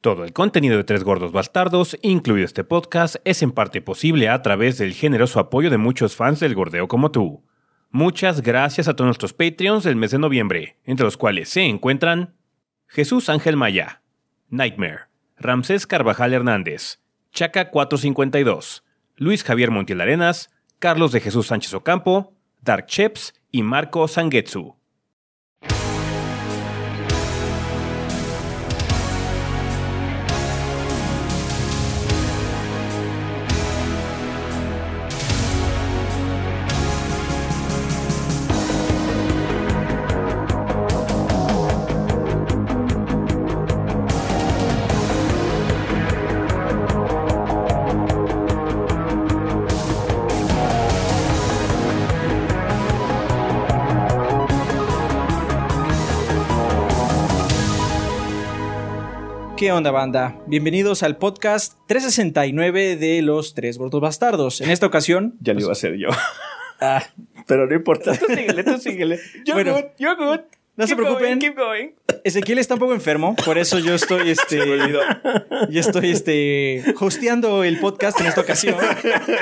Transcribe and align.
Todo 0.00 0.22
el 0.22 0.32
contenido 0.32 0.76
de 0.76 0.84
Tres 0.84 1.02
Gordos 1.02 1.32
Bastardos, 1.32 1.98
incluido 2.02 2.44
este 2.44 2.62
podcast, 2.62 3.16
es 3.24 3.42
en 3.42 3.50
parte 3.50 3.82
posible 3.82 4.28
a 4.28 4.42
través 4.42 4.78
del 4.78 4.94
generoso 4.94 5.40
apoyo 5.40 5.70
de 5.70 5.76
muchos 5.76 6.14
fans 6.14 6.38
del 6.38 6.54
gordeo 6.54 6.86
como 6.86 7.10
tú. 7.10 7.44
Muchas 7.90 8.42
gracias 8.42 8.86
a 8.86 8.94
todos 8.94 9.08
nuestros 9.08 9.32
Patreons 9.32 9.82
del 9.82 9.96
mes 9.96 10.12
de 10.12 10.20
noviembre, 10.20 10.76
entre 10.84 11.02
los 11.02 11.16
cuales 11.16 11.48
se 11.48 11.62
encuentran 11.62 12.36
Jesús 12.86 13.28
Ángel 13.28 13.56
Maya, 13.56 14.02
Nightmare, 14.50 15.08
Ramsés 15.36 15.88
Carvajal 15.88 16.32
Hernández, 16.32 17.00
Chaca 17.32 17.70
452, 17.70 18.84
Luis 19.16 19.42
Javier 19.42 19.72
Montiel 19.72 20.00
Arenas, 20.00 20.50
Carlos 20.78 21.10
de 21.10 21.18
Jesús 21.18 21.48
Sánchez 21.48 21.74
Ocampo, 21.74 22.34
Dark 22.62 22.86
Cheps 22.86 23.34
y 23.50 23.64
Marco 23.64 24.06
Sangetsu. 24.06 24.77
Onda, 59.78 59.90
banda? 59.92 60.36
Bienvenidos 60.46 61.02
al 61.02 61.16
podcast 61.18 61.74
369 61.86 62.96
de 62.96 63.22
los 63.22 63.54
Tres 63.54 63.78
Gordos 63.78 64.00
Bastardos. 64.00 64.60
En 64.60 64.70
esta 64.70 64.86
ocasión. 64.86 65.36
Ya 65.40 65.54
lo 65.54 65.60
iba 65.60 65.68
a 65.68 65.72
hacer 65.72 65.96
yo. 65.96 66.08
Ah, 66.80 67.02
Pero 67.46 67.66
no 67.66 67.74
importa. 67.74 68.16
Tú 68.18 68.26
síguele, 68.26 68.64
tú 68.64 68.78
síguele. 68.78 69.20
You're 69.44 69.62
Bueno. 69.62 69.74
good, 69.74 69.84
you're 69.98 70.16
good. 70.16 70.40
No 70.78 70.86
se 70.86 70.94
going, 70.94 71.06
preocupen. 71.06 71.38
keep 71.40 71.56
going. 71.56 71.88
Ezequiel 72.24 72.58
está 72.58 72.74
un 72.74 72.80
poco 72.80 72.94
enfermo, 72.94 73.34
por 73.44 73.58
eso 73.58 73.78
yo 73.78 73.94
estoy, 73.94 74.30
este, 74.30 74.58
yo 75.70 75.80
estoy, 75.80 76.10
este, 76.10 76.84
hosteando 77.00 77.64
el 77.64 77.78
podcast 77.80 78.20
en 78.20 78.26
esta 78.26 78.40
ocasión. 78.40 78.76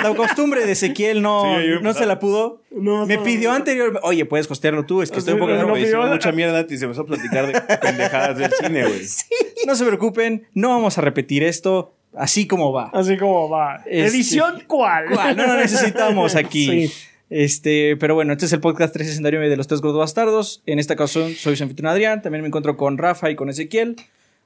La 0.02 0.14
costumbre 0.14 0.64
de 0.66 0.72
Ezequiel 0.72 1.22
no, 1.22 1.42
Sí, 1.60 1.68
yo- 1.68 1.80
no 1.80 1.92
se 1.94 2.06
la 2.06 2.18
pudo. 2.18 2.62
No, 2.70 3.06
Me 3.06 3.16
no. 3.16 3.22
pidió 3.22 3.52
anteriormente, 3.52 4.00
oye, 4.02 4.24
puedes 4.26 4.50
hostearlo 4.50 4.84
tú, 4.86 5.02
es 5.02 5.10
que 5.10 5.18
estoy 5.18 5.34
un 5.34 5.40
poco 5.40 5.52
no, 5.52 5.60
enfermo. 5.60 5.74
pidió- 5.76 6.06
mucha 6.06 6.32
mierda 6.32 6.66
y 6.68 6.76
se 6.76 6.84
empezó 6.84 7.02
a 7.02 7.06
platicar 7.06 7.46
de 7.46 7.76
pendejadas 7.78 8.36
del 8.38 8.50
cine, 8.52 8.82
güey. 8.86 9.00
No 9.66 9.74
se 9.74 9.84
preocupen, 9.84 10.46
no 10.54 10.68
vamos 10.70 10.96
a 10.96 11.00
repetir 11.00 11.42
esto 11.42 11.92
así 12.16 12.46
como 12.46 12.72
va. 12.72 12.90
Así 12.94 13.16
como 13.18 13.48
va. 13.50 13.82
Este- 13.86 14.06
¿Edición 14.16 14.62
cuál? 14.66 15.06
¿Cuál? 15.12 15.36
No 15.36 15.46
lo 15.46 15.54
necesitamos 15.56 16.34
aquí. 16.36 16.88
Sí. 16.88 16.92
Este, 17.28 17.96
pero 17.96 18.14
bueno, 18.14 18.32
este 18.32 18.46
es 18.46 18.52
el 18.52 18.60
podcast 18.60 18.92
369 18.92 19.48
de 19.48 19.56
los 19.56 19.66
tres 19.66 19.80
gordos 19.80 19.98
bastardos. 19.98 20.62
En 20.66 20.78
esta 20.78 20.94
ocasión 20.94 21.32
soy 21.32 21.56
su 21.56 21.64
anfitrión 21.64 21.90
Adrián. 21.90 22.22
También 22.22 22.42
me 22.42 22.48
encuentro 22.48 22.76
con 22.76 22.98
Rafa 22.98 23.30
y 23.30 23.36
con 23.36 23.48
Ezequiel. 23.48 23.96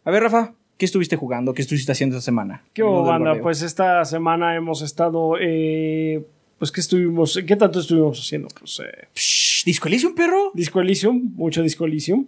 A 0.05 0.11
ver, 0.11 0.23
Rafa, 0.23 0.55
¿qué 0.79 0.87
estuviste 0.87 1.17
jugando? 1.17 1.53
¿Qué 1.53 1.63
estuviste 1.63 1.93
haciendo 1.93 2.17
esta 2.17 2.25
semana? 2.25 2.65
¿Qué 2.73 2.83
banda? 2.83 3.39
Pues 3.41 3.63
esta 3.63 4.05
semana 4.05 4.57
hemos 4.57 4.81
estado. 4.81 5.35
Eh, 5.39 6.25
pues, 6.59 6.73
¿qué 6.73 6.81
estuvimos? 6.81 7.39
¿Qué 7.47 7.57
tanto 7.57 7.81
estuvimos 7.81 8.19
haciendo? 8.19 8.49
Pues, 8.59 8.81
eh, 8.81 9.09
Psh, 9.15 9.65
¿Disco 9.65 9.89
Elysium, 9.89 10.15
perro? 10.15 10.51
Disco 10.55 10.81
Elysium, 10.81 11.33
mucho 11.35 11.63
Disco 11.63 11.85
Elysium. 11.85 12.27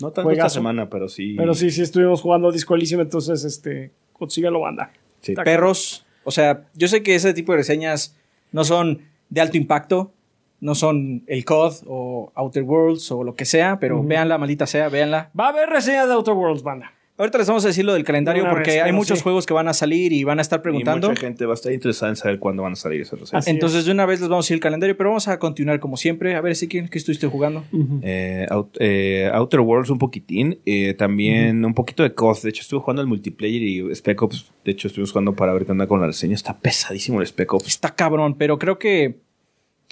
No 0.00 0.10
tanto 0.10 0.22
Juegazo. 0.22 0.46
esta 0.46 0.58
semana, 0.58 0.88
pero 0.88 1.08
sí. 1.10 1.34
Pero 1.36 1.52
sí, 1.52 1.70
sí 1.70 1.82
estuvimos 1.82 2.22
jugando 2.22 2.50
Disco 2.50 2.74
Elysium, 2.74 3.02
entonces, 3.02 3.44
este, 3.44 3.90
consíguelo, 4.14 4.60
banda. 4.60 4.90
Sí. 5.20 5.34
Perros. 5.34 6.06
O 6.24 6.30
sea, 6.30 6.66
yo 6.74 6.88
sé 6.88 7.02
que 7.02 7.14
ese 7.14 7.34
tipo 7.34 7.52
de 7.52 7.58
reseñas 7.58 8.16
no 8.52 8.64
son 8.64 9.02
de 9.30 9.40
alto 9.40 9.56
impacto. 9.56 10.12
No 10.60 10.74
son 10.74 11.22
el 11.26 11.46
COD 11.46 11.84
o 11.86 12.32
Outer 12.34 12.64
Worlds 12.64 13.10
o 13.12 13.24
lo 13.24 13.34
que 13.34 13.46
sea, 13.46 13.78
pero 13.80 13.98
Ujú. 14.00 14.08
véanla, 14.08 14.36
maldita 14.36 14.66
sea, 14.66 14.90
véanla. 14.90 15.30
Va 15.38 15.46
a 15.46 15.48
haber 15.48 15.70
reseña 15.70 16.06
de 16.06 16.12
Outer 16.12 16.34
Worlds, 16.34 16.62
banda. 16.62 16.92
Ahorita 17.20 17.36
les 17.38 17.46
vamos 17.46 17.64
a 17.64 17.68
decir 17.68 17.84
lo 17.84 17.92
del 17.92 18.02
calendario 18.02 18.42
Una 18.44 18.52
porque 18.52 18.70
vez, 18.70 18.82
hay 18.82 18.92
muchos 18.92 19.18
sí. 19.18 19.22
juegos 19.22 19.44
que 19.44 19.52
van 19.52 19.68
a 19.68 19.74
salir 19.74 20.12
y 20.12 20.24
van 20.24 20.38
a 20.38 20.42
estar 20.42 20.60
Y 20.60 20.62
preguntando. 20.62 21.08
mucha 21.10 21.20
gente 21.20 21.44
va 21.44 21.52
a 21.52 21.54
estar 21.54 21.70
interesada 21.70 22.10
en 22.10 22.16
saber 22.16 22.38
cuándo 22.38 22.62
van 22.62 22.72
a 22.72 22.76
salir 22.76 23.02
esas 23.02 23.20
reseñas. 23.20 23.44
Así 23.44 23.50
Entonces, 23.50 23.84
de 23.84 23.92
una 23.92 24.06
vez 24.06 24.20
les 24.20 24.28
vamos 24.30 24.44
a 24.44 24.46
decir 24.46 24.54
el 24.54 24.60
calendario, 24.60 24.96
pero 24.96 25.10
vamos 25.10 25.28
a 25.28 25.38
continuar 25.38 25.80
como 25.80 25.96
siempre. 25.98 26.34
A 26.34 26.40
ver, 26.40 26.56
si 26.56 26.66
¿qué 26.66 26.88
estuviste 26.90 27.26
jugando? 27.26 27.62
Eh, 28.02 28.46
Out- 28.48 28.76
eh, 28.80 29.30
Outer 29.34 29.60
Worlds 29.60 29.90
un 29.90 29.98
poquitín. 29.98 30.58
eh, 30.64 30.94
también 30.94 31.64
un 31.64 31.74
poquito 31.74 32.02
de 32.02 32.14
COD. 32.14 32.38
De 32.42 32.48
hecho, 32.48 32.62
estuve 32.62 32.80
jugando 32.80 33.02
al 33.02 33.06
multiplayer 33.08 33.62
y 33.62 33.94
Spec 33.94 34.22
Ops. 34.22 34.50
De 34.64 34.72
hecho, 34.72 34.88
estuvimos 34.88 35.12
jugando 35.12 35.34
para 35.36 35.52
ver 35.52 35.66
qué 35.66 35.72
onda 35.72 35.86
con 35.86 36.00
la 36.00 36.06
reseña. 36.06 36.34
Está 36.34 36.58
pesadísimo 36.58 37.20
el 37.20 37.26
Spec 37.26 37.52
Ops. 37.52 37.66
Está 37.66 37.94
cabrón, 37.94 38.34
pero 38.38 38.58
creo 38.58 38.78
que 38.78 39.16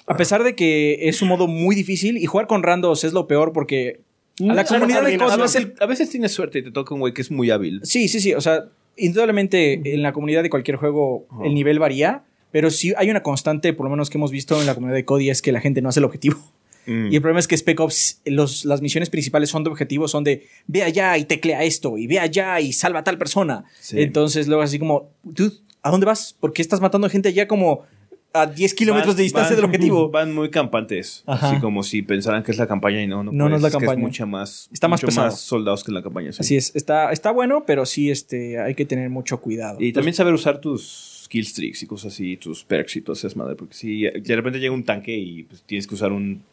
a 0.07 0.17
pesar 0.17 0.43
de 0.43 0.55
que 0.55 1.07
es 1.07 1.21
un 1.21 1.27
modo 1.27 1.45
muy 1.47 1.75
difícil 1.75 2.17
y 2.17 2.25
jugar 2.25 2.47
con 2.47 2.63
randos 2.63 3.03
es 3.03 3.13
lo 3.13 3.27
peor 3.27 3.53
porque 3.53 3.99
a 4.47 4.53
la 4.53 4.63
comunidad 4.65 5.03
de. 5.03 5.17
COD 5.17 5.31
A 5.31 5.35
el... 5.35 5.41
veces, 5.41 5.67
a 5.79 5.85
veces 5.85 6.09
tienes 6.09 6.31
suerte 6.31 6.59
y 6.59 6.63
te 6.63 6.71
toca 6.71 6.93
un 6.93 6.99
güey 6.99 7.13
que 7.13 7.21
es 7.21 7.31
muy 7.31 7.49
hábil. 7.51 7.81
Sí, 7.83 8.07
sí, 8.07 8.19
sí, 8.19 8.33
o 8.33 8.41
sea, 8.41 8.65
indudablemente 8.95 9.81
en 9.93 10.01
la 10.01 10.13
comunidad 10.13 10.43
de 10.43 10.49
cualquier 10.49 10.77
juego 10.77 11.27
el 11.43 11.53
nivel 11.53 11.79
varía, 11.79 12.23
pero 12.51 12.69
sí 12.69 12.93
hay 12.97 13.09
una 13.09 13.23
constante, 13.23 13.73
por 13.73 13.85
lo 13.85 13.89
menos 13.89 14.09
que 14.09 14.17
hemos 14.17 14.31
visto 14.31 14.59
en 14.59 14.67
la 14.67 14.75
comunidad 14.75 14.95
de 14.95 15.05
COD 15.05 15.21
y 15.21 15.29
es 15.29 15.41
que 15.41 15.51
la 15.51 15.61
gente 15.61 15.81
no 15.81 15.89
hace 15.89 15.99
el 15.99 16.05
objetivo. 16.05 16.37
Mm. 16.85 17.11
Y 17.11 17.15
el 17.15 17.21
problema 17.21 17.39
es 17.39 17.47
que 17.47 17.55
Spec 17.55 17.79
Ops, 17.79 18.21
los, 18.25 18.65
las 18.65 18.81
misiones 18.81 19.09
principales 19.09 19.49
son 19.49 19.63
de 19.63 19.69
objetivos, 19.69 20.11
son 20.11 20.23
de 20.23 20.47
ve 20.67 20.83
allá 20.83 21.17
y 21.17 21.25
teclea 21.25 21.63
esto, 21.63 21.97
y 21.97 22.07
ve 22.07 22.19
allá 22.19 22.59
y 22.59 22.73
salva 22.73 22.99
a 22.99 23.03
tal 23.03 23.17
persona. 23.17 23.65
Sí. 23.79 24.01
Entonces 24.01 24.47
luego 24.47 24.63
así 24.63 24.79
como, 24.79 25.09
dude, 25.23 25.55
¿a 25.81 25.91
dónde 25.91 26.05
vas? 26.05 26.35
¿Por 26.39 26.53
qué 26.53 26.61
estás 26.61 26.81
matando 26.81 27.09
gente 27.09 27.29
allá 27.29 27.47
como 27.47 27.85
a 28.33 28.45
10 28.45 28.73
kilómetros 28.75 29.15
de 29.17 29.23
distancia 29.23 29.55
van- 29.55 29.61
del 29.61 29.65
objetivo? 29.65 30.09
Van 30.09 30.33
muy 30.33 30.49
campantes. 30.49 31.23
Ajá. 31.25 31.49
Así 31.51 31.59
como 31.59 31.81
si 31.83 32.01
pensaran 32.03 32.43
que 32.43 32.51
es 32.51 32.57
la 32.57 32.67
campaña 32.67 33.01
y 33.01 33.07
no. 33.07 33.23
No, 33.23 33.31
No, 33.31 33.49
no 33.49 33.55
es 33.55 33.61
la 33.61 33.69
que 33.69 33.77
campaña. 33.77 33.99
mucha 33.99 34.25
más, 34.25 34.69
Está 34.71 34.87
más 34.87 34.99
mucho 34.99 35.07
pesado. 35.07 35.31
soldados 35.31 35.83
que 35.83 35.91
en 35.91 35.95
la 35.95 36.03
campaña. 36.03 36.31
sí. 36.31 36.37
Así 36.41 36.55
es, 36.57 36.75
está, 36.75 37.11
está 37.11 37.31
bueno, 37.31 37.63
pero 37.65 37.85
sí 37.85 38.11
este, 38.11 38.59
hay 38.59 38.75
que 38.75 38.85
tener 38.85 39.09
mucho 39.09 39.39
cuidado. 39.41 39.81
Y 39.81 39.93
también 39.93 40.13
saber 40.13 40.33
usar 40.33 40.59
tus 40.61 41.23
skill 41.25 41.45
streaks 41.45 41.83
y 41.83 41.85
cosas 41.87 42.13
así, 42.13 42.37
tus 42.37 42.63
perks 42.63 42.95
y 42.97 43.01
todo 43.01 43.13
eso 43.13 43.27
es 43.27 43.35
madre. 43.35 43.55
Porque 43.55 43.73
si 43.73 44.01
de 44.03 44.35
repente 44.35 44.59
llega 44.59 44.73
un 44.73 44.83
tanque 44.83 45.15
y 45.17 45.43
pues, 45.43 45.63
tienes 45.63 45.87
que 45.87 45.95
usar 45.95 46.11
un 46.11 46.43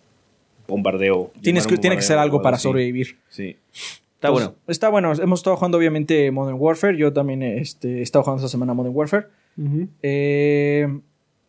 bombardeo. 0.68 1.30
Tienes 1.42 1.66
que, 1.66 1.74
un 1.74 1.80
tiene 1.80 1.96
que 1.96 2.02
ser 2.02 2.16
bombardeo 2.16 2.32
algo 2.36 2.42
para 2.42 2.56
así. 2.56 2.62
sobrevivir. 2.64 3.18
Sí. 3.28 3.56
Está 4.14 4.28
Entonces, 4.28 4.46
bueno. 4.48 4.54
Está 4.66 4.88
bueno. 4.88 5.12
Hemos 5.12 5.40
estado 5.40 5.56
jugando, 5.56 5.76
obviamente, 5.78 6.30
Modern 6.30 6.56
Warfare. 6.58 6.96
Yo 6.96 7.12
también 7.12 7.42
este, 7.42 7.98
he 7.98 8.02
estado 8.02 8.22
jugando 8.24 8.40
esta 8.44 8.50
semana 8.50 8.72
Modern 8.74 8.94
Warfare. 8.96 9.26
Eh, 10.02 10.88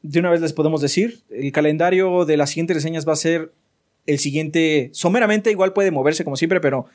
de 0.10 0.20
una 0.20 0.30
vez 0.30 0.42
les 0.42 0.54
podemos 0.54 0.82
decir, 0.82 1.20
el 1.30 1.52
calendario 1.52 2.26
de 2.26 2.38
las 2.38 2.52
siguientes 2.52 2.78
reseñas 2.78 3.08
va 3.08 3.14
a 3.14 3.18
ser 3.18 3.52
el 4.06 4.20
siguiente, 4.20 4.90
someramente 4.94 5.52
igual 5.52 5.74
puede 5.74 5.92
moverse 5.92 6.24
como 6.24 6.38
siempre, 6.38 6.62
pero 6.62 6.86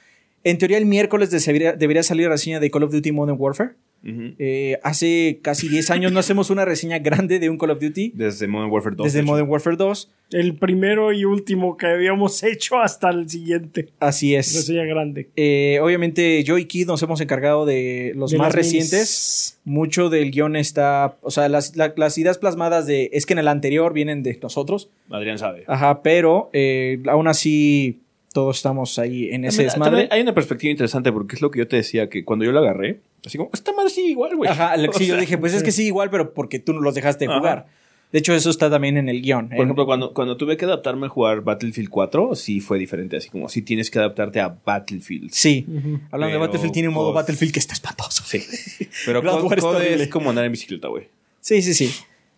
en 0.45 0.59
teoría 0.59 0.79
el 0.79 0.87
miércoles 0.87 1.31
debería, 1.31 1.75
debería 1.75 2.03
salir 2.03 2.27
la 2.27 2.33
reseña 2.33 2.59
de 2.59 2.71
Call 2.71 2.85
of 2.85 2.93
Duty 2.93 3.13
Modern 3.13 3.37
Warfare. 3.39 3.73
Eh, 4.05 4.79
hace 4.83 5.39
casi 5.43 5.69
10 5.69 5.91
años 5.91 6.13
no 6.13 6.19
hacemos 6.19 6.51
una 6.51 6.65
reseña 6.65 6.99
grande 6.99 7.39
de 7.39 7.49
un 7.51 7.57
Call 7.59 7.71
of 7.71 7.81
Duty. 7.81 8.13
Desde 8.15 8.49
Modern 8.49 8.71
Warfare 8.71 8.97
2. 8.97 9.05
Desde. 9.05 9.23
Modern 9.23 9.49
Warfare 9.49 9.77
2. 9.77 10.11
El 10.33 10.55
primero 10.57 11.13
y 11.13 11.25
último 11.25 11.77
que 11.77 11.87
habíamos 11.87 12.43
hecho 12.43 12.79
hasta 12.79 13.11
el 13.11 13.29
siguiente. 13.29 13.89
Así 14.01 14.35
es. 14.35 14.55
Reseña 14.55 14.85
grande. 14.85 15.29
Eh, 15.37 15.79
obviamente 15.83 16.43
yo 16.43 16.59
y 16.59 16.65
Kid 16.65 16.87
nos 16.87 17.03
hemos 17.03 17.21
encargado 17.21 17.65
de 17.67 18.13
los 18.17 18.31
De 18.33 18.39
más 18.39 18.53
recientes. 18.55 18.91
minis. 18.93 19.59
Mucho 19.65 20.09
del 20.11 20.31
guion 20.33 20.57
está, 20.57 21.17
o 21.23 21.31
sea, 21.31 21.49
las, 21.49 21.77
la- 21.77 21.95
las 21.97 22.19
ideas 22.19 22.39
plasmadas 22.39 22.87
de, 22.87 23.11
es 23.13 23.27
que 23.27 23.35
en 23.35 23.39
el 23.39 23.47
anterior 23.49 23.93
vienen 23.93 24.23
de 24.25 24.37
nosotros. 24.43 24.91
Adrián 25.11 25.39
sabe. 25.39 25.65
Ajá, 25.69 26.03
pero 26.03 26.51
eh, 26.53 27.01
aún 27.07 27.29
así 27.29 28.01
todos 28.33 28.57
estamos 28.57 28.99
ahí 28.99 29.29
en 29.31 29.45
ese 29.45 29.59
También- 29.59 29.69
desmadre. 29.69 29.91
también 29.93 30.09
hay 30.13 30.21
una 30.23 30.35
perspectiva 30.35 30.71
interesante 30.71 31.13
porque 31.13 31.37
es 31.37 31.43
lo 31.43 31.51
que 31.51 31.59
yo 31.61 31.69
te 31.69 31.77
decía, 31.77 32.09
que 32.09 32.25
cuando 32.25 32.45
yo 32.45 32.53
lo 32.53 32.59
agarré, 32.61 33.01
así 33.25 33.39
como, 33.39 33.51
esta 33.53 33.73
madre 33.73 33.91
sigue 33.91 34.09
igual, 34.09 34.37
güey. 34.37 34.51
Ajá, 34.51 34.77
lo 34.77 34.91
que 34.91 34.99
sí, 34.99 35.05
O 35.05 35.15
yo 35.15 35.21
dije, 35.21 35.39
pues 35.39 35.55
es 35.55 35.63
que 35.63 35.73
sí, 35.73 35.87
igual, 35.87 36.11
pero 36.11 36.33
porque 36.35 36.59
tú 36.59 36.73
no 36.73 36.81
los 36.81 36.95
dejaste 36.95 37.27
Ajá. 37.27 37.39
jugar. 37.39 37.67
De 38.13 38.19
hecho, 38.19 38.35
eso 38.35 38.51
está 38.51 38.69
también 38.69 38.99
en 38.99 39.09
el 39.09 39.23
guion. 39.23 39.49
Por 39.49 39.61
ejemplo, 39.61 39.87
cuando, 39.87 40.13
cuando 40.13 40.37
tuve 40.37 40.59
que 40.59 40.67
adaptarme 40.67 41.07
a 41.07 41.09
jugar 41.09 41.41
Battlefield 41.41 41.89
4, 41.89 42.35
sí 42.35 42.61
fue 42.61 42.79
diferente. 42.79 43.17
Así 43.17 43.31
como, 43.31 43.49
sí 43.49 43.63
tienes 43.63 43.91
que 43.91 43.99
adaptarte 44.01 44.39
a 44.39 44.55
Battlefield. 44.67 45.31
Sí. 45.33 45.65
Hablando 46.11 46.35
de 46.35 46.39
Battlefield, 46.41 46.75
tiene 46.75 46.89
un 46.89 46.95
modo 46.95 47.15
Battlefield 47.15 47.55
que 47.55 47.59
está 47.61 47.73
espantoso. 47.73 48.23
Sí. 48.27 48.43
Pero 49.07 49.23
Ground 49.23 49.41
COD, 49.41 49.49
War 49.49 49.59
está 49.59 49.71
COD 49.71 49.77
horrible. 49.77 50.03
es 50.05 50.09
como 50.11 50.29
andar 50.29 50.45
en 50.45 50.53
bicicleta, 50.53 50.89
güey. 50.89 51.09
Sí, 51.41 51.63
sí, 51.63 51.73
sí. 51.73 51.91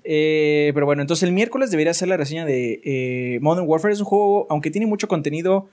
Eh, 0.04 0.70
pero 0.74 0.84
bueno, 0.86 1.00
entonces 1.02 1.22
el 1.24 1.32
miércoles 1.32 1.70
debería 1.70 1.94
ser 1.94 2.08
la 2.08 2.16
reseña 2.18 2.44
de 2.44 2.80
eh, 2.84 3.38
Modern 3.40 3.66
Warfare. 3.66 3.92
Es 3.94 4.00
un 4.00 4.04
juego, 4.06 4.46
aunque 4.50 4.70
tiene 4.70 4.86
mucho 4.86 5.08
contenido, 5.08 5.68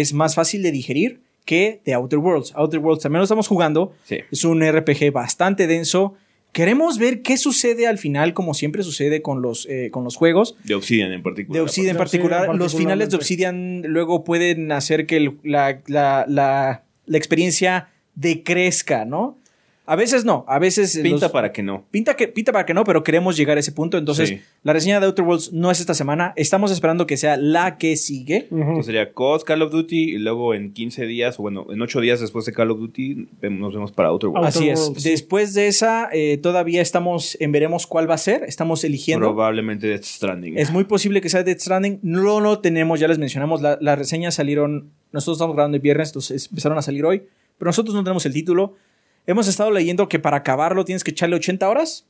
es 0.00 0.12
más 0.12 0.34
fácil 0.34 0.62
de 0.62 0.72
digerir 0.72 1.20
que 1.44 1.80
de 1.84 1.94
Outer 1.94 2.18
Worlds. 2.18 2.52
Outer 2.56 2.80
Worlds 2.80 3.02
también 3.02 3.18
lo 3.20 3.24
estamos 3.24 3.46
jugando. 3.48 3.92
Sí. 4.04 4.18
Es 4.32 4.44
un 4.44 4.60
RPG 4.62 5.12
bastante 5.12 5.66
denso. 5.66 6.14
Queremos 6.52 6.98
ver 6.98 7.20
qué 7.22 7.36
sucede 7.36 7.86
al 7.86 7.98
final, 7.98 8.32
como 8.32 8.54
siempre 8.54 8.82
sucede 8.82 9.22
con 9.22 9.42
los, 9.42 9.66
eh, 9.68 9.90
con 9.90 10.04
los 10.04 10.16
juegos. 10.16 10.56
De 10.64 10.74
Obsidian 10.74 11.12
en 11.12 11.22
particular. 11.22 11.54
De 11.56 11.60
Obsidian 11.62 11.96
en 11.96 12.00
Obsidian 12.02 12.22
particular, 12.28 12.56
los 12.56 12.74
finales 12.76 13.10
de. 13.10 13.16
Obsidian 13.16 13.82
luego 13.82 14.24
pueden 14.24 14.72
hacer 14.72 15.06
que 15.06 15.16
el- 15.16 15.38
la, 15.42 15.80
la- 15.86 16.24
la- 16.28 16.84
la 17.06 17.18
experiencia 17.18 17.88
decrezca, 18.14 19.04
¿no? 19.04 19.38
A 19.86 19.96
veces 19.96 20.24
no, 20.24 20.46
a 20.48 20.58
veces... 20.58 20.98
Pinta 21.02 21.26
los- 21.26 21.32
para 21.32 21.52
que 21.52 21.62
no. 21.62 21.84
Pinta, 21.90 22.14
que, 22.16 22.26
pinta 22.28 22.52
para 22.52 22.64
que 22.64 22.72
no, 22.72 22.84
pero 22.84 23.02
queremos 23.02 23.36
llegar 23.36 23.58
a 23.58 23.60
ese 23.60 23.70
punto. 23.70 23.98
Entonces, 23.98 24.30
Sí. 24.30 24.40
la 24.62 24.72
reseña 24.72 24.98
de 24.98 25.04
Outer 25.06 25.24
Worlds 25.26 25.52
no 25.52 25.70
es 25.70 25.78
esta 25.80 25.92
semana. 25.92 26.32
Estamos 26.36 26.70
esperando 26.70 27.06
que 27.06 27.18
sea 27.18 27.36
la 27.36 27.76
que 27.76 27.96
sigue. 27.96 28.48
Entonces 28.50 28.86
sería 28.86 29.12
COD, 29.12 29.42
Call 29.42 29.60
of 29.60 29.70
Duty 29.72 30.14
y 30.14 30.18
luego 30.18 30.54
en 30.54 30.72
15 30.72 31.04
días, 31.04 31.38
o 31.38 31.42
bueno, 31.42 31.66
en 31.70 31.82
8 31.82 32.00
días 32.00 32.20
después 32.20 32.46
de 32.46 32.52
Call 32.52 32.70
of 32.70 32.78
Duty 32.78 33.28
nos 33.50 33.74
vemos 33.74 33.92
para 33.92 34.08
Outer 34.08 34.30
Worlds. 34.30 34.56
Así 34.56 34.70
es. 34.70 34.80
Worlds. 34.80 35.02
Después 35.04 35.52
de 35.52 35.66
esa, 35.66 36.08
eh, 36.12 36.38
todavía 36.38 36.80
estamos 36.80 37.36
en 37.38 37.52
veremos 37.52 37.86
cuál 37.86 38.08
va 38.08 38.14
a 38.14 38.18
ser. 38.18 38.44
Estamos 38.44 38.84
eligiendo. 38.84 39.26
Probablemente 39.26 39.86
Death 39.86 40.04
Stranding. 40.04 40.58
Es 40.58 40.70
muy 40.72 40.84
posible 40.84 41.20
que 41.20 41.28
sea 41.28 41.42
Death 41.42 41.60
Stranding. 41.60 41.98
No 42.02 42.40
lo 42.40 42.60
tenemos, 42.60 43.00
ya 43.00 43.08
les 43.08 43.18
mencionamos. 43.18 43.60
la- 43.60 43.76
Las 43.82 43.98
reseñas 43.98 44.34
salieron. 44.34 44.92
Nosotros 45.12 45.36
estamos 45.36 45.54
grabando 45.56 45.76
el 45.76 45.82
viernes, 45.82 46.08
entonces 46.08 46.48
empezaron 46.48 46.78
a 46.78 46.82
salir 46.82 47.04
hoy. 47.04 47.24
Pero 47.58 47.68
nosotros 47.68 47.94
no 47.94 48.02
tenemos 48.02 48.24
el 48.24 48.32
título. 48.32 48.76
Hemos 49.26 49.48
estado 49.48 49.70
leyendo 49.70 50.08
que 50.08 50.18
para 50.18 50.38
acabarlo 50.38 50.84
tienes 50.84 51.04
que 51.04 51.10
echarle 51.12 51.36
80 51.36 51.68
horas. 51.68 52.06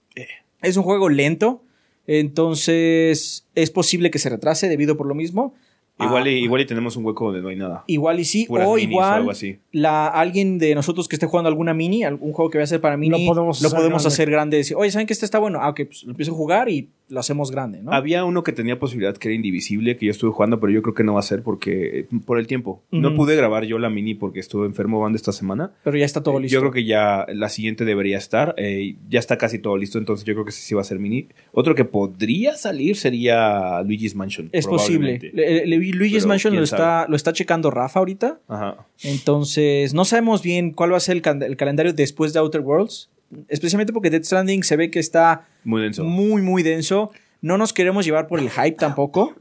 Es 0.63 0.77
un 0.77 0.83
juego 0.83 1.09
lento. 1.09 1.63
Entonces 2.07 3.47
es 3.55 3.71
posible 3.71 4.11
que 4.11 4.19
se 4.19 4.29
retrase 4.29 4.69
debido 4.69 4.97
por 4.97 5.07
lo 5.07 5.15
mismo. 5.15 5.55
Igual, 6.01 6.25
Ah, 6.25 6.29
y, 6.31 6.35
igual 6.43 6.61
y 6.61 6.67
tenemos 6.67 6.97
un 6.97 7.05
hueco 7.05 7.27
donde 7.27 7.41
no 7.41 7.49
hay 7.51 7.57
nada. 7.57 7.85
Igual 7.87 8.19
y 8.19 8.25
sí, 8.25 8.47
Puras 8.47 8.67
o 8.67 8.75
minis 8.75 8.89
o 8.89 8.91
igual 8.91 9.13
algo 9.15 9.31
así. 9.31 9.59
la, 9.71 10.09
alguien 10.09 10.59
de 10.59 10.75
nosotros 10.75 11.07
que 11.07 11.15
esté 11.15 11.27
jugando 11.27 11.49
alguna 11.49 11.73
mini, 11.73 12.03
algún 12.03 12.33
juego 12.33 12.51
que 12.51 12.59
vaya 12.59 12.65
a 12.65 12.67
ser 12.67 12.81
para 12.81 12.97
mini, 12.97 13.25
Lo 13.25 13.33
podemos 13.33 13.61
hacer 13.63 13.71
grande. 13.79 14.07
hacer 14.09 14.31
grande. 14.31 14.57
Decir, 14.57 14.77
Oye, 14.77 14.91
¿saben 14.91 15.07
que 15.07 15.13
este 15.13 15.25
está 15.25 15.39
bueno? 15.39 15.61
Ah, 15.63 15.69
ok, 15.69 15.83
pues 15.87 16.03
lo 16.03 16.11
empiezo 16.11 16.33
a 16.33 16.35
jugar 16.35 16.69
y 16.69 16.89
lo 17.09 17.21
hacemos 17.21 17.51
grande, 17.51 17.83
¿no? 17.83 17.93
Había 17.93 18.25
uno 18.25 18.43
que 18.43 18.53
tenía 18.53 18.79
posibilidad 18.79 19.17
que 19.17 19.29
era 19.29 19.35
indivisible, 19.35 19.97
que 19.97 20.07
yo 20.07 20.13
estuve 20.13 20.31
jugando, 20.33 20.59
pero 20.61 20.73
yo 20.73 20.83
creo 20.83 20.95
que 20.95 21.05
no 21.05 21.15
va 21.15 21.21
a 21.21 21.23
ser 21.23 21.43
porque 21.43 22.07
por 22.25 22.39
el 22.39 22.47
tiempo. 22.47 22.83
No 22.91 23.15
pude 23.15 23.37
grabar 23.37 23.65
yo 23.65 23.79
la 23.79 23.91
mini 23.91 24.15
porque 24.15 24.41
estuve 24.41 24.67
enfermo 24.67 25.01
banda 25.01 25.17
esta 25.17 25.33
semana. 25.33 25.73
Pero 25.85 25.97
ya 25.99 26.05
está 26.07 26.23
todo 26.23 26.39
Eh, 26.39 26.43
listo. 26.43 26.55
Yo 26.55 26.61
creo 26.61 26.73
que 26.73 26.85
ya 26.85 27.27
la 27.29 27.49
siguiente 27.49 27.85
debería 27.85 28.17
estar. 28.19 28.55
eh, 28.57 28.97
ya 29.11 29.19
está 29.21 29.37
casi 29.39 29.59
todo 29.59 29.77
listo, 29.77 29.99
entonces 29.99 30.25
yo 30.25 30.35
creo 30.35 30.45
que 30.45 30.53
sí, 30.53 30.63
sí 30.63 30.75
va 30.75 30.81
a 30.81 30.85
ser 30.85 30.99
mini. 30.99 31.29
Otro 31.53 31.75
que 31.75 31.85
podría 31.85 32.57
salir 32.57 32.97
sería 32.97 33.83
Luigi's 33.83 34.15
Mansion. 34.15 34.49
es 34.53 34.67
posible. 34.67 35.19
probablemente. 35.19 35.31
Le- 35.35 35.67
le- 35.67 35.77
Luigi's 35.93 36.23
Pero 36.23 36.29
Mansion 36.29 36.57
lo 36.57 36.63
está, 36.63 37.07
lo 37.09 37.17
está 37.17 37.33
checando 37.33 37.71
Rafa 37.71 37.99
ahorita. 37.99 38.41
Ajá. 38.49 38.87
Entonces, 39.03 39.95
no 39.95 40.05
sabemos 40.05 40.43
bien 40.43 40.73
cuál 40.73 40.93
va 40.93 40.97
a 40.97 41.01
ser 41.01 41.17
el 41.17 41.57
calendario 41.57 41.93
después 41.93 42.33
de 42.33 42.39
Outer 42.41 42.61
Worlds. 42.61 43.11
Especialmente 43.49 43.93
porque 43.93 44.11
Death 44.11 44.25
Stranding 44.25 44.63
se 44.63 44.77
ve 44.77 44.91
que 44.91 44.99
está 45.01 45.47
Muy 45.65 45.83
denso. 45.83 46.05
muy, 46.05 46.43
muy 46.43 46.63
denso. 46.63 47.11
No 47.45 47.59
nos 47.59 47.75
queremos 47.75 48.07
llevar 48.07 48.27
por 48.27 48.39
el 48.41 48.49
hype 48.49 48.73
tampoco. 48.73 49.35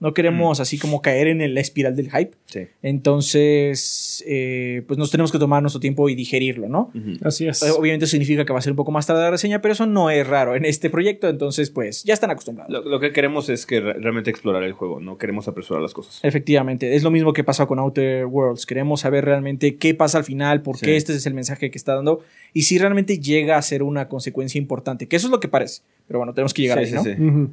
No 0.00 0.12
queremos 0.12 0.60
así 0.60 0.76
como 0.78 1.00
caer 1.00 1.28
en 1.28 1.54
la 1.54 1.60
espiral 1.60 1.96
del 1.96 2.10
hype. 2.10 2.32
Sí. 2.44 2.66
Entonces, 2.82 4.24
eh, 4.26 4.82
pues 4.86 4.98
nos 4.98 5.10
tenemos 5.10 5.32
que 5.32 5.38
tomar 5.38 5.62
nuestro 5.62 5.80
tiempo 5.80 6.08
y 6.08 6.14
digerirlo, 6.14 6.68
¿no? 6.68 6.92
Así 7.22 7.46
es. 7.46 7.62
Eh, 7.62 7.70
Obviamente 7.70 8.04
eso 8.04 8.12
significa 8.12 8.44
que 8.44 8.52
va 8.52 8.58
a 8.58 8.62
ser 8.62 8.72
un 8.72 8.76
poco 8.76 8.90
más 8.90 9.06
tarde 9.06 9.22
la 9.22 9.30
reseña, 9.30 9.60
pero 9.60 9.72
eso 9.72 9.86
no 9.86 10.10
es 10.10 10.26
raro 10.26 10.56
en 10.56 10.64
este 10.64 10.90
proyecto, 10.90 11.28
entonces 11.28 11.70
pues 11.70 12.04
ya 12.04 12.14
están 12.14 12.30
acostumbrados. 12.30 12.72
Lo, 12.72 12.82
lo 12.82 13.00
que 13.00 13.12
queremos 13.12 13.48
es 13.48 13.66
que 13.66 13.80
re- 13.80 13.94
realmente 13.94 14.30
explorar 14.30 14.62
el 14.62 14.72
juego, 14.72 15.00
no 15.00 15.18
queremos 15.18 15.48
apresurar 15.48 15.82
las 15.82 15.94
cosas. 15.94 16.20
Efectivamente, 16.22 16.94
es 16.96 17.02
lo 17.02 17.10
mismo 17.10 17.32
que 17.32 17.44
pasa 17.44 17.66
con 17.66 17.78
Outer 17.78 18.26
Worlds. 18.26 18.66
Queremos 18.66 19.00
saber 19.00 19.24
realmente 19.24 19.76
qué 19.76 19.94
pasa 19.94 20.18
al 20.18 20.24
final, 20.24 20.62
por 20.62 20.76
Sí. 20.76 20.86
qué 20.86 20.96
este 20.96 21.14
es 21.14 21.26
el 21.26 21.34
mensaje 21.34 21.70
que 21.70 21.78
está 21.78 21.94
dando 21.94 22.20
y 22.52 22.62
si 22.62 22.78
realmente 22.78 23.18
llega 23.18 23.56
a 23.56 23.62
ser 23.62 23.82
una 23.82 24.08
consecuencia 24.08 24.58
importante, 24.58 25.06
que 25.08 25.16
eso 25.16 25.26
es 25.26 25.30
lo 25.30 25.40
que 25.40 25.48
parece. 25.48 25.82
Pero 26.06 26.20
bueno, 26.20 26.32
tenemos 26.32 26.54
que 26.54 26.62
llegar 26.62 26.84
Sí, 26.86 26.94
¿no? 26.94 27.04
sí. 27.04 27.10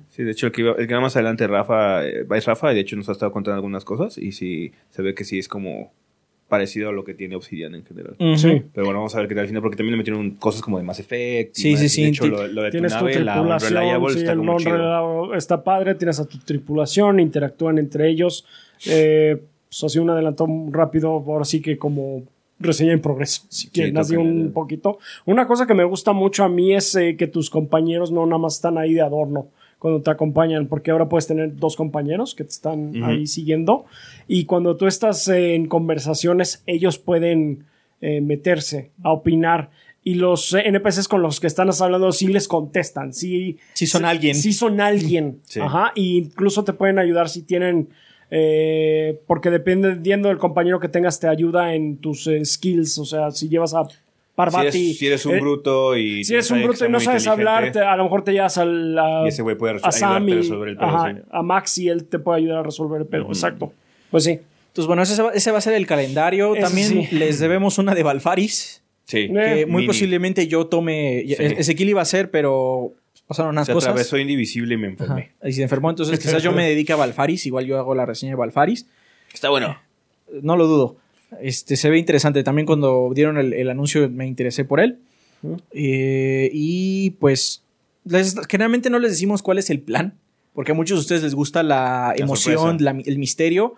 Sí, 0.09 0.23
de 0.23 0.31
hecho, 0.31 0.47
el 0.47 0.51
que, 0.51 0.61
iba, 0.61 0.73
el 0.77 0.87
que 0.87 0.93
va 0.93 1.01
más 1.01 1.15
adelante, 1.15 1.47
Rafa, 1.47 2.05
eh, 2.05 2.25
es 2.35 2.45
Rafa, 2.45 2.71
y 2.71 2.75
de 2.75 2.81
hecho 2.81 2.95
nos 2.95 3.09
ha 3.09 3.13
estado 3.13 3.31
contando 3.31 3.55
algunas 3.55 3.85
cosas, 3.85 4.17
y 4.17 4.31
sí, 4.31 4.71
se 4.89 5.01
ve 5.01 5.13
que 5.13 5.23
sí 5.23 5.39
es 5.39 5.47
como 5.47 5.91
parecido 6.47 6.89
a 6.89 6.91
lo 6.93 7.03
que 7.03 7.13
tiene 7.15 7.35
Obsidian 7.35 7.73
en 7.73 7.83
general. 7.85 8.15
Sí. 8.37 8.61
Pero 8.73 8.85
bueno, 8.85 8.99
vamos 8.99 9.15
a 9.15 9.19
ver 9.19 9.27
qué 9.27 9.33
tal 9.35 9.41
al 9.43 9.47
final, 9.47 9.61
porque 9.63 9.77
también 9.77 9.93
le 9.93 9.97
metieron 9.97 10.31
cosas 10.31 10.61
como 10.61 10.77
de 10.77 10.83
Mass 10.83 10.99
Effect. 10.99 11.55
Sí, 11.55 11.71
más- 11.71 11.79
sí, 11.81 11.89
sí. 11.89 12.01
De 12.03 12.07
hecho, 12.09 12.27
lo, 12.27 12.47
lo 12.47 12.61
de 12.61 12.69
tu 12.69 12.71
Tienes 12.73 12.93
tu 12.97 13.05
nave, 13.05 13.19
la 13.21 13.41
Unreliable, 13.41 14.13
sí, 14.13 14.19
está 14.19 14.31
el 14.33 14.37
como 14.37 14.57
chido. 14.59 15.33
está 15.33 15.63
padre, 15.63 15.95
tienes 15.95 16.19
a 16.19 16.25
tu 16.25 16.37
tripulación, 16.37 17.19
interactúan 17.19 17.77
entre 17.79 18.09
ellos. 18.09 18.45
Eh, 18.87 19.41
pues 19.69 19.83
así 19.83 19.97
un 19.99 20.09
adelanto 20.11 20.47
rápido, 20.69 21.09
ahora 21.09 21.45
sí 21.45 21.61
que 21.61 21.77
como 21.77 22.23
reseña 22.59 22.93
en 22.93 23.01
progreso, 23.01 23.41
si 23.49 23.69
quieren, 23.69 23.97
así 23.97 24.15
un 24.15 24.51
poquito. 24.53 24.99
Una 25.25 25.47
cosa 25.47 25.65
que 25.65 25.73
me 25.73 25.83
gusta 25.83 26.13
mucho 26.13 26.43
a 26.43 26.49
mí 26.49 26.75
es 26.75 26.95
eh, 26.95 27.15
que 27.17 27.27
tus 27.27 27.49
compañeros 27.49 28.11
no 28.11 28.25
nada 28.25 28.37
más 28.37 28.55
están 28.55 28.77
ahí 28.77 28.93
de 28.93 29.01
adorno 29.01 29.47
cuando 29.79 30.01
te 30.01 30.09
acompañan, 30.09 30.67
porque 30.67 30.91
ahora 30.91 31.07
puedes 31.09 31.27
tener 31.27 31.55
dos 31.55 31.75
compañeros 31.75 32.33
que 32.35 32.43
te 32.43 32.49
están 32.49 33.03
ahí 33.03 33.27
siguiendo 33.27 33.85
y 34.27 34.45
cuando 34.45 34.75
tú 34.77 34.87
estás 34.87 35.27
eh, 35.27 35.55
en 35.55 35.67
conversaciones 35.67 36.63
ellos 36.65 36.97
pueden 36.97 37.65
eh, 38.01 38.21
meterse 38.21 38.91
a 39.03 39.11
opinar 39.11 39.69
y 40.03 40.15
los 40.15 40.53
NPCs 40.53 41.07
con 41.07 41.21
los 41.23 41.39
que 41.39 41.47
están 41.47 41.69
hablando 41.79 42.11
sí 42.11 42.27
les 42.27 42.47
contestan, 42.47 43.11
sí, 43.13 43.57
Sí 43.73 43.87
son 43.87 44.05
alguien. 44.05 44.35
Sí 44.35 44.53
son 44.53 44.79
alguien. 44.79 45.39
Sí. 45.45 45.59
Ajá. 45.59 45.91
Y 45.95 46.17
incluso 46.19 46.63
te 46.63 46.73
pueden 46.73 46.99
ayudar 46.99 47.27
si 47.27 47.41
tienen. 47.41 47.89
eh, 48.29 49.19
porque 49.27 49.49
dependiendo 49.49 50.29
del 50.29 50.37
compañero 50.37 50.79
que 50.79 50.89
tengas, 50.89 51.19
te 51.19 51.27
ayuda 51.27 51.73
en 51.73 51.97
tus 51.97 52.27
eh, 52.27 52.43
skills. 52.45 52.99
O 52.99 53.05
sea, 53.05 53.31
si 53.31 53.49
llevas 53.49 53.73
a 53.73 53.83
Si 54.35 54.37
Parvati. 54.37 54.67
eres, 54.67 54.97
si 54.97 55.07
eres 55.07 55.25
un 55.25 55.35
eh, 55.35 55.39
bruto 55.39 55.95
y. 55.95 56.25
si 56.25 56.33
eres 56.33 56.51
un 56.51 56.61
bruto 56.61 56.85
y 56.85 56.89
no 56.89 56.99
sabes 56.99 57.25
hablar, 57.25 57.71
te- 57.71 57.79
a 57.79 57.95
lo 57.95 58.03
mejor 58.03 58.23
te 58.23 58.33
llevas 58.33 58.57
al, 58.57 58.99
a, 58.99 59.21
Y 59.23 59.29
ese 59.29 59.41
güey 59.43 59.55
puede 59.55 59.71
a 59.71 59.75
ayudarte 59.75 59.95
a 59.95 59.99
Sammy, 59.99 60.33
resolver 60.33 60.69
el 60.69 60.75
pedo, 60.77 60.87
ajá, 60.89 61.13
sí. 61.13 61.21
a 61.31 61.41
Max 61.41 61.77
y 61.77 61.87
él 61.89 62.03
te 62.05 62.19
puede 62.19 62.39
ayudar 62.39 62.57
a 62.59 62.63
resolver 62.63 62.99
el 63.01 63.07
pedo. 63.07 63.27
Exacto. 63.27 63.71
Pues 64.11 64.25
sí. 64.25 64.31
Entonces, 64.67 64.87
bueno, 64.87 65.03
ese 65.03 65.21
va, 65.21 65.31
ese 65.31 65.51
va 65.51 65.59
a 65.59 65.61
ser 65.61 65.73
el 65.75 65.87
calendario. 65.87 66.53
Ese 66.53 66.63
También 66.63 66.87
sí. 66.89 67.07
les 67.15 67.39
debemos 67.39 67.77
una 67.77 67.95
de 67.95 68.03
Balfaris, 68.03 68.81
Sí. 69.05 69.19
Eh, 69.19 69.29
que 69.31 69.65
muy 69.67 69.83
mini. 69.83 69.87
posiblemente 69.87 70.47
yo 70.47 70.67
tome. 70.67 71.23
Sí. 71.27 71.35
Ezequiel 71.39 71.89
iba 71.89 72.01
a 72.01 72.05
ser, 72.05 72.29
pero 72.29 72.91
pasaron 73.27 73.51
unas 73.51 73.67
Se 73.67 73.73
cosas. 73.73 73.91
atravesó 73.91 74.17
indivisible 74.17 74.73
y 74.73 74.77
me 74.77 74.87
enfermé. 74.87 75.31
Ajá. 75.39 75.47
Y 75.49 75.53
se 75.53 75.63
enfermó, 75.63 75.91
entonces 75.91 76.19
quizás 76.19 76.43
yo 76.43 76.51
me 76.51 76.67
dedique 76.67 76.91
a 76.91 76.97
Balfaris, 76.97 77.45
igual 77.45 77.65
yo 77.65 77.77
hago 77.79 77.95
la 77.95 78.05
reseña 78.05 78.31
de 78.33 78.35
Balfaris. 78.35 78.85
Está 79.33 79.49
bueno. 79.49 79.77
No 80.41 80.57
lo 80.57 80.67
dudo. 80.67 80.97
Este, 81.41 81.75
se 81.75 81.89
ve 81.89 81.97
interesante. 81.97 82.43
También 82.43 82.65
cuando 82.65 83.11
dieron 83.13 83.37
el, 83.37 83.53
el 83.53 83.69
anuncio 83.69 84.09
me 84.09 84.25
interesé 84.27 84.65
por 84.65 84.79
él. 84.79 84.99
Eh, 85.71 86.49
y 86.53 87.11
pues, 87.19 87.63
les- 88.03 88.35
generalmente 88.49 88.89
no 88.89 88.99
les 88.99 89.11
decimos 89.11 89.41
cuál 89.41 89.57
es 89.59 89.69
el 89.69 89.79
plan, 89.79 90.13
porque 90.53 90.71
a 90.71 90.75
muchos 90.75 90.97
de 90.97 91.01
ustedes 91.01 91.23
les 91.23 91.35
gusta 91.35 91.61
la, 91.63 92.13
emoción, 92.17 92.57
sorpresa. 92.57 92.83
la- 92.93 93.01
el 93.05 93.17
misterio. 93.19 93.75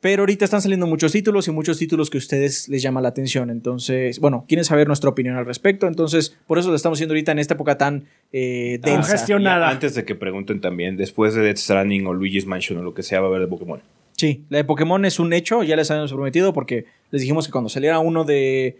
Pero 0.00 0.22
ahorita 0.22 0.44
están 0.44 0.62
saliendo 0.62 0.86
muchos 0.86 1.10
títulos 1.10 1.48
y 1.48 1.50
muchos 1.50 1.76
títulos 1.76 2.08
que 2.08 2.18
a 2.18 2.20
ustedes 2.20 2.68
les 2.68 2.82
llama 2.82 3.00
la 3.00 3.08
atención. 3.08 3.50
Entonces, 3.50 4.20
bueno, 4.20 4.44
quieren 4.46 4.64
saber 4.64 4.86
nuestra 4.86 5.10
opinión 5.10 5.34
al 5.36 5.44
respecto. 5.44 5.88
Entonces, 5.88 6.36
por 6.46 6.56
eso 6.60 6.68
lo 6.70 6.76
estamos 6.76 6.98
haciendo 6.98 7.14
ahorita 7.14 7.32
en 7.32 7.40
esta 7.40 7.54
época 7.54 7.78
tan 7.78 8.04
eh, 8.32 8.78
densa. 8.80 8.90
Congestión. 9.00 9.18
Gestionada. 9.18 9.66
Y 9.68 9.72
Antes 9.72 9.96
de 9.96 10.04
que 10.04 10.14
pregunten 10.14 10.60
también, 10.60 10.96
después 10.96 11.34
de 11.34 11.42
Death 11.42 11.56
Stranding 11.56 12.06
o 12.06 12.14
Luigi's 12.14 12.46
Mansion 12.46 12.78
o 12.78 12.82
lo 12.84 12.94
que 12.94 13.02
sea, 13.02 13.18
va 13.20 13.26
a 13.26 13.30
haber 13.30 13.40
de 13.40 13.48
Pokémon. 13.48 13.80
Sí, 14.18 14.42
la 14.50 14.58
de 14.58 14.64
Pokémon 14.64 15.02
es 15.06 15.18
un 15.18 15.32
hecho, 15.32 15.62
ya 15.62 15.76
les 15.76 15.90
habíamos 15.90 16.12
prometido 16.12 16.52
porque 16.52 16.84
les 17.12 17.22
dijimos 17.22 17.46
que 17.46 17.52
cuando 17.52 17.70
saliera 17.70 17.98
uno 18.00 18.24
de 18.24 18.76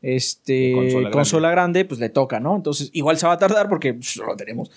este 0.00 0.72
Consola 0.74 1.10
consola, 1.10 1.50
grande. 1.50 1.80
grande. 1.80 1.84
pues 1.88 2.00
le 2.00 2.08
toca, 2.08 2.40
¿no? 2.40 2.56
Entonces, 2.56 2.88
igual 2.92 3.18
se 3.18 3.26
va 3.26 3.34
a 3.34 3.38
tardar 3.38 3.68
porque 3.68 3.94
pues, 3.94 4.16
no 4.16 4.24
lo 4.26 4.36
tenemos. 4.36 4.70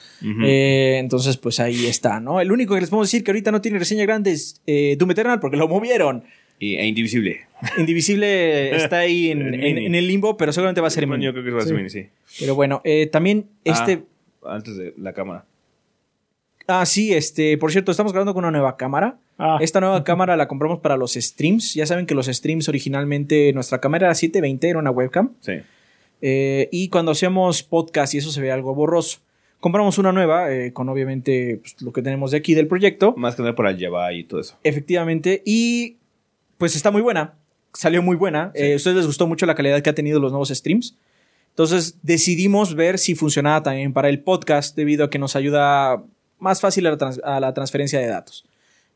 Eh, 0.44 0.98
entonces, 1.00 1.38
pues 1.38 1.60
ahí 1.60 1.86
está, 1.86 2.20
¿no? 2.20 2.42
El 2.42 2.52
único 2.52 2.74
que 2.76 2.82
les 2.82 2.90
podemos 2.90 3.08
decir 3.08 3.24
que 3.24 3.32
ahorita 3.32 3.52
no 3.52 3.62
tiene 3.62 3.80
reseña 3.80 4.04
grande 4.04 4.32
es 4.32 4.62
eh, 4.68 4.96
Doom 5.00 5.12
Eternal 5.12 5.40
porque 5.40 5.58
lo 5.58 5.68
movieron. 5.68 6.24
Y, 6.60 6.76
e 6.76 6.86
Indivisible. 6.86 7.42
Indivisible 7.78 8.76
está 8.76 9.00
ahí 9.00 9.32
en, 9.32 9.42
En 9.54 9.54
en- 9.54 9.62
mini. 9.76 9.86
en 9.86 9.96
el 9.96 10.08
limbo, 10.08 10.36
pero 10.38 10.52
seguramente 10.52 10.82
va 10.82 10.88
a 10.88 10.92
ser 10.92 11.04
en 11.06 11.10
mini. 11.12 11.26
Yo 11.26 11.32
creo 11.32 11.44
que 11.46 11.52
va 11.52 11.60
a 11.60 11.62
ser 11.62 11.70
Sí. 11.70 11.76
mini, 11.78 11.90
sí. 11.90 12.08
Pero 12.40 12.56
bueno, 12.56 12.82
eh, 12.84 13.08
también 13.08 13.46
este... 13.64 14.04
Ah, 14.44 14.56
antes 14.56 14.76
de 14.76 14.94
la 14.98 15.14
cámara. 15.14 15.46
Ah, 16.72 16.86
sí, 16.86 17.14
este, 17.14 17.58
por 17.58 17.72
cierto, 17.72 17.92
estamos 17.92 18.14
grabando 18.14 18.34
con 18.34 18.46
una 18.46 18.52
nueva 18.52 18.78
cámara. 18.78 19.18
Ah, 19.38 19.58
Esta 19.60 19.82
nueva 19.82 20.04
cámara 20.06 20.38
la 20.38 20.48
compramos 20.48 20.80
para 20.80 20.96
los 20.96 21.14
streams. 21.14 21.74
Ya 21.74 21.86
saben 21.86 22.06
que 22.06 22.16
los 22.16 22.28
streams 22.28 22.70
originalmente 22.70 23.52
nuestra 23.54 23.80
cámara 23.80 24.08
era 24.08 24.16
720, 24.16 24.70
era 24.70 24.80
una 24.80 24.92
webcam. 24.92 25.34
Sí. 25.42 25.54
Eh, 26.22 26.70
y 26.72 26.90
cuando 26.90 27.12
hacemos 27.12 27.64
podcast 27.64 28.14
y 28.14 28.20
eso 28.20 28.32
se 28.32 28.42
ve 28.42 28.52
algo 28.52 28.74
borroso. 28.74 29.20
Compramos 29.60 29.98
una 29.98 30.12
nueva, 30.12 30.52
eh, 30.52 30.74
con 30.74 30.90
obviamente 30.90 31.60
pues, 31.62 31.82
lo 31.82 31.92
que 31.92 32.02
tenemos 32.02 32.32
de 32.32 32.38
aquí 32.38 32.54
del 32.54 32.68
proyecto. 32.68 33.14
Más 33.18 33.36
que 33.36 33.42
nada 33.42 33.54
por 33.54 33.68
el 33.68 33.80
Java 33.80 34.14
y 34.14 34.24
todo 34.24 34.40
eso. 34.40 34.58
Efectivamente. 34.64 35.44
Y 35.46 35.98
pues 36.58 36.76
está 36.76 36.90
muy 36.90 37.02
buena. 37.02 37.36
Salió 37.74 38.02
muy 38.02 38.16
buena. 38.16 38.52
Eh, 38.56 38.74
a 38.74 38.76
ustedes 38.76 38.98
les 38.98 39.08
gustó 39.08 39.28
mucho 39.28 39.46
la 39.46 39.56
calidad 39.56 39.82
que 39.82 39.90
ha 39.90 39.96
tenido 39.96 40.20
los 40.20 40.32
nuevos 40.32 40.50
streams. 40.50 40.98
Entonces 41.50 41.98
decidimos 42.02 42.76
ver 42.76 42.98
si 42.98 43.14
funcionaba 43.14 43.62
también 43.62 43.94
para 43.94 44.10
el 44.10 44.20
podcast 44.22 44.76
debido 44.76 45.06
a 45.06 45.10
que 45.10 45.20
nos 45.20 45.36
ayuda 45.36 46.04
más 46.42 46.60
fácil 46.60 46.86
a 46.88 47.40
la, 47.40 47.54
transferencia 47.54 48.00
de 48.00 48.08
datos. 48.08 48.46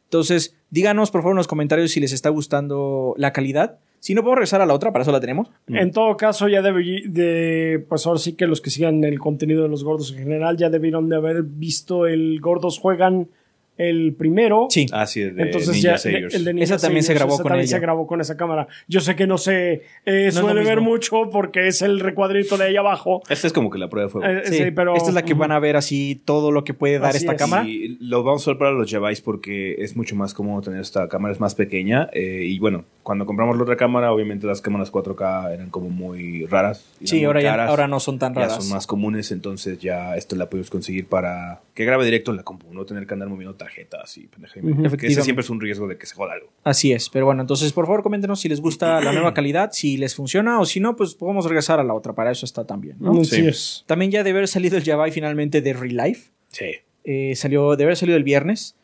Entonces, 0.06 0.56
díganos 0.70 1.12
por 1.12 1.22
favor 1.22 1.34
en 1.34 1.38
los 1.38 1.48
comentarios 1.48 1.92
si 1.92 2.00
les 2.00 2.12
está 2.12 2.30
gustando 2.30 3.14
la 3.18 3.32
calidad. 3.32 3.78
Si 4.00 4.14
no, 4.14 4.22
podemos 4.22 4.38
regresar 4.38 4.62
a 4.62 4.66
la 4.66 4.74
otra, 4.74 4.92
para 4.92 5.04
eso 5.04 5.12
la 5.12 5.20
tenemos. 5.20 5.50
En 5.68 5.92
todo 5.92 6.16
caso, 6.18 6.48
ya 6.48 6.62
de, 6.62 7.86
pues 7.88 8.06
ahora 8.06 8.20
sí 8.20 8.34
que 8.34 8.46
los 8.46 8.62
que 8.62 8.70
sigan 8.70 9.04
el 9.04 9.20
contenido 9.20 9.64
de 9.64 9.70
los 9.70 9.84
gordos 9.84 10.12
en 10.12 10.20
general 10.20 10.58
ya 10.58 10.70
debieron 10.70 11.10
de 11.10 11.16
haber 11.16 11.44
visto 11.44 12.06
el 12.06 12.40
Gordos 12.40 12.78
Juegan 12.78 13.30
el 13.78 14.14
primero. 14.14 14.68
Sí. 14.70 14.86
Ah, 14.92 15.06
sí, 15.06 15.22
el 15.22 15.36
de 15.36 15.44
Entonces 15.44 15.74
Ninja 15.74 15.92
ya 15.92 15.98
Saviors. 15.98 16.34
el 16.34 16.46
de 16.46 16.54
Ninja 16.54 16.76
Esa 16.76 16.78
también 16.88 17.04
se 17.04 17.08
Saviors, 17.08 17.20
grabó 17.22 17.34
esa 17.36 17.44
con 17.44 17.50
también 17.50 17.68
ella. 17.68 17.76
se 17.78 17.80
grabó 17.82 18.08
con 18.08 18.22
esa 18.22 18.38
cámara. 18.38 18.68
Yo 18.88 19.02
sé 19.02 19.16
que 19.16 19.28
no 19.28 19.38
se 19.38 19.84
eh, 20.06 20.26
lo 20.28 20.32
suele 20.32 20.64
ver 20.64 20.82
mucho 20.82 21.30
porque 21.32 21.68
es 21.68 21.82
el 21.82 22.00
recuadrito 22.00 22.58
de 22.58 22.66
ahí 22.66 22.78
abajo. 22.78 23.22
Esta 23.30 23.48
es 23.48 23.54
como 23.54 23.70
que 23.70 23.78
la 23.78 23.90
prueba 23.90 24.08
de 24.08 24.12
fuego. 24.12 24.28
Eh, 24.28 24.42
Sí, 24.46 24.56
sí, 24.64 24.72
pero 24.72 24.96
esta 24.96 25.10
es 25.10 25.16
la 25.16 25.24
que 25.24 25.34
Ujú. 25.34 25.42
van 25.42 25.52
a 25.52 25.60
ver 25.60 25.76
así 25.76 26.22
todo 26.26 26.52
lo 26.52 26.64
que 26.64 26.74
puede 26.74 27.00
dar 27.00 27.10
Así 27.10 27.18
esta 27.20 27.34
es. 27.34 27.38
cámara. 27.40 27.68
Y 27.68 27.98
lo 28.00 28.24
vamos 28.24 28.42
a 28.48 28.52
usar 28.52 28.58
para 28.60 28.72
los 28.72 28.90
Jedi 28.90 29.16
porque 29.24 29.76
es 29.80 29.96
mucho 29.96 30.16
más 30.16 30.34
cómodo 30.34 30.62
tener 30.62 30.80
esta 30.82 31.08
cámara, 31.08 31.34
es 31.34 31.40
más 31.40 31.56
pequeña. 31.56 32.10
eh, 32.14 32.44
y 32.46 32.60
bueno, 32.60 32.86
cuando 33.04 33.26
compramos 33.26 33.58
la 33.58 33.64
otra 33.64 33.76
cámara, 33.78 34.12
obviamente 34.12 34.48
las 34.48 34.62
cámaras 34.62 34.92
4K 34.92 35.54
eran 35.54 35.70
como 35.70 35.90
muy 35.90 36.46
raras. 36.48 36.86
Sí, 37.04 37.18
muy 37.18 37.26
ahora, 37.26 37.42
ya, 37.42 37.52
caras. 37.52 37.70
ahora 37.70 37.88
no 37.88 38.00
son 38.00 38.18
tan 38.20 38.34
Ya 38.34 38.42
raras. 38.42 38.64
son 38.64 38.74
más 38.74 38.88
comunes, 38.88 39.32
entonces 39.32 39.78
ya 39.80 40.16
esto 40.16 40.36
la 40.36 40.50
podemos 40.50 40.70
conseguir 40.72 41.08
para 41.08 41.62
que 41.74 41.86
grabe 41.86 42.06
directo 42.06 42.32
en 42.32 42.38
la 42.38 42.44
compu, 42.44 42.74
no 42.74 42.86
tener 42.86 43.06
que 43.06 43.14
andar 43.14 43.30
moviendo 43.30 43.56
tarjetas 43.66 44.18
y 44.18 44.28
pendeja 44.28 44.60
ese 45.08 45.22
siempre 45.24 45.42
es 45.44 45.50
un 45.50 45.60
riesgo 45.60 45.88
de 45.88 45.98
que 45.98 46.06
se 46.06 46.16
joda 46.16 46.34
algo. 46.34 46.52
Así 46.64 46.92
es, 46.92 47.10
pero 47.10 47.26
bueno, 47.26 47.42
entonces 47.42 47.74
por 47.74 47.86
favor 47.86 48.04
coméntenos 48.04 48.40
si 48.40 48.50
les 48.50 48.62
gusta 48.62 49.02
la 49.02 49.12
nueva 49.12 49.34
calidad, 49.34 49.72
si 49.72 49.98
les 49.98 50.14
funciona 50.16 50.60
o 50.60 50.66
si 50.66 50.80
no, 50.80 50.96
pues 50.96 51.16
podemos 51.16 51.46
regresar 51.46 51.80
a 51.80 51.84
la 51.84 51.94
otra, 51.94 52.14
para 52.14 52.32
eso 52.32 52.46
está 52.46 52.66
también. 52.66 52.98
¿no? 53.00 53.20
Así 53.22 53.36
Sí. 53.38 53.48
es. 53.48 53.84
También 53.88 54.12
ya 54.12 54.24
de 54.24 54.30
haber 54.32 54.48
salido 54.48 54.78
el 54.78 54.84
Java 54.84 55.10
finalmente 55.12 55.62
de 55.62 55.74
Real 55.74 55.98
Life, 55.98 56.32
Sí. 56.50 56.72
eh, 57.04 57.34
salió, 57.36 57.76
de 57.76 57.84
haber 57.84 57.98
salido 57.98 58.18
el 58.18 58.24
viernes, 58.24 58.76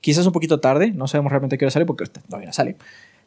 quizás 0.00 0.26
un 0.26 0.32
poquito 0.32 0.60
tarde, 0.60 0.92
no 0.92 1.06
sabemos 1.08 1.30
realmente 1.32 1.58
qué 1.58 1.64
hora 1.64 1.70
sale 1.72 1.86
porque 1.86 2.04
todavía 2.06 2.52
sale, 2.52 2.76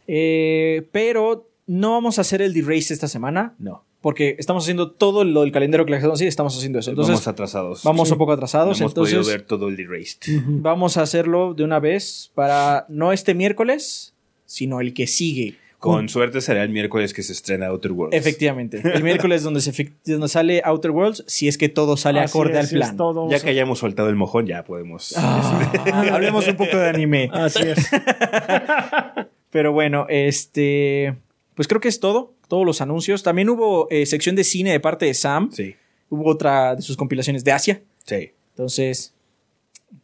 Eh, 0.07 0.88
pero 0.91 1.50
no 1.67 1.91
vamos 1.91 2.17
a 2.17 2.22
hacer 2.22 2.41
el 2.41 2.53
D-Race 2.53 2.93
esta 2.93 3.07
semana 3.07 3.55
No. 3.57 3.83
Porque 4.03 4.36
estamos 4.38 4.65
haciendo 4.65 4.91
todo 4.91 5.24
lo 5.24 5.43
del 5.43 5.53
calendario 5.53 5.86
que 5.86 5.95
hacemos 5.95 6.15
así, 6.19 6.27
estamos 6.27 6.55
haciendo 6.57 6.77
eso. 6.79 6.89
Entonces 6.89 7.13
vamos 7.13 7.27
atrasados. 7.29 7.83
vamos 7.86 8.10
Sí. 8.10 8.12
un 8.12 8.17
poco 8.17 8.31
no 8.31 8.36
atrasados, 8.36 8.81
hemos 8.81 8.91
entonces 8.91 9.15
podido 9.15 9.31
ver 9.31 9.43
todo 9.48 9.69
el 9.69 9.79
erased. 9.79 10.41
vamos 10.45 10.98
a 10.98 11.03
hacerlo 11.03 11.53
de 11.53 11.63
una 11.63 11.79
vez 11.79 12.29
para 12.36 12.86
no 12.89 13.13
este 13.13 13.33
miércoles, 13.33 14.13
sino 14.45 14.81
el 14.81 14.93
que 14.93 15.07
sigue. 15.07 15.55
Con 15.79 16.10
suerte 16.10 16.41
será 16.41 16.63
el 16.63 16.69
miércoles 16.69 17.13
que 17.13 17.24
se 17.24 17.31
estrena 17.31 17.67
Outer 17.67 17.93
Worlds. 17.93 18.15
Efectivamente. 18.15 18.81
El 18.93 19.03
miércoles 19.03 19.43
donde, 19.43 19.60
se, 19.60 19.91
donde 20.05 20.29
sale 20.29 20.62
Outer 20.63 20.91
Worlds, 20.91 21.24
si 21.27 21.50
es 21.50 21.57
que 21.57 21.67
todo 21.67 21.98
sale 21.98 22.19
Así 22.22 22.38
acorde 22.38 22.60
es, 22.60 22.72
al 22.72 22.77
plan. 22.77 22.98
todo. 22.98 23.29
Ya 23.29 23.39
que 23.41 23.50
hayamos 23.50 23.79
soltado 23.79 24.07
el 24.07 24.15
mojón, 24.15 24.48
ya 24.48 24.63
podemos. 24.63 25.13
Ah, 25.17 25.72
hablemos 26.12 26.48
un 26.48 26.55
poco 26.55 26.77
de 26.77 26.88
anime. 26.88 27.29
Así 27.33 27.63
es. 27.63 27.89
Pero 29.51 29.74
bueno, 29.74 30.05
este. 30.10 31.15
Pues 31.55 31.67
creo 31.67 31.79
que 31.81 31.88
es 31.89 32.00
todo. 32.00 32.33
Todos 32.48 32.65
los 32.65 32.81
anuncios. 32.81 33.24
También 33.24 33.50
hubo 33.50 33.88
eh, 33.91 34.05
sección 34.05 34.36
de 34.36 34.43
cine 34.43 34.72
de 34.72 34.79
parte 34.79 35.05
de 35.05 35.13
Sam. 35.13 35.50
Sí, 35.51 35.75
Hubo 36.10 36.29
otra 36.29 36.75
de 36.75 36.81
sus 36.81 36.95
compilaciones 36.98 37.43
de 37.43 37.51
Asia. 37.51 37.81
sí. 38.05 38.31
Entonces, 38.51 39.13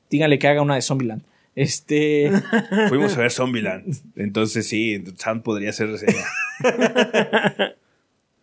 díganle 0.10 0.40
que 0.40 0.48
haga 0.48 0.64
una 0.64 0.74
de 0.74 0.82
Zombieland. 0.82 1.22
Este. 1.56 2.32
Fuimos 2.90 3.16
a 3.16 3.20
ver 3.22 3.32
Zombieland. 3.32 3.96
Entonces 4.16 4.68
sí, 4.68 5.04
Sam 5.18 5.44
podría 5.44 5.72
ser 5.72 5.92
reseña. 5.92 6.24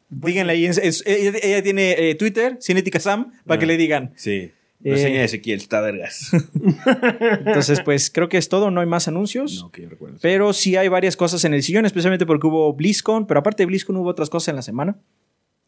díganle 0.08 0.52
ahí. 0.52 0.66
es- 0.66 1.02
ella, 1.06 1.32
ella 1.42 1.62
tiene 1.62 2.10
eh, 2.10 2.14
Twitter, 2.14 2.58
Cinética 2.60 3.00
Sam, 3.00 3.32
para 3.44 3.56
Ah. 3.56 3.60
que 3.60 3.66
le 3.66 3.76
digan. 3.76 4.12
Sí. 4.16 4.52
Eh. 4.84 4.92
Reseña 4.92 5.18
de 5.20 5.24
Ezequiel, 5.24 5.60
está 5.60 5.80
vergas. 5.80 6.30
Entonces, 7.46 7.80
pues 7.80 8.10
creo 8.10 8.28
que 8.28 8.38
es 8.38 8.48
todo. 8.48 8.70
No 8.70 8.80
hay 8.80 8.86
más 8.86 9.08
anuncios. 9.08 9.62
No, 9.62 9.70
que 9.70 9.82
yo 9.82 9.88
recuerdo. 9.88 10.18
Pero 10.20 10.52
sí 10.52 10.76
hay 10.76 10.88
varias 10.88 11.16
cosas 11.16 11.44
en 11.44 11.54
el 11.54 11.62
sillón, 11.62 11.86
especialmente 11.86 12.26
porque 12.26 12.46
hubo 12.46 12.72
BlizzCon, 12.72 13.26
pero 13.26 13.40
aparte 13.40 13.62
de 13.62 13.66
BlizzCon 13.66 13.96
hubo 13.96 14.08
otras 14.08 14.30
cosas 14.30 14.48
en 14.48 14.56
la 14.56 14.62
semana. 14.62 14.96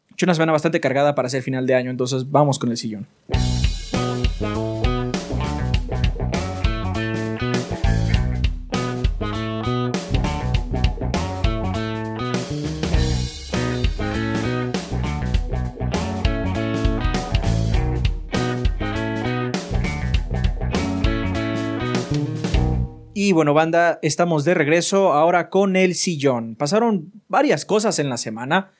He 0.09 0.13
hecho 0.13 0.25
una 0.25 0.35
semana 0.35 0.51
bastante 0.51 0.79
cargada 0.79 1.15
para 1.15 1.27
hacer 1.27 1.41
final 1.41 1.65
de 1.65 1.75
año, 1.75 1.89
entonces 1.89 2.29
vamos 2.29 2.59
con 2.59 2.71
el 2.71 2.77
sillón. 2.77 3.07
Bueno, 23.39 23.53
banda, 23.53 23.99
estamos 24.01 24.43
de 24.43 24.53
regreso 24.53 25.13
ahora 25.13 25.49
con 25.49 25.77
el 25.77 25.95
sillón. 25.95 26.55
Pasaron 26.55 27.09
varias 27.29 27.63
cosas 27.63 27.97
en 27.99 28.09
la 28.09 28.17
semana, 28.17 28.71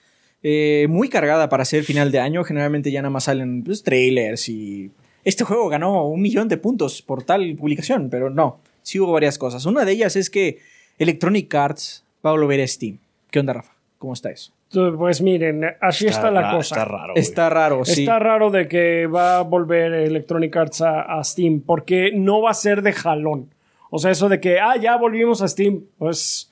eh, 0.43 0.85
muy 0.89 1.07
cargada 1.07 1.47
para 1.47 1.63
ser 1.63 1.85
final 1.85 2.11
de 2.11 2.19
año. 2.19 2.43
Generalmente 2.43 2.91
ya 2.91 3.01
nada 3.01 3.09
más 3.09 3.23
salen 3.23 3.63
pues, 3.63 3.83
trailers 3.83 4.49
y... 4.49 4.91
Este 5.23 5.45
juego 5.45 5.69
ganó 5.69 6.05
un 6.09 6.21
millón 6.21 6.49
de 6.49 6.57
puntos 6.57 7.01
por 7.01 7.23
tal 7.23 7.55
publicación, 7.55 8.09
pero 8.09 8.29
no, 8.29 8.59
sí 8.81 8.99
hubo 8.99 9.13
varias 9.13 9.37
cosas. 9.37 9.65
Una 9.65 9.85
de 9.85 9.93
ellas 9.93 10.17
es 10.17 10.29
que 10.29 10.59
Electronic 10.97 11.55
Arts 11.55 12.03
va 12.25 12.31
a 12.31 12.33
volver 12.33 12.59
a 12.59 12.67
Steam. 12.67 12.97
¿Qué 13.31 13.39
onda, 13.39 13.53
Rafa? 13.53 13.71
¿Cómo 13.97 14.11
está 14.13 14.29
eso? 14.29 14.51
Pues 14.97 15.21
miren, 15.21 15.63
así 15.79 16.05
está, 16.07 16.31
la 16.31 16.41
ra- 16.41 16.51
cosa. 16.57 16.75
Está 16.75 16.85
raro. 16.85 17.13
güey. 17.13 17.21
Está 17.23 17.49
raro, 17.49 17.85
sí. 17.85 18.01
Está 18.01 18.19
raro 18.19 18.49
de 18.49 18.67
que 18.67 19.07
va 19.07 19.37
a 19.37 19.41
volver 19.41 19.93
Electronic 19.93 20.53
Arts 20.57 20.81
a, 20.81 21.01
a 21.01 21.23
Steam, 21.23 21.61
porque 21.61 22.11
no 22.13 22.41
va 22.41 22.51
a 22.51 22.55
ser 22.55 22.81
de 22.81 22.91
jalón. 22.91 23.53
O 23.89 23.99
sea, 23.99 24.11
eso 24.11 24.29
de 24.29 24.39
que, 24.39 24.59
ah, 24.59 24.75
ya 24.77 24.97
volvimos 24.97 25.41
a 25.41 25.47
Steam, 25.47 25.83
pues 25.97 26.49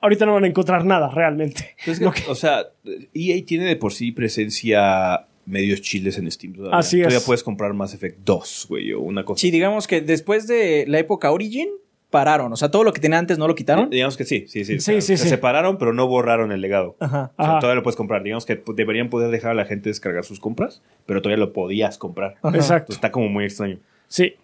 ahorita 0.00 0.26
no 0.26 0.34
van 0.34 0.44
a 0.44 0.48
encontrar 0.48 0.84
nada 0.84 1.08
realmente. 1.10 1.76
Es 1.86 1.98
que, 2.00 2.06
O 2.28 2.34
sea, 2.34 2.66
EA 3.14 3.44
tiene 3.46 3.64
de 3.64 3.76
por 3.76 3.92
sí 3.92 4.12
presencia 4.12 5.26
medios 5.46 5.80
chiles 5.80 6.18
en 6.18 6.30
Steam. 6.30 6.54
Todavía. 6.54 6.78
Así 6.78 7.00
es. 7.00 7.08
Todavía 7.08 7.24
puedes 7.24 7.42
comprar 7.42 7.72
Mass 7.72 7.94
Effect 7.94 8.18
2, 8.24 8.66
güey, 8.68 8.92
o 8.92 9.00
una 9.00 9.24
cosa. 9.24 9.40
Sí, 9.40 9.50
digamos 9.50 9.86
que 9.86 10.00
después 10.00 10.46
de 10.46 10.84
la 10.86 10.98
época 10.98 11.30
Origin, 11.30 11.68
pararon. 12.10 12.52
O 12.52 12.56
sea, 12.56 12.70
todo 12.70 12.84
lo 12.84 12.92
que 12.92 13.00
tenía 13.00 13.18
antes 13.18 13.38
no 13.38 13.48
lo 13.48 13.56
quitaron. 13.56 13.90
Digamos 13.90 14.16
que 14.16 14.24
sí, 14.24 14.44
sí, 14.46 14.64
sí. 14.64 14.74
Sí, 14.74 14.76
o 14.76 14.80
sea, 14.80 15.00
sí, 15.00 15.16
se 15.16 15.24
sí. 15.24 15.28
separaron, 15.28 15.78
pero 15.78 15.92
no 15.92 16.06
borraron 16.06 16.52
el 16.52 16.60
legado. 16.60 16.96
Ajá. 17.00 17.32
O 17.36 17.42
sea, 17.42 17.52
Ajá. 17.52 17.60
todavía 17.60 17.76
lo 17.76 17.82
puedes 17.82 17.96
comprar. 17.96 18.22
Digamos 18.22 18.46
que 18.46 18.62
deberían 18.74 19.08
poder 19.08 19.30
dejar 19.30 19.52
a 19.52 19.54
la 19.54 19.64
gente 19.64 19.88
descargar 19.88 20.24
sus 20.24 20.38
compras, 20.38 20.82
pero 21.06 21.22
todavía 21.22 21.44
lo 21.44 21.52
podías 21.52 21.98
comprar. 21.98 22.36
Ajá. 22.42 22.54
Exacto. 22.56 22.74
Entonces, 22.92 22.96
está 22.96 23.10
como 23.10 23.28
muy 23.28 23.44
extraño. 23.44 23.78
Sí. 24.06 24.34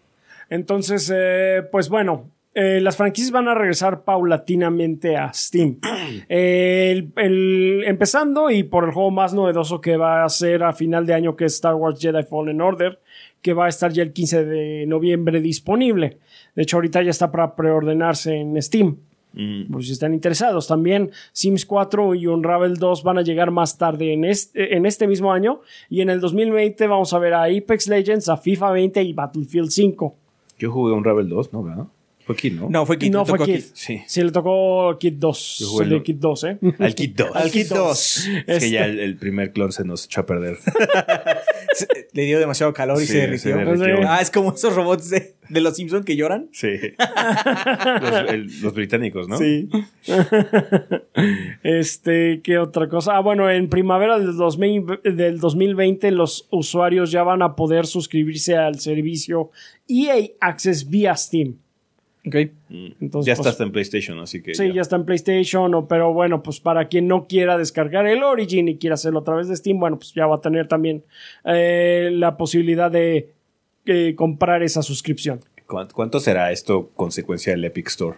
Entonces, 0.50 1.12
eh, 1.14 1.62
pues 1.70 1.88
bueno, 1.88 2.30
eh, 2.54 2.80
las 2.80 2.96
franquicias 2.96 3.30
van 3.30 3.48
a 3.48 3.54
regresar 3.54 4.02
paulatinamente 4.04 5.16
a 5.16 5.32
Steam. 5.32 5.78
El- 6.28 7.12
el- 7.16 7.84
empezando 7.86 8.50
y 8.50 8.62
por 8.64 8.84
el 8.84 8.90
juego 8.92 9.10
más 9.10 9.34
novedoso 9.34 9.80
que 9.80 9.96
va 9.96 10.24
a 10.24 10.28
ser 10.28 10.62
a 10.64 10.72
final 10.72 11.06
de 11.06 11.14
año, 11.14 11.36
que 11.36 11.44
es 11.44 11.54
Star 11.54 11.74
Wars 11.74 12.00
Jedi 12.00 12.22
Fallen 12.24 12.60
Order, 12.60 12.98
que 13.42 13.52
va 13.52 13.66
a 13.66 13.68
estar 13.68 13.92
ya 13.92 14.02
el 14.02 14.12
15 14.12 14.44
de 14.44 14.86
noviembre 14.86 15.40
disponible. 15.40 16.18
De 16.56 16.62
hecho, 16.62 16.78
ahorita 16.78 17.02
ya 17.02 17.10
está 17.10 17.30
para 17.30 17.54
preordenarse 17.54 18.34
en 18.34 18.60
Steam. 18.60 18.96
Mm. 19.34 19.70
Pues 19.70 19.86
si 19.86 19.92
están 19.92 20.14
interesados. 20.14 20.66
También 20.66 21.10
Sims 21.32 21.66
4 21.66 22.14
y 22.14 22.26
Unravel 22.26 22.76
2 22.78 23.02
van 23.04 23.18
a 23.18 23.22
llegar 23.22 23.50
más 23.50 23.76
tarde 23.78 24.12
en 24.14 24.24
este, 24.24 24.74
en 24.74 24.86
este 24.86 25.06
mismo 25.06 25.32
año. 25.32 25.60
Y 25.90 26.00
en 26.00 26.08
el 26.10 26.18
2020 26.20 26.86
vamos 26.88 27.12
a 27.12 27.18
ver 27.18 27.34
a 27.34 27.44
Apex 27.44 27.86
Legends, 27.88 28.28
a 28.30 28.38
FIFA 28.38 28.72
20 28.72 29.02
y 29.02 29.12
Battlefield 29.12 29.68
5. 29.70 30.16
Yo 30.58 30.70
jugué 30.72 30.92
un 30.92 31.04
Rebel 31.04 31.28
2, 31.28 31.52
¿no? 31.52 31.62
¿verdad? 31.62 31.84
Fue 32.26 32.36
Kid, 32.36 32.52
¿no? 32.60 32.68
No, 32.68 32.84
fue 32.84 32.98
Kid. 32.98 33.10
no 33.10 33.24
fue 33.24 33.38
Kid. 33.38 33.62
Sí. 33.72 34.02
Sí, 34.06 34.22
le 34.22 34.30
tocó 34.32 34.98
Kid 35.00 35.14
2. 35.16 35.56
Yo 35.60 35.66
jugué 35.68 35.84
El 35.84 35.90
de 35.90 35.96
el- 35.96 36.02
Kid 36.02 36.16
2, 36.16 36.44
¿eh? 36.44 36.58
Al 36.78 36.94
Kid 36.94 37.12
2. 37.16 37.30
Al 37.34 37.50
Kid 37.50 37.66
2. 37.70 38.16
Es 38.16 38.26
Este- 38.46 38.58
que 38.58 38.70
ya 38.70 38.84
el, 38.84 38.98
el 39.00 39.16
primer 39.16 39.52
clon 39.52 39.72
se 39.72 39.82
nos 39.84 40.04
echó 40.04 40.20
a 40.20 40.26
perder. 40.26 40.58
Le 42.12 42.22
dio 42.24 42.38
demasiado 42.38 42.72
calor 42.74 42.98
y 43.02 43.06
Sí, 43.06 43.12
se 43.12 43.18
derritió. 43.18 43.52
se 43.56 43.64
derritió. 43.64 44.08
Ah, 44.08 44.20
es 44.20 44.30
como 44.30 44.52
esos 44.54 44.74
robots 44.74 45.10
de, 45.10 45.34
de 45.48 45.60
los 45.60 45.76
Simpsons 45.76 46.04
que 46.04 46.16
lloran. 46.16 46.48
Sí. 46.52 46.68
los, 48.02 48.30
el- 48.30 48.60
los 48.62 48.74
británicos, 48.74 49.28
¿no? 49.28 49.38
Sí. 49.38 49.68
Este, 51.62 52.40
¿qué 52.42 52.58
otra 52.58 52.88
cosa? 52.88 53.16
Ah, 53.16 53.20
bueno, 53.20 53.50
en 53.50 53.68
primavera 53.68 54.18
del, 54.18 54.36
2000 54.36 54.84
del 55.16 55.38
2020 55.40 56.10
los 56.12 56.46
usuarios 56.50 57.10
ya 57.10 57.22
van 57.22 57.42
a 57.42 57.56
poder 57.56 57.86
suscribirse 57.86 58.56
al 58.56 58.78
servicio 58.78 59.50
EA 59.88 60.16
Access 60.40 60.88
vía 60.88 61.16
Steam. 61.16 61.56
Ok. 62.28 62.34
Entonces, 63.00 63.26
ya 63.26 63.34
pues, 63.34 63.38
está 63.40 63.48
hasta 63.50 63.64
en 63.64 63.72
PlayStation, 63.72 64.18
así 64.20 64.40
que. 64.42 64.54
Sí, 64.54 64.72
ya 64.72 64.82
está 64.82 64.96
en 64.96 65.04
PlayStation, 65.04 65.74
o- 65.74 65.88
pero 65.88 66.12
bueno, 66.12 66.42
pues 66.42 66.60
para 66.60 66.86
quien 66.88 67.08
no 67.08 67.26
quiera 67.26 67.58
descargar 67.58 68.06
el 68.06 68.22
Origin 68.22 68.68
y 68.68 68.76
quiera 68.76 68.94
hacerlo 68.94 69.20
a 69.20 69.24
través 69.24 69.48
de 69.48 69.56
Steam, 69.56 69.80
bueno, 69.80 69.98
pues 69.98 70.12
ya 70.14 70.26
va 70.26 70.36
a 70.36 70.40
tener 70.40 70.68
también 70.68 71.02
eh, 71.44 72.10
la 72.12 72.36
posibilidad 72.36 72.90
de 72.90 73.32
eh, 73.86 74.14
comprar 74.14 74.62
esa 74.62 74.82
suscripción. 74.82 75.40
¿Cuánto, 75.66 75.94
cuánto 75.94 76.20
será 76.20 76.52
esto 76.52 76.90
consecuencia 76.94 77.52
del 77.52 77.64
Epic 77.64 77.88
Store? 77.88 78.16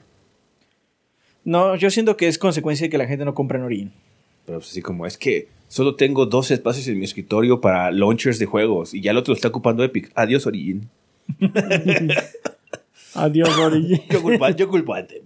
No, 1.44 1.74
yo 1.76 1.90
siento 1.90 2.16
que 2.16 2.28
es 2.28 2.38
consecuencia 2.38 2.86
de 2.86 2.90
que 2.90 2.98
la 2.98 3.06
gente 3.06 3.24
no 3.24 3.34
compra 3.34 3.58
en 3.58 3.64
Origin. 3.64 3.92
Pero 4.46 4.58
pues 4.58 4.70
así 4.70 4.82
como, 4.82 5.06
es 5.06 5.16
que 5.16 5.48
solo 5.68 5.94
tengo 5.96 6.26
dos 6.26 6.50
espacios 6.50 6.86
en 6.88 6.98
mi 6.98 7.04
escritorio 7.04 7.60
para 7.60 7.90
launchers 7.92 8.38
de 8.38 8.46
juegos 8.46 8.92
y 8.94 9.00
ya 9.00 9.12
el 9.12 9.16
otro 9.16 9.32
lo 9.32 9.36
está 9.36 9.48
ocupando 9.48 9.82
Epic. 9.84 10.10
Adiós, 10.14 10.46
Origin. 10.46 10.88
Adiós, 13.14 13.56
Origin. 13.58 14.00
Yo 14.10 14.22
culpo, 14.22 14.48
yo 14.50 14.68
culpo 14.68 14.94
a 14.94 14.98
Anthem. 14.98 15.22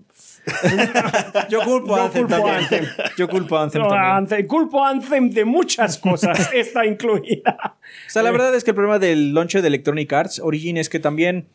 Yo 1.51 1.61
culpo 1.63 1.95
a 1.95 1.99
Yo 1.99 2.05
Anthem 2.05 2.27
culpo 2.29 2.47
a. 2.47 2.57
Anthem. 2.59 2.85
Yo 3.17 3.29
culpo 3.29 3.57
a 3.57 3.63
Anthem 3.63 3.83
No, 3.83 3.89
también. 3.89 4.13
Anthem- 4.13 4.47
culpo 4.47 4.85
a 4.85 4.91
Anthem 4.91 5.31
de 5.31 5.45
muchas 5.45 5.99
cosas, 5.99 6.51
está 6.55 6.85
incluida. 6.87 7.77
O 8.07 8.11
sea, 8.11 8.23
la 8.23 8.31
verdad 8.31 8.55
es 8.55 8.65
que 8.65 8.71
el 8.71 8.75
problema 8.75 8.99
del 8.99 9.33
launcher 9.35 9.63
de 9.63 9.69
Electronic 9.69 10.13
Arts 10.13 10.39
Origin 10.41 10.77
es 10.77 10.89
que 10.89 10.99
también 11.01 11.47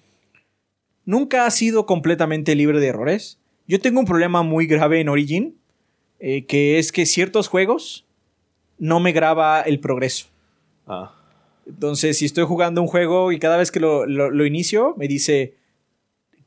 nunca 1.06 1.46
ha 1.46 1.52
sido 1.52 1.86
completamente 1.86 2.56
libre 2.56 2.80
de 2.80 2.88
errores. 2.88 3.38
Yo 3.68 3.80
tengo 3.80 4.00
un 4.00 4.06
problema 4.06 4.42
muy 4.44 4.66
grave 4.68 5.00
en 5.02 5.10
Origin, 5.10 5.56
eh, 6.20 6.46
que 6.46 6.80
es 6.80 6.92
que 6.92 7.06
ciertos 7.06 7.48
juegos 7.48 8.06
no 8.80 9.00
me 9.00 9.12
graba 9.12 9.62
el 9.62 9.80
progreso. 9.80 10.28
Ah. 10.88 11.14
Entonces, 11.68 12.18
si 12.18 12.26
estoy 12.26 12.46
jugando 12.46 12.82
un 12.82 12.88
juego 12.88 13.32
y 13.32 13.38
cada 13.40 13.58
vez 13.58 13.70
que 13.72 13.80
lo, 13.80 14.06
lo- 14.08 14.32
lo 14.32 14.46
inicio, 14.46 14.96
me 14.98 15.08
dice, 15.08 15.54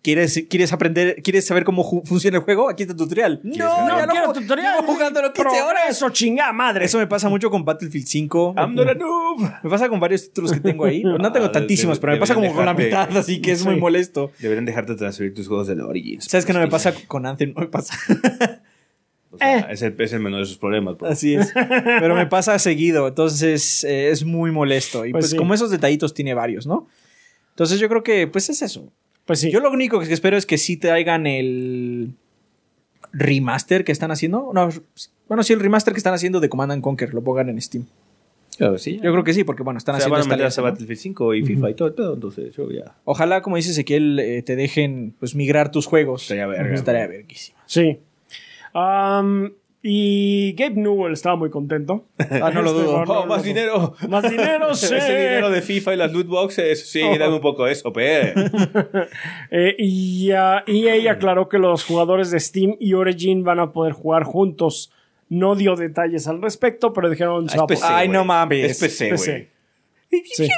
¿quieres, 0.03 0.45
¿quieres 0.51 0.73
aprender, 0.73 1.23
quieres 1.23 1.47
saber 1.47 1.65
cómo 1.65 1.83
funciona 2.05 2.39
el 2.39 2.43
juego? 2.45 2.69
Aquí 2.69 2.83
está 2.83 2.93
el 2.93 2.99
tutorial. 2.99 3.41
No, 3.43 3.87
No, 3.89 3.99
ya 3.99 4.07
quiero 4.07 4.33
tutorial. 4.33 4.81
llevo 4.81 4.93
jugándolo 4.93 5.33
15 5.33 5.63
horas. 5.63 5.83
Eso, 5.91 6.11
chingada 6.11 6.53
madre. 6.53 6.85
Eso 6.85 6.99
me 6.99 7.07
pasa 7.07 7.29
mucho 7.29 7.51
con 7.51 7.65
Battlefield 7.65 8.07
5. 8.07 8.55
I'm 8.59 8.75
not 8.75 8.89
a 8.89 8.95
noob. 8.95 9.41
Me 9.63 9.71
pasa 9.71 9.89
con 9.89 10.01
varios 10.01 10.25
títulos 10.29 10.53
que 10.53 10.61
tengo 10.61 10.85
ahí. 10.85 11.03
No 11.03 11.33
tengo 11.33 11.47
Ah, 11.47 11.53
tantísimos, 11.53 11.99
pero 11.99 12.13
me 12.13 12.19
pasa 12.19 12.35
como 12.35 12.53
con 12.55 12.67
la 12.67 12.75
mitad, 12.75 13.17
así 13.17 13.41
que 13.41 13.53
es 13.53 13.61
Sí. 13.61 13.65
muy 13.67 13.77
molesto. 13.81 14.33
Deberían 14.39 14.65
dejarte 14.65 14.95
transferir 14.95 15.35
tus 15.35 15.47
juegos 15.49 15.67
de 15.69 15.77
la 15.77 15.87
Origins. 15.87 16.25
¿Sabes 16.25 16.45
qué 16.47 16.53
no 16.53 16.59
me 16.61 16.69
pasa 16.69 16.93
con 17.07 17.25
Anthem? 17.27 17.53
No 17.55 17.61
me 17.63 17.69
pasa. 17.69 17.95
O 19.31 19.39
sea, 19.39 19.61
Eh. 19.61 19.67
es, 19.71 19.81
el, 19.83 19.95
es 19.99 20.13
el 20.13 20.21
menor 20.21 20.41
de 20.41 20.47
sus 20.47 20.59
problemas. 20.59 20.99
bro. 20.99 21.09
Así 21.09 21.35
es. 21.35 21.53
Pero 21.55 22.15
me 22.15 22.27
pasa 22.27 22.59
seguido. 22.59 23.09
Entonces 23.09 23.83
eh, 23.85 24.11
es 24.11 24.25
muy 24.25 24.51
molesto. 24.51 25.07
Y 25.07 25.13
Pues 25.13 25.23
pues, 25.23 25.31
sí. 25.31 25.37
como 25.39 25.55
esos 25.55 25.71
detallitos 25.71 26.13
tiene 26.13 26.35
varios, 26.35 26.67
¿no? 26.67 26.87
Entonces 27.51 27.79
yo 27.81 27.89
creo 27.89 28.03
que 28.03 28.27
pues 28.27 28.51
es 28.51 28.61
eso. 28.63 28.93
Pues 29.25 29.41
sí. 29.41 29.51
Yo 29.51 29.61
lo 29.61 29.71
único 29.71 30.01
que 30.01 30.13
espero 30.13 30.37
es 30.37 30.47
que 30.47 30.59
sí 30.59 30.77
traigan 30.77 31.27
el 31.27 32.15
remaster 33.13 33.85
que 33.85 33.93
están 33.93 34.11
haciendo. 34.11 34.51
No, 34.53 34.69
bueno, 35.29 35.43
sí, 35.43 35.53
el 35.53 35.61
remaster 35.61 35.95
que 35.95 35.99
están 35.99 36.15
haciendo 36.15 36.41
de 36.41 36.49
Command 36.49 36.73
and 36.73 36.83
Conquer 36.83 37.15
lo 37.15 37.23
pongan 37.23 37.49
en 37.49 37.61
Steam. 37.61 37.87
Claro, 38.59 38.79
sí. 38.79 39.01
Yo 39.03 39.13
creo 39.13 39.25
que 39.25 39.33
sí, 39.33 39.45
porque 39.45 39.63
bueno, 39.63 39.79
están 39.79 39.95
o 39.95 39.99
sea, 39.99 40.07
haciendo 40.07 40.37
van. 40.37 40.65
Battlefield 40.65 41.01
5 41.01 41.35
y 41.35 41.43
FIFA 41.43 41.71
y 41.71 41.75
todo 41.75 41.89
el 41.89 41.95
pedo, 41.95 42.15
entonces 42.15 42.55
yo 42.55 42.71
ya... 42.71 42.97
Ojalá, 43.05 43.41
como 43.41 43.57
dice 43.57 43.71
Ezequiel, 43.71 44.19
eh, 44.19 44.43
te 44.43 44.57
dejen 44.57 45.15
pues 45.19 45.35
migrar 45.35 45.71
tus 45.71 45.87
juegos. 45.87 46.23
Estaría 46.23 46.47
verga. 46.47 46.75
Estaría 46.75 47.07
verguísima. 47.07 47.59
Sí. 47.67 47.99
Am, 48.75 49.55
y 49.83 50.53
Gabe 50.53 50.77
Newell 50.77 51.13
estaba 51.13 51.35
muy 51.35 51.51
contento. 51.51 52.07
Ah, 52.19 52.51
no 52.55 52.63
lo 52.63 52.73
dudo. 52.73 53.03
¡Oh, 53.07 53.27
más 53.27 53.43
dinero! 53.43 53.95
Más 54.09 54.23
dinero, 54.31 54.75
sí. 54.77 54.95
Ese 54.95 55.17
dinero 55.17 55.51
de 55.51 55.61
FIFA 55.61 55.95
y 55.95 55.97
las 55.97 56.13
loot 56.13 56.29
boxes, 56.29 56.89
sí, 56.89 57.01
dame 57.01 57.35
un 57.35 57.41
poco 57.41 57.67
eso, 57.67 57.93
pe. 57.93 58.33
Eh, 59.51 59.75
y 59.79 60.31
ah, 60.31 60.65
EA 60.67 61.13
aclaró 61.13 61.49
que 61.49 61.59
los 61.59 61.85
jugadores 61.85 62.31
de 62.31 62.41
Steam 62.41 62.77
y 62.81 62.95
Origin 62.95 63.45
van 63.45 63.61
a 63.61 63.73
poder 63.73 63.93
jugar 63.93 64.23
juntos. 64.25 64.93
No 65.29 65.57
dio 65.57 65.77
detalles 65.77 66.27
al 66.29 66.41
respecto, 66.41 66.93
pero 66.93 67.11
dijeron... 67.11 67.49
Ah, 67.53 67.67
PC, 67.67 67.85
Ay, 67.85 68.09
no 68.09 68.25
mames. 68.25 68.71
Es 68.71 68.79
PC, 68.79 69.09
PC. 69.11 69.51
Sí. 70.35 70.49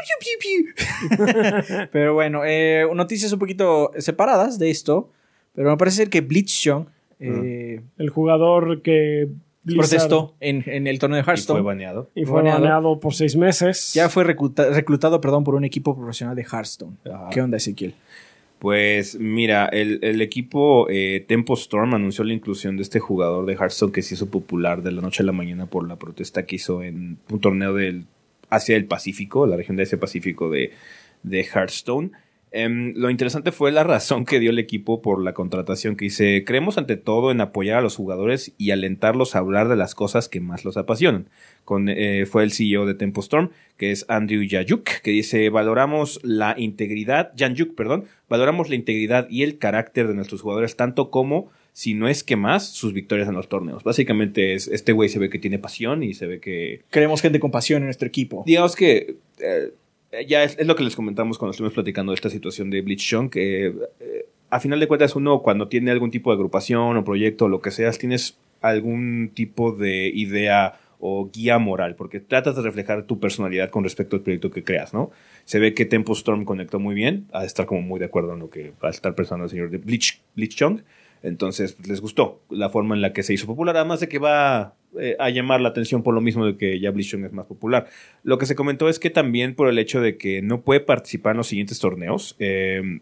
Pero 1.93 2.15
bueno, 2.15 2.43
eh, 2.45 2.87
noticias 2.93 3.33
un 3.33 3.39
poquito 3.39 3.93
separadas 3.99 4.59
de 4.59 4.71
esto. 4.71 5.11
Pero 5.55 5.71
me 5.71 5.77
parece 5.77 5.99
ser 5.99 6.11
que 6.11 6.21
Blitzchung 6.21 6.87
eh, 7.21 7.81
El 7.99 8.11
jugador 8.11 8.83
que 8.83 9.29
Blizzard- 9.65 9.77
protestó 9.79 10.35
en, 10.41 10.63
en 10.67 10.87
el 10.87 10.99
torneo 10.99 11.17
de 11.17 11.21
Y 11.23 11.25
fue 11.25 11.33
Hearthstone. 11.33 11.63
baneado. 11.63 12.11
y 12.15 12.25
fue 12.25 12.37
baneado. 12.37 12.61
baneado 12.61 13.01
por 13.01 13.15
seis 13.15 13.37
meses. 13.37 13.93
Ya 13.95 14.09
fue 14.09 14.25
recluta- 14.25 14.71
reclutado 14.71 15.21
perdón, 15.21 15.45
por 15.45 15.55
un 15.55 15.65
equipo 15.65 15.97
profesional 15.97 16.37
de 16.37 16.43
Hearthstone. 16.43 16.97
Ajá. 17.07 17.31
¿Qué 17.31 17.41
onda, 17.41 17.57
Ezequiel? 17.57 17.95
Pues 18.59 19.19
mira, 19.19 19.67
el, 19.67 19.99
el 20.03 20.23
equipo 20.23 20.87
eh, 20.89 21.25
Tempo 21.29 21.55
Storm 21.55 21.95
anunció 21.95 22.25
la 22.25 22.33
inclusión 22.33 22.77
de 22.77 22.83
este 22.83 22.99
jugador 22.99 23.45
de 23.47 23.55
Hearthstone 23.55 23.93
que 23.93 24.01
se 24.03 24.15
hizo 24.15 24.31
popular 24.31 24.83
de 24.83 24.93
la 24.93 25.03
noche 25.03 25.23
a 25.23 25.27
la 25.27 25.33
mañana 25.33 25.67
por 25.67 25.87
la 25.87 25.97
protesta 25.97 26.47
que 26.47 26.57
hizo 26.57 26.83
en 26.83 27.19
un 27.31 27.41
torneo 27.41 27.75
del 27.75 28.07
Asia 28.49 28.75
del 28.75 28.87
Pacífico, 28.87 29.47
la 29.47 29.57
región 29.57 29.77
de 29.77 29.83
Asia 29.83 29.99
Pacífico 30.01 30.49
de, 30.49 30.71
de 31.23 31.41
Hearthstone. 31.41 32.13
Em, 32.57 32.93
lo 32.95 33.11
interesante 33.11 33.51
fue 33.51 33.73
la 33.73 33.83
razón 33.83 34.25
que 34.25 34.39
dio 34.39 34.51
el 34.51 34.61
equipo 34.61 35.03
por 35.03 35.21
la 35.21 35.35
contratación 35.35 35.97
que 35.97 36.05
dice, 36.05 36.45
creemos 36.47 36.79
ante 36.79 36.97
todo 36.97 37.33
en 37.33 37.41
apoyar 37.41 37.79
a 37.79 37.81
los 37.81 37.97
jugadores 37.97 38.53
y 38.59 38.71
alentarlos 38.71 39.35
a 39.35 39.41
hablar 39.41 39.67
de 39.67 39.75
las 39.75 39.97
cosas 39.97 40.29
que 40.29 40.39
más 40.39 40.65
los 40.65 40.77
apasionan. 40.77 41.29
Con, 41.65 41.89
eh, 41.89 42.27
fue 42.27 42.45
el 42.45 42.53
CEO 42.53 42.87
de 42.87 42.95
Tempo 42.95 43.23
Storm, 43.23 43.51
que 43.77 43.91
es 43.91 44.07
Andrew 44.09 44.41
Yayuk, 44.41 44.85
que 45.03 45.11
dice, 45.11 45.51
valoramos 45.51 46.21
la 46.23 46.55
integridad, 46.57 47.33
Yanyuk, 47.35 47.75
perdón, 47.75 48.05
valoramos 48.29 48.69
la 48.69 48.77
integridad 48.77 49.27
y 49.29 49.43
el 49.43 49.59
carácter 49.59 50.07
de 50.07 50.15
nuestros 50.15 50.41
jugadores 50.41 50.77
tanto 50.77 51.11
como, 51.11 51.51
si 51.73 51.95
no 51.95 52.07
es 52.07 52.23
que 52.23 52.37
más, 52.37 52.69
sus 52.69 52.93
victorias 52.93 53.29
en 53.29 53.35
los 53.35 53.49
torneos. 53.49 53.83
Básicamente 53.83 54.55
es, 54.55 54.69
este 54.69 54.93
güey 54.93 55.09
se 55.09 55.19
ve 55.19 55.29
que 55.29 55.41
tiene 55.41 55.59
pasión 55.59 56.05
y 56.05 56.15
se 56.15 56.29
ve 56.29 56.39
que 56.39 56.83
Queremos 56.93 57.21
gente 57.21 57.41
con 57.41 57.51
pasión 57.51 57.83
en 57.83 57.87
nuestro 57.87 58.07
equipo. 58.07 58.45
digamos 58.47 58.77
que 58.77 59.17
eh, 59.41 59.73
ya 60.23 60.45
es, 60.45 60.65
lo 60.67 60.77
que 60.77 60.85
les 60.85 60.97
comentamos 60.97 61.39
cuando 61.39 61.53
estuvimos 61.53 61.75
platicando 61.75 62.13
de 62.13 62.17
esta 62.17 62.31
situación 62.31 62.71
de 62.71 62.83
Blitzchung, 62.83 63.31
que 63.31 63.67
eh, 63.67 64.27
a 64.51 64.61
final 64.61 64.81
de 64.81 64.87
cuentas 64.87 65.17
uno 65.17 65.43
cuando 65.43 65.69
tiene 65.69 65.91
algún 65.91 66.11
tipo 66.11 66.31
de 66.31 66.37
agrupación 66.37 66.97
o 66.97 67.05
proyecto 67.05 67.47
o 67.47 67.49
lo 67.49 67.61
que 67.61 67.71
sea, 67.71 67.91
tienes 67.93 68.39
algún 68.61 69.31
tipo 69.35 69.73
de 69.73 70.09
idea 70.09 70.79
o 71.07 71.29
guía 71.31 71.59
moral, 71.59 71.97
porque 71.97 72.21
tratas 72.21 72.57
de 72.57 72.63
reflejar 72.63 73.03
tu 73.05 73.21
personalidad 73.21 73.69
con 73.69 73.85
respecto 73.85 74.17
al 74.17 74.23
proyecto 74.23 74.51
que 74.51 74.65
creas, 74.65 74.95
¿no? 74.95 75.11
Se 75.45 75.59
ve 75.59 75.75
que 75.75 75.85
Tempo 75.85 76.15
Storm 76.15 76.47
conectó 76.47 76.79
muy 76.79 76.95
bien, 76.95 77.27
a 77.33 77.45
estar 77.45 77.67
como 77.67 77.83
muy 77.83 77.99
de 77.99 78.07
acuerdo 78.07 78.33
en 78.33 78.39
lo 78.39 78.49
que 78.49 78.73
va 78.83 78.89
a 78.89 78.91
estar 78.91 79.15
pensando 79.15 79.45
el 79.45 79.51
señor 79.51 79.71
de 79.71 79.79
Blitz, 79.79 80.23
Blitzchung. 80.35 80.81
Entonces, 81.23 81.75
pues, 81.75 81.89
les 81.89 82.01
gustó 82.01 82.41
la 82.49 82.71
forma 82.71 82.95
en 82.95 83.03
la 83.03 83.13
que 83.13 83.23
se 83.23 83.35
hizo 83.35 83.47
popular, 83.47 83.77
además 83.77 84.01
de 84.01 84.09
que 84.09 84.19
va 84.19 84.75
eh, 85.01 85.17
a 85.19 85.31
llamar 85.31 85.61
la 85.61 85.69
atención 85.71 86.03
por 86.03 86.15
lo 86.15 86.21
mismo 86.21 86.47
de 86.47 86.57
que 86.57 86.79
ya 86.81 86.91
Blitzchung 86.91 87.25
es 87.25 87.33
más 87.33 87.47
popular. 87.47 87.87
Lo 88.23 88.39
que 88.39 88.47
se 88.47 88.55
comentó 88.55 88.89
es 88.89 88.99
que 88.99 89.11
también 89.11 89.55
por 89.55 89.69
el 89.69 89.79
hecho 89.79 90.01
de 90.01 90.17
que 90.17 90.43
no 90.43 90.63
puede 90.63 90.81
participar 90.81 91.33
en 91.33 91.39
los 91.39 91.47
siguientes 91.49 91.79
torneos, 91.79 92.37
eh, 92.39 93.01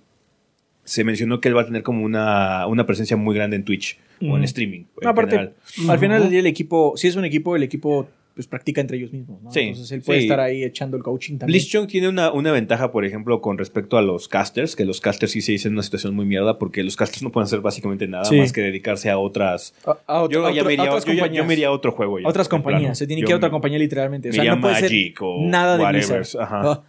se 0.84 1.04
mencionó 1.04 1.40
que 1.40 1.48
él 1.48 1.56
va 1.56 1.62
a 1.62 1.66
tener 1.66 1.82
como 1.84 2.04
una, 2.04 2.66
una 2.66 2.86
presencia 2.86 3.16
muy 3.16 3.34
grande 3.36 3.56
en 3.56 3.64
Twitch 3.64 3.98
o 4.20 4.24
en 4.24 4.30
Ujú. 4.32 4.44
streaming. 4.44 4.80
en 4.80 4.86
No, 5.02 5.10
aparte, 5.10 5.30
general. 5.36 5.54
al 5.88 5.98
final 5.98 6.20
del 6.22 6.30
día 6.30 6.40
el 6.40 6.46
equipo, 6.46 6.94
si 6.96 7.06
es 7.08 7.16
un 7.16 7.24
equipo, 7.24 7.54
el 7.54 7.62
equipo 7.62 8.08
pues 8.34 8.46
practica 8.46 8.80
entre 8.80 8.96
ellos 8.96 9.12
mismos, 9.12 9.42
¿no? 9.42 9.50
Sí, 9.52 9.60
Entonces 9.60 9.92
él 9.92 10.02
puede 10.02 10.20
sí. 10.20 10.24
estar 10.26 10.40
ahí 10.40 10.64
echando 10.64 10.96
el 10.96 11.02
coaching 11.02 11.38
también. 11.38 11.48
Blitzchung 11.58 11.86
tiene 11.86 12.08
una, 12.08 12.32
una 12.32 12.50
ventaja, 12.52 12.90
por 12.90 13.04
ejemplo, 13.04 13.40
con 13.40 13.58
respecto 13.58 13.98
a 13.98 14.02
los 14.02 14.28
casters, 14.28 14.74
que 14.76 14.84
los 14.84 15.00
casters 15.00 15.32
sí 15.32 15.42
se 15.42 15.52
dicen 15.52 15.70
en 15.70 15.74
una 15.74 15.82
situación 15.82 16.14
muy 16.14 16.24
mierda 16.24 16.58
porque 16.58 16.82
los 16.82 16.96
casters 16.96 17.22
no 17.22 17.30
pueden 17.30 17.44
hacer 17.44 17.60
básicamente 17.60 18.06
nada 18.08 18.24
Sí. 18.24 18.36
más 18.38 18.52
que 18.52 18.60
dedicarse 18.62 19.10
a 19.10 19.18
otras... 19.18 19.74
a, 19.84 19.98
a 20.06 20.22
otro- 20.22 20.40
Yo, 20.40 20.46
a 20.46 20.50
otro- 20.50 20.64
me 20.64 20.72
iría, 20.72 20.84
a 20.86 20.88
otras 20.88 21.04
yo 21.04 21.12
ya- 21.12 21.16
yo 21.16 21.20
compañías. 21.24 21.46
me 21.46 21.52
iría 21.52 21.66
a 21.68 21.70
otro 21.72 21.92
juego. 21.92 22.18
ya, 22.20 22.28
otras 22.28 22.48
plano. 22.48 22.62
compañías, 22.64 22.98
se 22.98 23.06
tiene 23.06 23.22
que 23.22 23.28
ir 23.28 23.34
a 23.34 23.36
otra 23.36 23.50
compañía 23.50 23.78
literalmente. 23.78 24.28
O 24.28 24.30
me 24.30 24.34
sea, 24.34 24.44
iría 24.44 24.54
no 24.54 24.60
puede 24.62 24.74
ser 24.76 24.82
Magic 24.84 25.18
o 25.22 25.36
nada 25.42 25.76
de 25.76 25.82
whatever, 25.84 26.26
ajá. 26.40 26.62
Ah, 26.64 26.84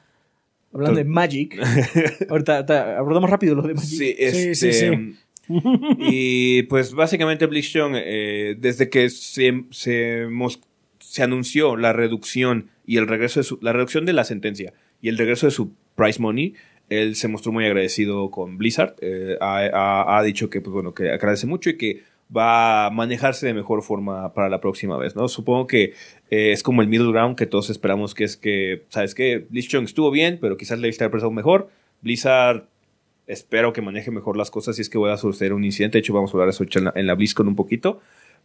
hablando 0.73 0.97
de 0.97 1.03
Magic, 1.05 1.59
ahorita, 2.29 2.97
abordamos 2.97 3.29
rápido 3.29 3.55
lo 3.55 3.63
de 3.63 3.73
Magic. 3.73 3.89
Sí, 3.89 4.15
este, 4.17 4.55
sí, 4.55 4.73
sí. 4.73 4.89
Y 5.99 6.63
pues 6.63 6.93
básicamente 6.93 7.45
Blitzchung, 7.45 7.93
eh, 7.95 8.55
desde 8.57 8.89
que 8.89 9.09
se, 9.09 9.65
se, 9.71 10.25
mos- 10.29 10.59
se 11.13 11.21
anunció 11.21 11.77
la 11.77 11.93
reducción 11.93 12.71
y 12.87 12.97
el 12.97 13.07
regreso 13.07 13.39
de 13.39 13.43
su, 13.43 13.59
la 13.61 13.71
reducción 13.71 14.03
de 14.03 14.13
la 14.13 14.23
sentencia 14.23 14.73
y 14.99 15.09
el 15.09 15.17
regreso 15.19 15.45
de 15.45 15.51
su 15.51 15.71
prize 15.93 16.19
money, 16.19 16.55
él 16.89 17.15
se 17.15 17.27
mostró 17.27 17.51
muy 17.51 17.65
agradecido 17.65 18.31
con 18.31 18.57
Blizzard. 18.57 18.95
Eh, 18.99 19.37
ha, 19.39 20.19
dicho 20.25 20.49
que, 20.49 20.59
pues 20.59 20.73
bueno, 20.73 20.95
que 20.95 21.11
agradece 21.11 21.45
mucho 21.45 21.69
y 21.69 21.77
que 21.77 22.01
va 22.35 22.87
a 22.87 22.89
manejarse 22.89 23.45
de 23.45 23.53
mejor 23.53 23.83
forma 23.83 24.33
para 24.33 24.49
la 24.49 24.59
próxima 24.59 24.97
vez, 24.97 25.15
¿no? 25.15 25.27
Supongo 25.27 25.67
que 25.67 25.93
eh, 26.31 26.51
es 26.51 26.63
como 26.63 26.81
el 26.81 26.87
middle 26.87 27.11
ground 27.11 27.35
que 27.35 27.45
todos 27.45 27.69
esperamos 27.69 28.15
que 28.15 28.23
es 28.23 28.35
que, 28.35 28.81
¿sabes 28.89 29.13
qué? 29.13 29.45
Blitzchung 29.51 29.83
estuvo 29.83 30.09
bien, 30.09 30.39
pero 30.41 30.57
quizás 30.57 30.79
le 30.79 30.89
estar 30.89 31.11
pensado 31.11 31.29
mejor. 31.29 31.69
Blizzard 32.01 32.65
espero 33.27 33.71
que 33.71 33.83
maneje 33.83 34.09
mejor 34.09 34.35
las 34.35 34.49
cosas 34.49 34.77
si 34.77 34.81
es 34.81 34.89
que 34.89 34.97
voy 34.97 35.11
a 35.11 35.17
suceder 35.17 35.53
un 35.53 35.63
incidente. 35.63 35.97
De 35.97 35.99
hecho, 35.99 36.13
vamos 36.15 36.31
a 36.31 36.37
hablar 36.37 36.49
eso 36.49 36.63
en 36.63 36.85
la, 36.85 36.93
en 36.95 37.05
la 37.05 37.13
BlizzCon 37.13 37.47
un 37.47 37.55
poquito. 37.55 38.01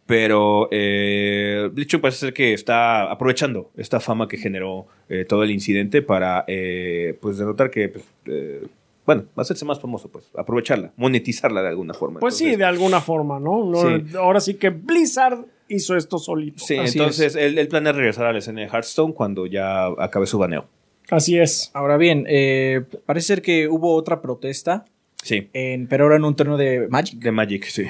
Pero 0.09 0.67
eh, 0.71 1.69
Blitzchung 1.71 2.01
parece 2.01 2.17
ser 2.21 2.33
que 2.33 2.51
está 2.53 3.11
aprovechando 3.11 3.69
esta 3.77 3.99
fama 3.99 4.27
que 4.27 4.37
generó 4.37 4.87
eh, 5.07 5.23
todo 5.23 5.43
el 5.43 5.51
incidente 5.51 6.01
para, 6.01 6.45
eh, 6.47 7.15
pues, 7.21 7.37
denotar 7.37 7.69
que, 7.69 7.89
pues, 7.89 8.03
eh, 8.25 8.65
bueno, 9.05 9.25
va 9.29 9.33
a 9.37 9.41
hacerse 9.41 9.65
más 9.65 9.79
famoso, 9.79 10.09
pues, 10.09 10.25
aprovecharla, 10.35 10.91
monetizarla 10.97 11.61
de 11.61 11.67
alguna 11.69 11.93
forma. 11.93 12.19
Pues 12.21 12.35
sí, 12.35 12.55
de 12.55 12.63
alguna 12.65 13.01
forma, 13.01 13.39
¿no? 13.39 13.63
No- 13.65 13.81
Sí. 13.99 14.15
Ahora 14.17 14.39
sí 14.39 14.55
que 14.55 14.71
Blizzard 14.71 15.45
hizo 15.67 15.95
esto 15.95 16.17
solito. 16.17 16.57
Sí, 16.65 16.75
Así 16.77 16.97
entonces 16.97 17.35
él, 17.35 17.59
él 17.59 17.67
planea 17.67 17.91
regresar 17.91 18.25
a 18.25 18.33
la 18.33 18.39
escena 18.39 18.61
de 18.61 18.67
Hearthstone 18.67 19.13
cuando 19.13 19.45
ya 19.45 19.85
acabe 19.99 20.25
su 20.25 20.39
baneo. 20.39 20.65
Así 21.11 21.37
es. 21.37 21.69
Ahora 21.75 21.97
bien, 21.97 22.25
eh, 22.27 22.81
parece 23.05 23.27
ser 23.27 23.41
que 23.43 23.67
hubo 23.67 23.93
otra 23.93 24.23
protesta, 24.23 24.85
Sí, 25.21 25.49
en, 25.53 25.85
pero 25.87 26.05
ahora 26.05 26.15
en 26.15 26.23
un 26.23 26.35
torneo 26.35 26.57
de 26.57 26.87
Magic. 26.87 27.19
de 27.19 27.31
Magic, 27.31 27.65
sí. 27.65 27.83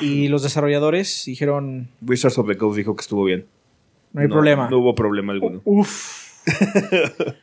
Y 0.00 0.28
los 0.28 0.42
desarrolladores 0.42 1.24
dijeron, 1.26 1.88
Wizards 2.00 2.38
of 2.38 2.46
the 2.48 2.56
Coast 2.56 2.76
dijo 2.76 2.94
que 2.94 3.00
estuvo 3.02 3.24
bien. 3.24 3.46
no 4.12 4.20
hay 4.22 4.28
problema. 4.28 4.68
No 4.70 4.78
hubo 4.78 4.94
problema 4.94 5.32
alguno. 5.32 5.60
Uf. 5.64 6.24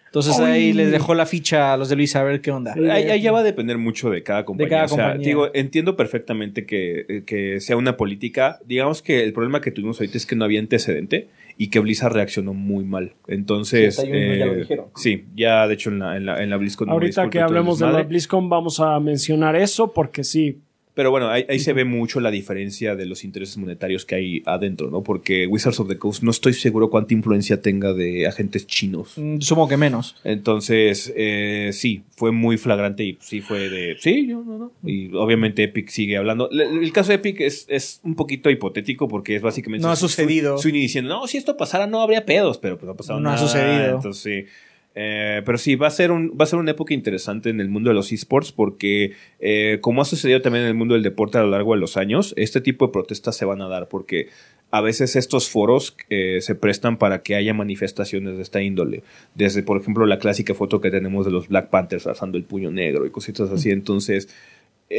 Entonces 0.05 0.39
ahí 0.39 0.71
les 0.71 0.91
dejó 0.91 1.13
la 1.13 1.25
ficha 1.25 1.73
a 1.73 1.77
los 1.77 1.89
de 1.89 1.95
Luis 1.97 2.15
a 2.15 2.23
ver 2.23 2.39
qué 2.41 2.51
onda. 2.51 2.73
Ahí, 2.73 3.09
ahí 3.09 3.21
ya 3.21 3.31
va 3.31 3.39
a 3.39 3.43
depender 3.43 3.77
mucho 3.77 4.09
de 4.09 4.23
cada 4.23 4.45
compañía. 4.45 4.69
cada 4.69 4.85
o 4.85 4.87
sea, 4.87 4.97
compañía. 5.05 5.27
digo, 5.27 5.49
entiendo 5.53 5.95
perfectamente 5.97 6.65
que, 6.65 7.23
que 7.25 7.59
sea 7.59 7.75
una 7.75 7.97
política. 7.97 8.59
Digamos 8.65 9.01
que 9.01 9.23
el 9.23 9.33
problema 9.33 9.59
que 9.59 9.71
tuvimos 9.71 9.99
ahorita 9.99 10.17
es 10.17 10.25
que 10.25 10.35
no 10.35 10.45
había 10.45 10.59
antecedente 10.59 11.27
y 11.57 11.67
que 11.67 11.79
Blizzard 11.79 12.13
reaccionó 12.13 12.53
muy 12.53 12.85
mal. 12.85 13.13
Entonces, 13.27 13.95
Sí, 13.97 14.07
ya 14.07 14.45
lo 14.45 14.53
eh, 14.53 14.55
dijeron. 14.59 14.85
sí, 14.95 15.25
ya 15.35 15.67
de 15.67 15.73
hecho 15.73 15.89
en 15.89 15.99
la, 15.99 16.15
en 16.17 16.25
la, 16.25 16.41
en 16.41 16.49
la 16.49 16.57
BlizzCon. 16.57 16.89
Ahorita 16.89 17.29
que 17.29 17.39
de 17.39 17.43
hablemos 17.43 17.79
de 17.79 17.91
la. 17.91 18.03
BlizzCon 18.03 18.49
vamos 18.49 18.79
a 18.79 18.99
mencionar 18.99 19.55
eso 19.55 19.91
porque 19.91 20.23
sí. 20.23 20.59
Pero 20.95 21.09
bueno, 21.09 21.29
ahí, 21.29 21.43
ahí 21.49 21.57
se 21.59 21.73
ve 21.73 21.85
mucho 21.85 22.19
la 22.19 22.29
diferencia 22.29 22.95
de 22.95 23.07
los 23.07 23.23
intereses 23.23 23.57
monetarios 23.57 24.05
que 24.05 24.13
hay 24.15 24.43
adentro, 24.45 24.91
¿no? 24.91 25.01
Porque 25.01 25.47
Wizards 25.47 25.79
of 25.79 25.87
the 25.87 25.97
Coast 25.97 26.21
no 26.21 26.29
estoy 26.29 26.53
seguro 26.53 26.89
cuánta 26.91 27.15
influencia 27.15 27.61
tenga 27.63 27.93
de 27.93 28.27
agentes 28.27 28.67
chinos. 28.67 29.13
Mm, 29.17 29.39
Supongo 29.39 29.69
que 29.69 29.77
menos. 29.77 30.15
Entonces, 30.23 31.11
eh, 31.15 31.71
sí, 31.73 32.03
fue 32.15 32.31
muy 32.31 32.57
flagrante 32.57 33.03
y 33.03 33.17
sí 33.21 33.41
fue 33.41 33.69
de. 33.69 33.95
Sí, 33.99 34.27
yo 34.27 34.43
no, 34.43 34.57
no. 34.57 34.71
Y 34.87 35.13
obviamente 35.15 35.63
Epic 35.63 35.87
sigue 35.89 36.17
hablando. 36.17 36.47
Le- 36.51 36.65
El, 36.65 36.91
caso 36.93 37.09
de 37.09 37.15
Epic 37.15 37.41
es, 37.41 37.65
es 37.69 37.99
un 38.03 38.13
poquito 38.15 38.49
hipotético 38.51 39.07
porque 39.07 39.35
es 39.35 39.41
básicamente. 39.41 39.83
No 39.85 39.91
ha 39.91 39.95
su- 39.95 40.07
sucedido. 40.07 40.57
Su, 40.59 40.69
diciendo, 40.69 41.09
no, 41.09 41.25
si 41.27 41.37
esto 41.37 41.57
pasara 41.57 41.87
no 41.87 42.01
habría 42.01 42.25
pedos, 42.25 42.57
pero 42.59 42.77
pues 42.77 42.85
no 42.85 42.91
ha 42.91 42.95
pasado 42.97 43.19
No 43.19 43.29
ha 43.29 43.33
nada. 43.35 43.47
sucedido. 43.47 43.95
Entonces, 43.95 44.21
sí. 44.21 44.51
Eh, 44.95 45.41
pero 45.45 45.57
sí, 45.57 45.75
va 45.75 45.87
a, 45.87 45.91
ser 45.91 46.11
un, 46.11 46.37
va 46.39 46.43
a 46.43 46.47
ser 46.47 46.59
una 46.59 46.71
época 46.71 46.93
interesante 46.93 47.49
en 47.49 47.59
el 47.59 47.69
mundo 47.69 47.89
de 47.89 47.95
los 47.95 48.11
esports 48.11 48.51
porque, 48.51 49.13
eh, 49.39 49.79
como 49.81 50.01
ha 50.01 50.05
sucedido 50.05 50.41
también 50.41 50.63
en 50.63 50.69
el 50.69 50.75
mundo 50.75 50.93
del 50.93 51.03
deporte 51.03 51.37
a 51.37 51.41
lo 51.41 51.49
largo 51.49 51.73
de 51.73 51.79
los 51.79 51.97
años, 51.97 52.33
este 52.37 52.61
tipo 52.61 52.85
de 52.85 52.93
protestas 52.93 53.35
se 53.35 53.45
van 53.45 53.61
a 53.61 53.67
dar 53.67 53.87
porque 53.87 54.27
a 54.73 54.81
veces 54.81 55.15
estos 55.15 55.49
foros 55.49 55.95
eh, 56.09 56.39
se 56.41 56.55
prestan 56.55 56.97
para 56.97 57.21
que 57.21 57.35
haya 57.35 57.53
manifestaciones 57.53 58.37
de 58.37 58.41
esta 58.41 58.61
índole. 58.61 59.03
Desde, 59.35 59.61
por 59.61 59.79
ejemplo, 59.79 60.07
la 60.07 60.17
clásica 60.17 60.55
foto 60.55 60.81
que 60.81 60.89
tenemos 60.89 61.25
de 61.25 61.31
los 61.31 61.47
Black 61.47 61.69
Panthers 61.69 62.07
alzando 62.07 62.39
el 62.39 62.43
puño 62.43 62.71
negro 62.71 63.05
y 63.05 63.11
cositas 63.11 63.51
así. 63.51 63.69
Entonces, 63.69 64.29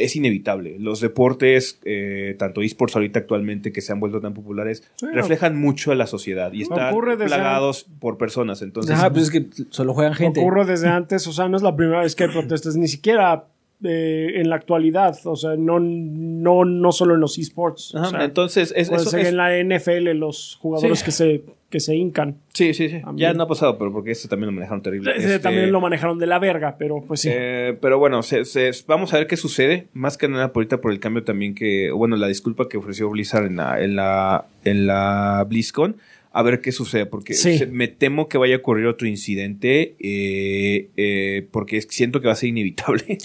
es 0.03 0.15
inevitable. 0.15 0.77
Los 0.79 1.01
deportes, 1.01 1.79
eh, 1.85 2.35
tanto 2.37 2.61
esports 2.61 2.95
ahorita 2.95 3.19
actualmente 3.19 3.71
que 3.71 3.81
se 3.81 3.91
han 3.91 3.99
vuelto 3.99 4.21
tan 4.21 4.33
populares, 4.33 4.83
Sí, 4.95 5.07
reflejan 5.13 5.59
mucho 5.59 5.91
a 5.91 5.95
la 5.95 6.07
sociedad 6.07 6.51
y 6.53 6.63
están 6.63 6.93
plagados 7.17 7.85
por 7.99 8.17
personas. 8.17 8.61
Entonces, 8.61 8.95
Ajá, 8.95 9.11
pues 9.11 9.23
es 9.23 9.31
que 9.31 9.47
solo 9.69 9.93
juegan 9.93 10.13
gente. 10.13 10.39
Ocurre 10.39 10.65
desde 10.65 10.89
antes, 10.89 11.27
o 11.27 11.33
sea, 11.33 11.47
no 11.47 11.57
es 11.57 11.63
la 11.63 11.75
primera 11.75 12.01
vez 12.01 12.15
que 12.15 12.25
hay 12.25 12.31
protestas, 12.31 12.75
ni 12.75 12.87
siquiera 12.87 13.45
eh, 13.83 14.33
en 14.35 14.49
la 14.49 14.55
actualidad, 14.55 15.17
o 15.25 15.35
sea, 15.35 15.55
no, 15.57 15.79
no, 15.79 16.65
no 16.65 16.91
solo 16.91 17.13
en 17.15 17.19
los 17.21 17.37
esports. 17.37 17.93
o 17.95 17.99
Ajá, 17.99 18.09
sea, 18.11 18.23
entonces 18.23 18.73
es, 18.75 18.89
puede 18.89 19.01
eso 19.01 19.11
ser 19.11 19.19
es- 19.21 19.27
en 19.27 19.37
la 19.37 19.57
NFL 19.57 20.13
los 20.17 20.57
jugadores 20.61 20.99
Sí. 20.99 21.05
que 21.05 21.11
se 21.11 21.43
que 21.67 21.79
se 21.81 21.93
hincan. 21.93 22.37
Sí, 22.53 22.73
sí, 22.73 22.87
sí. 22.87 23.01
También. 23.01 23.31
Ya 23.31 23.33
no 23.33 23.43
ha 23.43 23.47
pasado, 23.49 23.77
pero 23.77 23.91
porque 23.91 24.11
este 24.11 24.29
también 24.29 24.45
lo 24.47 24.53
manejaron 24.53 24.81
terrible. 24.81 25.11
Ese 25.11 25.25
Este, 25.25 25.39
También 25.39 25.73
lo 25.73 25.81
manejaron 25.81 26.17
de 26.19 26.25
la 26.25 26.39
verga, 26.39 26.77
pero 26.79 27.03
pues 27.05 27.21
sí. 27.21 27.29
eh, 27.33 27.75
pero 27.81 27.99
bueno, 27.99 28.23
se- 28.23 28.45
se- 28.45 28.71
vamos 28.87 29.13
a 29.13 29.17
ver 29.17 29.27
qué 29.27 29.35
sucede. 29.35 29.87
Más 29.91 30.17
que 30.17 30.29
nada 30.29 30.53
por 30.53 30.61
ahorita 30.61 30.79
por 30.79 30.93
el 30.93 31.01
cambio 31.01 31.23
también 31.25 31.53
que, 31.53 31.91
bueno, 31.91 32.15
la 32.15 32.27
disculpa 32.27 32.69
que 32.69 32.77
ofreció 32.77 33.09
Blizzard 33.09 33.47
en 33.47 33.57
la, 33.57 33.81
en 33.81 33.95
la, 33.97 34.45
en 34.63 34.87
la 34.87 35.45
BlizzCon. 35.49 35.97
A 36.37 36.41
ver 36.43 36.59
qué 36.59 36.73
sucede, 36.73 37.05
porque 37.05 37.33
Sí. 37.33 37.57
se- 37.59 37.65
me 37.67 37.87
temo 37.87 38.27
que 38.27 38.37
vaya 38.37 38.55
a 38.55 38.57
ocurrir 38.57 38.87
otro 38.87 39.07
incidente, 39.07 39.95
eh, 40.01 40.89
eh, 40.97 41.47
porque 41.49 41.81
siento 41.81 42.19
que 42.19 42.27
va 42.27 42.33
a 42.33 42.35
ser 42.35 42.49
inevitable. 42.49 43.17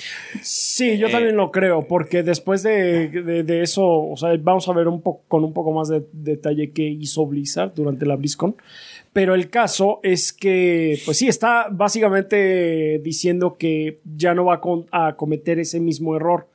Sí, 0.43 0.97
yo 0.97 1.09
Eh, 1.09 1.11
también 1.11 1.37
lo 1.37 1.51
creo, 1.51 1.89
porque 1.89 2.23
después 2.23 2.63
de, 2.63 3.09
de- 3.09 3.43
de 3.43 3.63
eso, 3.63 3.85
o 3.85 4.17
sea, 4.17 4.31
vamos 4.41 4.69
a 4.69 4.73
ver 4.75 4.87
un 4.87 5.03
poco 5.03 5.25
con 5.27 5.43
un 5.43 5.53
poco 5.53 5.73
más 5.73 5.89
de 5.89 6.05
detalle 6.13 6.71
qué 6.71 6.85
hizo 6.89 7.27
Blizzard 7.27 7.75
durante 7.75 8.07
la 8.07 8.15
BlizzCon. 8.15 8.55
Pero 9.13 9.35
el 9.35 9.51
caso 9.51 9.99
es 10.05 10.33
que, 10.33 11.01
pues 11.05 11.17
sí, 11.19 11.27
está 11.27 11.67
básicamente 11.69 13.01
diciendo 13.03 13.57
que 13.59 13.99
ya 14.17 14.35
no 14.35 14.45
va 14.45 14.55
a, 14.55 14.61
con- 14.61 14.87
a 14.93 15.17
cometer 15.17 15.59
ese 15.59 15.81
mismo 15.81 16.15
error. 16.15 16.47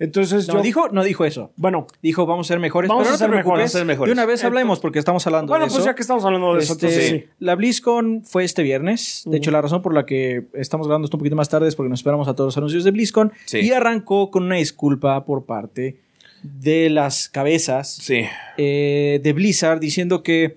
Entonces 0.00 0.48
No 0.48 0.54
yo 0.54 0.62
dijo, 0.62 0.88
no 0.88 1.04
dijo 1.04 1.24
eso. 1.26 1.52
bueno, 1.56 1.86
Dijo, 2.02 2.24
vamos 2.26 2.46
a 2.46 2.48
ser 2.48 2.58
mejores. 2.58 2.88
Vamos 2.88 3.02
pero 3.04 3.10
a 3.10 3.12
no 3.12 3.18
te 3.18 3.24
ser 3.24 3.30
mejores, 3.30 3.46
vamos 3.58 3.74
a 3.74 3.78
ser 3.78 3.86
mejores. 3.86 4.08
De 4.08 4.12
una 4.14 4.22
vez 4.24 4.40
Entonces- 4.40 4.46
hablemos 4.46 4.80
porque 4.80 4.98
estamos 4.98 5.26
hablando 5.26 5.50
bueno, 5.50 5.66
de 5.66 5.70
pues 5.70 5.78
eso. 5.80 5.86
ya 5.90 5.94
que 5.94 6.00
estamos 6.02 6.24
hablando 6.24 6.54
de 6.54 6.60
eso, 6.62 6.72
Este, 6.72 6.86
entonces 6.86 7.10
sí. 7.10 7.24
La 7.38 7.54
BlizzCon 7.54 8.22
fue 8.24 8.44
este 8.44 8.62
viernes. 8.62 9.22
De 9.26 9.36
hecho, 9.36 9.50
la 9.50 9.60
razón 9.60 9.82
por 9.82 9.94
la 9.94 10.06
que 10.06 10.46
estamos 10.54 10.86
grabando 10.88 11.04
esto 11.04 11.16
un 11.16 11.20
poquito 11.20 11.36
más 11.36 11.48
tarde 11.50 11.68
es 11.68 11.76
porque 11.76 11.90
nos 11.90 12.00
esperamos 12.00 12.26
a 12.28 12.34
todos 12.34 12.48
los 12.48 12.56
anuncios 12.56 12.82
de 12.84 12.90
BlizzCon. 12.90 13.32
Sí. 13.44 13.58
Y 13.60 13.72
arrancó 13.72 14.30
con 14.30 14.44
una 14.44 14.56
disculpa 14.56 15.24
por 15.26 15.44
parte 15.44 16.00
de 16.42 16.88
las 16.88 17.28
cabezas 17.28 17.92
Sí. 17.94 18.22
eh, 18.56 19.20
de 19.22 19.32
Blizzard 19.34 19.78
diciendo 19.80 20.22
que, 20.22 20.56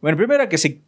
bueno, 0.00 0.16
primero 0.16 0.48
que 0.48 0.56
se, 0.58 0.80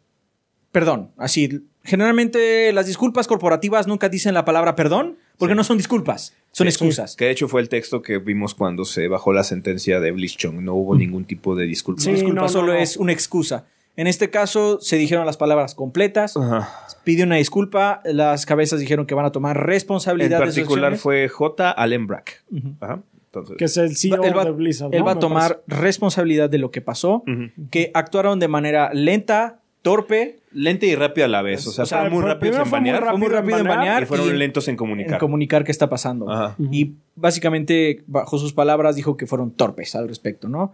perdón, 0.71 1.11
así, 1.17 1.61
generalmente 1.83 2.71
las 2.71 2.85
disculpas 2.87 3.27
corporativas 3.27 3.87
nunca 3.87 4.07
dicen 4.07 4.33
la 4.33 4.45
palabra 4.45 4.75
perdón 4.75 5.17
porque 5.37 5.55
no 5.55 5.63
son 5.63 5.77
disculpas, 5.77 6.33
son 6.51 6.65
Sí. 6.65 6.69
excusas. 6.69 7.15
Que 7.15 7.25
de 7.25 7.31
hecho 7.31 7.47
fue 7.47 7.61
el 7.61 7.69
texto 7.69 8.01
que 8.01 8.17
vimos 8.17 8.53
cuando 8.55 8.85
se 8.85 9.07
bajó 9.07 9.33
la 9.33 9.43
sentencia 9.43 9.99
de 9.99 10.11
BlizzCon. 10.11 10.63
No 10.63 10.73
hubo 10.75 10.95
ningún 10.95 11.25
tipo 11.25 11.55
de 11.55 11.65
disculpa. 11.65 12.01
Sí, 12.01 12.11
disculpa 12.11 12.35
no, 12.35 12.41
no, 12.43 12.49
solo 12.49 12.73
no. 12.73 12.79
es 12.79 12.97
una 12.97 13.11
excusa. 13.13 13.65
En 13.95 14.05
este 14.05 14.29
caso 14.29 14.79
se 14.79 14.95
dijeron 14.97 15.25
las 15.25 15.37
palabras 15.37 15.73
completas, 15.73 16.37
Ajá. 16.37 16.69
pidió 17.03 17.25
una 17.25 17.37
disculpa, 17.37 18.01
las 18.05 18.45
cabezas 18.45 18.79
dijeron 18.79 19.07
que 19.07 19.15
van 19.15 19.25
a 19.25 19.31
tomar 19.31 19.57
En 19.57 19.63
responsabilidad 19.63 20.39
de 20.39 20.45
sus 20.51 20.55
particular 20.55 20.97
fue 20.97 21.27
J. 21.27 21.71
Allen 21.71 22.05
Brack. 22.05 22.43
Ajá. 22.79 23.01
Entonces, 23.25 23.57
que 23.57 23.65
es 23.65 23.75
el 23.77 23.97
CEO 23.97 24.23
él 24.23 24.37
va, 24.37 24.45
de 24.45 24.51
Blizzard. 24.51 24.93
él 24.93 24.99
¿no? 24.99 25.05
va 25.05 25.11
a 25.13 25.19
tomar 25.19 25.61
responsabilidad 25.67 26.49
de 26.49 26.59
lo 26.59 26.71
que 26.71 26.81
pasó, 26.81 27.23
que 27.71 27.91
actuaron 27.93 28.39
de 28.39 28.47
manera 28.47 28.91
lenta, 28.93 29.59
torpe, 29.81 30.39
lenta 30.57 30.85
y 30.85 30.95
rápida 30.95 31.25
a 31.25 31.27
la 31.27 31.41
vez. 31.41 31.65
O 31.67 31.71
sea, 31.71 31.83
O 31.83 31.85
sea, 31.85 31.99
fueron 31.99 32.13
muy 32.19 32.23
rápidos 32.23 32.57
en 32.65 32.71
banear. 32.71 33.03
fue 33.03 33.17
muy 33.17 33.27
rápido 33.27 33.57
en 33.59 33.67
banear 33.67 34.03
y 34.03 34.05
fueron 34.05 34.37
lentos 34.39 34.67
en 34.67 34.75
comunicar. 34.75 35.13
en 35.13 35.19
comunicar 35.19 35.63
qué 35.63 35.71
está 35.71 35.89
pasando. 35.89 36.29
Ajá. 36.31 36.55
Y 36.71 36.93
básicamente, 37.15 38.03
bajo 38.07 38.37
sus 38.37 38.53
palabras, 38.53 38.95
dijo 38.95 39.17
que 39.17 39.27
fueron 39.27 39.51
torpes 39.51 39.95
al 39.95 40.07
respecto, 40.07 40.49
¿no? 40.49 40.73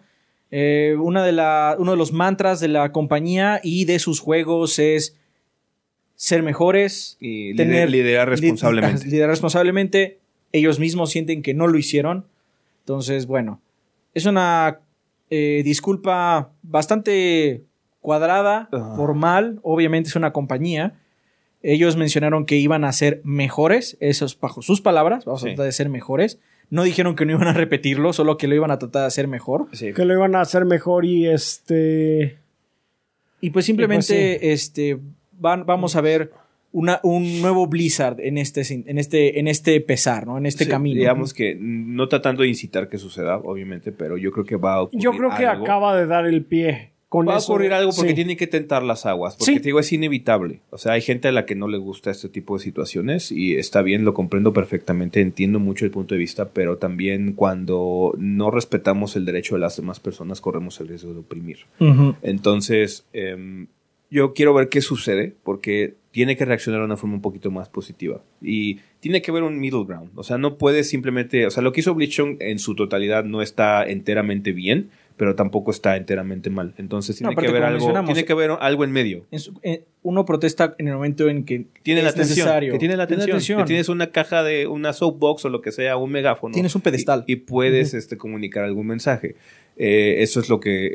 Eh, 0.51 0.95
una 0.99 1.23
de 1.25 1.31
la, 1.31 1.75
uno 1.79 1.91
de 1.91 1.97
los 1.97 2.13
mantras 2.13 2.59
de 2.59 2.67
la 2.67 2.91
compañía 2.91 3.59
y 3.63 3.85
de 3.85 3.97
sus 3.99 4.19
juegos 4.19 4.77
es 4.79 5.17
ser 6.15 6.43
mejores, 6.43 7.17
Y 7.19 7.55
tener- 7.55 7.89
liderar 7.89 8.27
li- 8.29 8.35
responsablemente. 8.35 9.05
liderar 9.07 9.29
responsablemente. 9.31 10.19
Ellos 10.51 10.79
mismos 10.79 11.09
sienten 11.09 11.41
que 11.41 11.53
no 11.55 11.67
lo 11.67 11.77
hicieron. 11.77 12.25
Entonces, 12.81 13.25
bueno, 13.25 13.59
es 14.13 14.25
una 14.27 14.79
eh, 15.31 15.63
disculpa 15.65 16.51
bastante 16.61 17.63
cuadrada, 18.03 18.69
Ajá. 18.71 18.95
formal. 18.95 19.59
Obviamente 19.63 20.09
es 20.09 20.15
una 20.15 20.31
compañía. 20.31 20.93
Ellos 21.63 21.95
mencionaron 21.97 22.45
que 22.45 22.57
iban 22.57 22.83
a 22.83 22.91
ser 22.91 23.21
mejores, 23.23 23.97
esos 23.99 24.39
bajo 24.39 24.61
sus 24.61 24.81
palabras, 24.81 25.25
vamos 25.25 25.41
Sí. 25.41 25.47
a 25.47 25.49
tratar 25.51 25.65
de 25.65 25.71
ser 25.71 25.89
mejores. 25.89 26.37
No 26.69 26.83
dijeron 26.83 27.15
que 27.15 27.25
no 27.25 27.31
iban 27.31 27.47
a 27.47 27.53
repetirlo, 27.53 28.13
solo 28.13 28.37
que 28.37 28.47
lo 28.47 28.53
iban 28.55 28.69
a 28.69 28.77
tratar 28.79 29.01
de 29.03 29.07
hacer 29.07 29.27
mejor. 29.27 29.67
Sí. 29.71 29.93
Que 29.93 30.05
lo 30.05 30.13
iban 30.13 30.35
a 30.35 30.41
hacer 30.41 30.65
mejor 30.65 31.05
y 31.05 31.27
este. 31.27 32.37
Y 33.41 33.49
pues 33.49 33.65
simplemente 33.65 34.35
Y 34.35 34.39
pues 34.39 34.51
este, 34.61 34.99
van, 35.39 35.65
vamos 35.65 35.95
a 35.95 36.01
ver 36.01 36.31
una, 36.71 36.99
un 37.03 37.41
nuevo 37.41 37.67
Blizzard 37.67 38.19
en 38.21 38.37
este, 38.37 38.61
en 38.73 38.97
este, 38.97 39.39
en 39.39 39.47
este 39.47 39.79
pesar, 39.81 40.25
¿no? 40.25 40.37
En 40.37 40.45
este 40.45 40.63
Sí, 40.65 40.69
camino. 40.69 40.97
Digamos 40.97 41.33
que 41.33 41.55
no 41.59 42.07
tratando 42.09 42.41
de 42.43 42.49
incitar 42.49 42.89
que 42.89 42.97
suceda, 42.97 43.37
obviamente, 43.37 43.91
pero 43.91 44.17
yo 44.17 44.31
creo 44.31 44.43
que 44.45 44.55
va 44.55 44.75
a 44.75 44.81
ocurrir 44.81 45.01
Yo 45.03 45.11
creo 45.11 45.29
que 45.37 45.45
algo. 45.45 45.63
acaba 45.63 45.95
de 45.95 46.07
dar 46.07 46.25
el 46.25 46.43
pie. 46.43 46.92
Con 47.13 47.27
Va 47.27 47.35
a 47.35 47.37
ocurrir 47.37 47.73
algo 47.73 47.91
porque 47.95 48.09
Sí. 48.13 48.15
tiene 48.15 48.35
que 48.35 48.47
tentar 48.47 48.81
las 48.81 49.05
aguas. 49.05 49.35
Porque 49.35 49.53
Sí. 49.53 49.59
te 49.59 49.65
digo, 49.65 49.79
es 49.79 49.93
inevitable. 49.93 50.61
O 50.71 50.79
sea, 50.79 50.93
hay 50.93 51.01
gente 51.01 51.27
a 51.27 51.31
la 51.31 51.45
que 51.45 51.53
no 51.53 51.67
le 51.67 51.77
gusta 51.77 52.09
este 52.09 52.27
tipo 52.27 52.57
de 52.57 52.63
situaciones 52.63 53.31
y 53.31 53.55
está 53.55 53.83
bien, 53.83 54.03
lo 54.03 54.15
comprendo 54.15 54.51
perfectamente, 54.51 55.21
entiendo 55.21 55.59
mucho 55.59 55.85
el 55.85 55.91
punto 55.91 56.15
de 56.15 56.19
vista, 56.19 56.49
pero 56.49 56.77
también 56.79 57.33
cuando 57.33 58.15
no 58.17 58.49
respetamos 58.49 59.15
el 59.15 59.25
derecho 59.25 59.53
de 59.53 59.61
las 59.61 59.77
demás 59.77 59.99
personas 59.99 60.41
corremos 60.41 60.79
el 60.81 60.87
riesgo 60.87 61.13
de 61.13 61.19
oprimir. 61.19 61.59
Entonces, 62.23 63.05
em, 63.13 63.67
yo 64.09 64.33
quiero 64.33 64.53
ver 64.55 64.69
qué 64.69 64.81
sucede 64.81 65.35
porque 65.43 65.95
tiene 66.11 66.37
que 66.37 66.45
reaccionar 66.45 66.81
de 66.81 66.85
una 66.85 66.97
forma 66.97 67.15
un 67.15 67.21
poquito 67.21 67.49
más 67.51 67.69
positiva. 67.69 68.21
Y 68.41 68.79
tiene 68.99 69.21
que 69.21 69.31
haber 69.31 69.43
un 69.43 69.59
middle 69.59 69.83
ground. 69.85 70.11
O 70.15 70.23
sea, 70.23 70.37
no 70.37 70.57
puede 70.57 70.83
simplemente... 70.83 71.47
O 71.47 71.51
sea, 71.51 71.63
lo 71.63 71.71
que 71.71 71.79
hizo 71.81 71.95
Bleachon 71.95 72.37
en 72.39 72.59
su 72.59 72.75
totalidad 72.75 73.23
no 73.23 73.41
está 73.41 73.83
enteramente 73.85 74.51
bien, 74.51 74.89
pero 75.17 75.35
tampoco 75.35 75.71
está 75.71 75.95
enteramente 75.97 76.49
mal. 76.49 76.73
Entonces 76.77 77.15
tiene 77.17 77.33
No, 77.35 77.41
que 77.41 77.47
haber 77.47 77.63
algo... 77.63 78.03
Tiene 78.05 78.25
que 78.25 78.33
haber 78.33 78.51
algo 78.59 78.83
en 78.83 78.91
medio. 78.91 79.25
En 79.31 79.39
su- 79.39 79.53
eh, 79.63 79.83
uno 80.01 80.25
protesta 80.25 80.75
en 80.77 80.87
el 80.87 80.95
momento 80.95 81.29
en 81.29 81.45
que 81.45 81.65
Tiene 81.83 82.01
es 82.01 82.05
la 82.05 82.09
atención. 82.11 82.37
necesario. 82.39 82.73
Que 82.73 82.79
tiene 82.79 82.97
la 82.97 83.03
atención. 83.03 83.59
Que 83.59 83.65
tienes 83.65 83.89
una 83.89 84.07
caja 84.11 84.43
de 84.43 84.67
una 84.67 84.91
soapbox 84.93 85.45
o 85.45 85.49
lo 85.49 85.61
que 85.61 85.71
sea, 85.71 85.97
un 85.97 86.11
megáfono. 86.11 86.53
Tienes 86.53 86.75
un 86.75 86.81
pedestal. 86.81 87.23
Y, 87.27 87.33
y 87.33 87.35
puedes 87.37 87.93
este, 87.93 88.17
comunicar 88.17 88.63
algún 88.65 88.87
mensaje. 88.87 89.35
Eh, 89.77 90.17
eso 90.19 90.39
es 90.39 90.49
lo 90.49 90.59
que, 90.59 90.91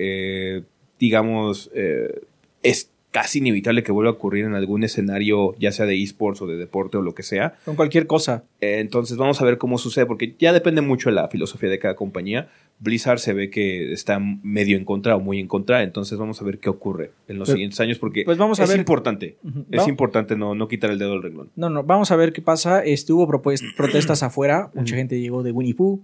eh, 0.58 0.62
digamos, 0.98 1.70
eh, 1.74 2.20
es 2.62 2.90
casi 3.10 3.38
inevitable 3.38 3.82
que 3.82 3.90
vuelva 3.90 4.10
a 4.10 4.14
ocurrir 4.14 4.44
en 4.44 4.54
algún 4.54 4.84
escenario, 4.84 5.54
ya 5.58 5.72
sea 5.72 5.86
de 5.86 6.00
esports 6.00 6.42
o 6.42 6.46
de 6.46 6.56
deporte 6.56 6.98
o 6.98 7.02
lo 7.02 7.14
que 7.14 7.22
sea. 7.22 7.54
Con 7.64 7.74
cualquier 7.74 8.06
cosa. 8.06 8.44
Entonces 8.60 9.16
vamos 9.16 9.40
a 9.40 9.44
ver 9.46 9.56
cómo 9.56 9.78
sucede, 9.78 10.04
porque 10.04 10.34
ya 10.38 10.52
depende 10.52 10.82
mucho 10.82 11.08
de 11.08 11.14
la 11.14 11.28
filosofía 11.28 11.70
de 11.70 11.78
cada 11.78 11.96
compañía, 11.96 12.50
Blizzard 12.80 13.18
se 13.18 13.32
ve 13.32 13.50
que 13.50 13.92
está 13.92 14.18
medio 14.20 14.76
en 14.76 14.84
contra 14.84 15.16
o 15.16 15.20
muy 15.20 15.40
en 15.40 15.48
contra, 15.48 15.82
entonces 15.82 16.16
vamos 16.16 16.40
a 16.40 16.44
ver 16.44 16.58
qué 16.58 16.68
ocurre 16.68 17.10
en 17.26 17.38
los 17.38 17.48
Pues- 17.48 17.54
siguientes 17.54 17.80
años 17.80 17.98
porque 17.98 18.22
pues 18.24 18.38
vamos 18.38 18.60
a 18.60 18.64
es 18.64 18.68
ver- 18.70 18.78
importante. 18.78 19.36
Ujú. 19.42 19.64
Es 19.70 19.80
Va- 19.80 19.88
importante 19.88 20.36
no, 20.36 20.54
no 20.54 20.68
quitar 20.68 20.90
el 20.90 20.98
dedo 20.98 21.10
del 21.12 21.22
renglón. 21.22 21.50
No, 21.56 21.70
no, 21.70 21.82
vamos 21.82 22.10
a 22.12 22.16
ver 22.16 22.32
qué 22.32 22.40
pasa. 22.42 22.84
Propues- 22.84 23.62
protestas 23.76 24.22
afuera. 24.22 24.70
Mucha 24.74 24.94
gente 24.96 25.20
llegó 25.20 25.42
de 25.42 25.50
Winnie 25.52 25.74
Pooh. 25.74 26.00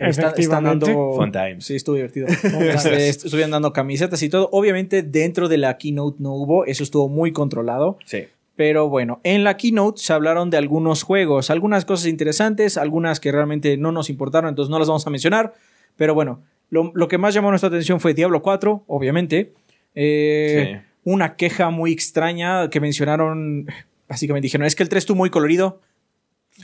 Está- 0.00 0.32
están 0.36 0.64
dando. 0.64 0.86
Fun 1.16 1.32
times. 1.32 1.64
Sí, 1.64 1.74
estuvo 1.76 1.94
divertido. 1.96 2.26
Est- 2.86 3.24
estuvieron 3.24 3.50
dando 3.50 3.72
camisetas 3.72 4.22
y 4.22 4.28
todo. 4.28 4.48
Obviamente, 4.52 5.02
dentro 5.02 5.48
de 5.48 5.58
la 5.58 5.78
keynote 5.78 6.16
no 6.20 6.34
hubo. 6.34 6.64
Eso 6.66 6.82
estuvo 6.82 7.08
muy 7.08 7.32
controlado. 7.32 7.98
Sí. 8.04 8.24
Pero 8.56 8.88
bueno, 8.88 9.20
en 9.22 9.44
la 9.44 9.56
keynote 9.56 10.00
se 10.02 10.12
hablaron 10.12 10.50
de 10.50 10.56
algunos 10.56 11.04
juegos, 11.04 11.48
algunas 11.48 11.84
cosas 11.84 12.06
interesantes, 12.08 12.76
algunas 12.76 13.20
que 13.20 13.30
realmente 13.30 13.76
no 13.76 13.92
nos 13.92 14.10
importaron, 14.10 14.48
entonces 14.48 14.68
no 14.70 14.80
las 14.80 14.88
vamos 14.88 15.06
a 15.06 15.10
mencionar. 15.10 15.54
Pero 15.98 16.14
bueno, 16.14 16.42
lo, 16.70 16.92
lo 16.94 17.08
que 17.08 17.18
más 17.18 17.34
llamó 17.34 17.50
nuestra 17.50 17.68
atención 17.68 18.00
fue 18.00 18.14
Diablo 18.14 18.40
4, 18.40 18.84
obviamente. 18.86 19.52
Eh, 19.94 20.80
Una 21.04 21.36
queja 21.36 21.68
muy 21.70 21.92
extraña 21.92 22.70
que 22.70 22.80
mencionaron, 22.80 23.66
básicamente 24.08 24.46
dijeron, 24.46 24.66
es 24.66 24.76
que 24.76 24.84
el 24.84 24.88
3 24.88 25.02
estuvo 25.02 25.16
muy 25.16 25.28
colorido, 25.28 25.80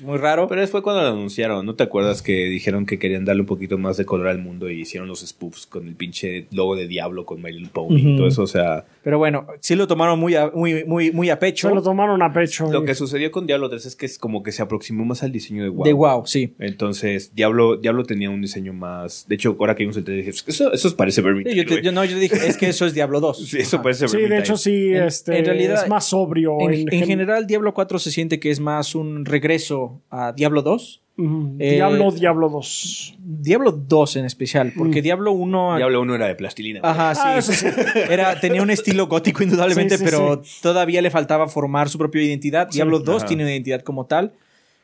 muy 0.03 0.19
raro. 0.19 0.49
Pero 0.49 0.67
fue 0.67 0.83
cuando 0.83 1.03
lo 1.03 1.09
anunciaron, 1.09 1.65
¿no 1.67 1.75
te 1.75 1.85
acuerdas 1.85 2.23
que 2.23 2.47
dijeron 2.47 2.87
que 2.87 2.99
querían 2.99 3.25
darle 3.25 3.43
un 3.43 3.47
poquito 3.47 3.79
más 3.79 3.97
de 3.97 4.05
color 4.05 4.29
al 4.29 4.39
mundo 4.39 4.69
y 4.71 4.81
hicieron 4.81 5.09
los 5.09 5.21
spoofs 5.21 5.67
con 5.67 5.87
el 5.87 5.95
pinche 5.95 6.47
logo 6.51 6.77
de 6.77 6.87
Diablo 6.89 7.25
con 7.27 7.41
My 7.43 7.53
Little 7.53 7.71
Pony 7.73 7.97
y 7.99 8.17
todo 8.17 8.27
eso? 8.27 8.43
O 8.43 8.47
sea, 8.47 8.85
Pero 9.03 9.19
bueno, 9.19 9.47
sí 9.61 9.75
lo 9.77 9.87
tomaron 9.87 10.19
muy 10.19 10.35
a, 10.35 10.51
muy, 10.55 10.85
muy, 10.85 11.13
muy 11.13 11.31
a 11.31 11.39
pecho. 11.39 11.69
Se 11.69 11.75
lo 11.75 11.83
tomaron 11.83 12.23
a 12.23 12.33
pecho. 12.33 12.71
lo 12.73 12.83
y- 12.83 12.87
que 12.87 12.95
sucedió 12.95 13.31
con 13.31 13.47
Diablo 13.47 13.69
3 13.69 13.87
es 13.87 13.97
que 13.97 14.07
es 14.07 14.19
como 14.19 14.43
que 14.43 14.53
se 14.53 14.63
aproximó 14.63 15.05
más 15.05 15.23
al 15.23 15.33
diseño 15.33 15.63
de 15.63 15.69
WoW. 15.71 15.85
De 15.85 15.93
wow, 15.93 16.27
sí. 16.27 16.55
Entonces, 16.59 17.35
Diablo, 17.35 17.77
Diablo 17.77 18.05
tenía 18.05 18.31
un 18.31 18.41
diseño 18.41 18.73
más. 18.73 19.27
De 19.29 19.35
hecho, 19.37 19.57
ahora 19.59 19.75
que 19.75 19.85
vimos 19.85 19.97
el 19.97 20.05
3 20.05 20.17
dije, 20.27 20.31
eso, 20.47 20.73
eso 20.73 20.97
parece 20.97 21.21
Vermintide. 21.23 21.53
Sí, 21.55 21.59
Yo, 21.61 21.65
te- 21.67 21.75
güey". 21.75 21.85
yo- 21.85 21.93
no, 21.93 22.05
yo 22.05 22.19
dije, 22.19 22.37
es 22.47 22.57
que 22.57 22.69
eso 22.69 22.87
es 22.87 22.95
Diablo 22.95 23.21
2. 23.21 23.39
Sí, 23.55 23.59
eso 23.59 23.81
parece 23.83 24.09
Sí, 24.09 24.17
de 24.19 24.39
hecho 24.39 24.57
sí, 24.57 24.89
En- 24.95 25.05
este, 25.05 25.39
en 25.39 25.45
realidad, 25.45 25.83
es 25.85 25.89
más 25.89 26.07
sobrio. 26.07 26.59
En, 26.61 26.73
en 26.73 26.81
en 26.81 26.89
gen- 26.89 27.07
general, 27.07 27.47
Diablo 27.47 27.73
4 27.75 27.99
se 27.99 28.11
siente 28.11 28.41
que 28.41 28.51
es 28.51 28.59
más 28.61 28.95
un 28.95 29.25
regreso 29.25 29.84
a 30.11 30.33
Diablo 30.33 30.63
2. 30.63 31.01
Ujú. 31.17 31.57
eh, 31.61 31.75
Diablo, 31.75 32.11
Diablo 32.11 32.49
2. 32.49 33.15
Diablo 33.21 33.71
2 33.71 34.17
en 34.17 34.25
especial, 34.25 34.73
porque 34.77 35.01
Mm. 35.01 35.05
Diablo 35.05 35.33
1... 35.33 35.77
Diablo 35.77 36.01
1 36.01 36.15
era 36.17 36.27
de 36.27 36.35
plastilina. 36.35 36.81
Ajá, 36.83 37.15
sí. 37.15 37.21
Ah, 37.25 37.41
sí. 37.43 37.67
Era, 38.11 38.41
tenía 38.41 38.63
un 38.63 38.71
estilo 38.71 39.07
gótico 39.07 39.43
indudablemente, 39.45 39.97
Sí, 39.97 40.05
sí, 40.05 40.11
pero 40.11 40.43
todavía 40.61 41.01
le 41.03 41.11
faltaba 41.11 41.47
formar 41.47 41.89
su 41.89 41.99
propia 41.99 42.23
identidad. 42.23 42.69
Sí. 42.71 42.79
Diablo 42.79 42.99
2 42.99 43.17
Ajá. 43.19 43.27
tiene 43.27 43.45
una 43.45 43.53
identidad 43.53 43.83
como 43.83 44.07
tal. 44.07 44.33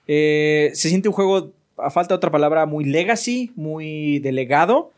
Eh, 0.07 0.71
se 0.75 0.89
siente 0.89 1.09
un 1.09 1.15
juego, 1.15 1.53
a 1.77 1.91
falta 1.91 2.15
de 2.15 2.17
otra 2.17 2.31
palabra, 2.31 2.65
muy 2.67 2.85
legacy, 2.85 3.51
muy 3.57 4.21
delegado. 4.21 4.93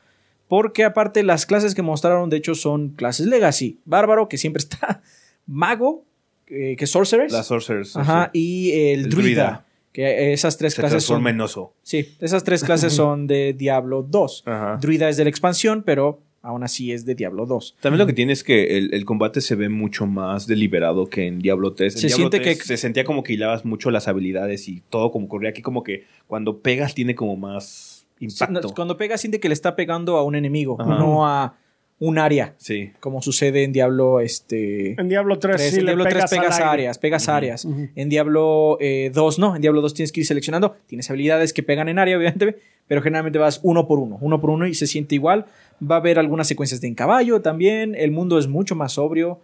Porque 0.48 0.84
aparte 0.84 1.22
las 1.22 1.46
clases 1.46 1.74
que 1.74 1.80
mostraron, 1.80 2.28
de 2.28 2.36
hecho, 2.36 2.54
son 2.54 2.90
clases 2.90 3.26
legacy. 3.26 3.78
Bárbaro, 3.86 4.28
que 4.28 4.36
siempre 4.36 4.58
está. 4.60 5.00
Mago, 5.46 6.04
eh, 6.48 6.76
que 6.76 6.84
es 6.84 6.90
Sorceress. 6.90 7.32
Las 7.32 7.46
Sorcerers. 7.46 7.96
Ajá, 7.96 8.30
sí. 8.34 8.38
y 8.38 8.72
el, 8.72 9.04
El 9.04 9.08
druida, 9.08 9.22
druida. 9.22 9.66
Que 9.92 10.32
esas 10.32 10.56
tres 10.56 10.74
Se 10.74 10.80
clases 10.80 11.04
son. 11.04 11.26
en 11.26 11.40
oso. 11.40 11.74
Sí, 11.82 12.08
esas 12.20 12.44
tres 12.44 12.64
clases 12.64 12.92
son 12.94 13.26
de 13.26 13.52
Diablo 13.52 14.02
2. 14.02 14.44
Ajá. 14.46 14.78
Druida 14.80 15.08
es 15.08 15.16
de 15.18 15.24
la 15.24 15.30
expansión, 15.30 15.82
pero 15.84 16.20
aún 16.40 16.64
así 16.64 16.92
es 16.92 17.04
de 17.04 17.14
Diablo 17.14 17.44
2. 17.46 17.76
También 17.80 17.98
lo 17.98 18.06
que 18.06 18.14
tiene 18.14 18.32
es 18.32 18.42
que 18.42 18.78
el, 18.78 18.92
el 18.94 19.04
combate 19.04 19.40
se 19.42 19.54
ve 19.54 19.68
mucho 19.68 20.06
más 20.06 20.46
deliberado 20.46 21.06
que 21.08 21.26
en 21.26 21.38
Diablo 21.40 21.74
3. 21.74 21.94
En 21.94 22.00
Se 22.00 22.06
Diablo 22.08 22.30
siente 22.30 22.40
3 22.40 22.58
que- 22.58 22.64
Se 22.64 22.76
sentía 22.78 23.04
como 23.04 23.22
que 23.22 23.34
hilabas 23.34 23.64
mucho 23.64 23.90
las 23.90 24.08
habilidades 24.08 24.66
y 24.68 24.82
todo 24.88 25.10
como 25.12 25.28
corría 25.28 25.50
aquí, 25.50 25.60
como 25.62 25.82
que 25.82 26.04
cuando 26.26 26.58
pegas 26.60 26.94
tiene 26.94 27.14
como 27.14 27.36
más 27.36 28.06
impacto. 28.18 28.72
cuando 28.74 28.96
pega, 28.96 29.18
siente 29.18 29.40
que 29.40 29.48
le 29.48 29.54
está 29.54 29.76
pegando 29.76 30.16
a 30.16 30.24
un 30.24 30.34
enemigo, 30.36 30.76
Ajá. 30.80 30.94
no 30.98 31.26
a 31.26 31.54
un 32.04 32.18
área, 32.18 32.54
Sí. 32.58 32.90
como 32.98 33.22
sucede 33.22 33.62
en 33.62 33.72
Diablo 33.72 34.18
este, 34.18 35.00
En 35.00 35.08
Diablo 35.08 35.38
3 35.38 35.54
3. 35.56 35.70
sí 35.70 35.78
en 35.78 35.84
le 35.86 35.92
Diablo 35.92 36.04
3 36.10 36.24
pegas, 36.30 36.58
áreas, 36.58 36.98
pegas 36.98 37.28
áreas. 37.28 37.64
Ujú. 37.64 37.90
En 37.94 38.08
Diablo 38.08 38.76
eh, 38.80 39.12
2 39.14 39.38
no, 39.38 39.54
en 39.54 39.62
Diablo 39.62 39.80
2 39.82 39.94
tienes 39.94 40.10
que 40.10 40.18
ir 40.20 40.26
seleccionando, 40.26 40.74
tienes 40.88 41.08
habilidades 41.10 41.52
que 41.52 41.62
pegan 41.62 41.88
en 41.88 42.00
área, 42.00 42.16
obviamente, 42.16 42.56
pero 42.88 43.02
generalmente 43.02 43.38
vas 43.38 43.60
uno 43.62 43.86
por 43.86 44.00
uno, 44.00 44.18
uno 44.20 44.40
por 44.40 44.50
uno 44.50 44.66
y 44.66 44.74
se 44.74 44.88
siente 44.88 45.14
igual. 45.14 45.46
Va 45.80 45.94
a 45.94 45.98
haber 45.98 46.18
algunas 46.18 46.48
secuencias 46.48 46.80
de 46.80 46.88
en 46.88 46.94
caballo 46.96 47.40
también, 47.40 47.94
el 47.94 48.10
mundo 48.10 48.36
es 48.38 48.48
mucho 48.48 48.74
más 48.74 48.94
sobrio. 48.94 49.38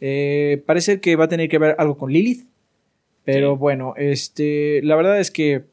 Eh, 0.00 0.62
parece 0.64 1.00
que 1.00 1.14
va 1.16 1.24
a 1.24 1.28
tener 1.28 1.50
que 1.50 1.58
ver 1.58 1.74
algo 1.78 1.98
con 1.98 2.10
Lilith, 2.10 2.46
pero 3.24 3.52
Sí. 3.52 3.58
bueno, 3.58 3.92
este, 3.98 4.80
la 4.82 4.96
verdad 4.96 5.20
es 5.20 5.30
que 5.30 5.64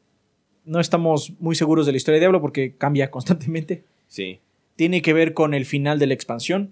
no 0.66 0.80
estamos 0.80 1.32
muy 1.40 1.54
seguros 1.54 1.86
de 1.86 1.92
la 1.92 1.96
historia 1.96 2.16
de 2.16 2.20
Diablo 2.20 2.42
porque 2.42 2.74
cambia 2.76 3.10
constantemente 3.10 3.84
Sí. 4.08 4.40
Tiene 4.76 5.02
que 5.02 5.12
ver 5.12 5.34
con 5.34 5.54
el 5.54 5.64
final 5.66 5.98
de 5.98 6.06
la 6.06 6.14
expansión. 6.14 6.70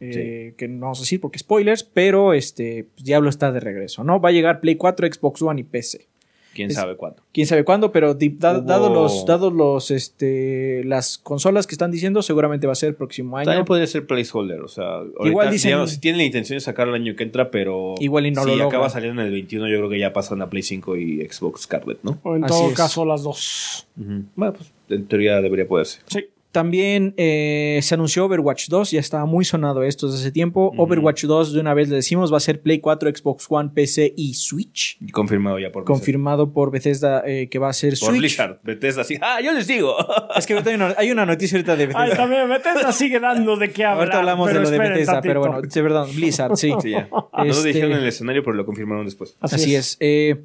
eh, 0.00 0.54
Que 0.56 0.66
no 0.66 0.80
vamos 0.80 0.98
a 0.98 1.02
decir 1.02 1.20
porque 1.20 1.38
spoilers, 1.38 1.84
pero 1.84 2.32
este 2.34 2.86
pues, 2.92 3.04
Diablo 3.04 3.28
está 3.30 3.52
de 3.52 3.60
regreso, 3.60 4.02
¿no? 4.02 4.20
Va 4.20 4.30
a 4.30 4.32
llegar 4.32 4.60
Play 4.60 4.74
4, 4.76 5.06
Xbox 5.12 5.40
One 5.42 5.60
y 5.60 5.64
PC. 5.64 6.08
¿Quién 6.54 6.68
Es- 6.70 6.74
sabe 6.76 6.96
cuándo? 6.96 7.22
Quién 7.32 7.46
sabe 7.46 7.64
cuándo, 7.64 7.92
pero 7.92 8.12
di- 8.12 8.36
da- 8.38 8.58
Hubo- 8.58 8.66
dado 8.66 8.92
los, 8.92 9.24
dados 9.24 9.52
los, 9.54 9.90
este, 9.90 10.82
las 10.84 11.16
consolas 11.16 11.66
que 11.66 11.74
están 11.74 11.90
diciendo, 11.90 12.20
seguramente 12.20 12.66
va 12.66 12.72
a 12.74 12.76
ser 12.76 12.90
el 12.90 12.94
próximo 12.94 13.38
año. 13.38 13.46
También 13.46 13.64
podría 13.64 13.86
ser 13.86 14.06
placeholder, 14.06 14.60
o 14.60 14.68
sea, 14.68 14.96
ahorita, 14.96 15.28
Igual 15.28 15.50
dicen- 15.50 15.68
digamos, 15.70 15.92
si 15.92 16.00
tienen 16.00 16.18
la 16.18 16.24
intención 16.24 16.56
de 16.56 16.60
sacarlo 16.60 16.94
el 16.94 17.00
año 17.02 17.16
que 17.16 17.22
entra, 17.22 17.50
pero 17.50 17.94
Igual 18.00 18.26
y 18.26 18.32
no 18.32 18.44
si 18.44 18.54
lo 18.56 18.66
acaba 18.66 18.90
saliendo 18.90 19.22
en 19.22 19.28
el 19.28 19.32
21, 19.32 19.66
yo 19.68 19.78
creo 19.78 19.88
que 19.88 19.98
ya 19.98 20.12
pasan 20.12 20.42
a 20.42 20.50
Play 20.50 20.62
5 20.62 20.96
y 20.96 21.20
Xbox 21.26 21.62
Scarlet, 21.62 22.00
¿no? 22.02 22.18
O 22.22 22.36
en 22.36 22.44
Así 22.44 22.52
todo 22.54 22.68
es. 22.70 22.76
caso 22.76 23.04
las 23.06 23.22
dos. 23.22 23.86
Bueno, 23.96 24.52
pues 24.52 24.72
en 24.90 25.06
teoría 25.06 25.40
debería 25.40 25.66
poderse. 25.66 26.00
Sí. 26.06 26.26
También 26.52 27.14
eh, 27.16 27.80
se 27.82 27.94
anunció 27.94 28.26
Overwatch 28.26 28.68
2, 28.68 28.90
ya 28.90 29.00
estaba 29.00 29.24
muy 29.24 29.42
sonado 29.46 29.82
esto 29.82 30.06
desde 30.06 30.20
hace 30.20 30.32
tiempo. 30.32 30.68
Ujú. 30.74 30.82
Overwatch 30.82 31.24
2, 31.24 31.54
de 31.54 31.60
una 31.60 31.72
vez 31.72 31.88
le 31.88 31.96
decimos, 31.96 32.30
va 32.30 32.36
a 32.36 32.40
ser 32.40 32.60
Play 32.60 32.78
4, 32.80 33.10
Xbox 33.16 33.46
One, 33.48 33.70
PC 33.74 34.12
y 34.16 34.34
Switch. 34.34 34.98
Y 35.00 35.08
confirmado 35.12 35.58
ya 35.58 35.72
por 35.72 35.84
Confirmado 35.84 36.52
por 36.52 36.70
Bethesda 36.70 37.22
eh, 37.26 37.48
que 37.48 37.58
va 37.58 37.70
a 37.70 37.72
ser 37.72 37.94
Por 37.98 38.10
Switch. 38.10 38.18
Blizzard. 38.20 38.58
Bethesda 38.62 39.00
así, 39.00 39.16
¡ah, 39.22 39.40
yo 39.42 39.52
les 39.52 39.66
digo! 39.66 39.96
Es 40.36 40.46
que 40.46 40.52
hay 40.54 40.74
una, 40.74 40.94
hay 40.98 41.10
una 41.10 41.24
noticia 41.24 41.56
ahorita 41.56 41.74
de 41.74 41.86
Bethesda. 41.86 42.02
Ay, 42.04 42.16
también 42.16 42.48
Bethesda 42.48 42.92
sigue 42.92 43.18
dando 43.18 43.56
de 43.56 43.70
qué 43.70 43.84
hablar. 43.86 44.00
Ahorita 44.00 44.18
hablamos 44.18 44.48
de 44.52 44.60
lo 44.60 44.70
de 44.70 44.78
Bethesda, 44.78 45.20
pero 45.22 45.40
bueno, 45.40 45.60
sí, 45.68 45.80
perdón, 45.80 46.10
Blizzard, 46.14 46.56
sí. 46.56 46.72
Sí, 46.82 46.90
ya. 46.90 47.08
No 47.10 47.30
lo 47.32 47.50
Este- 47.50 47.68
dijeron 47.68 47.92
en 47.92 47.98
el 47.98 48.08
escenario, 48.08 48.42
pero 48.44 48.54
lo 48.56 48.66
confirmaron 48.66 49.06
después. 49.06 49.36
Así, 49.40 49.74
es. 49.74 49.96
Eh, 50.00 50.44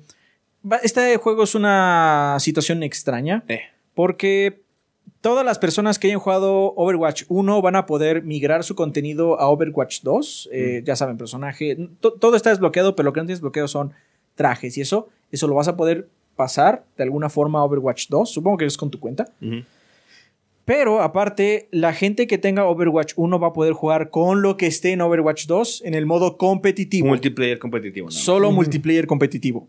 va- 0.69 0.77
este 0.83 1.17
juego 1.17 1.43
es 1.43 1.53
una 1.55 2.37
situación 2.39 2.81
extraña 2.83 3.43
Eh. 3.49 3.61
porque 3.93 4.61
todas 5.21 5.45
las 5.45 5.59
personas 5.59 5.99
que 5.99 6.07
hayan 6.07 6.19
jugado 6.19 6.73
Overwatch 6.75 7.23
1 7.27 7.61
van 7.61 7.75
a 7.75 7.85
poder 7.85 8.23
migrar 8.23 8.63
su 8.63 8.75
contenido 8.75 9.39
a 9.39 9.49
Overwatch 9.49 10.01
2. 10.01 10.49
Eh, 10.51 10.81
Ya 10.85 10.95
saben, 10.95 11.17
personaje. 11.17 11.77
to- 11.99 12.13
todo 12.13 12.35
está 12.35 12.49
desbloqueado, 12.49 12.95
pero 12.95 13.05
lo 13.07 13.13
que 13.13 13.19
no 13.21 13.25
tienes 13.25 13.39
desbloqueado 13.39 13.67
son 13.67 13.93
trajes 14.35 14.77
y 14.77 14.81
eso. 14.81 15.07
Eso 15.31 15.47
lo 15.47 15.55
vas 15.55 15.67
a 15.67 15.75
poder 15.75 16.07
pasar 16.35 16.85
de 16.97 17.03
alguna 17.03 17.29
forma 17.29 17.59
a 17.59 17.63
Overwatch 17.63 18.07
2. 18.09 18.29
Supongo 18.31 18.57
que 18.57 18.65
es 18.65 18.77
con 18.77 18.89
tu 18.91 18.99
cuenta. 18.99 19.25
Pero 20.65 21.01
aparte, 21.01 21.69
la 21.71 21.93
gente 21.93 22.27
que 22.27 22.37
tenga 22.37 22.65
Overwatch 22.65 23.13
1 23.15 23.39
va 23.39 23.47
a 23.47 23.53
poder 23.53 23.71
jugar 23.71 24.09
con 24.09 24.41
lo 24.41 24.57
que 24.57 24.67
esté 24.67 24.91
en 24.91 24.99
Overwatch 25.01 25.45
2 25.47 25.81
en 25.85 25.93
el 25.93 26.05
modo 26.05 26.37
competitivo. 26.37 27.07
Multiplayer 27.07 27.57
competitivo. 27.57 28.07
más. 28.07 28.15
Solo 28.15 28.51
multiplayer 28.51 29.07
competitivo. 29.07 29.67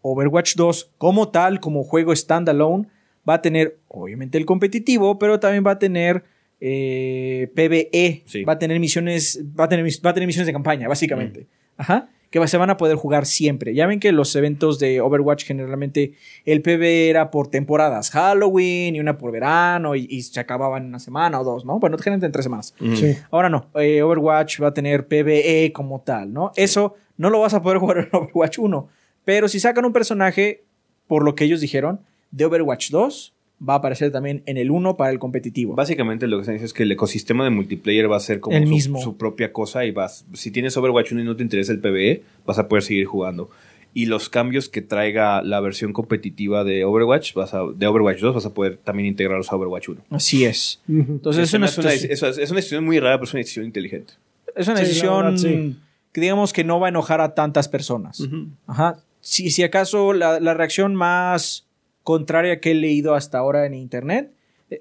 Overwatch 0.00 0.54
2, 0.56 0.90
como 0.96 1.28
tal, 1.28 1.60
como 1.60 1.84
juego 1.84 2.16
standalone, 2.16 2.88
va 3.28 3.34
a 3.34 3.42
tener, 3.42 3.76
obviamente, 3.88 4.38
el 4.38 4.46
competitivo, 4.46 5.18
pero 5.18 5.38
también 5.40 5.64
va 5.66 5.72
a 5.72 5.78
tener 5.78 6.24
eh, 6.60 7.50
PvE. 7.54 8.22
Sí. 8.26 8.44
Va 8.44 8.54
a 8.54 8.58
tener 8.58 8.78
misiones. 8.80 9.40
Va 9.58 9.64
a 9.64 9.68
tener, 9.68 9.84
va 10.04 10.10
a 10.10 10.14
tener 10.14 10.26
misiones 10.26 10.46
de 10.46 10.52
campaña, 10.52 10.88
básicamente. 10.88 11.46
Ajá. 11.76 12.08
Que 12.30 12.38
va- 12.38 12.46
se 12.46 12.58
van 12.58 12.68
a 12.68 12.76
poder 12.76 12.96
jugar 12.96 13.24
siempre. 13.24 13.74
Ya 13.74 13.86
ven 13.86 14.00
que 14.00 14.12
los 14.12 14.34
eventos 14.36 14.78
de 14.78 15.00
Overwatch 15.00 15.44
generalmente 15.46 16.12
el 16.44 16.60
PvE 16.60 17.08
era 17.08 17.30
por 17.30 17.48
temporadas. 17.48 18.10
Halloween 18.10 18.96
y 18.96 19.00
una 19.00 19.16
por 19.16 19.32
verano 19.32 19.94
y, 19.94 20.06
y 20.10 20.20
se 20.22 20.38
acababan 20.40 20.82
en 20.82 20.88
una 20.90 20.98
semana 20.98 21.40
o 21.40 21.44
dos, 21.44 21.64
¿no? 21.64 21.78
Bueno, 21.78 21.96
generalmente 21.96 22.26
en 22.26 22.32
tres 22.32 22.44
semanas. 22.44 22.74
Sí. 22.96 23.16
Ahora 23.30 23.48
no, 23.48 23.70
eh, 23.76 24.02
Overwatch 24.02 24.60
va 24.62 24.68
a 24.68 24.74
tener 24.74 25.06
PvE 25.06 25.72
como 25.72 26.00
tal, 26.02 26.32
¿no? 26.32 26.52
Eso 26.56 26.96
no 27.16 27.30
lo 27.30 27.40
vas 27.40 27.54
a 27.54 27.62
poder 27.62 27.78
jugar 27.78 27.98
en 27.98 28.08
Overwatch 28.12 28.58
1. 28.58 28.88
Pero 29.24 29.48
si 29.48 29.58
sacan 29.60 29.84
un 29.86 29.92
personaje, 29.94 30.64
por 31.06 31.24
lo 31.24 31.34
que 31.34 31.44
ellos 31.44 31.60
dijeron, 31.62 32.00
de 32.30 32.44
Overwatch 32.44 32.90
2, 32.90 33.34
va 33.68 33.74
a 33.74 33.76
aparecer 33.78 34.12
también 34.12 34.42
en 34.46 34.56
el 34.56 34.70
1 34.70 34.96
para 34.96 35.10
el 35.10 35.18
competitivo. 35.18 35.74
Básicamente 35.74 36.26
lo 36.28 36.36
que 36.36 36.42
están 36.42 36.54
diciendo 36.54 36.66
es 36.66 36.72
que 36.74 36.82
el 36.84 36.92
ecosistema 36.92 37.42
de 37.44 37.50
multiplayer 37.50 38.10
va 38.10 38.16
a 38.16 38.20
ser 38.20 38.38
como 38.40 38.56
El 38.56 38.64
su, 38.64 38.70
mismo. 38.70 39.00
su 39.02 39.16
propia 39.16 39.52
cosa 39.52 39.84
y 39.84 39.90
vas, 39.90 40.24
si 40.32 40.50
tienes 40.50 40.76
Overwatch 40.76 41.12
1 41.12 41.20
y 41.22 41.24
no 41.24 41.34
te 41.36 41.42
interesa 41.42 41.72
el 41.72 41.80
PvE, 41.80 42.22
vas 42.46 42.58
a 42.58 42.68
poder 42.68 42.82
seguir 42.84 43.06
jugando. 43.06 43.50
Y 43.94 44.06
los 44.06 44.28
cambios 44.28 44.68
que 44.68 44.80
traiga 44.82 45.42
la 45.42 45.58
versión 45.60 45.92
competitiva 45.92 46.62
de 46.62 46.84
Overwatch, 46.84 47.32
vas 47.34 47.52
a, 47.54 47.62
de 47.74 47.86
Overwatch 47.86 48.20
2, 48.20 48.34
vas 48.34 48.46
a 48.46 48.54
poder 48.54 48.76
también 48.76 49.08
integrarlos 49.08 49.50
a 49.50 49.56
Overwatch 49.56 49.88
1. 49.88 50.02
Así 50.10 50.44
es. 50.44 50.80
Entonces 50.86 51.44
es 51.44 51.50
Se 51.50 51.56
una, 51.56 51.66
hace 51.66 51.80
una- 51.80 51.92
es, 51.94 52.04
es 52.04 52.50
una 52.50 52.56
decisión 52.58 52.84
muy 52.84 53.00
rara, 53.00 53.16
pero 53.16 53.24
es 53.24 53.32
una 53.34 53.38
decisión 53.40 53.64
inteligente. 53.64 54.12
es 54.54 54.68
una 54.68 54.76
Sí, 54.76 54.82
decisión 54.84 55.24
verdad, 55.24 55.36
sí. 55.38 55.76
que 56.12 56.20
digamos 56.20 56.52
que 56.52 56.62
no 56.64 56.78
va 56.78 56.86
a 56.88 56.90
enojar 56.90 57.20
a 57.20 57.34
tantas 57.34 57.66
personas. 57.68 58.22
Ajá. 58.66 58.98
Si, 59.20 59.50
si 59.50 59.62
acaso 59.64 60.12
la, 60.12 60.38
la 60.38 60.54
reacción 60.54 60.94
más 60.94 61.66
contraria 62.08 62.58
que 62.60 62.70
he 62.70 62.74
leído 62.74 63.14
hasta 63.14 63.36
ahora 63.36 63.66
en 63.66 63.74
internet 63.74 64.30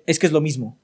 es 0.05 0.17
que 0.17 0.25
es 0.27 0.31
lo 0.31 0.39
mismo. 0.39 0.77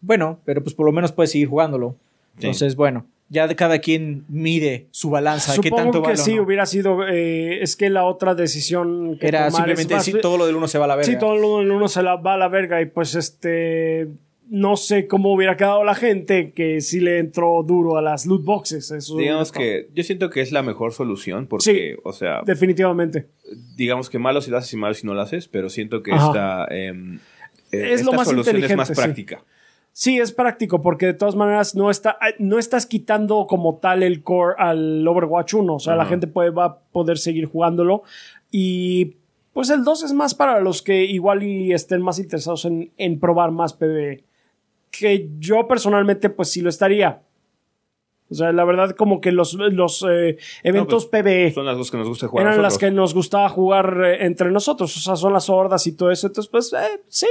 Bueno, 0.00 0.38
pero 0.46 0.62
pues 0.62 0.74
por 0.74 0.86
lo 0.86 0.92
menos 0.92 1.12
puedes 1.12 1.30
seguir 1.32 1.48
jugándolo. 1.48 1.96
Sí. 2.38 2.46
Entonces, 2.46 2.74
bueno, 2.74 3.04
ya 3.28 3.46
de 3.46 3.54
cada 3.54 3.78
quien 3.80 4.24
mide 4.28 4.86
su 4.90 5.10
balanza, 5.10 5.52
de 5.52 5.60
qué 5.60 5.68
Supongo 5.68 5.82
tanto 5.84 6.02
que 6.02 6.08
vale 6.08 6.16
sí 6.16 6.34
no. 6.36 6.42
hubiera 6.42 6.64
sido. 6.66 7.06
eh, 7.06 7.62
es 7.62 7.76
que 7.76 7.90
la 7.90 8.04
otra 8.04 8.34
decisión 8.34 9.18
que 9.18 9.26
Era 9.28 9.48
tomar 9.48 9.50
es 9.50 9.56
simplemente 9.56 9.94
más- 9.94 10.06
decir 10.06 10.20
todo 10.22 10.36
lo 10.38 10.46
del 10.46 10.56
uno 10.56 10.68
se 10.68 10.78
va 10.78 10.84
a 10.86 10.88
la 10.88 10.96
verga. 10.96 11.12
Sí, 11.12 11.18
todo 11.18 11.36
lo 11.36 11.58
del 11.58 11.70
uno 11.70 11.86
se 11.88 12.02
la 12.02 12.16
va 12.16 12.34
a 12.34 12.38
la 12.38 12.48
verga 12.48 12.80
y 12.80 12.86
pues 12.86 13.14
este. 13.14 14.08
No 14.48 14.76
sé 14.76 15.06
cómo 15.06 15.32
hubiera 15.32 15.56
quedado 15.56 15.84
la 15.84 15.94
gente 15.94 16.52
que 16.52 16.80
sí 16.82 17.00
le 17.00 17.18
entró 17.18 17.62
duro 17.62 17.96
a 17.96 18.02
las 18.02 18.26
loot 18.26 18.44
boxes. 18.44 18.90
Eso 18.90 19.16
Digamos 19.16 19.50
que 19.52 19.88
yo 19.94 20.02
siento 20.02 20.28
que 20.30 20.42
es 20.42 20.52
la 20.52 20.62
mejor 20.62 20.92
solución 20.92 21.46
porque, 21.46 21.64
Sí. 21.94 22.00
o 22.04 22.12
sea, 22.12 22.42
Definitivamente. 22.44 23.26
digamos 23.74 24.10
que 24.10 24.18
malo 24.18 24.40
si 24.42 24.50
lo 24.50 24.58
haces 24.58 24.72
y 24.74 24.76
malo 24.76 24.94
si 24.94 25.06
no 25.06 25.14
lo 25.14 25.22
haces, 25.22 25.48
pero 25.48 25.70
siento 25.70 26.02
que 26.02 26.12
Ajá. 26.12 26.26
esta, 26.26 26.66
em, 26.70 27.16
eh, 27.72 27.92
Es 27.92 28.04
lo 28.04 28.12
más 28.12 28.28
solución 28.28 28.62
es 28.62 28.76
más 28.76 28.90
práctica. 28.90 29.42
Sí, 29.92 30.18
es 30.18 30.32
práctico 30.32 30.80
porque 30.82 31.06
de 31.06 31.14
todas 31.14 31.36
maneras 31.36 31.74
no, 31.76 31.88
está, 31.88 32.18
no 32.40 32.58
estás 32.58 32.84
quitando 32.84 33.46
como 33.48 33.76
tal 33.78 34.02
el 34.02 34.22
core 34.24 34.56
al 34.58 35.06
Overwatch 35.06 35.54
1. 35.54 35.74
O 35.76 35.78
sea, 35.78 35.94
la 35.94 36.04
gente 36.04 36.26
puede, 36.26 36.50
va 36.50 36.64
a 36.64 36.78
poder 36.80 37.16
seguir 37.16 37.46
jugándolo. 37.46 38.02
Y 38.50 39.16
pues 39.52 39.70
el 39.70 39.84
2 39.84 40.02
es 40.02 40.12
más 40.12 40.34
para 40.34 40.60
los 40.60 40.82
que 40.82 41.04
igual 41.04 41.44
y 41.44 41.72
estén 41.72 42.02
más 42.02 42.18
interesados 42.18 42.64
en, 42.64 42.90
en 42.98 43.20
probar 43.20 43.52
más 43.52 43.72
PvE. 43.72 44.24
Que 44.96 45.28
yo 45.38 45.66
personalmente 45.66 46.30
pues 46.30 46.50
sí 46.50 46.60
lo 46.60 46.68
estaría. 46.68 47.22
O 48.30 48.34
sea, 48.34 48.52
la 48.52 48.64
verdad 48.64 48.90
como 48.96 49.20
que 49.20 49.32
los, 49.32 49.54
los 49.54 50.04
eh, 50.08 50.38
eventos 50.62 51.04
No, 51.04 51.10
pues, 51.10 51.22
PvE 51.22 51.52
Son 51.52 51.66
las 51.66 51.76
dos 51.76 51.90
que 51.90 51.96
nos 51.98 52.08
gusta 52.08 52.26
jugar. 52.28 52.46
eran 52.46 52.62
las 52.62 52.78
que 52.78 52.90
nos 52.90 53.12
gustaba 53.14 53.48
jugar 53.48 54.00
eh, 54.04 54.24
entre 54.26 54.50
nosotros. 54.50 54.96
O 54.96 55.00
sea, 55.00 55.16
son 55.16 55.32
las 55.32 55.48
hordas 55.50 55.86
y 55.86 55.92
todo 55.92 56.10
eso. 56.10 56.26
Entonces, 56.26 56.50
pues 56.50 56.72
eh, 56.72 57.02
sí, 57.06 57.26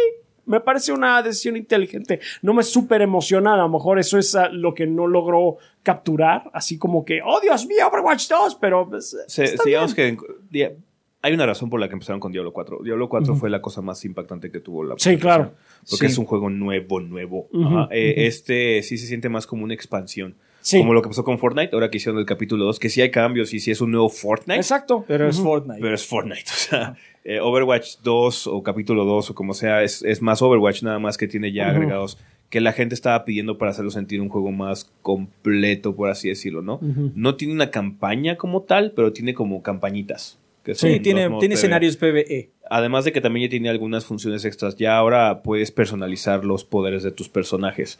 me 0.45 0.59
parece 0.59 0.91
una 0.93 1.21
decisión 1.23 1.57
inteligente. 1.57 2.19
No 2.41 2.53
me 2.53 2.63
súper 2.63 3.01
emociona. 3.01 3.55
A 3.55 3.57
lo 3.57 3.69
mejor 3.69 3.97
eso 3.97 4.17
es 4.17 4.35
ah, 4.35 4.49
lo 4.49 4.73
que 4.73 4.85
no 4.85 5.07
logró 5.07 5.57
capturar. 5.81 6.49
Así 6.53 6.77
como 6.77 7.03
que, 7.03 7.21
oh 7.25 7.39
Dios 7.41 7.65
mío, 7.65 7.87
Overwatch 7.87 8.27
2. 8.29 8.55
Pero 8.61 8.87
pues, 8.89 9.17
Se- 9.27 9.43
está 9.45 9.63
digamos 9.65 9.95
bien. 9.95 10.17
que 10.51 10.77
hay 11.23 11.33
una 11.33 11.45
razón 11.47 11.69
por 11.69 11.79
la 11.79 11.87
que 11.87 11.93
empezaron 11.93 12.19
con 12.19 12.31
Diablo 12.31 12.53
4. 12.53 12.81
Diablo 12.83 13.09
4 13.09 13.35
fue 13.35 13.49
la 13.49 13.61
cosa 13.61 13.81
más 13.81 14.03
impactante 14.05 14.51
que 14.51 14.59
tuvo 14.59 14.83
la 14.83 14.95
Sí, 14.97 15.17
claro. 15.17 15.53
Porque 15.89 16.07
Sí. 16.07 16.11
es 16.13 16.17
un 16.19 16.25
juego 16.25 16.49
nuevo, 16.49 16.99
nuevo. 16.99 17.47
Ajá. 17.65 17.87
Eh. 17.91 18.27
Este 18.27 18.83
sí 18.83 18.97
se 18.97 19.07
siente 19.07 19.29
más 19.29 19.47
como 19.47 19.63
una 19.63 19.73
expansión. 19.73 20.35
Sí. 20.61 20.77
Como 20.79 20.93
lo 20.93 21.01
que 21.01 21.07
pasó 21.09 21.23
con 21.23 21.39
Fortnite, 21.39 21.73
ahora 21.73 21.89
que 21.89 21.97
hicieron 21.97 22.19
el 22.19 22.25
capítulo 22.25 22.65
2, 22.65 22.77
que 22.79 22.89
sí 22.89 23.01
hay 23.01 23.09
cambios 23.09 23.53
y 23.53 23.59
sí 23.59 23.71
es 23.71 23.81
un 23.81 23.91
nuevo 23.91 24.09
Fortnite. 24.09 24.59
Exacto. 24.59 25.03
Pero 25.07 25.27
es. 25.27 25.39
Fortnite. 25.39 25.81
Pero 25.81 25.95
es 25.95 26.05
Fortnite. 26.05 26.43
O 26.51 26.55
sea, 26.55 26.95
eh, 27.23 27.39
Overwatch 27.39 27.99
2 28.03 28.47
o 28.47 28.61
capítulo 28.63 29.05
2 29.05 29.29
o 29.31 29.35
como 29.35 29.53
sea, 29.53 29.81
es, 29.81 30.03
es 30.03 30.21
más 30.21 30.41
Overwatch 30.41 30.83
nada 30.83 30.99
más 30.99 31.17
que 31.17 31.27
tiene 31.27 31.51
ya 31.53 31.69
agregados 31.69 32.17
que 32.49 32.59
la 32.61 32.71
gente 32.73 32.93
estaba 32.95 33.23
pidiendo 33.25 33.57
para 33.57 33.71
hacerlo 33.71 33.89
sentir 33.91 34.21
un 34.21 34.29
juego 34.29 34.51
más 34.51 34.91
completo, 35.01 35.95
por 35.95 36.09
así 36.09 36.29
decirlo, 36.29 36.61
¿no? 36.61 36.79
No 37.15 37.35
tiene 37.35 37.53
una 37.53 37.71
campaña 37.71 38.35
como 38.37 38.61
tal, 38.61 38.91
pero 38.95 39.11
tiene 39.11 39.33
como 39.33 39.63
campañitas. 39.63 40.37
Que 40.63 40.75
Sí, 40.75 40.99
tiene, 40.99 41.29
tiene 41.39 41.55
escenarios 41.55 41.97
PvE. 41.97 42.51
Además 42.69 43.05
de 43.05 43.11
que 43.11 43.21
también 43.21 43.47
ya 43.47 43.49
tiene 43.49 43.69
algunas 43.69 44.05
funciones 44.05 44.45
extras. 44.45 44.75
Ya 44.77 44.97
ahora 44.97 45.43
puedes 45.43 45.71
personalizar 45.71 46.45
los 46.45 46.63
poderes 46.63 47.03
de 47.03 47.11
tus 47.11 47.29
personajes. 47.29 47.99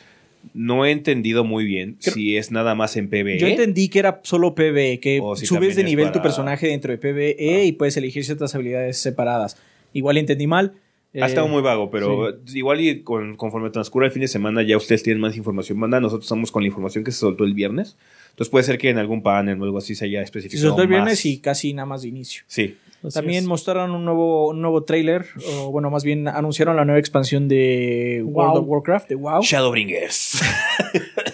No 0.54 0.86
he 0.86 0.92
entendido 0.92 1.44
muy 1.44 1.64
bien 1.66 1.96
si 2.00 2.36
es 2.38 2.52
nada 2.52 2.76
más 2.76 2.98
en 2.98 3.10
PvE. 3.10 3.40
Yo 3.40 3.48
entendí 3.48 3.88
que 3.88 4.00
era 4.00 4.20
solo 4.24 4.56
PvE, 4.56 5.00
que 5.00 5.22
si 5.36 5.46
subes 5.46 5.76
de 5.76 5.84
nivel 5.84 6.12
tu 6.12 6.22
personaje 6.22 6.68
dentro 6.68 6.92
de 6.92 6.98
PvE 6.98 7.66
y 7.66 7.72
puedes 7.74 7.96
elegir 7.98 8.26
ciertas 8.26 8.54
habilidades 8.56 8.98
separadas. 8.98 9.58
Igual 9.94 10.18
entendí 10.18 10.48
mal. 10.48 10.74
Ha 11.16 11.20
Eh, 11.20 11.26
estado 11.26 11.48
muy 11.48 11.62
vago, 11.62 11.92
pero 11.92 12.30
igual 12.54 12.82
y 12.82 13.02
con- 13.04 13.36
conforme 13.36 13.70
transcurra 13.70 14.08
el 14.08 14.12
fin 14.12 14.22
de 14.22 14.28
semana 14.28 14.64
ya 14.64 14.78
ustedes 14.78 15.04
tienen 15.04 15.22
más 15.22 15.38
información. 15.38 15.78
Manda, 15.78 16.00
nosotros 16.00 16.26
estamos 16.26 16.52
con 16.52 16.64
la 16.64 16.68
información 16.68 17.04
que 17.04 17.12
se 17.12 17.20
soltó 17.20 17.44
el 17.44 17.54
viernes. 17.54 17.96
Entonces 18.32 18.50
puede 18.50 18.64
ser 18.64 18.80
que 18.80 18.90
en 18.90 18.98
algún 18.98 19.22
panel 19.22 19.62
o 19.62 19.64
algo 19.66 19.78
así 19.78 19.94
se 19.94 20.06
haya 20.06 20.20
Se 20.20 20.24
especificado 20.26 20.70
soltó 20.70 20.82
el 20.82 20.88
viernes 20.88 21.14
más. 21.14 21.26
y 21.26 21.38
casi 21.40 21.72
nada 21.74 21.86
más 21.86 22.02
de 22.02 22.08
inicio. 22.08 22.44
Sí. 22.48 22.78
Así 23.06 23.14
También 23.16 23.44
es. 23.44 23.48
mostraron 23.50 23.92
un 23.92 24.06
nuevo, 24.06 24.50
un 24.50 24.62
nuevo 24.62 24.84
trailer, 24.86 25.26
o 25.58 25.72
bueno, 25.72 25.90
más 25.90 26.04
bien 26.06 26.28
anunciaron 26.30 26.78
la 26.78 26.86
nueva 26.86 27.00
expansión 27.00 27.50
de 27.50 28.22
World 28.26 28.54
Wow. 28.54 28.62
of 28.62 28.66
Warcraft, 28.70 29.10
de 29.10 29.16
WoW. 29.16 29.42
Shadowbringers. 29.42 30.42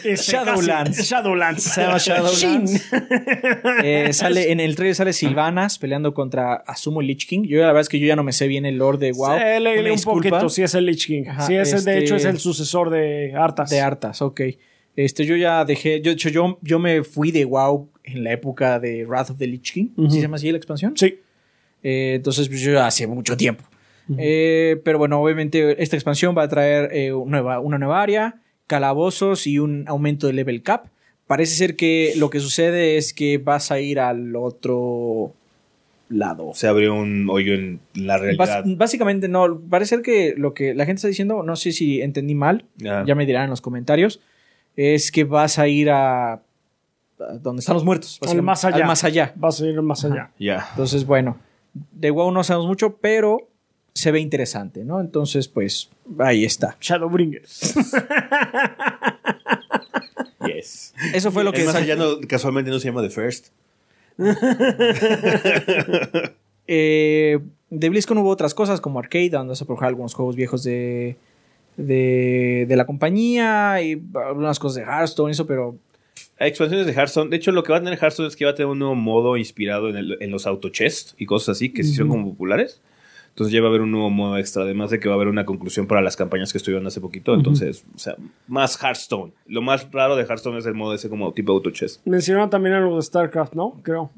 Este, 0.03 0.32
Shadowlands. 0.32 0.97
casi- 0.97 1.03
Shadowlands. 1.10 1.63
Se 1.63 1.82
llama 1.82 1.97
Shadowlands. 1.99 2.91
Eh, 3.84 4.13
sale, 4.13 4.51
en 4.51 4.60
el 4.60 4.75
trailer 4.75 4.95
sale 4.95 5.13
Silvanas 5.13 5.77
peleando 5.79 6.13
contra 6.13 6.53
Asumo 6.55 7.01
Lich 7.01 7.27
King. 7.27 7.43
Yo 7.43 7.60
la 7.60 7.67
verdad 7.67 7.82
es 7.82 7.89
que 7.89 7.99
yo 7.99 8.08
ya 8.08 8.15
no 8.15 8.23
me 8.23 8.32
sé 8.34 8.47
bien 8.47 8.65
el 8.65 8.77
lore 8.77 8.97
de 8.97 9.12
WoW. 9.12 9.38
Sí, 9.38 9.60
leí 9.63 9.79
Una 9.79 9.93
un 9.93 10.01
poquito, 10.01 10.49
sí 10.49 10.63
es 10.63 10.73
el 10.73 10.86
Lich 10.86 11.05
King. 11.08 11.23
Ajá, 11.27 11.45
sí, 11.47 11.55
es 11.55 11.73
el- 11.73 11.84
de 11.86 11.91
este- 11.93 12.03
hecho 12.03 12.15
es 12.15 12.25
el 12.25 12.39
sucesor 12.39 12.89
de 12.89 13.34
Arthas. 13.36 13.69
De 13.69 13.79
Arthas, 13.82 14.21
ok. 14.21 14.41
Este, 14.95 15.25
yo 15.25 15.36
ya 15.36 15.63
dejé, 15.65 15.97
yo, 16.01 16.12
de 16.12 16.12
hecho, 16.12 16.29
yo, 16.29 16.58
yo 16.62 16.79
me 16.79 17.03
fui 17.03 17.32
de 17.32 17.45
WoW 17.45 17.89
en 18.03 18.23
la 18.23 18.34
época 18.34 18.79
de 18.79 19.05
Wrath 19.05 19.29
of 19.32 19.38
the 19.38 19.47
Lich 19.47 19.71
King. 19.73 19.88
Ujú. 19.95 20.10
¿Sí 20.10 20.15
se 20.17 20.21
llama 20.23 20.36
así 20.38 20.51
la 20.51 20.58
expansión? 20.58 20.93
Sí. 20.97 21.19
Eh, 21.84 22.13
entonces, 22.15 22.48
pues, 22.50 22.62
yo 22.62 22.82
hace 22.84 23.08
mucho 23.08 23.38
tiempo. 23.38 23.63
Eh, 24.18 24.82
pero 24.84 24.98
bueno, 24.98 25.22
obviamente 25.22 25.82
esta 25.84 25.96
expansión 25.96 26.36
va 26.36 26.44
a 26.44 26.50
traer 26.50 26.89
eh, 26.96 27.13
una, 27.13 27.42
nueva, 27.42 27.60
una 27.60 27.78
nueva 27.78 28.02
área, 28.02 28.42
calabozos 28.65 29.46
y 29.46 29.60
un 29.60 29.84
aumento 29.88 30.26
de 30.28 30.34
level 30.34 30.63
cap. 30.63 30.88
Parece 31.28 31.54
ser 31.56 31.76
que 31.76 32.13
lo 32.18 32.32
que 32.32 32.39
sucede 32.39 32.98
es 32.98 33.13
que 33.13 33.38
vas 33.38 33.72
a 33.72 33.80
ir 33.80 34.00
al 34.00 34.36
otro 34.36 35.34
lado. 36.10 36.54
Se 36.56 36.68
abrió 36.68 36.96
un 36.96 37.30
hoyo 37.30 37.54
en 37.54 37.80
la 37.94 38.18
realidad. 38.18 38.63
Básicamente 38.65 39.28
no, 39.28 39.62
parece 39.70 39.96
ser 39.98 40.02
que 40.02 40.34
lo 40.36 40.56
que 40.56 40.74
la 40.74 40.86
gente 40.86 40.98
está 40.98 41.08
diciendo, 41.08 41.44
no 41.44 41.56
sé 41.56 41.72
si 41.72 42.02
entendí 42.02 42.34
mal, 42.34 42.65
Ah. 42.84 43.04
ya 43.06 43.13
me 43.13 43.28
dirán 43.28 43.44
en 43.44 43.50
los 43.52 43.62
comentarios, 43.62 44.22
es 44.76 45.12
que 45.12 45.24
vas 45.24 45.60
a 45.60 45.68
ir 45.68 45.92
a, 45.92 46.34
a 46.34 46.39
donde 47.42 47.60
están 47.60 47.76
los 47.76 47.86
muertos. 47.86 48.20
Al 48.28 48.42
más 48.42 48.65
allá. 48.65 48.78
Al 48.78 48.86
más 48.86 49.04
allá. 49.04 49.34
Vas 49.36 49.62
a 49.62 49.68
ir 49.68 49.80
más 49.84 50.04
allá. 50.04 50.32
Ya. 50.39 50.65
Entonces, 50.72 51.06
bueno, 51.06 51.38
de 51.73 52.12
WoW 52.12 52.32
no 52.32 52.43
sabemos 52.43 52.67
mucho, 52.67 52.97
pero 52.97 53.47
se 53.93 54.12
ve 54.12 54.19
interesante, 54.19 54.86
¿no? 54.86 55.01
Entonces, 55.01 55.47
pues, 55.47 55.89
ahí 56.19 56.45
está. 56.45 56.77
Shadowbringers. 56.79 57.75
Yes. 60.45 60.93
Eso 61.13 61.32
fue 61.32 61.43
lo 61.43 61.51
que... 61.51 61.63
Más 61.65 61.75
allá 61.75 61.95
no- 61.95 62.19
casualmente 62.27 62.71
no 62.71 62.79
se 62.79 62.88
llama 62.88 63.01
The 63.01 63.10
First. 63.10 63.47
Eh, 66.71 67.39
de 67.71 67.89
BlizzCon 67.89 68.19
hubo 68.19 68.29
otras 68.29 68.53
cosas 68.53 68.79
como 68.79 68.99
Arcade, 68.99 69.32
donde 69.32 69.55
se 69.55 69.65
probar 69.65 69.86
algunos 69.86 70.13
juegos 70.13 70.36
viejos 70.36 70.63
de, 70.63 71.15
de, 71.77 72.67
de 72.69 72.75
la 72.75 72.86
compañía 72.86 73.82
y 73.82 73.99
algunas 74.13 74.60
cosas 74.60 74.75
de 74.75 74.82
Hearthstone, 74.84 75.32
eso, 75.32 75.47
pero 75.47 75.77
expansiones 76.47 76.86
de 76.88 76.93
Hearthstone. 76.93 77.30
De 77.30 77.36
hecho, 77.38 77.52
lo 77.52 77.63
que 77.63 77.71
va 77.71 77.78
a 77.80 77.82
tener 77.84 77.97
Hearthstone 77.99 78.28
es 78.28 78.36
que 78.36 78.45
va 78.45 78.52
a 78.52 78.56
tener 78.56 78.67
un 78.71 78.80
nuevo 78.80 78.95
modo 78.95 79.36
inspirado 79.38 79.89
en, 79.89 79.97
el- 79.97 80.17
en 80.21 80.32
los 80.32 80.47
autochest 80.47 81.19
y 81.19 81.25
cosas 81.25 81.58
así 81.58 81.69
que 81.73 81.84
se 81.84 81.89
hicieron 81.89 82.10
como 82.10 82.30
populares. 82.30 82.82
Entonces 83.30 83.54
ya 83.54 83.62
va 83.62 83.67
a 83.67 83.69
haber 83.69 83.82
un 83.82 83.91
nuevo 83.91 84.10
modo 84.10 84.38
extra, 84.38 84.63
además 84.63 84.89
de 84.89 84.99
que 84.99 85.08
va 85.08 85.13
a 85.13 85.17
haber 85.17 85.28
una 85.28 85.45
conclusión 85.45 85.88
para 85.88 86.02
las 86.02 86.17
campañas 86.17 86.52
que 86.52 86.58
estuvieron 86.58 86.86
hace 86.88 86.99
poquito. 86.99 87.34
Entonces, 87.36 87.86
o 87.95 87.99
sea, 87.99 88.15
más 88.47 88.82
Hearthstone. 88.82 89.32
Lo 89.45 89.62
más 89.62 89.88
raro 89.91 90.15
de 90.17 90.23
Hearthstone 90.23 90.58
es 90.58 90.65
el 90.65 90.73
modo 90.73 90.93
ese 90.95 91.10
como 91.10 91.32
tipo 91.32 91.52
autochest. 91.54 92.06
Mencionaron 92.06 92.49
también 92.49 92.75
algo 92.75 92.95
de 92.97 93.02
StarCraft, 93.04 93.54
¿no? 93.54 93.80
Creo. 93.84 94.10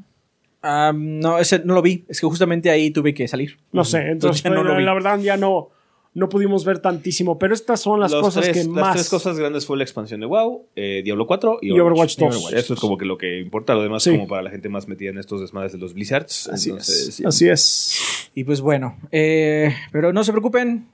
ah, 0.64 0.92
no, 0.96 1.38
ese 1.40 1.60
no 1.60 1.74
lo 1.76 1.82
vi. 1.82 2.04
Es 2.08 2.20
que 2.22 2.26
justamente 2.28 2.70
ahí 2.72 2.90
tuve 2.92 3.14
que 3.14 3.28
salir. 3.28 3.58
No 3.72 3.84
sé. 3.84 4.10
Entonces, 4.10 4.42
ya 4.44 4.50
no 4.50 4.64
lo 4.64 4.76
vi. 4.78 4.84
la 4.84 4.94
verdad 4.94 5.20
ya 5.20 5.38
no, 5.38 5.70
no 6.14 6.28
pudimos 6.30 6.66
ver 6.66 6.80
tantísimo. 6.80 7.40
Pero 7.40 7.54
estas 7.54 7.80
son 7.80 8.00
las 8.00 8.12
Los 8.12 8.22
cosas 8.22 8.44
tres- 8.44 8.54
que 8.58 8.64
Las 8.64 8.68
más. 8.68 8.94
tres 8.96 9.10
cosas 9.10 9.38
grandes 9.40 9.66
fue 9.66 9.78
la 9.78 9.84
expansión 9.84 10.20
de 10.20 10.26
WoW, 10.26 10.68
eh, 10.76 11.02
Diablo 11.06 11.26
4 11.26 11.60
y 11.62 11.70
Y 11.70 11.80
Overwatch 11.80 12.18
2. 12.18 12.54
Eso 12.54 12.74
es 12.74 12.80
como 12.80 12.98
que 12.98 13.06
lo 13.06 13.18
que 13.18 13.40
importa. 13.40 13.74
Lo 13.76 13.82
demás 13.84 14.04
Sí. 14.04 14.12
como 14.12 14.28
para 14.28 14.42
la 14.42 14.50
gente 14.50 14.68
más 14.70 14.88
metida 14.88 15.10
en 15.12 15.18
estos 15.20 15.40
desmadres 15.42 15.72
de 15.72 15.78
los 15.78 15.94
Blizzards. 15.94 16.50
Así 16.50 16.70
Entonces, 16.70 17.08
es. 17.08 17.16
sí. 17.16 17.24
Así 17.26 17.48
es. 17.50 18.30
Y 18.36 18.44
pues 18.44 18.62
bueno, 18.62 18.98
eh, 19.12 19.74
pero 19.92 20.12
no 20.14 20.24
se 20.24 20.32
preocupen, 20.32 20.88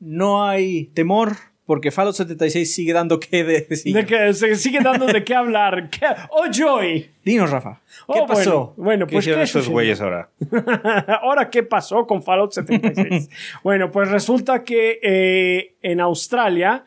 no 0.00 0.44
hay 0.44 0.86
temor 0.94 1.36
porque 1.66 1.90
Fallout 1.90 2.14
76 2.14 2.74
sigue 2.74 2.92
dando 2.92 3.18
decir. 3.18 3.94
De 3.94 4.04
que 4.04 4.34
se 4.34 4.54
sigue 4.56 4.80
dando 4.80 5.06
de 5.06 5.24
qué 5.24 5.34
hablar. 5.34 5.88
¿Qué? 5.90 6.06
¡Oh, 6.30 6.44
Joy! 6.50 7.10
Dinos, 7.24 7.50
Rafa, 7.50 7.80
¿qué 8.12 8.20
Oh, 8.20 8.26
pasó? 8.26 8.74
Bueno, 8.76 8.84
bueno, 8.84 9.06
¿Qué 9.06 9.12
pues 9.14 9.24
hicieron 9.24 9.40
¿qué 9.40 9.44
estos 9.44 9.68
güeyes 9.68 10.00
ahora? 10.00 10.28
Ahora, 11.22 11.48
¿qué 11.48 11.62
pasó 11.62 12.06
con 12.06 12.22
Fallout 12.22 12.52
76? 12.52 13.30
bueno, 13.64 13.90
pues 13.90 14.10
resulta 14.10 14.62
que 14.62 14.98
eh, 15.02 15.76
en 15.80 16.00
Australia 16.00 16.84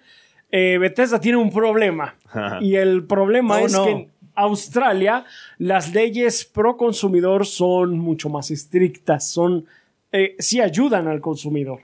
eh, 0.51 0.77
Bethesda 0.79 1.19
tiene 1.19 1.37
un 1.39 1.51
problema. 1.51 2.15
y 2.61 2.75
el 2.75 3.03
problema 3.05 3.57
Oh, 3.61 3.65
es 3.65 3.73
no. 3.73 3.83
que 3.85 3.91
en 3.91 4.11
Australia 4.35 5.25
las 5.57 5.91
leyes 5.93 6.45
pro 6.45 6.77
consumidor 6.77 7.47
son 7.47 7.97
mucho 7.97 8.29
más 8.29 8.51
estrictas. 8.51 9.27
Son, 9.31 9.65
eh, 10.11 10.35
sí 10.37 10.61
ayudan 10.61 11.07
al 11.07 11.19
consumidor. 11.19 11.81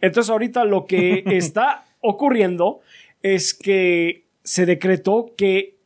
Entonces 0.00 0.30
ahorita 0.30 0.64
lo 0.64 0.86
que 0.86 1.24
está 1.26 1.85
ocurriendo 2.06 2.80
es 3.22 3.54
que 3.54 4.24
se 4.42 4.66
decretó 4.66 5.34
que 5.36 5.76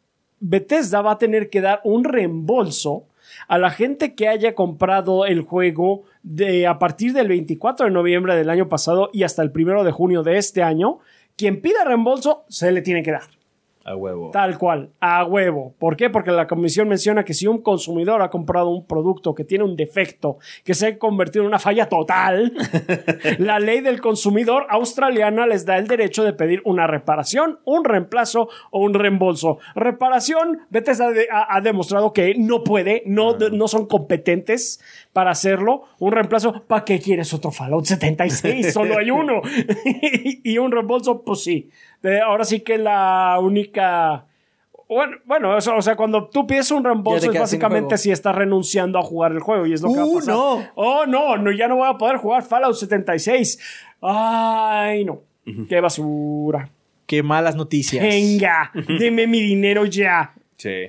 Bethesda 0.40 1.02
va 1.02 1.12
a 1.12 1.18
tener 1.18 1.50
que 1.50 1.60
dar 1.60 1.80
un 1.84 2.04
reembolso 2.04 3.06
a 3.48 3.58
la 3.58 3.70
gente 3.70 4.14
que 4.14 4.28
haya 4.28 4.54
comprado 4.54 5.24
el 5.24 5.42
juego 5.42 6.04
de 6.22 6.66
a 6.66 6.78
partir 6.78 7.12
del 7.12 7.28
24 7.28 7.86
de 7.86 7.92
noviembre 7.92 8.36
del 8.36 8.50
año 8.50 8.68
pasado 8.68 9.10
y 9.12 9.22
hasta 9.22 9.42
el 9.42 9.52
1 9.54 9.84
de 9.84 9.92
junio 9.92 10.22
de 10.22 10.38
este 10.38 10.62
año, 10.62 10.98
quien 11.36 11.60
pida 11.60 11.84
reembolso 11.84 12.44
se 12.48 12.72
le 12.72 12.82
tiene 12.82 13.02
que 13.02 13.12
dar. 13.12 13.39
A 13.82 13.96
huevo. 13.96 14.30
Tal 14.30 14.58
cual, 14.58 14.90
a 15.00 15.24
huevo. 15.24 15.74
¿Por 15.78 15.96
qué? 15.96 16.10
Porque 16.10 16.30
la 16.30 16.46
comisión 16.46 16.86
menciona 16.86 17.24
que 17.24 17.32
si 17.32 17.46
un 17.46 17.62
consumidor 17.62 18.20
ha 18.20 18.28
comprado 18.28 18.68
un 18.68 18.86
producto 18.86 19.34
que 19.34 19.44
tiene 19.44 19.64
un 19.64 19.74
defecto 19.74 20.36
que 20.64 20.74
se 20.74 20.86
ha 20.86 20.98
convertido 20.98 21.42
en 21.44 21.48
una 21.48 21.58
falla 21.58 21.88
total, 21.88 22.52
la 23.38 23.58
ley 23.58 23.80
del 23.80 24.00
consumidor 24.02 24.66
australiana 24.68 25.46
les 25.46 25.64
da 25.64 25.78
el 25.78 25.86
derecho 25.88 26.24
de 26.24 26.34
pedir 26.34 26.60
una 26.66 26.86
reparación, 26.86 27.58
un 27.64 27.84
reemplazo 27.84 28.48
o 28.70 28.80
un 28.80 28.92
reembolso. 28.92 29.58
Reparación, 29.74 30.58
Bethesda 30.68 31.10
de- 31.10 31.28
ha, 31.32 31.56
ha 31.56 31.60
demostrado 31.62 32.12
que 32.12 32.34
no 32.36 32.62
puede, 32.64 33.02
no, 33.06 33.32
de- 33.32 33.50
no 33.50 33.66
son 33.66 33.86
competentes 33.86 34.80
para 35.14 35.30
hacerlo. 35.30 35.84
Un 35.98 36.12
reemplazo, 36.12 36.64
¿para 36.66 36.84
qué 36.84 37.00
quieres 37.00 37.32
otro 37.32 37.50
Fallout 37.50 37.86
76? 37.86 38.72
Solo 38.74 38.98
hay 38.98 39.10
uno. 39.10 39.40
y 40.44 40.58
un 40.58 40.70
reembolso, 40.70 41.22
pues 41.22 41.42
sí. 41.44 41.70
De- 42.02 42.20
ahora 42.20 42.44
sí 42.44 42.60
que 42.60 42.78
la 42.78 43.38
única... 43.40 44.26
Bueno, 44.88 45.18
bueno, 45.24 45.56
eso, 45.56 45.76
o 45.76 45.82
sea, 45.82 45.94
cuando 45.94 46.28
tú 46.28 46.46
pides 46.48 46.70
un 46.72 46.82
reembolso 46.82 47.30
es 47.30 47.38
básicamente 47.38 47.96
si 47.96 48.10
estás 48.10 48.34
renunciando 48.34 48.98
a 48.98 49.02
jugar 49.02 49.30
el 49.30 49.38
juego 49.38 49.64
y 49.66 49.72
es 49.72 49.82
lo 49.82 49.90
que 49.92 49.96
va 49.98 50.02
a 50.02 50.06
Uh, 50.06 50.14
pasar. 50.16 50.34
no. 50.34 50.68
Oh, 50.74 51.06
no, 51.06 51.36
no, 51.36 51.52
ya 51.52 51.68
no 51.68 51.76
voy 51.76 51.88
a 51.88 51.96
poder 51.96 52.16
jugar 52.16 52.42
Fallout 52.42 52.74
76. 52.74 53.58
Ay, 54.00 55.04
no. 55.04 55.20
Qué 55.68 55.80
basura. 55.80 56.70
Qué 57.06 57.22
malas 57.22 57.54
noticias. 57.54 58.02
Venga, 58.02 58.72
deme 58.98 59.26
mi 59.28 59.40
dinero 59.40 59.84
ya. 59.84 60.34
Sí. 60.56 60.86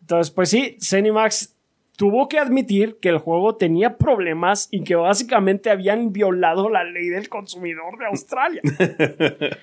Entonces, 0.00 0.32
pues 0.32 0.48
sí, 0.50 0.76
Zenimax 0.82 1.54
tuvo 1.96 2.28
que 2.28 2.38
admitir 2.40 2.98
que 3.00 3.08
el 3.10 3.18
juego 3.18 3.54
tenía 3.56 3.96
problemas 3.96 4.68
y 4.72 4.82
que 4.82 4.94
básicamente 4.96 5.70
habían 5.70 6.12
violado 6.12 6.68
la 6.68 6.82
ley 6.84 7.08
del 7.08 7.28
consumidor 7.28 7.96
de 7.98 8.06
Australia. 8.06 8.60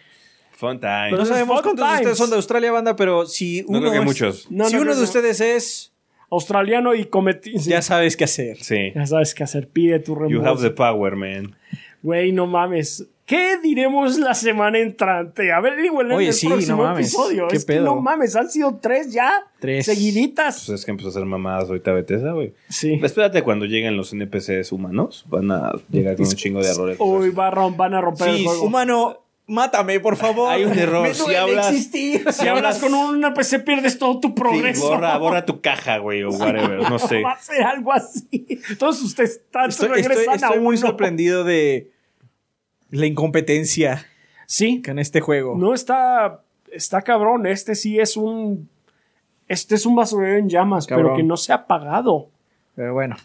Fun 0.64 0.80
time. 0.80 1.12
No 1.12 1.26
sabemos 1.26 1.56
Fun 1.62 1.64
cuántos 1.76 1.90
de 1.90 1.96
ustedes 1.98 2.18
son 2.18 2.30
de 2.30 2.36
Australia, 2.38 2.72
banda, 2.72 2.96
pero 2.96 3.26
si 3.26 3.62
No 3.64 3.68
uno, 3.70 3.80
creo 3.82 3.92
que 3.92 3.98
es- 4.00 4.04
muchos. 4.06 4.48
No, 4.52 4.66
si 4.70 4.76
no, 4.76 4.82
uno 4.82 4.92
no, 4.92 4.96
de 4.96 5.02
no. 5.02 5.04
ustedes 5.06 5.42
es, 5.42 5.92
Australiano 6.32 6.96
y 6.96 7.06
cometí. 7.06 7.58
ya 7.60 7.82
sabes 7.82 8.16
qué 8.18 8.24
hacer. 8.24 8.58
Sí. 8.64 8.92
Ya 8.96 9.06
sabes 9.06 9.36
qué 9.36 9.44
hacer, 9.44 9.68
pide 9.68 10.00
tu 10.00 10.14
You 10.14 10.20
have 10.22 10.30
reembolso. 10.30 10.64
the 10.64 10.72
power, 10.72 11.16
man. 11.16 11.56
Güey, 12.02 12.32
no 12.32 12.48
mames. 12.48 13.08
¿Qué 13.26 13.58
diremos 13.64 14.18
la 14.20 14.34
semana 14.34 14.80
entrante? 14.80 15.54
A 15.54 15.62
ver, 15.62 15.82
digo, 15.82 16.02
en 16.02 16.12
Oye, 16.12 16.28
el 16.28 16.34
sí, 16.34 16.48
próximo 16.48 16.78
no 16.84 16.90
mames. 16.90 17.08
episodio. 17.08 17.48
¿Qué 17.48 17.56
es 17.56 17.64
que 17.66 17.74
pedo? 17.74 17.86
no 17.86 18.02
mames, 18.02 18.36
han 18.36 18.50
sido 18.50 18.80
tres 18.82 19.14
ya. 19.14 19.32
Tres. 19.62 19.86
Seguiditas. 19.86 20.66
Pues 20.66 20.80
es 20.80 20.86
que 20.86 20.92
empezó 20.92 21.08
a 21.08 21.12
hacer 21.12 21.24
mamadas 21.26 21.70
ahorita 21.70 21.94
Bethesda, 21.94 22.34
güey. 22.34 22.54
Sí. 22.68 23.00
Espérate 23.02 23.42
cuando 23.42 23.66
lleguen 23.66 23.96
los 23.96 24.12
NPCs 24.12 24.74
humanos. 24.74 25.26
Van 25.30 25.52
a 25.52 25.72
llegar 25.90 26.18
con 26.18 26.26
un 26.26 26.32
chingo 26.34 26.62
de 26.62 26.70
errores. 26.72 26.98
Uy, 27.00 27.30
va 27.30 27.48
a 27.48 27.52
rom- 27.52 27.78
van 27.78 27.94
a 27.94 28.02
romper 28.02 28.28
el 28.30 28.38
Sí, 28.40 28.44
juego. 28.46 28.64
humano, 28.64 29.23
mátame, 29.48 30.00
por 30.00 30.16
favor. 30.16 30.50
Hay 30.52 30.64
un 30.66 30.78
error. 30.78 31.04
Me 31.08 31.14
Si 31.14 31.36
hablas- 31.36 31.70
existir. 31.72 32.26
Si 32.32 32.48
hablas 32.48 32.80
con 32.80 32.94
un 32.94 33.22
PC 33.34 33.60
pierdes 33.60 33.98
todo 34.00 34.20
tu 34.20 34.30
Sí, 34.30 34.34
progreso. 34.36 34.88
borra, 34.90 35.18
borra 35.18 35.46
tu 35.46 35.62
caja, 35.62 35.98
güey, 35.98 36.24
o 36.24 36.30
whatever. 36.30 36.90
No 36.90 37.00
sé. 37.00 37.22
Va 37.22 37.32
a 37.34 37.40
ser 37.42 37.64
algo 37.64 37.92
así. 37.94 38.46
Todos 38.80 39.02
ustedes 39.02 39.32
están 39.32 39.70
Estoy, 39.70 39.90
regresan 39.90 40.12
estoy- 40.18 40.28
a 40.30 40.36
estoy 40.36 40.60
muy 40.60 40.76
uno. 40.78 40.88
sorprendido 40.88 41.44
de 41.44 41.92
la 42.90 43.06
incompetencia 43.06 44.06
Sí, 44.46 44.82
que 44.82 44.92
en 44.92 45.00
este 45.00 45.20
juego. 45.22 45.56
no 45.58 45.74
está 45.74 46.42
está 46.72 47.02
cabrón. 47.02 47.46
Este 47.46 47.76
sí 47.76 48.00
es 48.00 48.18
un 48.18 48.70
este 49.48 49.76
es 49.76 49.86
un 49.86 49.96
basurero 49.96 50.38
en 50.38 50.50
llamas, 50.50 50.88
pero 50.88 51.16
que 51.16 51.24
no 51.24 51.38
se 51.38 51.52
ha 51.52 51.56
apagado. 51.56 52.30
Pero 52.76 52.94
bueno, 52.94 53.18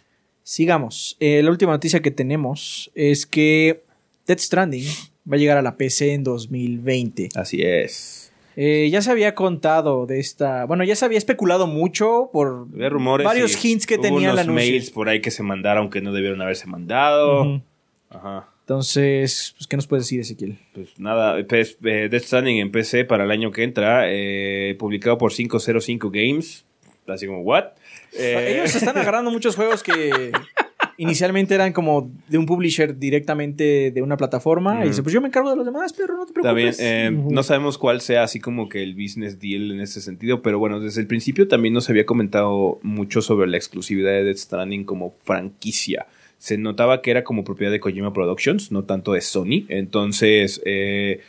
sigamos. 0.43 1.17
Eh, 1.21 1.43
la 1.43 1.51
última 1.51 1.73
noticia 1.73 2.01
que 2.01 2.11
tenemos 2.11 2.91
es 2.95 3.25
que 3.27 3.83
Death 4.27 4.41
Stranding 4.41 4.87
va 5.31 5.37
a 5.37 5.39
llegar 5.39 5.59
a 5.59 5.63
la 5.63 5.77
PC 5.77 6.15
en 6.15 6.25
2020. 6.25 7.29
Así 7.35 7.63
es. 7.63 8.33
Eh, 8.57 8.89
ya 8.91 9.03
se 9.03 9.11
había 9.13 9.35
contado 9.37 10.07
de 10.07 10.19
esta. 10.19 10.65
Bueno, 10.65 10.83
ya 10.83 10.97
se 10.97 11.05
había 11.05 11.19
especulado 11.19 11.67
mucho 11.69 12.29
por 12.33 12.67
Había 12.75 12.89
rumores. 12.89 13.25
varios 13.25 13.65
hints 13.65 13.87
que 13.87 13.99
tenía 13.99 14.31
anuncio. 14.33 14.53
mails 14.53 14.91
por 14.91 15.09
ahí 15.09 15.21
que 15.21 15.31
se 15.31 15.43
mandaron 15.45 15.91
que 15.91 16.01
no 16.01 16.13
debieron 16.13 16.43
haberse 16.43 16.67
mandado. 16.67 17.63
Ajá. 18.11 18.49
Entonces, 18.63 19.55
pues, 19.57 19.67
¿qué 19.67 19.77
nos 19.77 19.87
puedes 19.87 20.05
decir, 20.05 20.21
Ezequiel? 20.21 20.59
Pues 20.75 20.89
nada, 20.99 21.37
pues, 21.49 21.79
eh, 21.85 22.09
Death 22.11 22.25
Stranding 22.25 22.59
en 22.59 22.71
PC 22.71 23.05
para 23.05 23.25
el 23.25 23.31
año 23.31 23.51
que 23.51 23.63
entra, 23.63 24.03
eh, 24.07 24.77
publicado 24.79 25.17
por 25.19 25.33
505 25.33 26.11
Games. 26.11 26.65
Así 27.07 27.27
como, 27.27 27.41
¿what? 27.41 27.65
Eh, 28.13 28.57
Ellos 28.59 28.75
están 28.75 28.99
agarrando 28.99 29.31
muchos 29.31 29.57
juegos 29.57 29.83
que 29.83 30.33
inicialmente 30.99 31.55
eran 31.55 31.73
como 31.73 32.11
de 32.29 32.37
un 32.39 32.45
publisher 32.45 32.99
directamente 32.99 33.91
de 33.91 34.03
una 34.03 34.17
plataforma. 34.17 34.85
Y 34.85 34.89
dice, 34.89 35.03
pues 35.03 35.13
yo 35.15 35.21
me 35.21 35.29
encargo 35.29 35.49
de 35.51 35.57
los 35.57 35.65
demás, 35.65 35.93
pero 35.95 36.17
no 36.17 36.27
te 36.27 36.33
Está 36.33 36.53
bien, 36.53 36.69
preocupes. 36.75 36.81
eh, 36.87 37.11
Ujú. 37.17 37.31
no 37.33 37.43
sabemos 37.43 37.79
cuál 37.79 38.01
sea 38.01 38.25
así 38.25 38.41
como 38.41 38.69
que 38.69 38.83
el 38.83 38.95
business 38.95 39.39
deal 39.41 39.71
en 39.71 39.81
ese 39.81 40.01
sentido, 40.01 40.43
pero 40.43 40.59
bueno, 40.59 40.81
desde 40.81 41.01
el 41.01 41.07
principio 41.07 41.49
también 41.49 41.73
nos 41.73 41.89
había 41.89 42.05
comentado 42.05 42.79
mucho 42.83 43.23
sobre 43.23 43.49
la 43.49 43.57
exclusividad 43.57 44.11
de 44.13 44.25
Death 44.25 44.37
Stranding 44.39 44.85
como 44.85 45.15
franquicia. 45.25 46.07
Se 46.39 46.59
notaba 46.59 47.01
que 47.03 47.11
era 47.11 47.25
como 47.25 47.43
propiedad 47.45 47.73
de 47.73 47.81
Kojima 47.81 48.13
Productions, 48.13 48.71
no 48.71 48.85
tanto 48.85 49.13
de 49.15 49.21
Sony. 49.23 49.65
Entonces, 49.69 50.61
eh, 50.65 51.21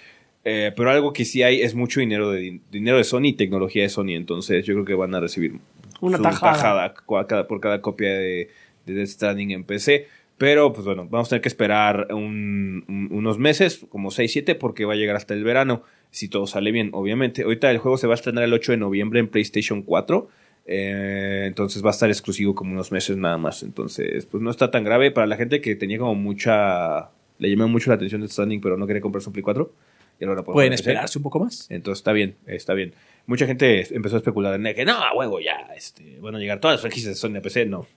eh, 0.46 0.72
pero 0.76 0.92
algo 0.92 1.14
que 1.14 1.26
sí 1.26 1.42
hay 1.44 1.62
es 1.62 1.74
mucho 1.76 2.00
dinero 2.00 2.32
de, 2.32 2.42
din- 2.42 2.62
dinero 2.72 2.98
de 2.98 3.04
Sony 3.04 3.26
y 3.26 3.34
tecnología 3.34 3.84
de 3.84 3.90
Sony. 3.90 4.10
Entonces, 4.16 4.66
yo 4.66 4.74
creo 4.74 4.86
que 4.86 4.94
van 4.94 5.16
a 5.16 5.20
recibir 5.20 5.56
Una 6.02 6.18
su 6.18 6.24
tajada. 6.24 6.94
cada- 7.28 7.48
por 7.48 7.60
cada 7.60 7.82
copia 7.82 8.10
de, 8.10 8.50
de 8.90 8.96
Death 9.00 9.08
Stranding 9.10 9.52
en 9.52 9.64
PC. 9.64 10.08
Pero, 10.38 10.72
pues 10.72 10.86
bueno, 10.86 11.06
vamos 11.10 11.28
a 11.28 11.32
tener 11.32 11.42
que 11.42 11.50
esperar 11.50 12.08
un- 12.12 12.86
un- 12.88 13.10
unos 13.12 13.38
meses, 13.40 13.86
como 13.90 14.10
6, 14.10 14.32
7, 14.32 14.56
porque 14.56 14.86
va 14.86 14.94
a 14.94 14.96
llegar 14.96 15.16
hasta 15.18 15.34
el 15.34 15.44
verano, 15.44 15.84
si 16.12 16.30
todo 16.30 16.48
sale 16.48 16.72
bien, 16.72 16.92
obviamente. 16.94 17.44
Ahorita 17.44 17.70
el 17.72 17.78
juego 17.80 17.98
se 17.98 18.08
va 18.08 18.14
a 18.14 18.16
estrenar 18.16 18.44
el 18.46 18.54
8 18.54 18.72
de 18.72 18.78
noviembre 18.78 19.20
en 19.20 19.28
PlayStation 19.28 19.82
4. 19.84 20.30
eh, 20.72 21.46
entonces 21.48 21.84
va 21.84 21.88
a 21.88 21.92
estar 21.92 22.10
exclusivo 22.10 22.54
como 22.54 22.74
unos 22.74 22.92
meses 22.92 23.18
nada 23.18 23.40
más. 23.40 23.64
Entonces, 23.64 24.28
pues 24.28 24.44
no 24.44 24.52
está 24.52 24.70
tan 24.70 24.84
grave 24.84 25.10
para 25.10 25.26
la 25.26 25.36
gente 25.36 25.62
que 25.62 25.76
tenía 25.76 25.98
como 25.98 26.14
mucha. 26.14 27.10
Le 27.40 27.50
llamó 27.50 27.68
mucho 27.68 27.90
la 27.90 27.96
atención 27.96 28.22
Death 28.22 28.32
Stranding, 28.34 28.62
pero 28.62 28.78
no 28.78 28.86
quería 28.86 29.02
comprar 29.02 29.24
su 29.24 29.32
Play 29.32 29.42
4. 29.42 29.74
Y 30.20 30.26
ahora 30.26 30.44
Pueden 30.44 30.74
esperarse 30.74 31.18
un 31.18 31.24
poco 31.24 31.40
más. 31.40 31.66
Entonces 31.72 32.02
está 32.02 32.12
bien, 32.12 32.36
está 32.46 32.74
bien. 32.76 32.94
Mucha 33.26 33.48
gente 33.48 33.88
empezó 33.96 34.18
a 34.18 34.20
especular 34.20 34.54
en 34.64 34.76
que 34.76 34.86
no, 34.86 34.92
a 34.94 35.12
huevo, 35.16 35.40
ya, 35.40 35.72
este, 35.76 36.20
van 36.20 36.36
a 36.36 36.40
llegar 36.40 36.60
todas 36.60 36.76
las 36.76 36.82
franquicias 36.82 37.14
de 37.14 37.16
Sony 37.16 37.38
a 37.38 37.42
PC. 37.42 37.66
No. 37.66 37.88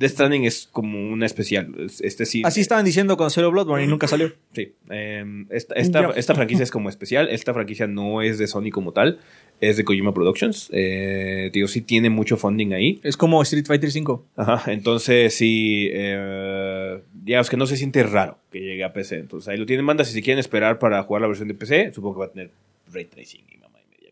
Death 0.00 0.12
Stranding 0.12 0.44
es 0.46 0.66
como 0.72 0.98
una 1.12 1.26
especial. 1.26 1.72
es- 1.78 2.00
Este 2.00 2.24
sí. 2.26 2.42
Así 2.44 2.60
estaban 2.60 2.84
diciendo 2.84 3.16
con 3.16 3.30
Zero 3.30 3.50
Bloodborne 3.52 3.84
y 3.84 3.86
nunca 3.86 4.08
salió. 4.08 4.32
Sí. 4.52 4.72
eh, 4.90 5.24
esta, 5.50 5.74
esta, 5.76 6.00
Ya. 6.00 6.08
esta 6.18 6.34
franquicia 6.34 6.62
es 6.64 6.70
como 6.70 6.88
especial. 6.88 7.28
Esta 7.28 7.52
franquicia 7.54 7.86
no 7.86 8.22
es 8.22 8.38
de 8.38 8.46
Sony 8.46 8.70
como 8.72 8.92
tal. 8.92 9.20
Es 9.60 9.76
de 9.76 9.84
Kojima 9.84 10.14
Productions. 10.14 10.70
Eh, 10.72 11.50
digo, 11.52 11.68
sí 11.68 11.82
tiene 11.82 12.08
mucho 12.10 12.36
funding 12.38 12.72
ahí. 12.72 12.98
Es 13.04 13.16
como 13.18 13.42
Street 13.42 13.66
Fighter 13.66 13.92
5. 13.92 14.24
Ajá, 14.36 14.72
entonces 14.72 15.34
sí, 15.34 15.90
eh, 15.92 17.00
digamos 17.12 17.50
que 17.50 17.56
no 17.58 17.66
se 17.66 17.76
siente 17.76 18.02
raro 18.02 18.38
que 18.50 18.58
llegue 18.60 18.84
a 18.84 18.92
PC. 18.94 19.16
Entonces 19.18 19.48
ahí 19.48 19.58
lo 19.58 19.66
tienen, 19.66 19.84
manda 19.84 20.04
si 20.04 20.14
se 20.14 20.22
quieren 20.22 20.38
esperar 20.38 20.78
para 20.78 21.02
jugar 21.02 21.20
la 21.20 21.28
versión 21.28 21.46
de 21.48 21.54
PC, 21.54 21.92
supongo 21.92 22.14
que 22.14 22.18
va 22.20 22.26
a 22.26 22.30
tener 22.32 22.50
ray 22.92 23.04
tracing 23.04 23.42
y 23.52 23.58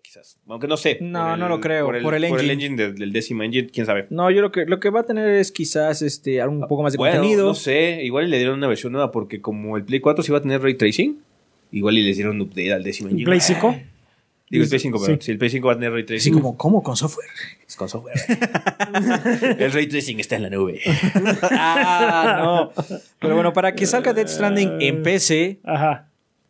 quizás. 0.09 0.39
Aunque 0.49 0.67
no 0.67 0.77
sé. 0.77 0.99
No, 1.03 1.37
no 1.37 1.49
lo 1.49 1.61
creo, 1.61 1.85
Por 1.87 1.97
el, 1.97 2.03
por 2.03 2.15
el 2.15 2.29
por 2.29 2.41
el 2.41 2.51
engine. 2.51 2.75
engine 2.77 2.93
del, 2.95 3.13
décimo 3.13 3.43
engine, 3.43 3.69
quién 3.69 3.85
sabe. 3.87 4.07
No, 4.11 4.31
yo 4.31 4.41
lo 4.41 4.51
que, 4.51 4.65
lo 4.65 4.81
que 4.81 4.89
va 4.91 5.01
a 5.01 5.03
tener 5.05 5.29
es 5.29 5.53
quizás 5.53 6.01
este, 6.03 6.45
un 6.47 6.67
poco 6.67 6.83
más 6.83 6.93
de 6.93 6.99
Bueno, 6.99 7.17
contenido. 7.19 7.47
no 7.47 7.55
sé, 7.55 8.01
igual 8.05 8.31
le 8.31 8.39
dieron 8.39 8.57
una 8.59 8.69
versión 8.69 8.93
nueva 8.93 9.13
porque 9.13 9.41
como 9.43 9.77
el 9.77 9.85
Play 9.85 10.01
4 10.01 10.23
sí 10.25 10.33
va 10.33 10.39
a 10.39 10.43
tener 10.43 10.63
ray 10.63 10.75
tracing, 10.75 11.19
igual 11.73 11.99
y 11.99 12.03
les 12.03 12.17
dieron 12.17 12.37
un 12.37 12.43
update 12.43 12.73
al 12.73 12.83
décimo 12.83 13.11
engine. 13.11 13.27
Play 13.27 13.41
5. 13.41 13.81
Digo, 14.51 14.63
el 14.65 14.69
Play 14.71 14.81
5, 14.81 14.99
pero 15.05 15.15
Sí. 15.19 15.25
si 15.27 15.31
el 15.33 15.37
Play 15.39 15.51
5 15.51 15.67
va 15.67 15.73
a 15.75 15.77
tener 15.77 15.93
ray 15.93 16.03
Así 16.05 16.07
tracing. 16.07 16.33
como, 16.33 16.57
¿cómo? 16.57 16.83
¿Con 16.83 16.97
software? 16.97 17.29
Es 17.67 17.77
con 17.77 17.87
software. 17.91 18.17
el 19.59 19.73
ray 19.73 19.87
tracing 19.89 20.21
está 20.21 20.37
en 20.37 20.43
la 20.45 20.49
nube. 20.51 20.81
ah, 21.43 22.71
no. 22.77 22.85
Pero 23.21 23.35
bueno, 23.35 23.53
para 23.53 23.75
que 23.75 23.85
salga 23.85 24.15
Death 24.15 24.29
Stranding 24.29 24.81
en 24.81 25.03
PC, 25.03 25.61
Ajá. 25.65 26.09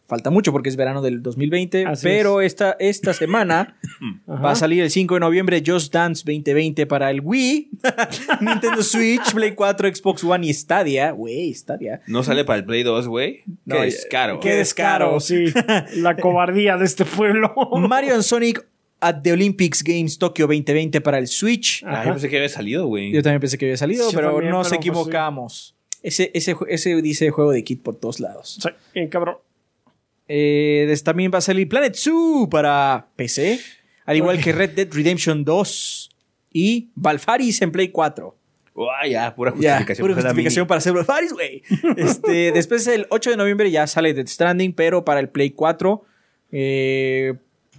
Falta 0.08 0.30
mucho 0.30 0.52
porque 0.52 0.70
es 0.70 0.76
verano 0.76 1.02
del 1.02 1.22
2020. 1.22 1.84
Así 1.86 2.02
pero 2.02 2.40
esta, 2.40 2.76
esta 2.80 3.12
semana 3.12 3.76
va 4.26 4.52
a 4.52 4.54
salir 4.54 4.82
el 4.82 4.90
5 4.90 5.14
de 5.14 5.20
noviembre 5.20 5.62
Just 5.64 5.92
Dance 5.92 6.22
2020 6.24 6.86
para 6.86 7.10
el 7.10 7.20
Wii, 7.20 7.70
Nintendo 8.40 8.82
Switch, 8.82 9.32
Play 9.32 9.52
4, 9.54 9.94
Xbox 9.94 10.24
One 10.24 10.46
y 10.46 10.54
Stadia. 10.54 11.12
Güey, 11.12 11.54
Stadia. 11.54 12.00
No 12.06 12.22
sale 12.24 12.44
para 12.44 12.58
el 12.58 12.64
Play 12.64 12.82
2, 12.82 13.06
güey. 13.06 13.42
No, 13.66 13.76
Qué 13.76 13.82
descaro. 13.82 14.40
qué 14.40 14.54
descaro. 14.54 15.20
Sí. 15.20 15.44
La 15.96 16.16
cobardía 16.16 16.76
de 16.76 16.86
este 16.86 17.04
pueblo. 17.04 17.54
Mario 17.76 18.14
and 18.14 18.22
Sonic 18.22 18.66
at 19.00 19.22
the 19.22 19.32
Olympics 19.32 19.84
Games 19.84 20.18
Tokyo 20.18 20.46
2020 20.46 21.00
para 21.02 21.18
el 21.18 21.28
Switch. 21.28 21.84
Ah, 21.86 22.02
yo 22.04 22.12
pensé 22.12 22.28
que 22.28 22.36
había 22.36 22.48
salido, 22.48 22.86
güey. 22.86 23.12
Yo 23.12 23.22
también 23.22 23.40
pensé 23.40 23.58
que 23.58 23.66
había 23.66 23.76
salido, 23.76 24.08
pero 24.12 24.32
también, 24.32 24.50
nos 24.50 24.68
pero, 24.68 24.80
pues, 24.80 24.88
equivocamos. 24.88 25.74
Ese, 26.02 26.30
ese, 26.34 26.56
ese 26.68 27.02
dice 27.02 27.30
juego 27.30 27.52
de 27.52 27.62
kit 27.64 27.82
por 27.82 27.98
todos 27.98 28.20
lados. 28.20 28.58
Sí, 28.62 28.68
bien 28.94 29.08
cabrón. 29.08 29.36
Eh, 30.28 30.94
también 31.02 31.30
va 31.32 31.38
a 31.38 31.42
salir 31.42 31.68
Planet 31.68 31.94
Zoo 31.94 32.48
para 32.50 33.08
PC, 33.16 33.58
al 34.04 34.16
igual 34.16 34.40
que 34.40 34.52
Red 34.52 34.70
Dead 34.70 34.88
Redemption 34.92 35.44
2 35.44 36.10
y 36.52 36.88
Valfaris 36.94 37.62
en 37.62 37.72
Play 37.72 37.88
4. 37.88 38.36
Ah, 38.76 39.06
ya, 39.08 39.34
pura 39.34 39.52
Ya, 39.58 39.72
justificación. 39.78 40.06
pura 40.06 40.14
justificación 40.22 40.66
para 40.66 40.78
hacer 40.78 40.92
Valfaris, 40.92 41.32
güey. 41.32 41.62
Este, 41.96 42.52
después 42.54 42.86
el 42.86 43.06
8 43.10 43.30
de 43.30 43.36
noviembre 43.36 43.70
ya 43.70 43.86
sale 43.86 44.14
Death 44.14 44.28
Stranding, 44.28 44.72
pero 44.72 45.04
para 45.04 45.18
el 45.20 45.28
Play 45.28 45.50
4 45.50 46.04
eh, 46.52 47.34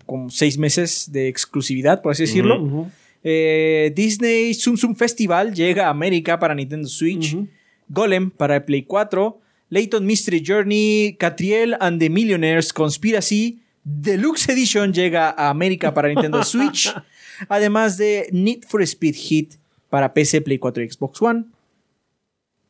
con 0.06 0.30
seis 0.32 0.58
meses 0.58 1.12
de 1.12 1.28
exclusividad, 1.28 2.02
por 2.02 2.12
así 2.12 2.24
decirlo. 2.24 2.88
Eh, 3.24 3.92
Disney 3.96 4.54
Zoom 4.54 4.76
Zoom 4.78 4.96
Festival 4.96 5.54
llega 5.54 5.88
a 5.88 5.90
América 5.90 6.40
para 6.40 6.56
Nintendo 6.56 6.88
Switch. 6.88 7.38
Golem 7.88 8.30
para 8.32 8.58
el 8.58 8.64
Play 8.64 8.84
4. 8.84 9.40
Layton 9.70 10.06
Mystery 10.06 10.44
Journey, 10.46 11.16
Catriel 11.20 11.78
and 11.80 12.00
the 12.00 12.10
Millionaires 12.10 12.74
Conspiracy. 12.74 13.60
Deluxe 13.84 14.50
Edition 14.50 14.94
llega 14.94 15.30
a 15.30 15.50
América 15.50 15.94
para 15.94 16.08
Nintendo 16.10 16.44
Switch. 16.44 16.94
Además 17.50 17.98
de 17.98 18.28
Need 18.32 18.64
for 18.68 18.82
Speed 18.82 19.16
Hit 19.16 19.54
para 19.90 20.14
PC, 20.14 20.42
Play 20.42 20.60
4 20.60 20.84
y 20.84 20.90
Xbox 20.90 21.22
One. 21.22 21.46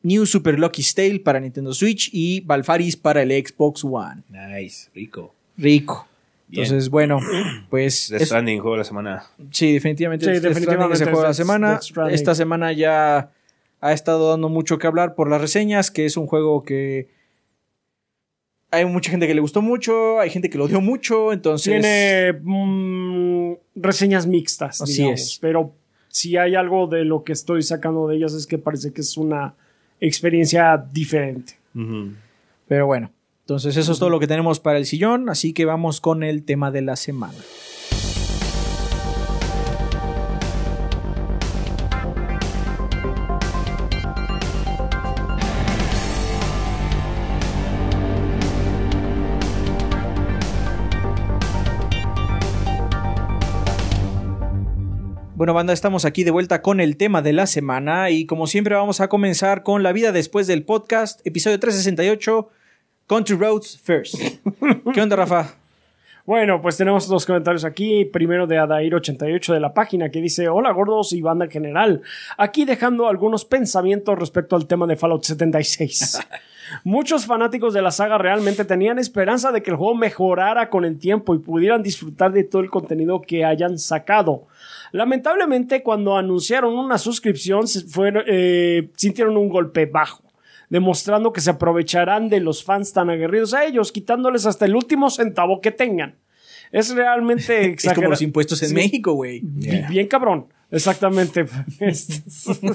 New 0.02 0.24
Super 0.24 0.58
Lucky 0.58 0.82
Tale 0.94 1.20
para 1.20 1.40
Nintendo 1.40 1.74
Switch 1.74 2.08
y 2.12 2.40
Valfaris 2.40 2.96
para 2.96 3.22
el 3.22 3.30
Xbox 3.30 3.84
One. 3.84 4.22
Nice, 4.30 4.88
rico. 4.94 5.34
Rico. 5.58 6.06
Bien. 6.48 6.64
Entonces, 6.64 6.88
bueno, 6.88 7.20
pues. 7.68 8.10
Es- 8.10 8.22
Stranding, 8.22 8.60
juego 8.60 8.72
de 8.72 8.78
la 8.78 8.84
semana. 8.84 9.24
Sí, 9.52 9.72
definitivamente. 9.72 10.24
Sí, 10.24 10.32
Death 10.32 10.40
Stranding 10.40 10.54
definitivamente 10.54 10.94
es 10.94 11.00
el 11.00 11.06
juego 11.08 11.20
de 11.20 11.26
la 11.26 11.30
es 11.30 11.36
semana. 11.36 11.80
Esta 12.10 12.34
semana 12.34 12.72
ya 12.72 13.30
ha 13.80 13.92
estado 13.92 14.30
dando 14.30 14.48
mucho 14.48 14.78
que 14.78 14.86
hablar 14.86 15.14
por 15.14 15.28
las 15.28 15.40
reseñas, 15.40 15.90
que 15.90 16.06
es 16.06 16.16
un 16.16 16.26
juego 16.26 16.62
que 16.62 17.08
hay 18.70 18.84
mucha 18.84 19.10
gente 19.10 19.26
que 19.26 19.34
le 19.34 19.40
gustó 19.40 19.62
mucho, 19.62 20.20
hay 20.20 20.30
gente 20.30 20.48
que 20.48 20.58
lo 20.58 20.64
odió 20.64 20.80
mucho, 20.80 21.32
entonces 21.32 21.80
Tiene 21.80 22.38
mm, 22.42 23.54
reseñas 23.74 24.26
mixtas, 24.26 24.80
Así 24.80 24.98
digamos, 24.98 25.20
es. 25.20 25.38
Pero 25.40 25.72
si 26.08 26.36
hay 26.36 26.54
algo 26.54 26.86
de 26.86 27.04
lo 27.04 27.24
que 27.24 27.32
estoy 27.32 27.62
sacando 27.62 28.06
de 28.06 28.16
ellas 28.16 28.32
es 28.34 28.46
que 28.46 28.58
parece 28.58 28.92
que 28.92 29.00
es 29.00 29.16
una 29.16 29.54
experiencia 30.00 30.76
diferente. 30.92 31.54
pero 32.68 32.86
bueno. 32.86 33.10
Entonces 33.40 33.76
eso 33.76 33.90
es 33.90 33.98
todo 33.98 34.10
lo 34.10 34.20
que 34.20 34.28
tenemos 34.28 34.60
para 34.60 34.78
el 34.78 34.86
sillón, 34.86 35.28
así 35.28 35.52
que 35.52 35.64
vamos 35.64 36.00
con 36.00 36.22
el 36.22 36.44
tema 36.44 36.70
de 36.70 36.82
la 36.82 36.94
semana. 36.94 37.38
Bueno, 55.40 55.54
banda, 55.54 55.72
estamos 55.72 56.04
aquí 56.04 56.22
de 56.22 56.30
vuelta 56.30 56.60
con 56.60 56.80
el 56.80 56.98
tema 56.98 57.22
de 57.22 57.32
la 57.32 57.46
semana 57.46 58.10
y 58.10 58.26
como 58.26 58.46
siempre 58.46 58.74
vamos 58.74 59.00
a 59.00 59.08
comenzar 59.08 59.62
con 59.62 59.82
la 59.82 59.90
vida 59.90 60.12
después 60.12 60.46
del 60.46 60.64
podcast, 60.64 61.26
episodio 61.26 61.58
368, 61.58 62.50
Country 63.06 63.36
Roads 63.36 63.80
First. 63.82 64.16
¿Qué 64.92 65.00
onda, 65.00 65.16
Rafa? 65.16 65.54
Bueno, 66.26 66.60
pues 66.60 66.76
tenemos 66.76 67.08
dos 67.08 67.24
comentarios 67.24 67.64
aquí. 67.64 68.04
Primero 68.04 68.46
de 68.46 68.60
Adair88 68.60 69.54
de 69.54 69.60
la 69.60 69.72
página 69.72 70.10
que 70.10 70.20
dice: 70.20 70.50
Hola 70.50 70.72
gordos 70.72 71.14
y 71.14 71.22
banda 71.22 71.46
en 71.46 71.50
general. 71.50 72.02
Aquí 72.36 72.66
dejando 72.66 73.08
algunos 73.08 73.46
pensamientos 73.46 74.18
respecto 74.18 74.56
al 74.56 74.66
tema 74.66 74.86
de 74.86 74.96
Fallout 74.96 75.24
76. 75.24 76.18
Muchos 76.84 77.24
fanáticos 77.24 77.72
de 77.72 77.80
la 77.80 77.92
saga 77.92 78.18
realmente 78.18 78.66
tenían 78.66 78.98
esperanza 78.98 79.52
de 79.52 79.62
que 79.62 79.70
el 79.70 79.78
juego 79.78 79.94
mejorara 79.94 80.68
con 80.68 80.84
el 80.84 80.98
tiempo 80.98 81.34
y 81.34 81.38
pudieran 81.38 81.82
disfrutar 81.82 82.30
de 82.30 82.44
todo 82.44 82.60
el 82.60 82.68
contenido 82.68 83.22
que 83.22 83.46
hayan 83.46 83.78
sacado. 83.78 84.46
Lamentablemente, 84.92 85.82
cuando 85.82 86.16
anunciaron 86.16 86.76
una 86.76 86.98
suscripción, 86.98 87.66
fueron, 87.68 88.24
eh, 88.26 88.90
sintieron 88.96 89.36
un 89.36 89.48
golpe 89.48 89.86
bajo 89.86 90.24
demostrando 90.68 91.32
que 91.32 91.40
se 91.40 91.50
aprovecharán 91.50 92.28
de 92.28 92.38
los 92.38 92.62
fans 92.62 92.92
tan 92.92 93.10
aguerridos 93.10 93.54
a 93.54 93.64
ellos, 93.64 93.90
quitándoles 93.90 94.46
hasta 94.46 94.66
el 94.66 94.76
último 94.76 95.10
centavo 95.10 95.60
que 95.60 95.72
tengan. 95.72 96.14
Es 96.70 96.94
realmente 96.94 97.72
Es 97.76 97.92
como 97.92 98.10
los 98.10 98.22
impuestos 98.22 98.62
en 98.62 98.68
Sí. 98.68 98.74
México, 98.76 99.14
güey. 99.14 99.40
Bi- 99.42 99.82
Bien 99.88 100.06
cabrón. 100.06 100.46
Exactamente. 100.70 101.46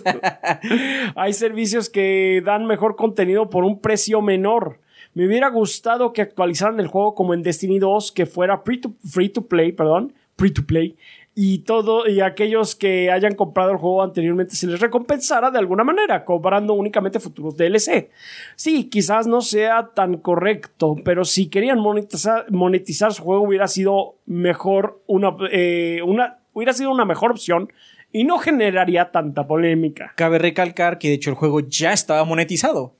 Hay 1.16 1.34
servicios 1.34 1.90
que 1.90 2.42
dan 2.46 2.66
mejor 2.66 2.96
contenido 2.96 3.50
por 3.50 3.64
un 3.64 3.80
precio 3.80 4.22
menor. 4.22 4.80
Me 5.14 5.26
hubiera 5.26 5.50
gustado 5.50 6.12
que 6.12 6.22
actualizaran 6.22 6.80
el 6.80 6.88
juego 6.88 7.16
como 7.16 7.34
en 7.34 7.42
Destiny 7.42 7.80
2, 7.80 8.12
que 8.12 8.26
fuera 8.26 8.60
free 8.60 8.82
to, 8.82 8.94
free 9.10 9.30
to 9.30 9.48
play, 9.48 9.72
perdón, 9.72 10.14
free 10.38 10.52
to 10.52 10.66
play, 10.66 10.98
y 11.38 11.60
todo, 11.60 12.08
y 12.08 12.22
aquellos 12.22 12.76
que 12.76 13.12
hayan 13.12 13.36
comprado 13.36 13.72
el 13.72 13.78
juego 13.78 14.02
anteriormente 14.02 14.56
se 14.56 14.68
les 14.68 14.80
recompensara 14.80 15.52
de 15.52 15.60
alguna 15.60 15.84
manera, 15.84 16.24
cobrando 16.24 16.74
únicamente 16.74 17.20
futuros 17.20 17.58
DLC. 17.58 18.10
Sí, 18.56 18.86
quizás 18.90 19.28
no 19.28 19.42
sea 19.42 19.90
tan 19.94 20.16
correcto, 20.18 20.96
pero 21.04 21.26
si 21.26 21.48
querían 21.48 21.80
monetizar, 21.80 22.50
monetizar 22.52 23.14
su 23.14 23.22
juego 23.24 23.44
hubiera 23.44 23.68
sido 23.68 24.16
mejor 24.26 25.02
una, 25.08 25.36
eh, 25.52 26.00
una, 26.06 26.40
hubiera 26.54 26.72
sido 26.72 26.90
una 26.92 27.04
mejor 27.04 27.32
opción 27.32 27.70
y 28.14 28.24
no 28.24 28.38
generaría 28.40 29.12
tanta 29.12 29.46
polémica. 29.46 30.14
Cabe 30.16 30.40
recalcar 30.40 30.98
que 31.00 31.10
de 31.10 31.16
hecho 31.16 31.32
el 31.32 31.36
juego 31.36 31.60
ya 31.60 31.92
estaba 31.92 32.24
monetizado. 32.24 32.94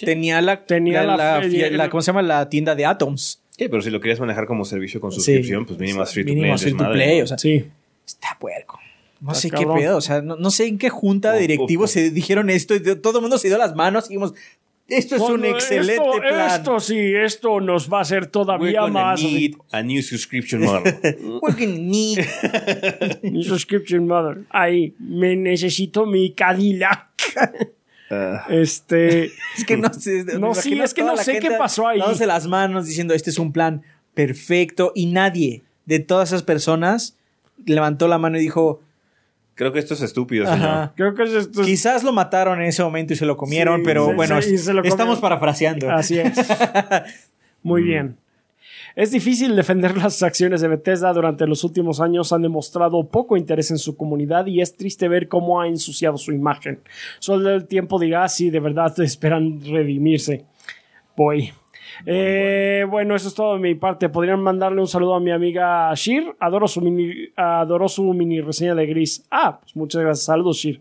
Tenía 0.00 0.40
la, 0.40 0.64
Tenía 0.64 1.02
la, 1.04 1.16
la- 1.18 1.38
la- 1.40 1.44
el- 1.44 1.76
la- 1.76 1.90
¿cómo 1.90 2.00
se 2.00 2.06
llama? 2.06 2.22
La 2.22 2.48
tienda 2.48 2.74
de 2.74 2.86
Atoms. 2.86 3.42
Sí, 3.56 3.68
pero 3.68 3.82
si 3.82 3.90
lo 3.90 4.00
querías 4.00 4.18
manejar 4.20 4.46
como 4.46 4.64
servicio 4.64 5.00
con 5.00 5.10
Sí. 5.12 5.16
suscripción, 5.16 5.64
pues 5.66 5.78
mínimo 5.78 6.02
es 6.02 6.12
free 6.12 6.22
to 6.24 6.26
play. 6.26 6.34
Mínimo 6.36 6.54
es 6.56 6.62
free 6.62 6.72
to 6.74 6.90
play, 6.90 7.20
o 7.22 7.26
sea, 7.26 7.38
Sí. 7.38 7.64
está 8.06 8.36
puerco. 8.40 8.80
No 9.20 9.30
Está 9.30 9.40
sé 9.42 9.50
cabrón. 9.50 9.76
qué 9.76 9.82
pedo, 9.84 9.96
o 9.96 10.00
sea, 10.00 10.20
no, 10.22 10.36
no 10.36 10.50
sé 10.50 10.66
en 10.66 10.76
qué 10.76 10.90
junta 10.90 11.32
de 11.32 11.40
directivos 11.40 11.90
se 11.92 12.10
dijeron 12.10 12.50
esto 12.50 12.74
y 12.74 12.80
todo 12.96 13.18
el 13.18 13.22
mundo 13.22 13.38
se 13.38 13.48
dio 13.48 13.56
las 13.56 13.74
manos 13.74 14.06
y 14.06 14.08
dijimos, 14.08 14.34
esto 14.86 15.16
es 15.16 15.22
un 15.22 15.44
excelente 15.46 15.94
esto, 15.94 16.12
plan. 16.20 16.50
Esto 16.60 16.78
sí, 16.80 16.98
esto 17.14 17.58
nos 17.60 17.90
va 17.90 17.98
a 17.98 18.02
hacer 18.02 18.18
We're 18.24 18.30
todavía 18.30 18.80
gonna 18.82 18.92
más. 19.02 19.22
need 19.22 19.54
a 19.70 19.82
new 19.82 20.02
subscription 20.02 20.62
model. 20.62 20.94
We're 21.40 21.56
gonna 21.58 21.78
need- 21.78 22.22
subscription 23.44 24.06
mother. 24.06 24.42
Ahí, 24.50 24.94
me 24.98 25.36
necesito 25.36 26.04
mi 26.04 26.32
Cadillac. 26.32 27.08
Este. 28.48 29.32
Es 29.56 29.64
que 29.66 29.76
no 29.76 29.92
sé. 29.92 30.24
No, 30.38 30.54
sí, 30.54 30.78
es 30.80 30.94
que 30.94 31.02
no 31.02 31.16
sé 31.16 31.38
qué 31.38 31.52
pasó 31.52 31.88
ahí. 31.88 31.98
Dándose 31.98 32.26
las 32.26 32.46
manos 32.46 32.86
diciendo, 32.86 33.14
este 33.14 33.30
es 33.30 33.38
un 33.38 33.52
plan 33.52 33.82
perfecto. 34.14 34.92
Y 34.94 35.06
nadie 35.06 35.62
de 35.86 36.00
todas 36.00 36.30
esas 36.30 36.42
personas 36.42 37.16
levantó 37.64 38.08
la 38.08 38.18
mano 38.18 38.38
y 38.38 38.40
dijo, 38.40 38.80
creo 39.54 39.72
que 39.72 39.78
esto 39.78 39.94
es 39.94 40.02
estúpido, 40.02 40.46
señor. 40.46 40.68
Ajá. 40.68 40.92
Creo 40.96 41.14
que 41.14 41.22
es 41.24 41.32
esto. 41.32 41.62
Quizás 41.62 42.02
lo 42.02 42.12
mataron 42.12 42.60
en 42.60 42.68
ese 42.68 42.82
momento 42.82 43.12
y 43.12 43.16
se 43.16 43.26
lo 43.26 43.36
comieron, 43.36 43.80
Sí, 43.80 43.82
pero 43.84 44.08
sí, 44.08 44.14
bueno, 44.14 44.42
se 44.42 44.72
lo 44.72 44.82
estamos 44.82 45.20
parafraseando. 45.20 45.90
Así 45.90 46.18
es. 46.18 46.34
Muy 47.62 47.82
bien. 47.82 48.16
Es 48.96 49.10
difícil 49.10 49.56
defender 49.56 49.96
las 50.02 50.22
acciones 50.22 50.60
de 50.60 50.68
Bethesda 50.68 51.12
durante 51.12 51.46
los 51.46 51.64
últimos 51.64 52.00
años 52.00 52.32
han 52.32 52.42
demostrado 52.42 53.08
poco 53.08 53.36
interés 53.36 53.70
en 53.70 53.78
su 53.78 53.96
comunidad 53.96 54.46
y 54.46 54.60
es 54.60 54.76
triste 54.76 55.08
ver 55.08 55.28
cómo 55.28 55.60
ha 55.60 55.66
ensuciado 55.66 56.16
su 56.16 56.32
imagen. 56.32 56.80
Solo 57.18 57.50
el 57.50 57.66
tiempo 57.66 57.98
dirá 57.98 58.28
si 58.28 58.50
de 58.50 58.60
verdad 58.60 58.98
esperan 59.00 59.60
redimirse. 59.64 60.44
Voy. 61.16 61.52
Eh, 62.06 62.86
bueno, 62.88 63.14
eso 63.14 63.28
es 63.28 63.34
todo 63.34 63.54
de 63.54 63.60
mi 63.60 63.74
parte. 63.74 64.08
Podrían 64.08 64.40
mandarle 64.40 64.80
un 64.80 64.88
saludo 64.88 65.14
a 65.14 65.20
mi 65.20 65.30
amiga 65.30 65.92
Shir. 65.94 66.34
Adoro 66.38 66.68
su 66.68 66.80
mini, 66.80 67.28
adoró 67.36 67.88
su 67.88 68.04
mini 68.14 68.40
reseña 68.40 68.74
de 68.74 68.86
Gris. 68.86 69.26
Ah, 69.30 69.58
pues 69.60 69.74
muchas 69.76 70.02
gracias. 70.02 70.26
Saludos, 70.26 70.56
Shir. 70.56 70.80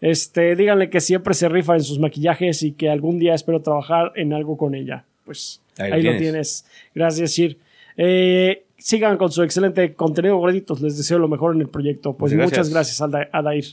Este, 0.00 0.56
díganle 0.56 0.90
que 0.90 1.00
siempre 1.00 1.32
se 1.32 1.48
rifa 1.48 1.74
en 1.74 1.82
sus 1.82 2.00
maquillajes 2.00 2.62
y 2.64 2.72
que 2.72 2.90
algún 2.90 3.18
día 3.20 3.34
espero 3.34 3.62
trabajar 3.62 4.12
en 4.16 4.32
algo 4.32 4.56
con 4.56 4.74
ella. 4.74 5.04
Pues 5.24 5.60
Ahí 5.78 5.92
ahí, 5.92 6.02
lo 6.02 6.12
lo 6.12 6.18
tienes. 6.18 6.64
Gracias, 6.94 7.32
Shir. 7.32 7.58
Eh, 7.96 8.64
sigan 8.76 9.16
con 9.16 9.30
su 9.30 9.42
excelente 9.42 9.94
contenido, 9.94 10.36
gorditos. 10.36 10.80
Les 10.80 10.96
deseo 10.96 11.18
lo 11.18 11.28
mejor 11.28 11.54
en 11.54 11.62
el 11.62 11.68
proyecto. 11.68 12.16
Pues 12.16 12.32
Muchas 12.32 12.50
muchas 12.50 12.70
gracias, 12.70 13.00
Adair. 13.00 13.64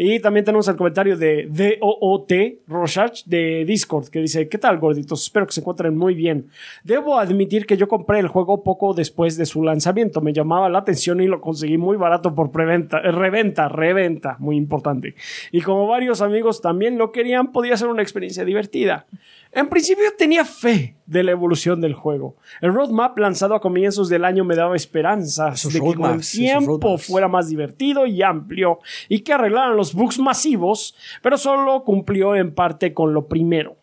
Y 0.00 0.20
también 0.20 0.44
tenemos 0.44 0.68
el 0.68 0.76
comentario 0.76 1.16
de 1.16 1.48
DOOT 1.50 2.32
Roshach 2.68 3.24
de 3.24 3.64
Discord 3.64 4.06
que 4.10 4.20
dice: 4.20 4.48
¿Qué 4.48 4.56
tal, 4.56 4.78
gorditos? 4.78 5.24
Espero 5.24 5.44
que 5.44 5.52
se 5.52 5.60
encuentren 5.60 5.96
muy 5.96 6.14
bien. 6.14 6.50
Debo 6.84 7.18
admitir 7.18 7.66
que 7.66 7.76
yo 7.76 7.88
compré 7.88 8.20
el 8.20 8.28
juego 8.28 8.62
poco 8.62 8.94
después 8.94 9.36
de 9.36 9.44
su 9.44 9.64
lanzamiento. 9.64 10.20
Me 10.20 10.32
llamaba 10.32 10.68
la 10.68 10.78
atención 10.78 11.20
y 11.20 11.26
lo 11.26 11.40
conseguí 11.40 11.78
muy 11.78 11.96
barato 11.96 12.32
por 12.32 12.52
preventa, 12.52 12.98
eh, 12.98 13.10
reventa, 13.10 13.68
reventa, 13.68 14.36
muy 14.38 14.56
importante. 14.56 15.16
Y 15.50 15.62
como 15.62 15.88
varios 15.88 16.22
amigos 16.22 16.60
también 16.60 16.96
lo 16.96 17.10
querían, 17.10 17.50
podía 17.50 17.76
ser 17.76 17.88
una 17.88 18.02
experiencia 18.02 18.44
divertida. 18.44 19.06
En 19.52 19.68
principio 19.68 20.04
tenía 20.16 20.44
fe 20.44 20.96
de 21.06 21.22
la 21.22 21.32
evolución 21.32 21.80
del 21.80 21.94
juego. 21.94 22.36
El 22.60 22.74
roadmap 22.74 23.18
lanzado 23.18 23.54
a 23.54 23.60
comienzos 23.60 24.08
del 24.08 24.24
año 24.24 24.44
me 24.44 24.56
daba 24.56 24.76
esperanzas 24.76 25.60
Esos 25.60 25.72
de 25.72 25.80
que 25.80 25.94
con 25.94 26.14
el 26.14 26.20
tiempo 26.20 26.98
fuera 26.98 27.28
más 27.28 27.48
divertido 27.48 28.06
y 28.06 28.22
amplio 28.22 28.78
y 29.08 29.20
que 29.20 29.32
arreglaran 29.32 29.76
los 29.76 29.94
bugs 29.94 30.18
masivos, 30.18 30.94
pero 31.22 31.38
solo 31.38 31.82
cumplió 31.84 32.36
en 32.36 32.54
parte 32.54 32.92
con 32.92 33.14
lo 33.14 33.26
primero. 33.26 33.76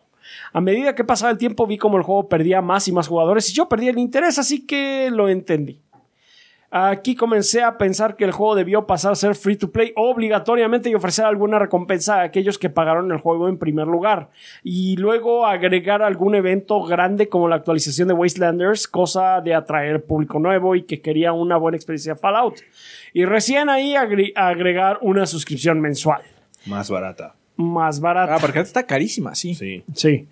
A 0.52 0.60
medida 0.60 0.94
que 0.94 1.04
pasaba 1.04 1.32
el 1.32 1.38
tiempo 1.38 1.66
vi 1.66 1.78
como 1.78 1.96
el 1.96 2.02
juego 2.02 2.28
perdía 2.28 2.60
más 2.62 2.88
y 2.88 2.92
más 2.92 3.08
jugadores 3.08 3.50
y 3.50 3.54
yo 3.54 3.68
perdía 3.68 3.90
el 3.90 3.98
interés, 3.98 4.38
así 4.38 4.66
que 4.66 5.10
lo 5.12 5.28
entendí. 5.28 5.80
Aquí 6.70 7.14
comencé 7.14 7.62
a 7.62 7.78
pensar 7.78 8.16
que 8.16 8.24
el 8.24 8.32
juego 8.32 8.54
debió 8.56 8.86
pasar 8.86 9.12
a 9.12 9.14
ser 9.14 9.34
free 9.36 9.56
to 9.56 9.70
play 9.70 9.92
obligatoriamente 9.96 10.90
y 10.90 10.94
ofrecer 10.94 11.24
alguna 11.24 11.58
recompensa 11.58 12.16
a 12.16 12.22
aquellos 12.24 12.58
que 12.58 12.70
pagaron 12.70 13.10
el 13.12 13.18
juego 13.18 13.48
en 13.48 13.56
primer 13.56 13.86
lugar. 13.86 14.30
Y 14.64 14.96
luego 14.96 15.46
agregar 15.46 16.02
algún 16.02 16.34
evento 16.34 16.82
grande 16.82 17.28
como 17.28 17.48
la 17.48 17.56
actualización 17.56 18.08
de 18.08 18.14
Wastelanders, 18.14 18.88
cosa 18.88 19.40
de 19.40 19.54
atraer 19.54 20.04
público 20.04 20.38
nuevo 20.38 20.74
y 20.74 20.82
que 20.82 21.00
quería 21.00 21.32
una 21.32 21.56
buena 21.56 21.76
experiencia 21.76 22.14
de 22.14 22.20
Fallout. 22.20 22.56
Y 23.12 23.24
recién 23.24 23.68
ahí 23.68 23.94
agre- 23.94 24.32
agregar 24.34 24.98
una 25.02 25.24
suscripción 25.26 25.80
mensual. 25.80 26.22
Más 26.66 26.90
barata. 26.90 27.34
Más 27.56 28.00
barata. 28.00 28.34
Ah, 28.34 28.38
porque 28.40 28.58
está 28.58 28.84
carísima, 28.86 29.34
sí. 29.34 29.54
Sí. 29.54 29.82
Sí. 29.94 30.28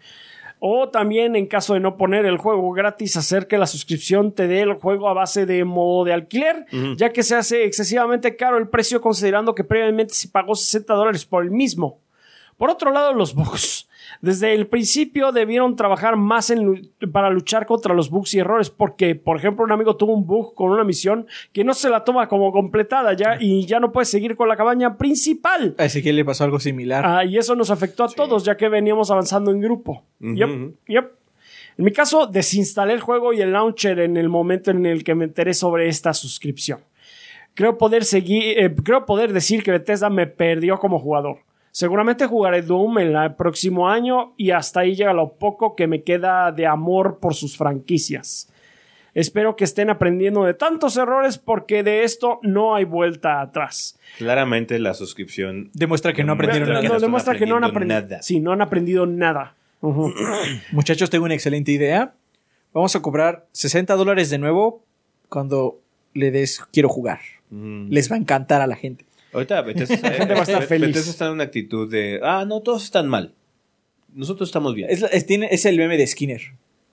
O 0.67 0.89
también, 0.89 1.37
en 1.37 1.47
caso 1.47 1.75
de 1.75 1.81
no 1.81 1.99
poner 1.99 2.25
el 2.25 2.39
juego 2.39 2.73
gratis, 2.73 3.19
hacer 3.19 3.49
que 3.49 3.59
la 3.59 3.67
suscripción 3.67 4.33
te 4.33 4.49
dé 4.49 4.63
el 4.63 4.73
juego 4.73 5.11
a 5.11 5.13
base 5.13 5.45
de 5.45 5.63
modo 5.63 6.07
de 6.07 6.15
alquiler, 6.15 6.65
ya 6.97 7.11
que 7.11 7.23
se 7.23 7.35
hace 7.35 7.67
excesivamente 7.67 8.35
caro 8.35 8.57
el 8.57 8.69
precio 8.69 9.03
considerando 9.03 9.55
que 9.55 9.63
previamente 9.63 10.15
se 10.15 10.27
pagó 10.27 10.55
60 10.55 10.95
dólares 10.95 11.27
por 11.27 11.45
el 11.45 11.51
mismo. 11.51 12.01
Por 12.57 12.71
otro 12.71 12.93
lado, 12.93 13.13
los 13.13 13.35
bugs. 13.35 13.91
Desde 14.25 14.55
el 14.55 14.69
principio 14.69 15.33
debieron 15.33 15.77
trabajar 15.77 16.17
más 16.17 16.49
en 16.49 16.91
para 17.13 17.29
luchar 17.29 17.67
contra 17.67 17.93
los 17.93 18.09
bugs 18.09 18.33
y 18.33 18.39
errores, 18.39 18.71
porque, 18.71 19.15
por 19.15 19.37
ejemplo, 19.37 19.67
un 19.67 19.71
amigo 19.71 19.97
tuvo 19.97 20.15
un 20.15 20.27
bug 20.27 20.55
con 20.55 20.71
una 20.71 20.83
misión 20.83 21.27
que 21.53 21.63
no 21.63 21.75
se 21.75 21.91
la 21.91 22.05
toma 22.05 22.27
como 22.27 22.51
completada 22.51 23.13
ya 23.13 23.37
y 23.39 23.67
ya 23.67 23.81
no 23.81 23.93
puede 23.93 24.07
seguir 24.07 24.35
con 24.35 24.49
la 24.49 24.57
cabaña 24.57 24.97
principal. 24.97 25.75
A 25.77 25.85
Ezequiel 25.85 26.17
le 26.17 26.25
pasó 26.25 26.45
algo 26.45 26.59
similar. 26.59 27.05
Ah, 27.05 27.23
y 27.27 27.37
eso 27.37 27.55
nos 27.55 27.71
afectó 27.71 28.05
a 28.05 28.09
todos, 28.09 28.45
ya 28.45 28.57
que 28.57 28.71
veníamos 28.71 29.11
avanzando 29.11 29.51
en 29.51 29.61
grupo. 29.61 30.03
Yep, 30.21 30.75
yep. 30.87 31.13
En 31.77 31.85
mi 31.85 31.93
caso, 31.93 32.27
desinstalé 32.27 32.95
el 32.95 33.01
juego 33.01 33.35
y 33.35 33.43
el 33.43 33.53
launcher 33.53 33.99
en 33.99 34.17
el 34.17 34.31
momento 34.31 34.71
en 34.71 34.87
el 34.87 35.05
que 35.05 35.15
me 35.15 35.25
enteré 35.27 35.53
sobre 35.53 35.89
esta 35.89 36.15
suscripción. 36.15 36.81
Creo 37.53 37.77
poder 37.77 38.07
seguir, 38.07 38.59
eh, 38.59 38.75
creo 38.75 39.05
poder 39.05 39.35
decir 39.35 39.63
que 39.63 39.71
Bethesda 39.71 40.09
me 40.09 40.27
perdió 40.27 40.79
como 40.79 40.99
jugador. 40.99 41.41
Seguramente 41.75 42.27
jugaré 42.27 42.63
Doom 42.63 42.99
el 43.01 43.17
eh, 43.17 43.31
próximo 43.31 43.89
año 43.89 44.33
y 44.37 44.53
hasta 44.53 44.79
ahí 44.79 44.95
llega 44.95 45.13
lo 45.13 45.33
poco 45.33 45.75
que 45.75 45.89
me 45.89 46.05
queda 46.05 46.53
de 46.53 46.69
amor 46.69 47.19
por 47.19 47.35
sus 47.35 47.57
franquicias. 47.57 48.49
Espero 49.13 49.57
que 49.57 49.65
estén 49.65 49.91
aprendiendo 49.91 50.45
de 50.45 50.55
tantos 50.55 50.97
errores 50.97 51.37
porque 51.37 51.83
de 51.83 52.05
esto 52.05 52.39
no 52.43 52.77
hay 52.77 52.85
vuelta 52.85 53.41
atrás. 53.41 53.99
Claramente 54.19 54.79
la 54.79 54.95
suscripción 54.95 55.71
Demuestra 55.75 56.13
que 56.13 56.23
no 56.23 56.35
aprendieron 56.35 56.69
nada. 56.69 56.81
no 56.81 56.89
No, 56.91 56.95
están 56.95 57.09
demuestra 57.09 57.37
que 57.37 57.45
no 57.45 57.57
han 57.57 57.65
aprendido 57.65 58.01
nada. 58.03 58.23
Sí, 58.23 58.39
no 58.39 58.53
han 58.53 58.63
aprendido 58.63 59.05
nada. 59.07 59.57
Muchachos, 60.71 61.11
tengo 61.11 61.25
una 61.25 61.35
excelente 61.35 61.73
idea. 61.73 62.15
Vamos 62.73 62.95
a 62.95 63.03
cobrar 63.03 63.49
60 63.51 63.97
dólares 63.97 64.31
de 64.31 64.39
nuevo 64.39 64.85
cuando 65.29 65.81
le 66.13 66.31
des 66.31 66.65
quiero 66.73 66.89
jugar. 66.89 67.19
Mm. 67.51 67.89
Les 67.89 68.09
va 68.09 68.15
a 68.15 68.21
encantar 68.21 68.63
a 68.63 68.69
la 68.69 68.77
gente. 68.77 69.07
Ahorita 69.35 69.61
Bethesda, 69.63 69.97
gente 70.13 70.33
va 70.35 70.41
a 70.41 70.43
estar 70.45 70.63
feliz. 70.63 70.89
Bethesda 70.89 71.11
está 71.11 71.27
en 71.27 71.33
una 71.33 71.45
actitud 71.45 71.91
de, 71.91 72.21
ah, 72.23 72.45
no, 72.47 72.61
todos 72.61 72.85
están 72.85 73.09
mal. 73.09 73.33
Nosotros 74.15 74.49
estamos 74.49 74.75
bien. 74.75 74.89
Es, 74.91 75.01
la- 75.01 75.09
es- 75.09 75.27
tiene- 75.27 75.49
es 75.51 75.67
el 75.67 75.77
meme 75.77 75.97
de 75.97 76.07
Skinner. 76.07 76.41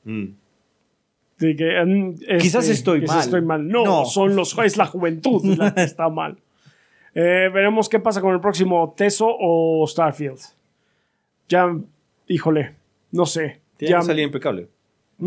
Mm. 0.04 0.26
Que, 1.40 1.84
mm, 1.86 2.10
este, 2.22 2.38
Quizás 2.38 2.70
estoy 2.70 3.02
quizás 3.02 3.16
mal. 3.16 3.26
estoy 3.26 3.42
mal. 3.42 3.68
No, 3.68 3.84
No. 3.84 4.06
son 4.06 4.36
los 4.36 4.56
es 4.60 4.78
la 4.78 4.86
juventud 4.86 5.44
la 5.58 5.74
que 5.74 5.84
está 5.84 6.10
mal. 6.10 6.38
Eh, 7.14 7.50
veremos 7.54 7.90
qué 7.90 8.00
pasa 8.00 8.22
con 8.22 8.34
el 8.34 8.40
próximo 8.40 8.94
Teso 8.96 9.28
o 9.30 9.86
Starfield. 9.86 10.40
Ya, 11.50 11.68
híjole, 12.28 12.74
no 13.12 13.26
sé. 13.26 13.60
Tiene 13.76 13.92
Ya, 13.92 14.00
que 14.00 14.06
salir 14.06 14.24
impecable. 14.24 14.70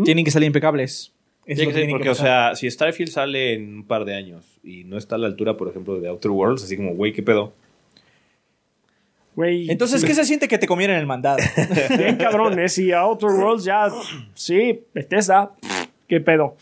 Tienen 0.03 0.25
que 0.25 0.31
salir 0.31 0.47
impecables. 0.47 1.13
Es 1.45 1.57
Tiene 1.57 1.63
lo 1.63 1.67
que 1.69 1.73
salir 1.73 1.85
tiene 1.85 1.91
porque, 1.91 2.09
o 2.09 2.15
sea, 2.15 2.55
si 2.55 2.69
Starfield 2.69 3.11
sale 3.11 3.53
en 3.53 3.75
un 3.75 3.83
par 3.83 4.03
de 4.03 4.15
años 4.15 4.45
y 4.63 4.83
no 4.83 4.97
está 4.97 5.15
a 5.15 5.17
la 5.19 5.27
altura, 5.27 5.57
por 5.57 5.67
ejemplo, 5.67 5.99
de 5.99 6.07
Outer 6.07 6.31
Worlds, 6.31 6.63
así 6.63 6.75
como, 6.75 6.95
güey, 6.95 7.13
¿qué 7.13 7.21
pedo? 7.21 7.53
güey, 9.35 9.69
Entonces, 9.69 10.03
¿qué 10.03 10.13
se 10.13 10.25
siente 10.25 10.47
que 10.47 10.57
te 10.57 10.65
comieran 10.65 10.97
el 10.97 11.05
mandado? 11.05 11.37
bien 11.97 12.15
cabrón, 12.15 12.57
¿eh? 12.57 12.69
Si 12.69 12.91
Outer 12.91 13.29
Worlds 13.29 13.65
ya, 13.65 13.91
sí, 14.33 14.81
Bethesda, 14.93 15.51
qué 16.07 16.19
pedo. 16.19 16.55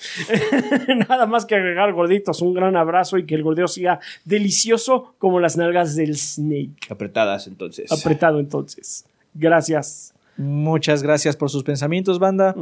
Nada 1.07 1.27
más 1.27 1.45
que 1.45 1.55
agregar 1.55 1.93
gorditos, 1.93 2.41
un 2.41 2.53
gran 2.53 2.75
abrazo 2.75 3.17
y 3.17 3.25
que 3.25 3.35
el 3.35 3.43
gordeo 3.43 3.67
siga 3.67 3.99
delicioso 4.25 5.15
como 5.17 5.39
las 5.39 5.55
nalgas 5.55 5.95
del 5.95 6.17
Snake. 6.17 6.73
Apretadas, 6.89 7.47
entonces. 7.47 7.91
Apretado 7.91 8.39
entonces. 8.39 9.05
Gracias. 9.33 10.13
Muchas 10.35 11.03
gracias 11.03 11.37
por 11.37 11.49
sus 11.49 11.63
pensamientos, 11.63 12.19
banda. 12.19 12.55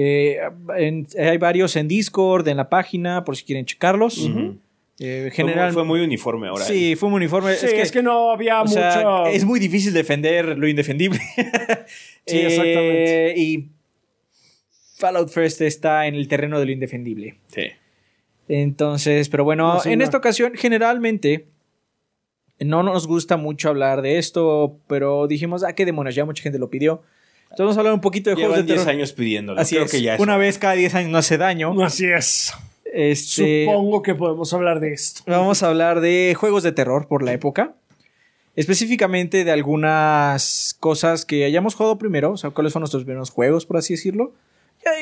Eh, 0.00 0.38
en- 0.76 1.08
hay 1.18 1.38
varios 1.38 1.74
en 1.74 1.88
Discord, 1.88 2.46
en 2.46 2.56
la 2.56 2.68
página, 2.68 3.24
por 3.24 3.36
si 3.36 3.42
quieren 3.44 3.64
checarlos. 3.66 4.30
Eh, 5.00 5.22
Fue 5.22 5.30
general, 5.32 5.66
muy- 5.68 5.74
fue 5.74 5.84
muy 5.84 6.00
uniforme 6.02 6.46
ahora. 6.48 6.64
Sí, 6.64 6.94
fue 6.94 7.08
un 7.08 7.14
uniforme. 7.16 7.54
Sí, 7.56 7.66
es 7.72 7.90
que, 7.90 8.00
no 8.02 8.30
había 8.30 8.62
o 8.62 8.68
sea, 8.68 8.96
mucho. 8.96 9.26
es 9.26 9.44
muy 9.44 9.58
difícil 9.58 9.92
defender 9.92 10.56
lo 10.56 10.68
indefendible. 10.68 11.18
Sí, 12.26 12.36
Eh, 12.36 12.46
exactamente. 12.46 13.34
y 13.38 13.68
Fallout 14.98 15.30
First 15.30 15.62
está 15.62 16.06
en 16.06 16.14
el 16.14 16.28
terreno 16.28 16.60
de 16.60 16.66
lo 16.66 16.72
indefendible. 16.72 17.36
Sí. 17.48 17.62
Entonces, 18.48 19.28
pero 19.28 19.44
bueno, 19.44 19.74
No, 19.74 19.80
sí, 19.80 19.90
en 19.92 19.98
no. 20.00 20.04
esta 20.04 20.18
ocasión, 20.18 20.52
generalmente, 20.54 21.46
no 22.60 22.82
nos 22.82 23.06
gusta 23.06 23.36
mucho 23.36 23.68
hablar 23.68 24.02
de 24.02 24.18
esto, 24.18 24.78
pero 24.88 25.26
dijimos, 25.26 25.64
ah, 25.64 25.72
qué 25.74 25.84
demonios, 25.86 26.14
ya 26.14 26.24
mucha 26.24 26.42
gente 26.42 26.58
lo 26.58 26.68
pidió. 26.70 27.02
Entonces 27.50 27.58
vamos 27.64 27.76
a 27.76 27.80
hablar 27.80 27.94
un 27.94 28.00
poquito 28.00 28.30
de 28.30 28.36
juegos 28.36 28.56
de 28.56 28.62
10 28.64 28.78
terror. 28.78 28.94
años 28.94 29.12
pidiéndolo. 29.12 29.60
Así 29.60 29.74
Creo 29.74 29.86
es, 29.86 29.90
que 29.90 30.02
ya 30.02 30.14
es 30.14 30.20
una 30.20 30.36
vez 30.36 30.58
cada 30.58 30.74
10 30.74 30.94
años 30.94 31.10
no 31.10 31.18
hace 31.18 31.38
daño. 31.38 31.82
Así 31.82 32.06
es. 32.06 32.52
Este, 32.92 33.64
Supongo 33.66 34.02
que 34.02 34.14
podemos 34.14 34.52
hablar 34.54 34.80
de 34.80 34.92
esto. 34.92 35.22
Vamos 35.26 35.62
a 35.62 35.68
hablar 35.68 36.00
de 36.00 36.34
juegos 36.38 36.62
de 36.62 36.72
terror 36.72 37.06
por 37.08 37.22
la 37.22 37.32
época. 37.32 37.74
Específicamente 38.56 39.44
de 39.44 39.52
algunas 39.52 40.76
cosas 40.80 41.24
que 41.24 41.44
hayamos 41.44 41.74
jugado 41.74 41.96
primero, 41.98 42.32
o 42.32 42.36
sea, 42.36 42.50
cuáles 42.50 42.72
son 42.72 42.80
nuestros 42.80 43.04
primeros 43.04 43.30
juegos, 43.30 43.66
por 43.66 43.76
así 43.76 43.94
decirlo. 43.94 44.32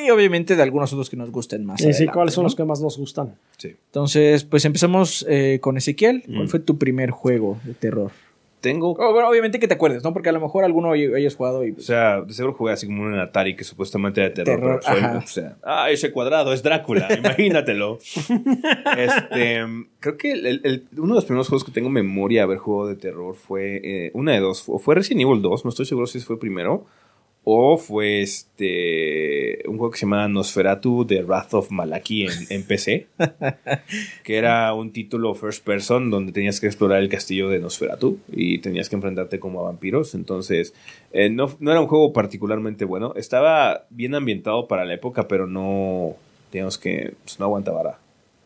Y 0.04 0.10
obviamente 0.10 0.56
de 0.56 0.62
algunos 0.62 0.92
otros 0.92 1.08
que 1.08 1.16
nos 1.16 1.30
gusten 1.30 1.64
más. 1.64 1.80
Sí, 1.80 1.92
sí, 1.92 2.06
¿cuáles 2.06 2.34
son 2.34 2.42
¿no? 2.42 2.46
los 2.48 2.56
que 2.56 2.64
más 2.64 2.80
nos 2.80 2.98
gustan? 2.98 3.36
Sí. 3.56 3.76
Entonces, 3.86 4.44
pues 4.44 4.64
empezamos 4.64 5.24
eh, 5.28 5.58
con 5.62 5.76
Ezequiel. 5.76 6.22
¿Cuál 6.26 6.44
Mm. 6.44 6.48
fue 6.48 6.60
tu 6.60 6.76
primer 6.76 7.10
juego 7.10 7.58
de 7.64 7.74
terror? 7.74 8.10
Tengo. 8.66 8.96
Oh, 8.98 9.12
bueno, 9.12 9.28
obviamente 9.28 9.58
que 9.60 9.68
te 9.68 9.74
acuerdes, 9.74 10.02
¿no? 10.02 10.12
Porque 10.12 10.28
a 10.28 10.32
lo 10.32 10.40
mejor 10.40 10.64
alguno 10.64 10.92
hay- 10.92 11.12
hayas 11.14 11.36
jugado 11.36 11.64
y... 11.64 11.70
O 11.72 11.80
sea, 11.80 12.20
de 12.22 12.32
seguro 12.34 12.54
jugué 12.54 12.72
así 12.72 12.86
como 12.86 13.02
un 13.04 13.14
Atari 13.18 13.54
que 13.56 13.64
supuestamente 13.64 14.20
era 14.20 14.30
de 14.30 14.34
terror. 14.34 14.60
Terror, 14.60 14.80
pero 14.84 14.94
soy- 14.96 15.04
ajá. 15.04 15.18
o 15.18 15.26
sea, 15.26 15.56
ah, 15.62 15.90
ese 15.90 16.10
cuadrado 16.10 16.52
es 16.52 16.62
Drácula, 16.62 17.08
imagínatelo. 17.18 17.98
este, 18.96 19.64
creo 20.00 20.16
que 20.16 20.32
el- 20.32 20.60
el- 20.64 20.84
uno 20.98 21.08
de 21.08 21.14
los 21.14 21.24
primeros 21.24 21.48
juegos 21.48 21.64
que 21.64 21.72
tengo 21.72 21.88
memoria 21.90 22.40
de 22.40 22.44
haber 22.44 22.58
jugado 22.58 22.88
de 22.88 22.96
terror 22.96 23.34
fue 23.34 23.80
eh, 23.84 24.10
una 24.14 24.32
de 24.32 24.40
dos. 24.40 24.64
O 24.68 24.78
fue 24.78 24.94
Resident 24.94 25.22
Evil 25.22 25.42
2, 25.42 25.64
no 25.64 25.68
estoy 25.70 25.86
seguro 25.86 26.06
si 26.06 26.20
fue 26.20 26.38
primero. 26.38 26.86
O 27.48 27.78
fue 27.78 28.22
este 28.22 29.62
un 29.68 29.78
juego 29.78 29.92
que 29.92 29.98
se 29.98 30.04
llamaba 30.04 30.26
Nosferatu 30.26 31.06
de 31.06 31.22
Wrath 31.22 31.54
of 31.54 31.70
Malaki 31.70 32.24
en, 32.24 32.32
en 32.50 32.64
PC. 32.64 33.06
que 34.24 34.36
era 34.36 34.74
un 34.74 34.90
título 34.90 35.32
first 35.32 35.64
person 35.64 36.10
donde 36.10 36.32
tenías 36.32 36.58
que 36.58 36.66
explorar 36.66 37.00
el 37.00 37.08
castillo 37.08 37.48
de 37.48 37.60
Nosferatu 37.60 38.18
y 38.32 38.58
tenías 38.58 38.88
que 38.88 38.96
enfrentarte 38.96 39.38
como 39.38 39.60
a 39.60 39.62
vampiros. 39.62 40.16
Entonces, 40.16 40.74
eh, 41.12 41.30
no, 41.30 41.56
no 41.60 41.70
era 41.70 41.80
un 41.80 41.86
juego 41.86 42.12
particularmente 42.12 42.84
bueno. 42.84 43.12
Estaba 43.14 43.86
bien 43.90 44.16
ambientado 44.16 44.66
para 44.66 44.84
la 44.84 44.94
época, 44.94 45.28
pero 45.28 45.46
no, 45.46 46.16
digamos 46.52 46.78
que 46.78 47.14
pues, 47.22 47.38
no 47.38 47.44
aguantaba 47.44 47.80
para, 47.80 47.98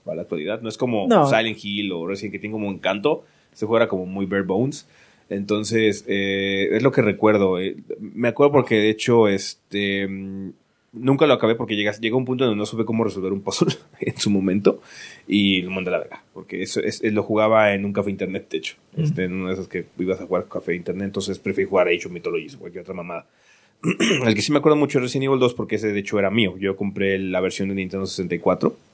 para 0.05 0.17
la 0.17 0.23
actualidad. 0.23 0.61
No 0.61 0.69
es 0.69 0.77
como 0.77 1.09
No. 1.09 1.27
Silent 1.27 1.59
Hill 1.65 1.91
o 1.93 2.07
Resident 2.07 2.33
que 2.33 2.39
tiene 2.39 2.53
como 2.53 2.71
encanto. 2.71 3.25
Este 3.51 3.65
juego 3.65 3.79
era 3.79 3.89
como 3.89 4.05
muy 4.05 4.27
bare 4.27 4.43
bones. 4.43 4.87
Entonces, 5.31 6.05
eh, 6.07 6.69
es 6.73 6.83
lo 6.83 6.93
que 6.93 7.01
recuerdo. 7.03 7.59
eh. 7.59 7.77
Me 7.99 8.29
acuerdo 8.29 8.53
porque, 8.53 8.75
de 8.77 8.91
hecho, 8.91 9.29
este... 9.29 10.07
mm, 10.07 10.51
Nunca 10.93 11.25
lo 11.29 11.35
acabé 11.35 11.55
porque 11.55 11.77
llegas, 11.77 12.01
llega 12.01 12.17
un 12.17 12.25
punto 12.25 12.45
donde 12.45 12.59
no 12.59 12.67
supe 12.67 12.85
cómo 12.85 13.05
resolver 13.05 13.33
un 13.33 13.43
puzzle 13.43 13.73
en 14.01 14.17
su 14.19 14.29
momento 14.29 14.81
y 15.29 15.63
lo 15.63 15.71
mandé 15.71 15.91
a 15.91 15.93
la 15.93 15.99
verga. 16.01 16.25
Porque 16.35 16.63
eso 16.63 16.81
es, 16.81 17.01
lo 17.05 17.23
jugaba 17.23 17.75
en 17.75 17.85
un 17.85 17.93
café 17.93 18.11
internet, 18.11 18.49
de 18.51 18.59
hecho. 18.59 18.75
Este, 18.97 19.25
en 19.25 19.35
una 19.35 19.49
de 19.51 19.55
esas 19.55 19.69
que 19.69 19.87
ibas 20.01 20.21
a 20.21 20.27
jugar 20.27 20.49
café 20.49 20.75
internet, 20.75 21.05
entonces 21.07 21.39
preferí 21.39 21.69
jugar 21.69 21.87
Age 21.87 22.07
of 22.07 22.13
Mythologies 22.13 22.57
o 22.57 22.59
cualquier 22.59 22.83
otra 22.83 22.95
mamada. 22.95 23.27
El 24.27 24.35
que 24.35 24.43
sí 24.43 24.51
me 24.51 24.59
acuerdo 24.59 24.77
mucho 24.77 24.99
es 24.99 25.05
Resident 25.05 25.27
Evil 25.27 25.39
2 25.39 25.55
porque 25.55 25.77
ese 25.77 25.93
de 25.93 26.01
hecho 26.01 26.19
era 26.19 26.31
mío. 26.31 26.57
Yo 26.59 26.75
compré 26.75 27.21
la 27.21 27.41
versión 27.41 27.69
de 27.69 27.77
Nintendo 27.77 28.07
64 28.07 28.69
eh, 28.69 28.90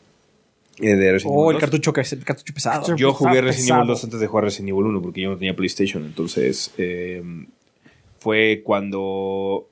de 0.78 1.12
Resident 1.12 1.34
Oh, 1.36 1.44
Evil 1.44 1.48
el 1.48 1.52
2. 1.54 1.60
cartucho, 1.60 1.92
que- 1.92 2.00
el 2.02 2.24
cartucho 2.24 2.54
pesado. 2.54 2.96
Yo 2.96 3.12
jugué 3.12 3.40
Resident 3.40 3.70
Evil 3.70 3.80
pesado. 3.80 3.86
2 3.86 4.04
antes 4.04 4.20
de 4.20 4.26
jugar 4.26 4.44
Resident 4.44 4.68
Evil 4.70 4.84
1 4.84 5.02
porque 5.02 5.20
yo 5.22 5.30
no 5.30 5.36
tenía 5.36 5.54
PlayStation. 5.56 6.04
Entonces, 6.04 6.72
eh, 6.78 7.22
fue 8.18 8.62
cuando. 8.64 9.68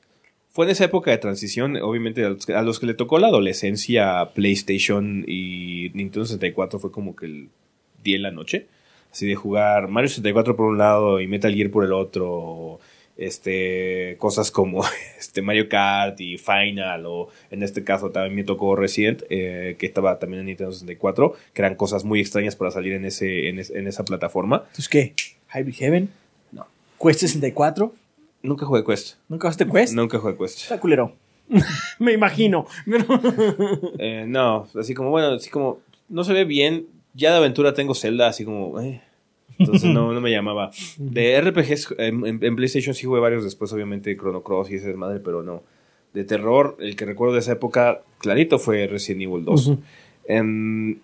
Fue 0.52 0.66
en 0.66 0.70
esa 0.70 0.84
época 0.84 1.10
de 1.10 1.18
transición, 1.18 1.76
obviamente 1.82 2.24
a 2.24 2.28
los, 2.28 2.46
que, 2.46 2.54
a 2.54 2.62
los 2.62 2.78
que 2.78 2.86
le 2.86 2.94
tocó 2.94 3.18
la 3.18 3.26
adolescencia, 3.26 4.30
PlayStation 4.34 5.24
y 5.26 5.90
Nintendo 5.94 6.24
64 6.26 6.78
fue 6.78 6.92
como 6.92 7.16
que 7.16 7.26
el 7.26 7.48
día 8.04 8.16
y 8.16 8.20
la 8.20 8.30
noche. 8.30 8.68
Así 9.10 9.26
de 9.26 9.34
jugar 9.34 9.88
Mario 9.88 10.08
64 10.08 10.54
por 10.54 10.66
un 10.66 10.78
lado 10.78 11.20
y 11.20 11.26
Metal 11.26 11.52
Gear 11.52 11.70
por 11.70 11.84
el 11.84 11.92
otro. 11.92 12.78
Este, 13.16 14.16
cosas 14.18 14.50
como 14.50 14.82
este, 15.18 15.42
Mario 15.42 15.68
Kart 15.68 16.20
y 16.20 16.38
Final, 16.38 17.06
o 17.06 17.28
en 17.50 17.62
este 17.62 17.84
caso 17.84 18.10
también 18.10 18.34
me 18.34 18.44
tocó 18.44 18.76
Resident, 18.76 19.22
eh, 19.30 19.76
que 19.78 19.86
estaba 19.86 20.18
también 20.18 20.40
en 20.40 20.46
Nintendo 20.46 20.72
64, 20.72 21.34
que 21.52 21.62
eran 21.62 21.74
cosas 21.76 22.04
muy 22.04 22.20
extrañas 22.20 22.56
para 22.56 22.70
salir 22.70 22.92
en, 22.94 23.04
ese, 23.04 23.48
en, 23.48 23.58
es- 23.58 23.70
en 23.70 23.86
esa 23.86 24.04
plataforma. 24.04 24.58
¿Entonces 24.66 24.88
qué? 24.88 25.14
¿Hybrid 25.54 25.74
Heaven? 25.74 26.08
No. 26.52 26.66
¿Quest 27.02 27.20
64? 27.20 27.94
Nunca 28.42 28.66
jugué 28.66 28.84
Quest. 28.84 29.16
¿Nunca 29.28 29.48
jugaste 29.48 29.66
Quest? 29.66 29.94
Nunca 29.94 30.18
jugué 30.18 30.36
Quest. 30.36 30.58
Está 30.62 30.78
culero. 30.80 31.12
Me 31.98 32.12
imagino. 32.12 32.66
Eh, 33.98 34.24
no, 34.26 34.66
así 34.78 34.94
como, 34.94 35.10
bueno, 35.10 35.28
así 35.28 35.50
como, 35.50 35.80
no 36.08 36.24
se 36.24 36.32
ve 36.32 36.44
bien. 36.44 36.86
Ya 37.14 37.30
de 37.30 37.36
aventura 37.36 37.74
tengo 37.74 37.94
Zelda, 37.94 38.26
así 38.28 38.44
como, 38.44 38.80
eh. 38.80 39.00
Entonces 39.58 39.90
no, 39.90 40.12
no 40.14 40.20
me 40.20 40.30
llamaba. 40.30 40.70
De 40.98 41.40
RPGs 41.40 41.94
en, 41.98 42.56
PlayStation 42.56 42.94
sí 42.94 43.06
jugué 43.06 43.20
varios 43.20 43.44
después, 43.44 43.72
obviamente, 43.72 44.16
Chrono 44.16 44.42
Cross 44.42 44.70
y 44.70 44.76
ese 44.76 44.88
desmadre, 44.88 45.20
pero 45.20 45.42
no. 45.42 45.62
De 46.12 46.24
terror, 46.24 46.76
el 46.78 46.94
que 46.96 47.04
recuerdo 47.06 47.34
de 47.34 47.40
esa 47.40 47.52
época, 47.52 48.02
clarito, 48.18 48.58
fue 48.58 48.86
Resident 48.86 49.22
Evil 49.22 49.44
2. 49.44 49.66
Ujú. 49.66 49.78
Em, 50.26 50.98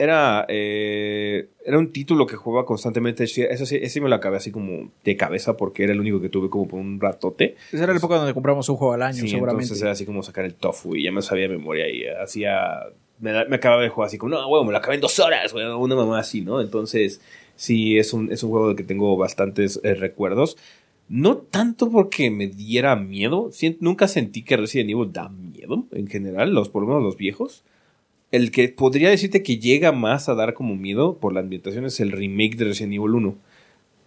era, 0.00 0.46
eh, 0.48 1.48
era 1.62 1.78
un 1.78 1.92
título 1.92 2.26
que 2.26 2.34
jugaba 2.34 2.64
constantemente. 2.64 3.24
Eso 3.24 3.66
sí, 3.66 3.76
ese 3.80 4.00
me 4.00 4.08
lo 4.08 4.14
acabé 4.14 4.38
así 4.38 4.50
como 4.50 4.90
de 5.04 5.16
cabeza 5.16 5.58
porque 5.58 5.84
era 5.84 5.92
el 5.92 6.00
único 6.00 6.22
que 6.22 6.30
tuve 6.30 6.48
como 6.48 6.66
por 6.66 6.80
un 6.80 6.98
ratote. 6.98 7.56
Esa 7.70 7.84
era 7.84 7.92
la 7.92 7.98
época 7.98 8.16
donde 8.16 8.32
compramos 8.32 8.66
un 8.70 8.76
juego 8.76 8.94
al 8.94 9.02
año, 9.02 9.20
Sí, 9.20 9.28
seguramente. 9.28 9.64
entonces 9.64 9.82
era 9.82 9.92
así 9.92 10.06
como 10.06 10.22
sacar 10.22 10.46
el 10.46 10.54
tofu 10.54 10.96
y 10.96 11.02
ya 11.04 11.12
me 11.12 11.20
sabía 11.20 11.48
de 11.48 11.56
memoria 11.58 11.86
y 11.90 12.06
hacía... 12.06 12.80
Me 13.18 13.54
acababa 13.54 13.82
de 13.82 13.90
jugar 13.90 14.06
así 14.06 14.16
como, 14.16 14.30
no, 14.34 14.48
huevo, 14.48 14.64
me 14.64 14.72
lo 14.72 14.78
acabé 14.78 14.94
en 14.94 15.02
dos 15.02 15.18
horas, 15.18 15.52
güey, 15.52 15.66
una 15.66 15.94
mamá 15.94 16.20
así, 16.20 16.40
¿no? 16.40 16.62
Entonces, 16.62 17.20
sí, 17.60 17.98
es 17.98 18.14
un, 18.14 18.32
es 18.32 18.42
un 18.42 18.50
juego 18.50 18.68
del 18.68 18.76
que 18.76 18.84
tengo 18.84 19.16
bastantes 19.18 19.80
eh, 19.84 19.94
recuerdos. 19.94 20.56
No 21.08 21.36
tanto 21.36 21.90
porque 21.90 22.30
me 22.30 22.46
diera 22.46 22.96
miedo, 22.96 23.50
nunca 23.80 24.08
sentí 24.08 24.42
que 24.42 24.56
Resident 24.56 24.90
Evil 24.90 25.12
da 25.12 25.28
miedo 25.28 25.86
en 25.92 26.06
general, 26.06 26.54
los, 26.54 26.70
por 26.70 26.82
lo 26.82 26.88
menos 26.88 27.02
los 27.02 27.16
viejos. 27.18 27.64
El 28.32 28.50
que 28.50 28.68
podría 28.70 29.10
decirte 29.10 29.42
que 29.42 29.58
llega 29.58 29.92
más 29.92 30.28
a 30.28 30.34
dar 30.34 30.54
como 30.54 30.74
miedo 30.74 31.18
por 31.18 31.34
la 31.34 31.40
ambientación 31.40 31.84
es 31.84 32.00
el 32.00 32.12
remake 32.12 32.56
de 32.56 32.66
Resident 32.66 32.94
Evil 32.94 33.10
1. 33.10 33.36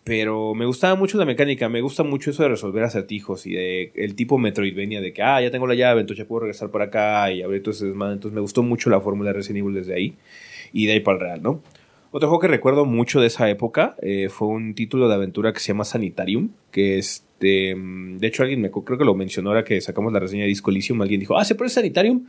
Pero 0.03 0.55
me 0.55 0.65
gustaba 0.65 0.95
mucho 0.95 1.17
la 1.19 1.25
mecánica, 1.25 1.69
me 1.69 1.81
gusta 1.81 2.03
mucho 2.03 2.31
eso 2.31 2.43
de 2.43 2.49
resolver 2.49 2.83
acertijos 2.83 3.45
y 3.45 3.53
de 3.53 3.91
el 3.95 4.15
tipo 4.15 4.37
Metroidvania 4.39 4.99
de 4.99 5.13
que, 5.13 5.21
ah, 5.21 5.41
ya 5.41 5.51
tengo 5.51 5.67
la 5.67 5.75
llave, 5.75 6.01
entonces 6.01 6.25
ya 6.25 6.27
puedo 6.27 6.41
regresar 6.41 6.71
por 6.71 6.81
acá 6.81 7.31
y 7.31 7.41
abrir 7.43 7.61
todo 7.61 7.71
ese 7.73 7.85
desmadre. 7.85 8.15
Entonces 8.15 8.33
me 8.33 8.41
gustó 8.41 8.63
mucho 8.63 8.89
la 8.89 8.99
fórmula 8.99 9.29
de 9.29 9.37
Resident 9.37 9.59
Evil 9.59 9.75
desde 9.75 9.93
ahí 9.93 10.15
y 10.73 10.87
de 10.87 10.93
ahí 10.93 10.99
para 11.01 11.17
el 11.17 11.21
real, 11.21 11.43
¿no? 11.43 11.61
Otro 12.15 12.29
juego 12.29 12.39
que 12.41 12.47
recuerdo 12.47 12.85
mucho 12.85 13.19
de 13.19 13.27
esa 13.27 13.49
época 13.49 13.95
eh, 14.01 14.29
fue 14.29 14.47
un 14.47 14.75
título 14.75 15.07
de 15.09 15.15
aventura 15.15 15.51
que 15.51 15.59
se 15.59 15.69
llama 15.69 15.83
Sanitarium, 15.83 16.49
que 16.71 16.99
este, 16.99 17.73
mm, 17.75 18.19
de 18.19 18.27
hecho 18.27 18.43
alguien 18.43 18.61
me 18.61 18.69
creo 18.69 18.97
que 18.99 19.03
lo 19.03 19.15
mencionó 19.15 19.49
ahora 19.49 19.63
que 19.63 19.81
sacamos 19.81 20.13
la 20.13 20.19
reseña 20.19 20.43
de 20.43 20.49
Disco 20.49 20.69
Elysium, 20.69 21.01
alguien 21.01 21.19
dijo, 21.19 21.35
ah, 21.37 21.43
se 21.43 21.55
parece 21.55 21.75
Sanitarium, 21.75 22.27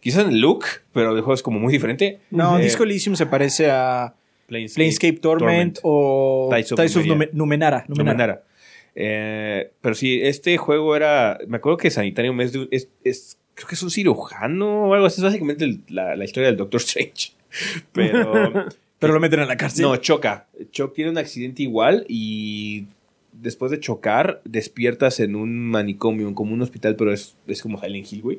quizás 0.00 0.24
en 0.26 0.32
el 0.32 0.40
look, 0.40 0.64
pero 0.92 1.12
el 1.12 1.20
juego 1.22 1.32
es 1.34 1.42
como 1.42 1.58
muy 1.58 1.72
diferente. 1.72 2.20
No, 2.30 2.58
Eh, 2.58 2.64
Disco 2.64 2.82
Elysium 2.84 3.16
se 3.16 3.24
parece 3.26 3.70
a 3.70 4.14
Planescape, 4.48 4.76
Planescape 4.82 5.18
Torment, 5.18 5.78
o 5.82 6.48
Tides 6.52 6.72
of 6.72 6.76
Tides 6.78 6.96
Numenara. 7.32 7.32
Numenara. 7.32 7.84
Numenara. 7.88 8.42
Eh, 8.94 9.70
pero 9.80 9.94
sí, 9.94 10.20
este 10.22 10.58
juego 10.58 10.94
era. 10.94 11.38
Me 11.48 11.56
acuerdo 11.56 11.78
que 11.78 11.90
Sanitarium 11.90 12.38
es, 12.42 12.52
de 12.52 12.68
es, 12.70 12.88
es- 13.04 13.38
Creo 13.54 13.68
que 13.68 13.74
es 13.74 13.82
un 13.82 13.90
cirujano 13.90 14.88
o 14.88 14.94
algo 14.94 15.06
así. 15.06 15.20
Es 15.20 15.24
básicamente 15.24 15.64
el- 15.64 15.80
la, 15.88 16.16
la 16.16 16.24
historia 16.24 16.48
del 16.48 16.56
Doctor 16.58 16.80
Strange. 16.80 17.32
Pero. 17.92 18.52
Pero 19.02 19.12
lo 19.14 19.20
meten 19.20 19.40
en 19.40 19.48
la 19.48 19.56
cárcel. 19.58 19.82
no, 19.84 19.96
choca. 19.96 20.46
Choc 20.70 20.94
tiene 20.94 21.10
un 21.10 21.18
accidente 21.18 21.62
igual 21.62 22.06
y. 22.08 22.86
Después 23.34 23.70
de 23.70 23.80
chocar, 23.80 24.42
despiertas 24.44 25.18
en 25.18 25.36
un 25.36 25.58
manicomio, 25.58 26.32
como 26.34 26.52
un 26.52 26.60
hospital, 26.60 26.96
pero 26.96 27.14
es, 27.14 27.34
es 27.46 27.62
como 27.62 27.80
Silent 27.80 28.12
Hill, 28.12 28.20
güey. 28.22 28.38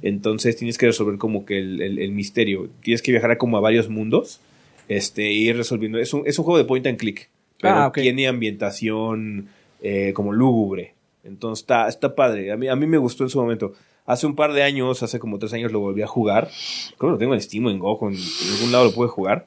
Entonces 0.00 0.56
tienes 0.56 0.78
que 0.78 0.86
resolver 0.86 1.18
como 1.18 1.44
que 1.44 1.58
el, 1.58 1.82
el- 1.82 1.98
el 1.98 2.10
misterio. 2.12 2.70
Tienes 2.82 3.02
que 3.02 3.12
viajar 3.12 3.32
a 3.32 3.38
como 3.38 3.58
a 3.58 3.60
varios 3.60 3.90
mundos 3.90 4.40
este, 4.88 5.26
e 5.28 5.32
ir 5.34 5.56
resolviendo. 5.58 5.98
Es 5.98 6.14
un, 6.14 6.22
es 6.26 6.38
un 6.38 6.46
juego 6.46 6.56
de 6.56 6.64
point 6.64 6.86
and 6.86 6.96
click, 6.96 7.28
pero 7.60 7.74
Ah, 7.76 7.92
tiene 8.02 8.28
ambientación 8.28 9.48
eh, 9.82 10.12
como 10.14 10.32
lúgubre. 10.32 10.94
Entonces 11.22 11.62
está, 11.62 11.86
está 11.88 12.14
padre. 12.14 12.50
A 12.50 12.56
mí, 12.56 12.66
a 12.68 12.76
mí 12.76 12.86
me 12.86 12.96
gustó 12.98 13.24
en 13.24 13.30
su 13.30 13.40
momento. 13.40 13.74
Hace 14.06 14.26
un 14.26 14.34
par 14.34 14.52
de 14.54 14.62
años, 14.62 15.02
hace 15.02 15.18
como 15.18 15.38
tres 15.38 15.52
años, 15.52 15.70
lo 15.70 15.80
volví 15.80 16.02
a 16.02 16.06
jugar. 16.06 16.48
Creo 16.98 17.10
que 17.10 17.12
lo 17.12 17.18
tengo 17.18 17.34
en 17.34 17.42
Steam 17.42 17.66
o 17.66 17.70
en 17.70 17.78
Go, 17.78 17.98
en, 18.08 18.14
en 18.16 18.52
algún 18.54 18.72
lado 18.72 18.84
lo 18.86 18.92
pude 18.92 19.08
jugar. 19.08 19.46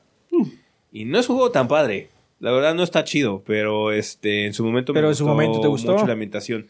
Y 0.94 1.04
no 1.06 1.20
es 1.20 1.28
un 1.28 1.36
juego 1.36 1.52
tan 1.52 1.68
padre. 1.68 2.08
La 2.40 2.52
verdad 2.52 2.74
no 2.76 2.84
está 2.84 3.04
chido, 3.04 3.44
pero 3.46 3.92
este 3.92 4.46
en 4.46 4.54
su 4.54 4.64
momento 4.64 4.94
Pero 4.94 5.08
me 5.08 5.12
en 5.12 5.16
su 5.16 5.24
gustó 5.26 5.34
momento 5.34 5.60
te 5.62 5.68
gustó. 5.68 5.92
mucho 5.94 6.06
la 6.08 6.14
ambientación. 6.14 6.68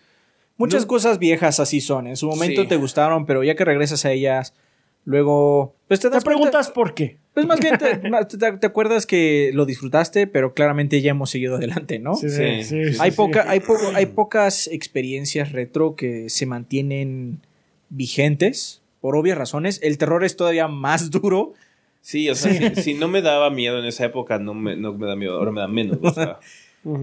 Muchas 0.58 0.84
No- 0.84 0.88
cosas 0.88 1.20
viejas 1.20 1.60
así 1.60 1.82
son. 1.82 2.08
En 2.08 2.16
su 2.16 2.28
momento 2.28 2.62
Sí. 2.64 2.68
te 2.68 2.78
gustaron, 2.78 3.26
pero 3.26 3.44
ya 3.44 3.56
que 3.56 3.66
regresas 3.66 4.06
a 4.06 4.12
ellas, 4.12 4.54
luego. 5.04 5.76
Pues 5.88 6.00
te 6.00 6.08
Te 6.10 6.14
das 6.16 6.24
cuenta- 6.24 6.40
preguntas 6.40 6.70
por 6.72 6.94
qué. 6.94 7.18
Pues 7.34 7.46
más 7.48 7.60
bien 7.60 7.78
te, 7.80 7.98
ma- 8.10 8.28
te- 8.28 8.38
te 8.58 8.66
acuerdas 8.68 9.06
que 9.08 9.50
lo 9.54 9.66
disfrutaste, 9.66 10.28
pero 10.28 10.54
claramente 10.54 11.02
ya 11.02 11.12
hemos 11.12 11.32
seguido 11.32 11.56
adelante, 11.56 11.98
¿no? 12.00 12.16
Sí, 12.16 12.30
Sí, 12.30 12.64
sí, 12.64 12.94
sí, 12.94 12.98
hay, 13.00 13.12
sí. 13.12 13.18
poca, 13.18 13.46
hay, 13.50 13.60
poco, 13.60 13.92
hay 13.96 14.06
pocas 14.06 14.68
experiencias 14.68 15.52
retro 15.52 15.96
que 15.96 16.30
se 16.30 16.46
mantienen 16.46 17.40
vigentes 17.90 18.82
por 19.02 19.16
obvias 19.16 19.38
razones. 19.38 19.80
El 19.84 19.98
terror 19.98 20.24
es 20.24 20.36
todavía 20.36 20.68
más 20.68 21.10
duro. 21.12 21.54
Sí, 22.06 22.30
o 22.30 22.36
sea, 22.36 22.52
Si, 22.76 22.82
si 22.82 22.94
no 22.94 23.08
me 23.08 23.22
daba 23.22 23.50
miedo 23.50 23.80
en 23.80 23.86
esa 23.86 24.06
época, 24.06 24.38
no 24.38 24.54
me, 24.54 24.76
no 24.76 24.94
me 24.94 25.08
da 25.08 25.16
miedo. 25.16 25.38
Ahora 25.40 25.52
me 25.52 25.62
da 25.62 25.68
menos. 25.68 25.98
o 26.04 26.14
sea. 26.14 26.38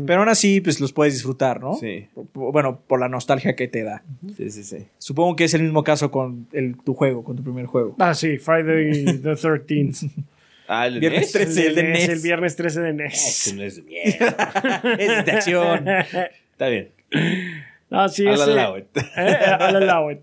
Pero 0.06 0.20
aún 0.20 0.28
así, 0.28 0.60
pues 0.60 0.78
los 0.78 0.92
puedes 0.92 1.14
disfrutar, 1.14 1.58
¿no? 1.62 1.72
sí, 1.74 2.06
Bueno, 2.34 2.80
por 2.86 3.00
la 3.00 3.08
nostalgia 3.08 3.56
que 3.56 3.66
te 3.66 3.82
da. 3.82 4.02
sí, 4.36 4.50
sí, 4.50 4.62
sí. 4.62 4.86
Supongo 4.98 5.36
que 5.36 5.44
es 5.44 5.54
el 5.54 5.62
mismo 5.62 5.82
caso 5.84 6.10
con 6.10 6.46
el, 6.52 6.76
tu 6.76 6.92
juego, 6.92 7.24
con 7.24 7.34
tu 7.36 7.42
primer 7.42 7.64
juego. 7.64 7.96
Ah, 7.98 8.12
sí, 8.14 8.36
Friday 8.36 9.04
the 9.22 9.32
13th. 9.32 10.10
Ah, 10.72 10.86
el 10.86 11.00
Viernes 11.00 11.34
NES? 11.34 11.46
13. 11.52 11.66
el 11.66 11.74
de 11.74 11.82
NES, 11.82 11.98
NES. 11.98 12.08
el 12.10 12.20
viernes 12.20 12.54
13 12.56 12.80
de 12.80 12.88
Ah, 12.90 12.92
NES. 12.92 13.14
ese 13.28 13.56
no 13.56 13.62
es 13.64 13.74
de 13.76 13.82
mierda. 13.82 14.82
es 15.00 15.24
de 15.26 15.32
acción. 15.32 15.88
Está 15.88 16.68
bien. 16.68 16.90
Ah, 17.90 18.08
sí, 18.08 18.22
I'll 18.22 18.34
ese- 18.34 18.42
allow 18.52 18.76
it. 18.76 18.86
Eh, 19.16 19.36
I'll 19.58 19.76
allow 19.76 20.10
it. 20.12 20.20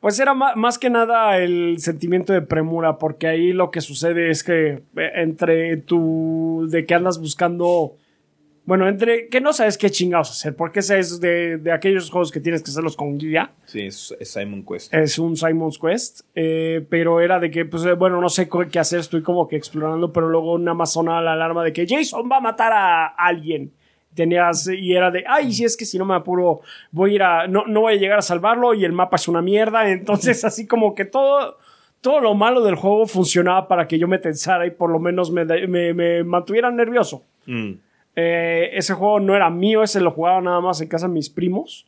Pues 0.00 0.18
era 0.18 0.32
más 0.32 0.78
que 0.78 0.88
nada 0.88 1.36
el 1.36 1.76
sentimiento 1.78 2.32
de 2.32 2.40
premura, 2.40 2.96
porque 2.96 3.26
ahí 3.26 3.52
lo 3.52 3.70
que 3.70 3.82
sucede 3.82 4.30
es 4.30 4.42
que 4.42 4.82
eh, 4.96 5.10
entre 5.16 5.76
tu. 5.76 6.66
de 6.70 6.86
que 6.86 6.94
andas 6.94 7.20
buscando. 7.20 7.96
Bueno, 8.64 8.88
entre 8.88 9.28
que 9.28 9.40
no 9.40 9.52
sabes 9.52 9.76
qué 9.76 9.90
chingados 9.90 10.30
hacer, 10.30 10.56
porque 10.56 10.80
ese 10.80 10.98
es 10.98 11.20
de, 11.20 11.58
de 11.58 11.72
aquellos 11.72 12.08
juegos 12.08 12.30
que 12.30 12.40
tienes 12.40 12.62
que 12.62 12.70
hacerlos 12.70 12.96
con 12.96 13.18
guía. 13.18 13.52
Sí, 13.66 13.82
es, 13.82 14.14
es 14.18 14.32
Simon 14.32 14.64
Quest. 14.64 14.94
Es 14.94 15.18
un 15.18 15.36
Simon's 15.36 15.78
Quest, 15.78 16.20
eh, 16.34 16.86
pero 16.88 17.20
era 17.20 17.40
de 17.40 17.50
que, 17.50 17.64
pues, 17.64 17.84
eh, 17.84 17.94
bueno, 17.94 18.20
no 18.20 18.28
sé 18.28 18.48
qué 18.70 18.78
hacer, 18.78 19.00
estoy 19.00 19.22
como 19.22 19.48
que 19.48 19.56
explorando, 19.56 20.12
pero 20.12 20.28
luego 20.28 20.54
una 20.54 20.72
más 20.72 20.92
sonaba 20.92 21.20
la 21.20 21.32
alarma 21.32 21.64
de 21.64 21.72
que 21.72 21.86
Jason 21.86 22.28
va 22.30 22.36
a 22.36 22.40
matar 22.40 22.72
a 22.72 23.06
alguien. 23.06 23.72
Tenías, 24.20 24.68
y 24.68 24.92
era 24.92 25.10
de, 25.10 25.24
ay, 25.26 25.50
si 25.50 25.64
es 25.64 25.78
que 25.78 25.86
si 25.86 25.96
no 25.96 26.04
me 26.04 26.14
apuro, 26.14 26.60
voy 26.90 27.12
a 27.12 27.14
ir 27.14 27.22
a, 27.22 27.46
no, 27.46 27.64
no 27.66 27.80
voy 27.80 27.94
a 27.94 27.96
llegar 27.96 28.18
a 28.18 28.22
salvarlo 28.22 28.74
y 28.74 28.84
el 28.84 28.92
mapa 28.92 29.16
es 29.16 29.28
una 29.28 29.40
mierda. 29.40 29.90
Entonces, 29.90 30.44
así 30.44 30.66
como 30.66 30.94
que 30.94 31.06
todo, 31.06 31.56
todo 32.02 32.20
lo 32.20 32.34
malo 32.34 32.62
del 32.62 32.74
juego 32.74 33.06
funcionaba 33.06 33.66
para 33.66 33.88
que 33.88 33.98
yo 33.98 34.06
me 34.08 34.18
tensara 34.18 34.66
y 34.66 34.72
por 34.72 34.90
lo 34.90 34.98
menos 34.98 35.30
me, 35.30 35.46
me, 35.46 35.94
me 35.94 36.22
mantuviera 36.22 36.70
nervioso. 36.70 37.22
Mm. 37.46 37.70
Eh, 38.14 38.70
ese 38.74 38.92
juego 38.92 39.20
no 39.20 39.34
era 39.34 39.48
mío, 39.48 39.82
ese 39.82 40.02
lo 40.02 40.10
jugaba 40.10 40.42
nada 40.42 40.60
más 40.60 40.82
en 40.82 40.88
casa 40.88 41.06
de 41.08 41.14
mis 41.14 41.30
primos. 41.30 41.86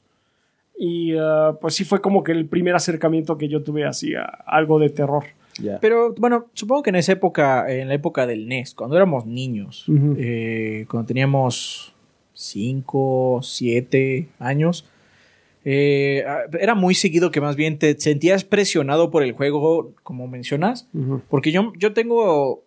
Y 0.78 1.12
eh, 1.12 1.18
pues 1.60 1.74
sí 1.74 1.84
fue 1.84 2.00
como 2.00 2.22
que 2.22 2.32
el 2.32 2.46
primer 2.46 2.74
acercamiento 2.74 3.36
que 3.36 3.48
yo 3.48 3.62
tuve 3.62 3.84
así 3.84 4.14
a 4.14 4.24
algo 4.24 4.78
de 4.78 4.88
terror. 4.88 5.24
Ya. 5.60 5.78
Pero 5.80 6.14
bueno, 6.16 6.46
supongo 6.54 6.82
que 6.82 6.90
en 6.90 6.96
esa 6.96 7.12
época, 7.12 7.70
en 7.70 7.88
la 7.88 7.94
época 7.94 8.26
del 8.26 8.48
NES, 8.48 8.74
cuando 8.74 8.96
éramos 8.96 9.26
niños, 9.26 9.86
Ujú. 9.86 10.16
eh, 10.18 10.86
cuando 10.88 11.06
teníamos 11.06 11.91
5, 12.42 13.40
7 13.42 14.28
años, 14.38 14.84
eh, 15.64 16.24
era 16.60 16.74
muy 16.74 16.94
seguido 16.94 17.30
que 17.30 17.40
más 17.40 17.54
bien 17.56 17.78
te 17.78 17.98
sentías 18.00 18.42
presionado 18.44 19.10
por 19.10 19.22
el 19.22 19.32
juego, 19.32 19.92
como 20.02 20.26
mencionas, 20.26 20.88
porque 21.28 21.52
yo, 21.52 21.72
yo 21.78 21.92
tengo 21.92 22.64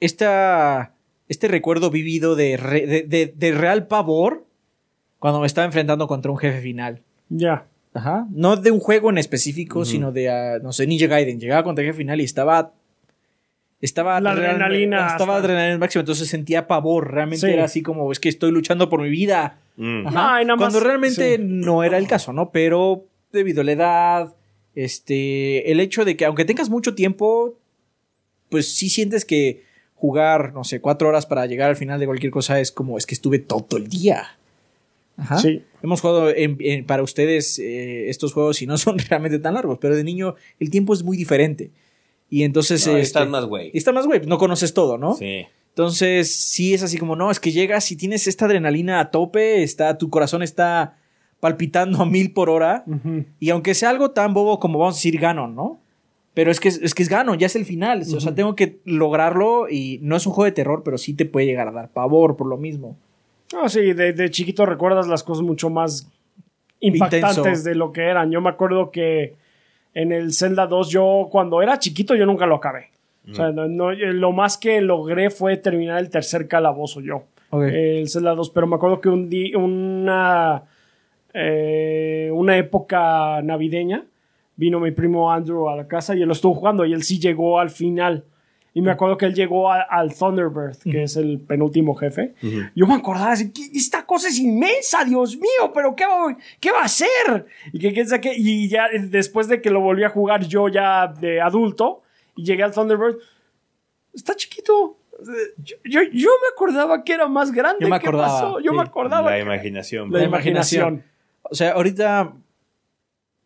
esta, 0.00 0.94
este 1.28 1.48
recuerdo 1.48 1.90
vivido 1.90 2.34
de, 2.36 2.56
re- 2.56 2.86
de, 2.86 3.02
de- 3.02 3.32
de 3.36 3.52
real 3.52 3.86
pavor 3.86 4.44
cuando 5.18 5.40
me 5.40 5.46
estaba 5.46 5.64
enfrentando 5.66 6.06
contra 6.06 6.30
un 6.30 6.38
jefe 6.38 6.60
final. 6.60 7.02
Ya. 7.28 7.66
Ajá. 7.94 8.26
No 8.30 8.56
de 8.56 8.70
un 8.70 8.80
juego 8.80 9.10
en 9.10 9.18
específico, 9.18 9.84
sino 9.84 10.12
de, 10.12 10.28
ah, 10.30 10.58
no 10.62 10.72
sé, 10.72 10.86
Ninja 10.86 11.06
Gaiden. 11.06 11.40
Llegaba 11.40 11.64
contra 11.64 11.82
el 11.82 11.90
jefe 11.90 11.98
final 11.98 12.20
y 12.20 12.24
estaba. 12.24 12.72
Estaba. 13.80 14.20
La 14.20 14.32
adrenalina 14.32 15.06
Estaba 15.08 15.36
hasta- 15.36 15.44
adrenalina 15.44 15.72
al 15.74 15.78
máximo, 15.78 16.00
entonces 16.00 16.28
sentía 16.28 16.66
pavor. 16.66 17.12
Realmente 17.12 17.46
Sí. 17.46 17.52
era 17.52 17.64
así 17.64 17.82
como, 17.82 18.10
es 18.12 18.18
que 18.20 18.28
estoy 18.28 18.50
luchando 18.50 18.88
por 18.90 19.00
mi 19.02 19.08
vida. 19.08 19.58
Mm. 19.76 20.06
Ajá. 20.08 20.44
Más- 20.44 20.56
Cuando 20.58 20.80
realmente 20.80 21.36
sí. 21.36 21.42
no 21.44 21.84
era 21.84 21.98
el 21.98 22.08
caso, 22.08 22.32
¿no? 22.32 22.50
Pero 22.50 23.04
debido 23.32 23.60
a 23.60 23.64
la 23.64 23.72
edad, 23.72 24.34
este, 24.74 25.70
el 25.70 25.80
hecho 25.80 26.04
de 26.04 26.16
que 26.16 26.24
aunque 26.24 26.44
tengas 26.44 26.70
mucho 26.70 26.94
tiempo, 26.94 27.56
pues 28.48 28.74
sí 28.74 28.88
sientes 28.90 29.24
que 29.24 29.62
jugar, 29.94 30.52
no 30.54 30.64
sé, 30.64 30.80
cuatro 30.80 31.08
horas 31.08 31.26
para 31.26 31.46
llegar 31.46 31.70
al 31.70 31.76
final 31.76 31.98
de 32.00 32.06
cualquier 32.06 32.32
cosa 32.32 32.60
es 32.60 32.70
como, 32.72 32.96
es 32.98 33.06
que 33.06 33.14
estuve 33.14 33.38
todo 33.38 33.76
el 33.76 33.88
día. 33.88 34.38
Ajá. 35.16 35.38
Sí. 35.38 35.62
Hemos 35.82 36.00
jugado 36.00 36.30
en- 36.30 36.56
en- 36.60 36.84
para 36.86 37.02
ustedes 37.02 37.58
eh, 37.58 38.08
estos 38.08 38.32
juegos 38.32 38.62
y 38.62 38.66
no 38.66 38.78
son 38.78 38.96
realmente 39.10 39.38
tan 39.40 39.54
largos, 39.54 39.78
pero 39.80 39.96
de 39.96 40.04
niño 40.04 40.36
el 40.60 40.70
tiempo 40.70 40.94
es 40.94 41.02
muy 41.02 41.16
diferente. 41.16 41.70
Y 42.30 42.42
entonces... 42.42 42.86
No, 42.86 42.92
este, 42.92 43.02
están 43.02 43.30
más 43.30 43.44
güey. 43.44 43.70
y 43.72 43.78
están 43.78 43.94
más, 43.94 44.06
güey, 44.06 44.20
no 44.26 44.38
conoces 44.38 44.74
todo, 44.74 44.98
¿no? 44.98 45.14
Sí. 45.14 45.46
Entonces, 45.70 46.34
sí 46.34 46.74
es 46.74 46.82
así 46.82 46.98
como, 46.98 47.14
no, 47.14 47.30
es 47.30 47.38
que 47.38 47.52
llegas 47.52 47.90
y 47.92 47.96
tienes 47.96 48.26
esta 48.26 48.46
adrenalina 48.46 48.98
a 48.98 49.10
tope, 49.10 49.62
está, 49.62 49.96
tu 49.96 50.10
corazón 50.10 50.42
está 50.42 50.96
palpitando 51.40 52.02
a 52.02 52.06
mil 52.06 52.32
por 52.32 52.50
hora. 52.50 52.84
Y 53.38 53.50
aunque 53.50 53.74
sea 53.74 53.90
algo 53.90 54.10
tan 54.10 54.34
bobo 54.34 54.58
como 54.58 54.80
vamos 54.80 54.96
a 54.96 54.98
decir 54.98 55.20
Ganon, 55.20 55.54
¿no? 55.54 55.80
Pero 56.34 56.50
es 56.50 56.58
que 56.58 56.68
es, 56.68 56.80
es 56.82 56.94
que 56.94 57.04
es 57.04 57.08
Ganon, 57.08 57.38
ya 57.38 57.46
es 57.46 57.54
el 57.54 57.64
final. 57.64 58.02
O 58.02 58.20
sea, 58.20 58.34
tengo 58.34 58.56
que 58.56 58.80
lograrlo 58.84 59.68
y 59.70 60.00
no 60.02 60.16
es 60.16 60.26
un 60.26 60.32
juego 60.32 60.46
de 60.46 60.52
terror, 60.52 60.82
pero 60.84 60.98
sí 60.98 61.14
te 61.14 61.26
puede 61.26 61.46
llegar 61.46 61.68
a 61.68 61.72
dar 61.72 61.92
pavor 61.92 62.36
por 62.36 62.48
lo 62.48 62.56
mismo. 62.56 62.96
Ah, 63.56 63.68
sí, 63.68 63.92
de, 63.92 64.12
de 64.12 64.30
chiquito 64.30 64.66
recuerdas 64.66 65.06
las 65.06 65.22
cosas 65.22 65.42
mucho 65.42 65.70
más 65.70 66.08
impactantes 66.80 67.38
Intenso. 67.38 67.68
de 67.68 67.74
lo 67.74 67.92
que 67.92 68.02
eran. 68.02 68.30
Yo 68.30 68.40
me 68.40 68.50
acuerdo 68.50 68.90
que 68.90 69.36
en 70.02 70.12
el 70.12 70.32
Zelda 70.32 70.66
2, 70.66 70.90
yo 70.90 71.28
cuando 71.30 71.60
era 71.62 71.78
chiquito, 71.78 72.14
yo 72.14 72.24
nunca 72.26 72.46
lo 72.46 72.56
acabé. 72.56 72.86
O 73.30 73.34
sea, 73.34 73.50
no- 73.50 73.68
no, 73.68 73.90
eh, 73.90 74.12
lo 74.12 74.32
más 74.32 74.56
que 74.56 74.80
logré 74.80 75.28
fue 75.30 75.56
terminar 75.56 75.98
el 75.98 76.08
tercer 76.08 76.48
calabozo 76.48 77.00
yo. 77.00 77.24
El 78.00 78.08
Zelda 78.08 78.34
2, 78.34 78.50
pero 78.50 78.66
me 78.66 78.76
acuerdo 78.76 79.00
que 79.00 79.08
un 79.08 79.28
día, 79.28 79.56
una, 79.58 80.62
eh, 81.34 82.30
una 82.32 82.56
época 82.56 83.40
navideña, 83.42 84.04
vino 84.56 84.80
mi 84.80 84.90
primo 84.90 85.30
Andrew 85.30 85.68
a 85.68 85.76
la 85.76 85.86
casa 85.86 86.14
y 86.16 86.22
él 86.22 86.26
lo 86.28 86.32
estuvo 86.32 86.54
jugando 86.54 86.84
y 86.84 86.92
él 86.92 87.02
sí 87.02 87.18
llegó 87.18 87.58
al 87.60 87.70
final. 87.70 88.24
Y 88.74 88.82
me 88.82 88.90
acuerdo 88.92 89.16
que 89.16 89.26
él 89.26 89.34
llegó 89.34 89.72
a- 89.72 89.80
al 89.82 90.14
Thunderbird, 90.14 90.76
que 90.82 91.02
es 91.02 91.16
el 91.16 91.40
penúltimo 91.40 91.94
jefe. 91.94 92.34
Yo 92.76 92.86
me 92.86 92.94
acordaba 92.94 93.32
así, 93.32 93.50
"¿Qué- 93.50 93.70
esta 93.74 94.04
cosa 94.06 94.28
es 94.28 94.38
inmensa, 94.38 95.04
Dios 95.04 95.36
mío, 95.36 95.72
pero 95.74 95.96
¿qué 95.96 96.04
va, 96.06 96.36
qué 96.60 96.70
va 96.70 96.82
a 96.82 96.84
hacer? 96.84 97.46
Y, 97.72 97.78
que, 97.80 97.92
que 97.92 98.34
y 98.36 98.68
ya 98.68 98.86
después 99.08 99.48
de 99.48 99.60
que 99.60 99.70
lo 99.70 99.80
volví 99.80 100.04
a 100.04 100.10
jugar 100.10 100.44
yo 100.46 100.68
ya 100.68 101.08
de 101.08 101.40
adulto 101.40 102.02
y 102.36 102.44
llegué 102.44 102.62
al 102.62 102.72
Thunderbird, 102.72 103.16
está 104.14 104.34
chiquito. 104.36 104.96
Yo, 105.64 105.74
yo, 105.84 106.00
yo 106.12 106.28
me 106.30 106.48
acordaba 106.54 107.02
que 107.02 107.12
era 107.14 107.26
más 107.26 107.50
grande. 107.50 107.78
Yo 107.80 107.88
me 107.88 107.98
¿Qué 107.98 108.06
acordaba, 108.06 108.28
pasó? 108.28 108.60
Yo 108.60 108.70
sí. 108.70 108.76
me 108.76 108.82
acordaba. 108.82 109.30
La 109.30 109.40
imaginación. 109.40 110.12
la 110.12 110.18
La 110.20 110.24
imaginación. 110.26 110.80
imaginación. 110.94 111.12
O 111.42 111.54
sea, 111.56 111.72
ahorita 111.72 112.32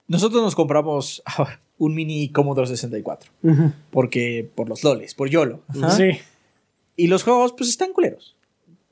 nosotros 0.09 0.43
nos 0.43 0.55
compramos 0.55 1.23
un 1.83 1.97
mini 1.97 2.29
Commodore 2.29 2.69
64. 2.69 3.33
Ujú. 3.43 3.73
Porque, 3.91 4.49
por 4.55 4.69
los 4.69 4.85
loles, 4.85 5.15
por 5.15 5.29
YOLO. 5.29 5.63
Ajá. 5.69 5.91
Sí. 5.91 6.21
Y 6.95 7.09
los 7.09 7.25
juegos, 7.25 7.55
pues 7.59 7.71
están 7.71 7.93
culeros. 7.93 8.37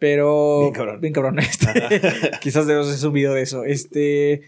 Pero. 0.01 0.63
Bien 0.63 0.73
cabrón. 0.73 1.01
Bien 1.01 1.13
cabrón. 1.13 1.39
Este, 1.41 1.69
quizás 2.41 2.67
debemos 2.67 2.89
hacer 2.91 3.07
un 3.07 3.15
video 3.15 3.33
de 3.33 3.43
eso. 3.43 3.65
Este. 3.65 4.43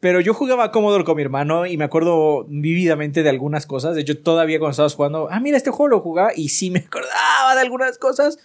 Pero 0.00 0.20
yo 0.20 0.32
jugaba 0.32 0.70
Commodore 0.70 1.04
con 1.04 1.16
mi 1.16 1.22
hermano 1.22 1.66
y 1.66 1.76
me 1.76 1.84
acuerdo 1.84 2.46
vívidamente 2.48 3.22
de 3.22 3.28
algunas 3.28 3.66
cosas. 3.66 3.94
De 3.94 4.00
hecho, 4.02 4.18
todavía 4.22 4.58
cuando 4.58 4.72
estabas 4.72 4.94
jugando, 4.94 5.28
ah, 5.30 5.40
mira, 5.40 5.58
este 5.58 5.70
juego 5.70 5.88
lo 5.88 6.00
jugaba 6.00 6.32
y 6.34 6.48
sí 6.48 6.70
me 6.70 6.78
acordaba 6.80 7.54
de 7.54 7.60
algunas 7.60 7.98
cosas. 7.98 8.38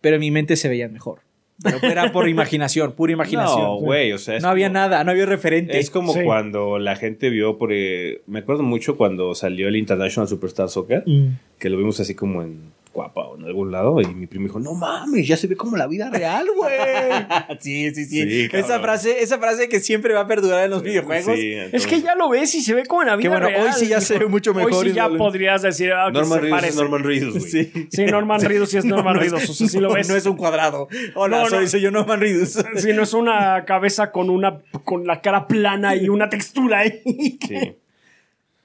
Pero 0.00 0.16
en 0.16 0.20
mi 0.20 0.30
mente 0.30 0.56
se 0.56 0.68
veían 0.68 0.92
mejor. 0.92 1.20
Pero 1.62 1.78
era 1.82 2.10
por 2.12 2.28
imaginación, 2.28 2.92
pura 2.92 3.12
imaginación. 3.12 3.60
No, 3.62 3.76
güey, 3.76 4.12
o 4.12 4.18
sea. 4.18 4.38
no 4.40 4.48
había 4.48 4.68
nada, 4.68 5.04
no 5.04 5.10
había 5.10 5.26
referente. 5.26 5.78
Es 5.78 5.90
como 5.90 6.12
Sí. 6.14 6.20
cuando 6.24 6.78
la 6.78 6.96
gente 6.96 7.28
vio, 7.30 7.58
por, 7.58 7.70
eh, 7.72 8.22
me 8.26 8.38
acuerdo 8.40 8.62
mucho 8.62 8.96
cuando 8.96 9.34
salió 9.34 9.68
el 9.68 9.76
International 9.76 10.26
Superstar 10.28 10.68
Soccer, 10.68 11.02
Mm. 11.06 11.38
que 11.58 11.68
lo 11.68 11.76
vimos 11.76 12.00
así 12.00 12.14
como 12.14 12.42
en 12.42 12.72
Guapa 12.92 13.20
o 13.20 13.38
en 13.38 13.44
algún 13.44 13.70
lado, 13.70 14.00
y 14.00 14.06
mi 14.06 14.26
primo 14.26 14.46
dijo, 14.46 14.58
no 14.58 14.74
mames, 14.74 15.26
ya 15.28 15.36
se 15.36 15.46
ve 15.46 15.54
como 15.54 15.76
la 15.76 15.86
vida 15.86 16.10
real, 16.10 16.44
güey. 16.56 16.72
sí, 17.60 17.94
sí, 17.94 18.04
sí. 18.04 18.48
Sí, 18.48 18.48
esa, 18.52 18.80
frase, 18.80 19.22
esa 19.22 19.38
frase 19.38 19.68
que 19.68 19.78
siempre 19.78 20.12
va 20.12 20.22
a 20.22 20.26
perdurar 20.26 20.64
en 20.64 20.70
los 20.70 20.82
videojuegos. 20.82 21.36
Sí, 21.36 21.52
Es 21.72 21.86
que 21.86 22.00
ya 22.02 22.16
lo 22.16 22.28
ves 22.28 22.52
y 22.56 22.62
se 22.62 22.74
ve 22.74 22.86
como 22.86 23.02
en 23.02 23.08
la 23.08 23.16
vida 23.16 23.22
Que 23.22 23.28
bueno, 23.28 23.46
real. 23.46 23.66
hoy 23.68 23.72
sí 23.74 23.86
ya 23.86 24.00
se 24.00 24.18
ve 24.18 24.26
mucho 24.26 24.52
mejor 24.54 24.72
Hoy 24.74 24.88
sí 24.88 24.94
ya 24.94 25.08
no- 25.08 25.18
podrías 25.18 25.62
decir 25.62 25.92
ah, 25.92 26.10
Norman 26.10 26.40
Reedus 26.40 26.56
es 26.56 26.60
parece. 26.60 26.76
Norman 26.78 27.04
Reedus, 27.04 27.38
güey. 27.38 27.50
Sí. 27.50 27.88
Sí, 27.92 28.04
Norman 28.06 28.40
Reedus 28.40 28.70
sí 28.70 28.78
es 28.78 28.84
Norman 28.84 29.14
No, 29.14 29.20
no 29.20 29.20
Reedus. 29.20 29.50
O 29.50 29.54
sea, 29.54 29.68
sí 29.68 29.78
lo 29.78 29.88
no, 29.90 29.94
ves. 29.94 30.08
no 30.08 30.16
es 30.16 30.26
un 30.26 30.36
cuadrado. 30.36 30.88
Hola, 31.14 31.36
No, 31.38 31.42
no. 31.44 31.50
soy, 31.50 31.68
soy 31.68 31.80
yo 31.82 31.90
Norman 31.92 32.20
Reedus. 32.20 32.58
Sí, 32.76 32.92
no 32.92 33.04
es 33.04 33.14
una 33.14 33.64
cabeza 33.66 34.10
con 34.10 34.30
una 34.30 34.58
con 34.84 35.06
la 35.06 35.20
cara 35.20 35.46
plana 35.46 35.94
y 35.94 36.08
una 36.08 36.28
textura 36.28 36.80
ahí. 36.80 37.00
Sí. 37.46 37.76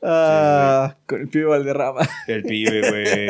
Ah, 0.01 0.95
con 1.07 1.21
el 1.21 1.27
pibe 1.29 1.45
Valderrama. 1.45 2.01
El 2.27 2.43
pibe, 2.43 2.89
güey. 2.89 3.27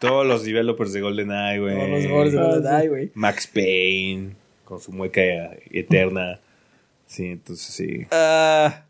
Todos 0.00 0.26
los 0.26 0.44
developers 0.44 0.92
de 0.92 1.00
GoldenEye, 1.00 1.58
güey. 1.60 1.74
Todos 1.76 1.90
los 1.90 2.06
goles 2.10 2.32
de 2.32 2.38
Ah, 2.38 2.42
GoldenEye, 2.46 2.88
güey. 2.88 3.10
Max 3.14 3.46
Payne, 3.46 4.30
con 4.64 4.80
su 4.80 4.92
mueca 4.92 5.20
eterna. 5.70 6.40
Sí, 7.06 7.26
entonces 7.26 7.66
sí. 7.74 8.06
Ah, 8.10 8.84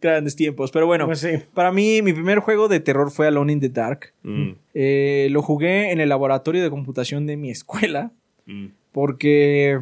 grandes 0.00 0.34
tiempos. 0.36 0.70
Pero 0.70 0.86
bueno, 0.86 1.06
Pues 1.06 1.20
sí. 1.20 1.28
para 1.54 1.70
mí, 1.72 2.00
mi 2.02 2.12
primer 2.12 2.38
juego 2.40 2.68
de 2.68 2.80
terror 2.80 3.10
fue 3.10 3.26
Alone 3.26 3.52
in 3.52 3.60
the 3.60 3.68
Dark. 3.68 4.12
Mm, 4.22 4.52
Eh, 4.74 5.28
lo 5.30 5.42
jugué 5.42 5.92
en 5.92 6.00
el 6.00 6.08
laboratorio 6.08 6.62
de 6.62 6.70
computación 6.70 7.26
de 7.26 7.36
mi 7.36 7.50
escuela. 7.50 8.10
mm. 8.46 8.66
Porque 8.92 9.78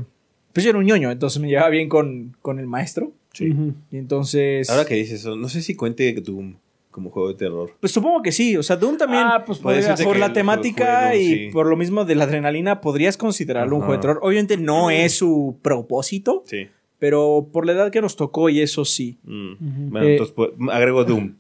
pues 0.53 0.65
yo 0.65 0.71
era 0.71 0.79
un 0.79 0.85
ñoño, 0.87 1.11
entonces 1.11 1.41
me 1.41 1.49
llevaba 1.49 1.69
bien 1.71 1.89
con, 1.89 2.37
con 2.43 2.59
el 2.59 2.67
maestro. 2.67 3.13
Sí. 3.33 3.55
Y 3.91 3.97
entonces. 3.99 4.69
Ahora 4.71 4.85
que 4.87 4.95
dices 4.95 5.21
eso, 5.21 5.37
no 5.37 5.49
sé 5.49 5.63
si 5.63 5.75
cuente 5.77 6.13
Doom 6.15 6.57
como 6.97 7.11
juego 7.11 7.29
de 7.29 7.35
terror. 7.35 7.71
Pues 7.79 7.93
supongo 7.93 8.23
que 8.23 8.33
sí. 8.33 8.57
O 8.57 8.63
sea, 8.63 8.77
Doom 8.77 8.97
también. 8.97 9.23
Ah, 9.23 9.45
pues 9.47 9.59
podría 9.59 9.95
por 10.03 10.17
la 10.17 10.33
temática 10.33 11.15
y 11.15 11.25
sí. 11.27 11.49
por 11.53 11.67
lo 11.67 11.77
mismo 11.77 12.07
de 12.07 12.15
la 12.15 12.25
adrenalina, 12.25 12.81
podrías 12.81 13.19
considerarlo 13.19 13.77
un 13.77 13.83
juego 13.83 13.93
de 13.93 13.99
terror. 14.01 14.19
Obviamente 14.23 14.57
no 14.57 14.89
es 14.91 15.13
su 15.19 15.59
propósito, 15.61 16.43
Sí. 16.47 16.69
pero 16.99 17.49
por 17.53 17.67
la 17.67 17.73
edad 17.73 17.93
que 17.93 18.01
nos 18.01 18.17
tocó 18.17 18.49
y 18.49 18.63
eso 18.63 18.87
sí. 18.87 19.19
Mm. 19.25 19.91
Bueno, 19.91 20.07
Eh, 20.07 20.13
entonces 20.13 20.35
pues, 20.35 20.51
agrego 20.73 21.05
Doom. 21.05 21.35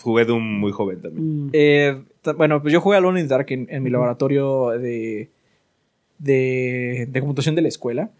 Jugué 0.00 0.24
Doom 0.26 0.42
muy 0.60 0.70
joven 0.70 1.00
también. 1.00 1.46
Mm. 1.46 1.50
Eh, 1.54 2.02
bueno, 2.36 2.62
pues 2.62 2.72
yo 2.72 2.80
jugué 2.80 2.96
Alone 2.96 3.18
in 3.20 3.26
the 3.26 3.34
Dark 3.34 3.46
en, 3.50 3.66
en 3.68 3.82
mi 3.82 3.90
laboratorio 3.90 4.68
de, 4.70 5.28
de, 6.18 7.06
de 7.10 7.20
computación 7.20 7.56
de 7.56 7.62
la 7.62 7.68
escuela. 7.68 8.10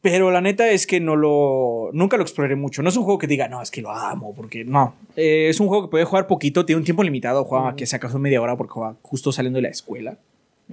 Pero 0.00 0.30
la 0.30 0.40
neta 0.40 0.70
es 0.70 0.86
que 0.86 1.00
no 1.00 1.16
lo. 1.16 1.90
Nunca 1.92 2.16
lo 2.16 2.22
exploré 2.22 2.54
mucho. 2.54 2.82
No 2.82 2.88
es 2.88 2.96
un 2.96 3.02
juego 3.04 3.18
que 3.18 3.26
diga, 3.26 3.48
no, 3.48 3.60
es 3.60 3.70
que 3.70 3.82
lo 3.82 3.90
amo, 3.90 4.32
porque 4.34 4.64
no. 4.64 4.94
Eh, 5.16 5.48
es 5.48 5.58
un 5.58 5.66
juego 5.66 5.84
que 5.86 5.90
puede 5.90 6.04
jugar 6.04 6.26
poquito, 6.28 6.64
tiene 6.64 6.78
un 6.78 6.84
tiempo 6.84 7.02
limitado. 7.02 7.44
Jugaba 7.44 7.74
que 7.74 7.84
se 7.84 7.96
acaso 7.96 8.18
media 8.20 8.40
hora 8.40 8.56
porque 8.56 8.72
jugaba 8.74 8.96
justo 9.02 9.32
saliendo 9.32 9.56
de 9.58 9.62
la 9.62 9.68
escuela. 9.70 10.12
Me 10.12 10.18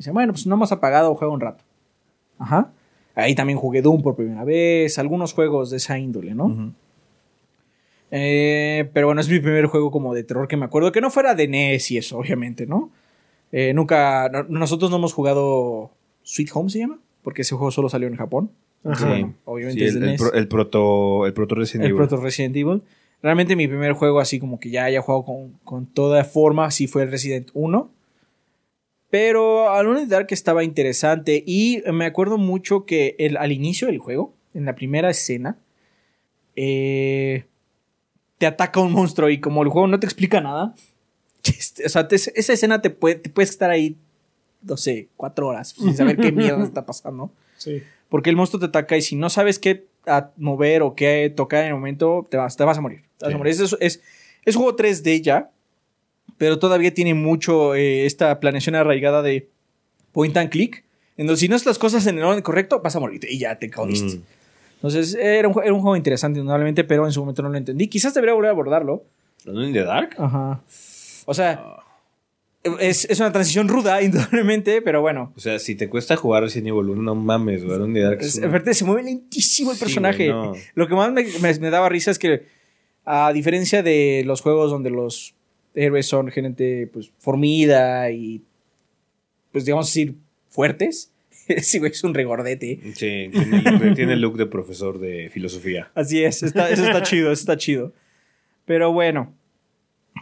dice, 0.01 0.11
bueno, 0.11 0.31
pues 0.33 0.45
no 0.45 0.53
hemos 0.55 0.71
apagado, 0.71 1.15
juega 1.15 1.33
un 1.33 1.41
rato. 1.41 1.63
Ajá. 2.37 2.71
Ahí 3.15 3.33
también 3.33 3.57
jugué 3.57 3.81
Doom 3.81 4.03
por 4.03 4.15
primera 4.15 4.43
vez, 4.43 4.99
algunos 4.99 5.33
juegos 5.33 5.71
de 5.71 5.77
esa 5.77 5.97
índole, 5.97 6.35
¿no? 6.35 6.73
Eh, 8.11 8.89
pero 8.93 9.07
bueno, 9.07 9.21
es 9.21 9.29
mi 9.29 9.39
primer 9.39 9.65
juego 9.65 9.89
como 9.91 10.13
de 10.13 10.23
terror 10.23 10.47
que 10.47 10.57
me 10.57 10.65
acuerdo. 10.65 10.91
Que 10.91 11.01
no 11.01 11.09
fuera 11.09 11.33
de 11.35 11.47
NES 11.47 11.91
y 11.91 11.97
eso, 11.97 12.17
obviamente, 12.19 12.67
¿no? 12.67 12.91
Eh, 13.51 13.73
nunca. 13.73 14.29
no- 14.29 14.43
nosotros 14.43 14.91
no 14.91 14.97
hemos 14.97 15.13
jugado 15.13 15.91
Sweet 16.23 16.49
Home, 16.53 16.69
se 16.69 16.79
llama. 16.79 16.99
Porque 17.23 17.41
ese 17.41 17.55
juego 17.55 17.71
solo 17.71 17.89
salió 17.89 18.07
en 18.07 18.15
Japón. 18.15 18.51
Ajá. 18.85 19.07
Bueno, 19.09 19.33
obviamente 19.45 19.79
Sí, 19.81 19.85
es 19.87 19.95
el, 19.95 20.01
de 20.01 20.11
el 20.11 20.17
pro- 20.17 20.33
el 20.33 20.47
proto, 20.47 21.25
el 21.25 21.33
proto 21.33 21.55
Resident 21.55 21.83
el 21.85 21.89
Evil. 21.91 21.97
proto 22.07 22.17
Resident 22.23 22.55
Evil. 22.55 22.81
Realmente 23.21 23.55
mi 23.55 23.67
primer 23.67 23.93
juego 23.93 24.19
así 24.19 24.39
como 24.39 24.59
que 24.59 24.69
ya 24.69 24.83
haya 24.85 25.01
jugado 25.01 25.25
con, 25.25 25.53
con 25.63 25.85
toda 25.87 26.23
forma, 26.23 26.69
sí 26.71 26.85
fue 26.87 27.03
el 27.03 27.11
Resident 27.11 27.49
1. 27.53 27.89
Pero 29.09 29.65
in 29.81 29.95
the 29.95 30.07
Dark 30.07 30.27
estaba 30.31 30.63
interesante 30.63 31.43
y 31.45 31.81
me 31.93 32.05
acuerdo 32.05 32.37
mucho 32.37 32.85
que 32.85 33.15
el, 33.19 33.37
al 33.37 33.51
inicio 33.51 33.87
del 33.87 33.97
juego, 33.99 34.33
en 34.53 34.65
la 34.65 34.75
primera 34.75 35.09
escena, 35.09 35.57
eh, 36.55 37.45
te 38.37 38.45
ataca 38.45 38.79
un 38.79 38.91
monstruo 38.91 39.29
y 39.29 39.39
como 39.39 39.63
el 39.63 39.69
juego 39.69 39.87
no 39.87 39.99
te 39.99 40.05
explica 40.05 40.41
nada, 40.41 40.75
este, 41.43 41.85
o 41.85 41.89
sea, 41.89 42.07
te- 42.07 42.15
esa 42.15 42.53
escena 42.53 42.81
te, 42.81 42.89
puede, 42.89 43.15
te 43.15 43.29
puedes 43.29 43.49
estar 43.49 43.69
ahí, 43.69 43.95
no 44.61 44.75
sé, 44.77 45.07
cuatro 45.15 45.47
horas 45.47 45.69
sin 45.69 45.95
saber 45.95 46.17
qué 46.17 46.31
mierda 46.31 46.63
está 46.65 46.85
pasando. 46.85 47.31
Sí. 47.57 47.81
Porque 48.09 48.29
el 48.29 48.35
monstruo 48.35 48.59
te 48.59 48.67
ataca 48.67 48.95
y 48.97 49.01
si 49.01 49.15
no 49.15 49.29
sabes 49.29 49.59
qué 49.59 49.85
a- 50.05 50.29
mover 50.37 50.81
o 50.83 50.95
qué 50.95 51.33
tocar 51.35 51.61
en 51.61 51.67
el 51.69 51.73
momento, 51.73 52.25
te 52.29 52.37
vas, 52.37 52.55
te 52.55 52.63
vas 52.63 52.77
a 52.77 52.81
morir. 52.81 53.01
Te 53.17 53.25
vas 53.25 53.33
a 53.33 53.37
morir. 53.37 53.51
Es, 53.53 53.75
es, 53.79 54.01
es 54.45 54.55
un 54.55 54.63
juego 54.63 54.77
3D 54.77 55.21
ya, 55.21 55.49
pero 56.37 56.59
todavía 56.59 56.93
tiene 56.93 57.13
mucho 57.13 57.75
eh, 57.75 58.05
esta 58.05 58.39
planeación 58.39 58.75
arraigada 58.75 59.21
de 59.21 59.47
point 60.11 60.35
and 60.37 60.49
click. 60.49 60.83
Entonces, 61.17 61.39
si 61.41 61.47
no 61.47 61.55
haces 61.55 61.65
las 61.65 61.79
cosas 61.79 62.05
en 62.07 62.17
el 62.17 62.23
orden 62.23 62.41
correcto, 62.41 62.81
vas 62.81 62.95
a 62.95 62.99
morir 62.99 63.21
y 63.29 63.37
ya 63.39 63.57
te 63.57 63.69
caudiste. 63.69 64.17
Mm. 64.17 64.23
Entonces, 64.75 65.15
era 65.15 65.47
un, 65.47 65.53
jue- 65.53 65.63
era 65.63 65.73
un 65.73 65.81
juego 65.81 65.95
interesante, 65.95 66.39
indudablemente, 66.39 66.83
pero 66.83 67.05
en 67.05 67.11
su 67.11 67.21
momento 67.21 67.41
no 67.41 67.49
lo 67.49 67.57
entendí. 67.57 67.87
Quizás 67.87 68.13
debería 68.13 68.33
volver 68.33 68.49
a 68.49 68.51
abordarlo. 68.53 69.03
¿Alone 69.47 69.67
in 69.67 69.73
the 69.73 69.83
Dark? 69.83 70.15
Ajá. 70.17 70.61
O 71.25 71.33
sea, 71.33 71.63
es, 72.79 73.05
es 73.09 73.19
una 73.19 73.31
transición 73.31 73.67
ruda, 73.67 74.01
indudablemente, 74.03 74.81
pero 74.81 75.01
bueno. 75.01 75.31
O 75.35 75.39
sea, 75.39 75.59
si 75.59 75.75
te 75.75 75.89
cuesta 75.89 76.15
jugar 76.15 76.43
Resident 76.43 76.69
Evil 76.69 76.89
1, 76.89 77.01
no 77.01 77.15
mames, 77.15 77.63
güey. 77.63 77.93
The 77.93 77.99
Dark 78.01 78.21
es 78.21 78.35
un- 78.35 78.45
aparte, 78.45 78.73
se 78.73 78.85
mueve 78.85 79.03
lentísimo 79.03 79.71
el 79.71 79.77
personaje. 79.77 80.27
no. 80.29 80.53
Lo 80.73 80.87
que 80.87 80.95
más 80.95 81.11
me, 81.11 81.25
me- 81.41 81.59
me 81.59 81.69
daba 81.69 81.89
risa 81.89 82.11
es 82.11 82.19
que, 82.19 82.45
a 83.05 83.31
diferencia 83.33 83.83
de 83.83 84.23
los 84.25 84.41
juegos 84.41 84.71
donde 84.71 84.89
los 84.89 85.35
héroes 85.75 86.07
son 86.07 86.29
gente 86.29 86.89
pues, 86.91 87.11
formida 87.19 88.09
y, 88.11 88.41
pues 89.51 89.65
digamos 89.65 89.87
decir, 89.87 90.15
fuertes, 90.49 91.11
Sí, 91.61 91.77
güey, 91.77 91.91
es 91.91 92.03
un 92.03 92.15
regordete. 92.15 92.79
Sí, 92.95 93.29
tiene 93.31 93.57
el, 93.57 93.63
look, 93.63 93.95
tiene 93.95 94.13
el 94.13 94.21
look 94.21 94.35
de 94.37 94.47
profesor 94.47 94.97
de 94.99 95.29
filosofía. 95.31 95.91
Así 95.93 96.23
es, 96.23 96.41
está, 96.41 96.69
eso 96.71 96.83
está 96.83 97.03
chido, 97.03 97.31
eso 97.31 97.41
está 97.41 97.55
chido. 97.57 97.93
Pero 98.65 98.91
bueno, 98.91 99.31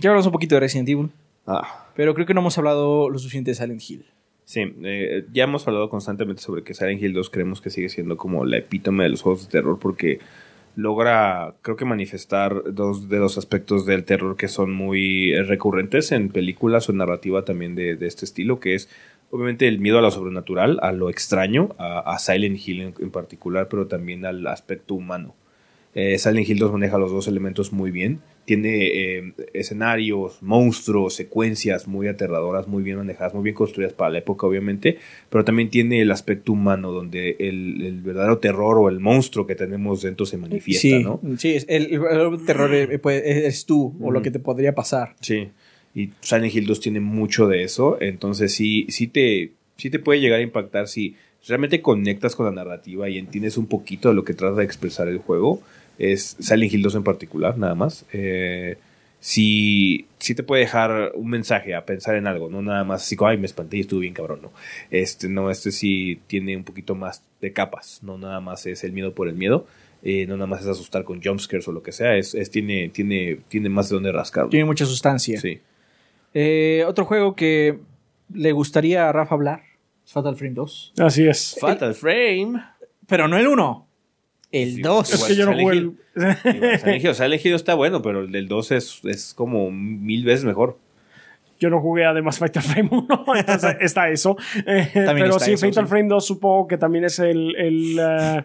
ya 0.02 0.10
hablamos 0.10 0.26
un 0.26 0.34
poquito 0.34 0.56
de 0.56 0.60
Resident 0.60 0.90
Evil, 0.90 1.10
Ah, 1.48 1.83
pero 1.96 2.14
creo 2.14 2.26
que 2.26 2.34
no 2.34 2.42
hemos 2.42 2.58
hablado 2.58 3.10
lo 3.10 3.20
suficiente 3.20 3.52
de 3.52 3.56
Silent 3.56 3.82
Hill. 3.88 4.06
sí, 4.46 4.74
eh, 4.84 5.26
ya 5.32 5.46
hemos 5.46 5.68
hablado 5.68 5.90
constantemente 5.90 6.42
sobre 6.42 6.64
que 6.64 6.74
Silent 6.74 7.02
Hill 7.02 7.14
2 7.14 7.30
creemos 7.30 7.62
que 7.62 7.70
sigue 7.70 7.90
siendo 7.90 8.18
como 8.18 8.46
la 8.46 8.58
epítome 8.58 9.04
de 9.04 9.10
los 9.10 9.22
juegos 9.22 9.46
de 9.46 9.52
terror 9.52 9.80
porque 9.80 10.20
logra, 10.76 11.56
creo 11.62 11.76
que 11.76 11.86
manifestar 11.86 12.74
dos 12.74 13.08
de 13.10 13.20
los 13.20 13.38
aspectos 13.38 13.86
del 13.86 14.06
terror 14.06 14.36
que 14.36 14.48
son 14.48 14.74
muy 14.74 15.32
eh, 15.32 15.44
recurrentes 15.44 16.12
en 16.12 16.30
películas 16.30 16.90
o 16.90 16.92
en 16.92 16.98
narrativa 16.98 17.46
también 17.46 17.76
de, 17.76 17.96
de 17.96 18.08
este 18.08 18.26
estilo, 18.26 18.60
que 18.60 18.76
es 18.76 18.90
obviamente 19.34 19.68
el 19.68 19.80
miedo 19.80 19.98
a 19.98 20.02
lo 20.02 20.12
sobrenatural, 20.12 20.80
a 20.84 20.92
lo 20.92 21.10
extraño, 21.10 21.70
a, 21.80 22.18
Silent 22.20 22.60
Hill 22.68 22.82
en, 22.82 22.94
en 23.00 23.10
particular, 23.10 23.68
pero 23.68 23.88
también 23.88 24.26
al 24.26 24.46
aspecto 24.46 24.94
humano. 24.94 25.34
Eh, 25.96 26.20
Silent 26.20 26.48
Hill 26.48 26.60
2 26.60 26.72
maneja 26.72 27.00
los 27.00 27.12
dos 27.12 27.28
elementos 27.28 27.74
muy 27.74 27.90
bien. 27.90 28.22
Tiene 28.46 28.88
eh, 29.18 29.34
escenarios, 29.54 30.42
monstruos, 30.42 31.14
secuencias 31.16 31.88
muy 31.88 32.08
aterradoras, 32.08 32.68
muy 32.68 32.84
bien 32.84 32.98
manejadas, 32.98 33.34
muy 33.34 33.44
bien 33.44 33.56
construidas 33.56 33.94
para 33.94 34.12
la 34.12 34.18
época, 34.20 34.46
obviamente. 34.46 34.98
Pero 35.30 35.46
también 35.46 35.70
tiene 35.70 36.02
el 36.02 36.12
aspecto 36.12 36.52
humano, 36.52 36.92
donde 36.92 37.38
el, 37.40 37.82
el 37.86 38.02
verdadero 38.02 38.40
terror 38.40 38.78
o 38.80 38.90
el 38.90 39.00
monstruo 39.00 39.48
que 39.48 39.56
tenemos 39.56 40.02
dentro 40.02 40.26
se 40.26 40.38
manifiesta, 40.38 40.82
sí, 40.88 41.04
¿no? 41.04 41.22
sí, 41.38 41.54
es- 41.54 41.66
el, 41.70 41.94
el 41.94 42.46
terror 42.46 42.74
eh, 42.76 43.00
pues, 43.00 43.24
eres 43.26 43.66
tú 43.66 43.96
o 44.02 44.12
lo 44.12 44.22
que 44.22 44.32
te 44.32 44.40
podría 44.40 44.76
pasar. 44.76 45.16
Sí. 45.22 45.50
Y 45.96 46.10
Silent 46.22 46.54
Hill 46.54 46.66
2 46.66 46.80
tiene 46.80 47.00
mucho 47.00 47.48
de 47.48 47.64
eso. 47.64 47.98
Entonces 48.02 48.54
sí, 48.54 48.86
sí 48.90 49.08
te, 49.08 49.52
sí 49.78 49.90
te 49.90 50.00
puede 50.00 50.20
llegar 50.20 50.40
a 50.40 50.44
impactar 50.44 50.88
si 50.88 51.16
realmente 51.48 51.82
conectas 51.82 52.36
con 52.36 52.46
la 52.46 52.52
narrativa 52.52 53.08
y 53.10 53.18
entiendes 53.18 53.58
un 53.58 53.68
poquito 53.68 54.10
de 54.10 54.16
lo 54.16 54.24
que 54.24 54.34
trata 54.34 54.56
de 54.58 54.66
expresar 54.66 55.08
el 55.08 55.20
juego. 55.20 55.62
Es 56.00 56.36
Silent 56.40 56.74
Hill 56.74 56.82
2 56.82 56.96
en 56.96 57.04
particular, 57.04 57.58
nada 57.58 57.76
más. 57.76 58.06
Eh, 58.14 58.78
sí, 59.20 60.08
sí 60.20 60.36
te 60.36 60.44
puede 60.44 60.62
dejar 60.64 61.12
un 61.16 61.30
mensaje 61.30 61.76
a 61.76 61.86
pensar 61.86 62.16
en 62.16 62.28
algo, 62.28 62.50
no 62.50 62.62
nada 62.62 62.84
más 62.84 63.04
así 63.04 63.16
como, 63.16 63.30
ay, 63.30 63.38
me 63.38 63.46
espanté 63.46 63.78
y 63.78 63.82
estuve 63.82 64.02
bien 64.02 64.14
cabrón, 64.14 64.40
no. 64.42 64.52
Este, 64.92 65.30
no, 65.30 65.50
este 65.50 65.72
sí 65.72 66.20
tiene 66.28 66.58
un 66.58 66.64
poquito 66.64 66.96
más 66.96 67.24
de 67.42 67.54
capas, 67.54 68.00
no 68.04 68.18
nada 68.18 68.40
más 68.42 68.66
es 68.66 68.84
el 68.84 68.92
miedo 68.92 69.14
por 69.14 69.28
el 69.28 69.36
miedo. 69.36 69.66
eh, 70.06 70.26
no 70.28 70.36
nada 70.36 70.48
más 70.48 70.60
es 70.62 70.68
asustar 70.68 71.06
con 71.06 71.22
jumpscares 71.24 71.66
o 71.70 71.72
lo 71.72 71.82
que 71.82 71.94
sea, 71.94 72.18
es, 72.18 72.36
es- 72.36 72.52
tiene, 72.52 72.90
tiene, 72.90 73.40
tiene 73.48 73.70
más 73.70 73.88
de 73.90 73.96
dónde 73.96 74.12
rascar. 74.12 74.50
Tiene 74.50 74.66
mucha 74.66 74.86
sustancia. 74.86 75.40
Sí. 75.40 75.62
Eh, 76.34 76.84
otro 76.88 77.06
juego 77.06 77.36
que 77.36 77.80
le 78.34 78.52
gustaría 78.52 79.08
a 79.08 79.14
Rafa 79.14 79.36
hablar 79.36 79.62
es 80.06 80.12
Fatal 80.12 80.36
Frame 80.36 80.56
2. 80.56 80.94
Así 80.98 81.26
es. 81.26 81.56
Fatal 81.60 81.94
Frame. 81.94 82.62
Pero 83.08 83.28
no 83.30 83.38
el 83.38 83.48
1, 83.48 83.88
el 84.54 84.76
Sí, 84.76 84.82
2. 84.82 85.14
Es 85.14 85.24
que 85.26 85.36
yo 85.36 85.46
no 85.46 85.54
jugué 85.54 85.78
el... 85.78 85.98
Hill, 87.02 87.10
o 87.10 87.14
sea, 87.14 87.28
Hill 87.28 87.54
está 87.54 87.74
bueno, 87.74 88.02
pero 88.02 88.22
el 88.22 88.32
del 88.32 88.48
2 88.48 88.72
es, 88.72 89.02
es 89.04 89.34
como 89.34 89.72
mil 89.72 90.24
veces 90.24 90.46
mejor. 90.46 90.78
Yo 91.60 91.70
no 91.70 91.82
jugué 91.82 92.06
además 92.06 92.40
Fatal 92.40 92.64
Frame 92.64 92.90
1, 92.92 93.24
entonces 93.36 93.78
está 93.82 94.10
eso. 94.10 94.38
Eh, 94.66 94.90
pero 94.94 95.26
está 95.26 95.46
sí, 95.46 95.54
eso, 95.54 95.68
Fatal 95.68 95.86
sí. 95.86 95.90
Frame 95.90 96.08
2 96.08 96.26
supongo 96.26 96.68
que 96.68 96.78
también 96.78 97.04
es 97.04 97.20
el... 97.20 97.56
el, 97.58 98.00
eh, 98.00 98.44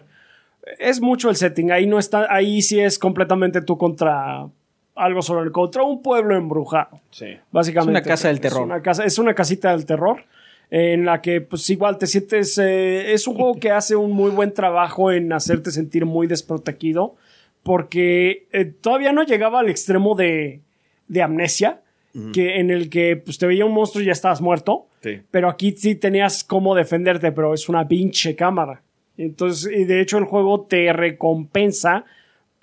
es 0.77 0.99
mucho 1.01 1.29
el 1.29 1.35
setting, 1.35 1.71
ahí 1.71 1.87
no 1.87 1.97
está, 1.97 2.27
ahí 2.29 2.61
sí 2.61 2.79
es 2.79 2.99
completamente 2.99 3.61
tú 3.61 3.77
contra 3.77 4.47
algo 4.95 5.21
sobre 5.21 5.45
el 5.45 5.51
contra 5.51 5.83
un 5.83 6.01
pueblo 6.01 6.35
embrujado. 6.35 6.99
Sí. 7.11 7.37
Básicamente. 7.51 7.99
Es 7.99 8.05
una 8.05 8.13
casa 8.13 8.27
del 8.27 8.39
terror. 8.39 8.59
Es 8.61 8.65
una, 8.65 8.81
casa, 8.81 9.05
es 9.05 9.17
una 9.17 9.33
casita 9.33 9.71
del 9.71 9.85
terror 9.85 10.25
en 10.71 11.05
la 11.05 11.21
que 11.21 11.41
pues 11.41 11.69
igual 11.69 11.97
te 11.97 12.07
sientes... 12.07 12.57
eh, 12.57 13.13
es 13.13 13.27
un 13.27 13.35
juego 13.35 13.55
que 13.55 13.71
hace 13.71 13.95
un 13.95 14.11
muy 14.11 14.31
buen 14.31 14.53
trabajo 14.53 15.11
en 15.11 15.31
hacerte 15.33 15.71
sentir 15.71 16.05
muy 16.05 16.27
desprotegido 16.27 17.15
porque 17.63 18.47
eh, 18.51 18.65
todavía 18.65 19.11
no 19.11 19.23
llegaba 19.23 19.59
al 19.59 19.69
extremo 19.69 20.15
de, 20.15 20.61
de 21.07 21.21
amnesia, 21.21 21.81
que, 22.33 22.59
en 22.59 22.71
el 22.71 22.89
que 22.89 23.17
pues, 23.17 23.37
te 23.37 23.45
veía 23.45 23.65
un 23.65 23.71
monstruo 23.73 24.01
y 24.03 24.07
ya 24.07 24.11
estabas 24.13 24.41
muerto. 24.41 24.87
Sí. 25.01 25.21
Pero 25.31 25.47
aquí 25.47 25.73
sí 25.77 25.95
tenías 25.95 26.43
cómo 26.43 26.73
defenderte, 26.75 27.31
pero 27.31 27.53
es 27.53 27.69
una 27.69 27.87
pinche 27.87 28.35
cámara. 28.35 28.81
Entonces, 29.17 29.71
y 29.71 29.85
de 29.85 30.01
hecho 30.01 30.17
el 30.17 30.25
juego 30.25 30.61
te 30.61 30.91
recompensa 30.91 32.05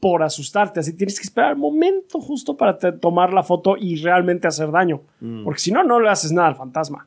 por 0.00 0.22
asustarte. 0.22 0.80
Así 0.80 0.94
tienes 0.94 1.18
que 1.18 1.24
esperar 1.24 1.52
el 1.52 1.58
momento 1.58 2.20
justo 2.20 2.56
para 2.56 2.76
te- 2.76 2.92
tomar 2.92 3.32
la 3.32 3.42
foto 3.42 3.76
y 3.78 3.96
realmente 4.02 4.46
hacer 4.48 4.70
daño. 4.70 5.00
Porque 5.44 5.60
si 5.60 5.70
no, 5.70 5.84
no 5.84 6.00
le 6.00 6.08
haces 6.08 6.32
nada 6.32 6.48
al 6.48 6.56
fantasma. 6.56 7.06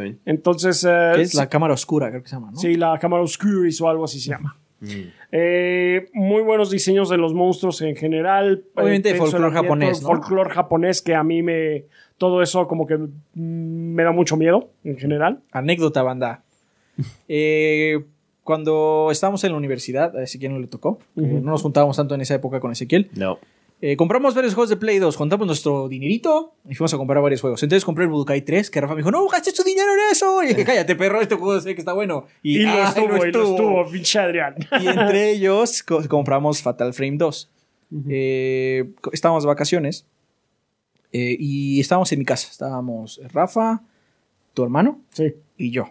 Bien. 0.00 0.18
Entonces, 0.24 0.84
eh, 0.84 1.20
Es 1.20 1.34
la 1.34 1.48
cámara 1.48 1.74
oscura, 1.74 2.10
creo 2.10 2.22
que 2.22 2.28
se 2.28 2.36
llama, 2.36 2.50
¿no? 2.52 2.58
sí, 2.58 2.76
la 2.76 2.98
cámara 2.98 3.22
Oscuris 3.22 3.80
o 3.80 3.88
algo 3.88 4.04
así 4.04 4.20
se 4.20 4.30
llama. 4.30 4.56
Eh, 5.30 6.08
muy 6.12 6.42
buenos 6.42 6.70
diseños 6.70 7.08
de 7.08 7.16
los 7.16 7.34
monstruos 7.34 7.80
en 7.82 7.94
general. 7.96 8.64
Obviamente 8.74 9.10
Eh, 9.10 9.14
folclore 9.14 9.54
japonés, 9.54 10.02
¿no? 10.02 10.08
Folclore 10.08 10.50
japonés 10.50 11.02
que 11.02 11.14
a 11.14 11.22
mí 11.22 11.42
me... 11.42 11.84
Todo 12.18 12.42
eso 12.42 12.66
como 12.68 12.86
que 12.86 12.96
mm, 12.98 13.08
me 13.34 14.02
da 14.02 14.12
mucho 14.12 14.36
miedo 14.36 14.70
en 14.84 14.98
general. 14.98 15.40
Anécdota, 15.52 16.02
banda. 16.02 16.42
Eh, 17.28 18.04
cuando 18.44 19.08
estábamos 19.10 19.42
en 19.44 19.52
la 19.52 19.58
universidad, 19.58 20.16
a 20.16 20.22
Ezequiel 20.24 20.52
no 20.52 20.58
le 20.58 20.66
tocó. 20.66 20.98
no 21.14 21.40
nos 21.40 21.62
juntábamos 21.62 21.96
tanto 21.96 22.14
en 22.14 22.20
esa 22.20 22.34
época 22.34 22.60
con 22.60 22.72
Ezequiel. 22.72 23.08
No. 23.14 23.38
Eh, 23.84 23.96
compramos 23.96 24.34
varios 24.36 24.54
juegos 24.54 24.70
de 24.70 24.76
Play 24.76 25.00
2, 25.00 25.16
juntamos 25.16 25.44
nuestro 25.44 25.88
dinerito 25.88 26.54
y 26.68 26.74
fuimos 26.76 26.94
a 26.94 26.96
comprar 26.98 27.20
varios 27.20 27.40
juegos. 27.40 27.60
Entonces 27.64 27.84
compré 27.84 28.04
el 28.04 28.10
Budokai 28.10 28.40
3, 28.42 28.70
que 28.70 28.80
Rafa 28.80 28.94
me 28.94 29.00
dijo, 29.00 29.10
no, 29.10 29.26
gastes 29.26 29.54
tu 29.54 29.64
dinero 29.64 29.88
en 29.92 30.12
eso. 30.12 30.40
Y 30.44 30.48
dije, 30.48 30.64
cállate, 30.64 30.94
perro, 30.94 31.20
este 31.20 31.34
juego 31.34 31.60
sé 31.60 31.74
que 31.74 31.80
está 31.80 31.92
bueno. 31.92 32.26
Y, 32.44 32.60
lo 32.60 32.70
"Ay, 32.70 32.82
estuvo, 32.86 33.26
y 33.26 33.32
lo 33.32 33.50
estuvo, 33.50 33.90
pinche 33.90 34.20
Adrián. 34.20 34.54
Y 34.80 34.86
entre 34.86 35.30
ellos 35.32 35.82
co- 35.82 36.06
compramos 36.08 36.62
Fatal 36.62 36.94
Frame 36.94 37.16
2. 37.16 37.50
Eh, 38.08 38.88
estábamos 39.12 39.42
de 39.42 39.48
vacaciones 39.48 40.06
eh, 41.12 41.36
y 41.38 41.80
estábamos 41.80 42.10
en 42.12 42.20
mi 42.20 42.24
casa. 42.24 42.48
Estábamos 42.50 43.20
Rafa, 43.32 43.82
tu 44.54 44.62
hermano 44.62 45.00
Sí. 45.10 45.34
y 45.58 45.70
yo. 45.72 45.90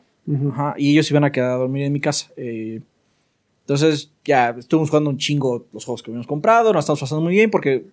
Ajá, 0.49 0.75
y 0.77 0.91
ellos 0.91 1.11
iban 1.11 1.25
a 1.25 1.31
quedar 1.31 1.51
a 1.51 1.55
dormir 1.55 1.83
en 1.83 1.91
mi 1.91 1.99
casa. 1.99 2.31
Eh, 2.37 2.79
entonces, 3.73 4.11
ya 4.25 4.49
estuvimos 4.57 4.89
jugando 4.89 5.09
un 5.09 5.17
chingo 5.17 5.65
los 5.71 5.85
juegos 5.85 6.03
que 6.03 6.11
habíamos 6.11 6.27
comprado, 6.27 6.73
nos 6.73 6.83
estamos 6.83 6.99
pasando 6.99 7.21
muy 7.21 7.33
bien 7.33 7.49
porque 7.49 7.85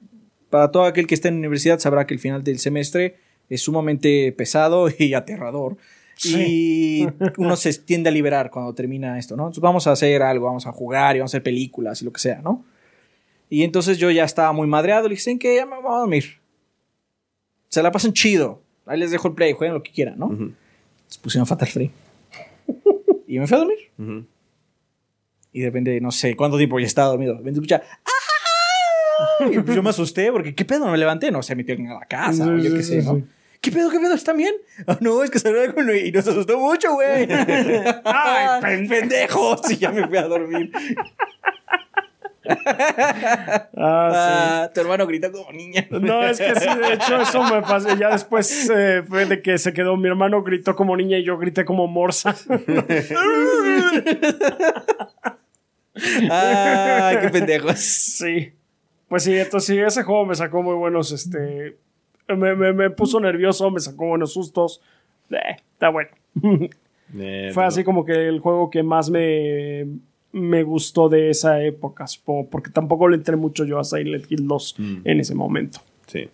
para 0.51 0.73
todo 0.73 0.85
aquel 0.85 1.07
que 1.07 1.15
esté 1.15 1.29
en 1.29 1.35
la 1.35 1.39
universidad 1.39 1.79
sabrá 1.79 2.05
que 2.05 2.15
el 2.15 2.21
final 2.21 2.43
del 2.43 2.59
semestre 2.59 3.17
es 3.49 3.63
sumamente 3.63 4.33
pesado 4.33 4.89
y 4.99 5.15
aterrador. 5.15 5.77
Y 6.25 7.07
uno 7.37 7.55
se 7.55 7.73
tiende 7.75 8.09
a 8.09 8.13
liberar 8.13 8.51
cuando 8.51 8.75
termina 8.75 9.21
esto, 9.21 9.37
¿no? 9.37 9.45
Entonces 9.45 9.63
vamos 9.63 9.87
a 9.87 9.93
hacer 9.93 10.21
algo, 10.21 10.47
vamos 10.47 10.67
a 10.67 10.73
jugar 10.73 11.15
y 11.15 11.21
vamos 11.21 11.31
a 11.31 11.37
hacer 11.37 11.45
películas 11.45 12.03
y 12.03 12.05
lo 12.05 12.13
que 12.13 12.19
sea, 12.19 12.43
¿no? 12.43 12.65
Y 13.49 13.63
entonces 13.63 13.99
yo 13.99 14.11
ya 14.11 14.25
estaba 14.25 14.51
muy 14.51 14.67
madreado, 14.67 15.05
le 15.05 15.11
dije, 15.11 15.23
¿saben 15.23 15.39
qué? 15.39 15.55
Ya 15.55 15.65
me 15.65 15.81
voy 15.81 15.95
a 15.95 15.99
dormir. 15.99 16.25
Se 17.69 17.85
la 17.85 17.93
pasan 17.93 18.13
chido. 18.13 18.63
Ahí 18.85 18.99
les 18.99 19.13
dejo 19.13 19.29
el 19.29 19.35
play, 19.35 19.53
jueguen 19.53 19.75
lo 19.75 19.83
que 19.85 19.93
quieran, 19.93 20.19
¿no? 20.19 20.27
Ujú. 20.27 20.43
Entonces 20.43 21.19
pusieron 21.23 21.47
Fatal 21.47 21.69
Frame. 21.69 21.93
y 23.29 23.39
me 23.39 23.47
fui 23.47 23.55
a 23.55 23.59
dormir. 23.59 23.79
Ujú. 23.97 24.25
Y 25.53 25.61
de 25.61 25.67
repente, 25.67 26.01
no 26.01 26.11
sé 26.11 26.37
cuánto 26.37 26.57
tiempo 26.57 26.79
ya 26.79 26.87
estaba 26.87 27.09
dormido. 27.09 27.33
De 27.33 27.39
repente 27.39 27.59
escucha. 27.59 27.83
¡Ah! 28.05 29.45
Y 29.51 29.59
pues 29.59 29.75
yo 29.75 29.83
me 29.83 29.91
asusté 29.91 30.31
porque, 30.31 30.55
¿qué 30.55 30.65
pedo? 30.65 30.85
No 30.87 30.93
me 30.93 30.99
levanté. 30.99 31.31
No 31.31 31.43
sé, 31.43 31.55
metí 31.57 31.73
alguien 31.73 31.91
a 31.91 31.95
la 32.01 32.07
casa 32.07 32.45
o 32.47 32.59
Sí, 32.59 32.69
sí, 32.69 32.75
qué 32.77 32.83
sé, 32.83 33.01
sí, 33.01 33.07
¿no? 33.07 33.17
sí. 33.17 33.25
¿Qué 33.61 33.73
pedo? 33.73 33.91
¿Qué 33.91 33.99
pedo? 33.99 34.15
¿Están 34.15 34.37
bien? 34.37 34.55
Ah, 34.87 34.97
no, 35.01 35.25
es 35.25 35.31
que 35.31 35.41
salió 35.41 35.61
algo 35.61 35.83
y 35.93 36.13
nos 36.13 36.29
asustó 36.29 36.59
mucho, 36.59 36.93
güey. 36.95 37.27
Ay, 38.05 38.87
pendejos! 38.89 39.69
Y 39.71 39.79
ya 39.79 39.91
me 39.91 40.07
fui 40.07 40.17
a 40.17 40.23
dormir. 40.29 40.71
Ah, 42.49 43.69
Ah, 43.77 44.71
tu 44.73 44.81
hermano 44.81 45.07
gritó 45.07 45.31
como 45.33 45.53
niña. 45.53 45.87
No, 45.91 46.25
es 46.25 46.39
que 46.39 46.55
sí, 46.55 46.67
de 46.67 46.95
hecho, 46.95 47.21
eso 47.21 47.43
me 47.43 47.61
pasó. 47.63 47.95
Ya 47.97 48.11
después 48.11 48.71
eh, 48.75 49.03
fue 49.07 49.27
de 49.27 49.43
que 49.43 49.59
se 49.59 49.73
quedó. 49.73 49.97
Mi 49.97 50.09
hermano 50.09 50.43
gritó 50.43 50.75
como 50.77 50.97
niña 50.97 51.19
y 51.19 51.25
yo 51.25 51.37
grité 51.37 51.65
como 51.65 51.87
morsa. 51.89 52.35
Ay, 56.31 57.17
qué 57.21 57.29
pendejos. 57.31 57.79
Sí. 57.79 58.53
Pues 59.09 59.23
sí, 59.25 59.35
entonces 59.37 59.67
sí, 59.75 59.79
ese 59.81 60.03
juego 60.03 60.27
me 60.27 60.35
sacó 60.35 60.63
muy 60.63 60.75
buenos, 60.75 61.13
este... 61.13 61.77
Me, 62.29 62.55
me- 62.55 62.75
me 62.75 62.91
puso 62.91 63.19
nervioso, 63.21 63.71
me 63.71 63.81
sacó 63.81 64.07
buenos 64.09 64.35
sustos. 64.35 64.83
Eh, 65.31 65.57
está 65.73 65.89
bueno. 65.89 66.11
Eh, 67.19 67.51
Fue 67.55 67.63
no. 67.63 67.69
así 67.69 67.85
como 67.85 68.05
que 68.05 68.29
el 68.29 68.41
juego 68.41 68.69
que 68.69 68.83
más 68.83 69.09
me, 69.09 69.87
me 70.33 70.63
gustó 70.63 71.09
de 71.09 71.31
esa 71.31 71.63
época, 71.63 72.05
porque 72.51 72.69
tampoco 72.71 73.09
le 73.09 73.17
entré 73.17 73.35
mucho 73.37 73.65
yo 73.65 73.79
a 73.79 73.85
Silent 73.85 74.31
Hill 74.31 74.47
2 74.47 74.75
Mm. 74.79 74.97
en 75.05 75.21
ese 75.21 75.35
momento. 75.35 75.81
Sí. 76.07 76.29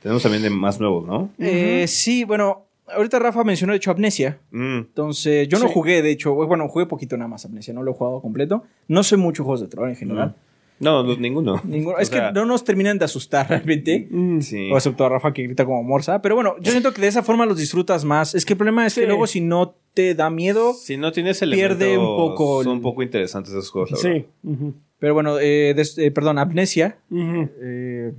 Tenemos 0.00 0.22
también 0.22 0.42
de 0.44 0.50
más 0.50 0.80
nuevos, 0.80 1.06
¿no? 1.06 1.30
Eh, 1.38 1.84
sí, 1.88 2.24
bueno, 2.24 2.65
ahorita 2.88 3.18
Rafa 3.18 3.44
mencionó 3.44 3.72
de 3.72 3.78
hecho 3.78 3.90
Amnesia. 3.90 4.38
Mm. 4.50 4.76
Entonces, 4.78 5.48
yo 5.48 5.58
no 5.58 5.66
Sí. 5.68 5.72
jugué, 5.74 6.02
de 6.02 6.10
hecho, 6.10 6.34
bueno, 6.34 6.68
jugué 6.68 6.86
poquito 6.86 7.16
nada 7.16 7.28
más 7.28 7.44
Amnesia, 7.44 7.72
no 7.74 7.82
lo 7.82 7.90
he 7.92 7.94
jugado 7.94 8.20
completo. 8.20 8.64
No 8.88 9.02
sé 9.02 9.16
mucho 9.16 9.44
juegos 9.44 9.60
de 9.60 9.68
terror 9.68 9.88
en 9.88 9.96
general. 9.96 10.34
No, 10.78 11.02
no, 11.02 11.16
ninguno. 11.16 11.58
Ninguno. 11.64 11.96
Es 11.98 12.10
sea, 12.10 12.28
que 12.28 12.34
no 12.38 12.44
nos 12.44 12.62
terminan 12.62 12.98
de 12.98 13.06
asustar 13.06 13.48
realmente. 13.48 14.08
Sí. 14.42 14.70
O 14.70 14.76
excepto 14.76 15.06
a 15.06 15.08
Rafa 15.08 15.32
que 15.32 15.42
grita 15.44 15.64
como 15.64 15.82
morsa. 15.82 16.20
Pero 16.20 16.34
bueno, 16.34 16.54
yo 16.60 16.70
siento 16.70 16.92
que 16.92 17.00
de 17.00 17.08
esa 17.08 17.22
forma 17.22 17.46
los 17.46 17.56
disfrutas 17.56 18.04
más. 18.04 18.34
Es 18.34 18.44
que 18.44 18.52
el 18.52 18.58
problema 18.58 18.84
es 18.86 18.92
Sí. 18.92 19.00
que 19.00 19.06
luego 19.06 19.26
si 19.26 19.40
no 19.40 19.74
te 19.94 20.14
da 20.14 20.28
miedo. 20.28 20.74
Si 20.74 20.98
no 20.98 21.12
tienes 21.12 21.40
Pierde 21.40 21.96
un 21.96 22.04
poco 22.04 22.62
Son 22.62 22.72
un 22.72 22.82
poco 22.82 23.02
interesantes 23.02 23.52
esos 23.54 23.70
juegos, 23.70 23.92
la 23.92 23.96
verdad. 24.02 24.20
Sí. 24.20 24.26
ujú, 24.50 24.74
Pero 24.98 25.14
bueno, 25.14 25.38
eh, 25.38 25.72
des- 25.74 25.96
eh, 25.96 26.10
perdón, 26.10 26.38
Amnesia 26.38 26.98
eh, 27.10 28.12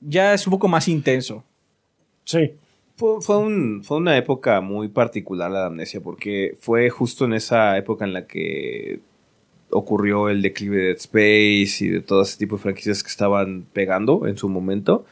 ya 0.00 0.34
es 0.34 0.46
un 0.46 0.52
poco 0.52 0.68
más 0.68 0.86
intenso. 0.88 1.42
Sí. 2.24 2.52
Fue, 3.02 3.20
fue 3.20 3.38
un- 3.38 3.82
fue 3.82 3.96
una 3.96 4.16
época 4.16 4.60
muy 4.60 4.88
particular 4.88 5.50
la 5.50 5.60
de 5.60 5.66
Amnesia, 5.66 6.00
porque 6.00 6.56
fue 6.60 6.88
justo 6.90 7.24
en 7.24 7.32
esa 7.34 7.76
época 7.76 8.04
en 8.04 8.12
la 8.12 8.26
que 8.26 9.00
ocurrió 9.70 10.28
el 10.28 10.42
declive 10.42 10.76
de 10.76 10.82
Dead 10.88 10.96
Space 10.96 11.84
y 11.84 11.88
de 11.88 12.00
todo 12.00 12.22
ese 12.22 12.38
tipo 12.38 12.56
de 12.56 12.62
franquicias 12.62 13.02
que 13.02 13.08
estaban 13.08 13.64
pegando 13.72 14.26
en 14.26 14.36
su 14.36 14.48
momento. 14.48 15.04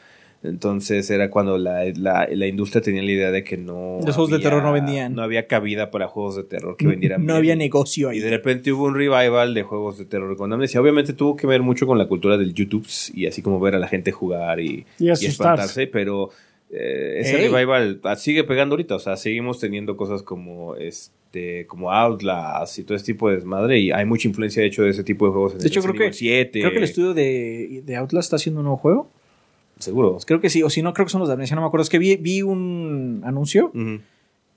Entonces 0.43 1.07
era 1.11 1.29
cuando 1.29 1.57
la, 1.59 1.83
la- 1.95 2.27
la 2.31 2.47
industria 2.47 2.81
tenía 2.81 3.03
la 3.03 3.11
idea 3.11 3.31
de 3.31 3.43
que 3.43 3.57
no. 3.57 3.99
Los 4.03 4.15
juegos 4.15 4.31
de 4.31 4.39
terror 4.39 4.63
no 4.63 4.71
vendían. 4.71 5.13
No 5.13 5.21
había 5.21 5.45
cabida 5.45 5.91
para 5.91 6.07
juegos 6.07 6.35
de 6.35 6.43
terror 6.43 6.77
que 6.77 6.87
vendieran. 6.87 7.21
No 7.21 7.25
bien. 7.33 7.37
había 7.37 7.55
negocio 7.55 8.09
ahí. 8.09 8.17
Y 8.17 8.21
de 8.21 8.29
repente 8.31 8.71
hubo 8.71 8.85
un 8.85 8.95
revival 8.95 9.53
de 9.53 9.61
juegos 9.63 9.99
de 9.99 10.05
terror 10.05 10.35
con 10.37 10.51
Amnesia. 10.51 10.81
Obviamente 10.81 11.13
tuvo 11.13 11.35
que 11.35 11.45
ver 11.45 11.61
mucho 11.61 11.85
con 11.85 11.97
la 11.99 12.07
cultura 12.07 12.37
del 12.37 12.55
YouTube 12.55 12.87
y 13.13 13.27
así 13.27 13.43
como 13.43 13.59
ver 13.59 13.75
a 13.75 13.79
la 13.79 13.87
gente 13.87 14.11
jugar 14.11 14.59
y, 14.59 14.85
Y 14.97 15.09
asustarse. 15.09 15.27
espantarse, 15.27 15.87
pero 15.87 16.29
eh, 16.71 17.19
ese 17.19 17.37
Ey. 17.41 17.49
revival 17.49 17.99
ah, 18.03 18.15
sigue 18.15 18.43
pegando 18.43 18.73
ahorita. 18.73 18.95
O 18.95 18.99
sea, 18.99 19.17
seguimos 19.17 19.59
teniendo 19.59 19.97
cosas 19.97 20.23
como 20.23 20.75
este 20.75 21.65
como 21.67 21.91
Outlast 21.91 22.79
y 22.79 22.83
todo 22.83 22.95
ese 22.95 23.05
tipo 23.05 23.29
de 23.29 23.35
desmadre 23.35 23.79
y 23.79 23.91
hay 23.91 24.05
mucha 24.05 24.27
influencia 24.27 24.61
de 24.61 24.67
hecho 24.67 24.83
de 24.83 24.89
ese 24.89 25.03
tipo 25.03 25.25
de 25.25 25.31
juegos 25.31 25.53
en 25.53 25.59
De 25.59 25.67
hecho, 25.67 25.81
creo 25.81 25.93
Resident 25.93 26.15
que, 26.15 26.39
Evil 26.39 26.49
7. 26.51 26.59
creo 26.59 26.71
que 26.71 26.77
el 26.77 26.83
estudio 26.83 27.13
de, 27.13 27.83
de 27.85 27.95
Outlast 27.95 28.27
está 28.27 28.35
haciendo 28.37 28.59
un 28.59 28.65
nuevo 28.65 28.77
juego. 28.77 29.09
Seguro. 29.79 30.17
Creo 30.25 30.39
que 30.39 30.49
sí, 30.49 30.61
o 30.63 30.69
si 30.69 30.81
no, 30.81 30.93
creo 30.93 31.05
que 31.05 31.11
son 31.11 31.19
los 31.19 31.27
de 31.27 31.33
Amnesia, 31.33 31.55
no 31.55 31.61
me 31.61 31.67
acuerdo. 31.67 31.83
Es 31.83 31.89
que 31.89 31.99
vi, 31.99 32.15
vi 32.17 32.41
un 32.41 33.21
anuncio 33.25 33.71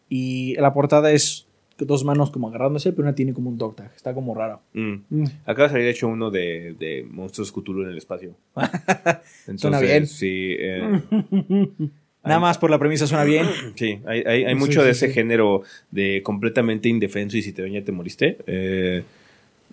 y 0.09 0.55
la 0.57 0.73
portada 0.75 1.13
es 1.13 1.47
dos 1.79 2.05
manos 2.05 2.31
como 2.31 2.49
agarrándose, 2.49 2.93
pero 2.93 3.03
una 3.03 3.15
tiene 3.15 3.33
como 3.33 3.51
un 3.51 3.59
dog 3.59 3.75
tag. 3.75 3.93
Está 3.97 4.15
como 4.15 4.35
raro. 4.35 4.61
Mm. 4.75 4.95
Mm. 5.11 5.25
Acaba 5.47 5.69
de 5.69 5.73
salir 5.75 5.89
hecho 5.89 6.09
uno 6.09 6.31
de, 6.31 6.77
de 6.79 7.07
monstruos 7.11 7.51
Cthulhu 7.53 7.83
en 7.83 7.91
el 7.91 7.99
espacio. 7.99 8.37
Entonces, 8.55 9.61
Suena 9.61 9.81
bien. 9.81 10.07
Sí, 10.07 10.57
eh, 10.59 11.03
Nada 12.25 12.41
más 12.41 12.59
por 12.59 12.71
la 12.71 12.79
premisa 12.79 13.07
suena 13.07 13.25
bien. 13.25 13.47
Sí, 13.77 13.99
hay, 14.07 14.23
hay, 14.23 14.55
mucho 14.55 14.81
sí, 14.81 14.87
de 14.87 14.91
ese 14.91 15.09
sí. 15.09 15.13
género 15.15 15.63
de 15.91 16.23
completamente 16.23 16.89
indefenso 16.89 17.37
y 17.37 17.43
si 17.43 17.53
te 17.53 17.69
ya 17.71 17.85
te 17.85 17.93
moriste. 17.93 18.39
Eh, 18.47 19.03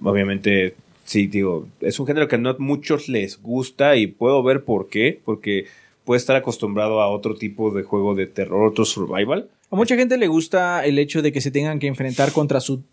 obviamente, 0.04 0.76
sí, 1.06 1.28
digo, 1.28 1.68
es 1.80 2.00
un 2.00 2.08
género 2.08 2.28
que 2.28 2.38
no 2.38 2.50
a 2.50 2.56
muchos 2.58 3.08
les 3.08 3.42
gusta 3.42 3.96
y 3.96 4.08
puedo 4.08 4.42
ver 4.44 4.64
por 4.64 4.90
qué, 4.90 5.20
porque 5.24 5.66
puede 6.04 6.18
estar 6.18 6.36
acostumbrado 6.36 7.02
a 7.02 7.08
otro 7.08 7.36
tipo 7.36 7.72
de 7.72 7.84
juego 7.84 8.16
de 8.16 8.28
terror, 8.28 8.68
otro 8.68 8.86
survival. 8.86 9.50
A 9.70 9.76
mucha 9.76 9.96
gente 9.96 10.18
le 10.18 10.28
gusta 10.28 10.86
el 10.86 11.00
hecho 11.00 11.22
de 11.22 11.32
que 11.32 11.42
se 11.42 11.52
tengan 11.52 11.80
que 11.80 11.88
enfrentar 11.88 12.32
contra 12.32 12.60
su 12.60 12.84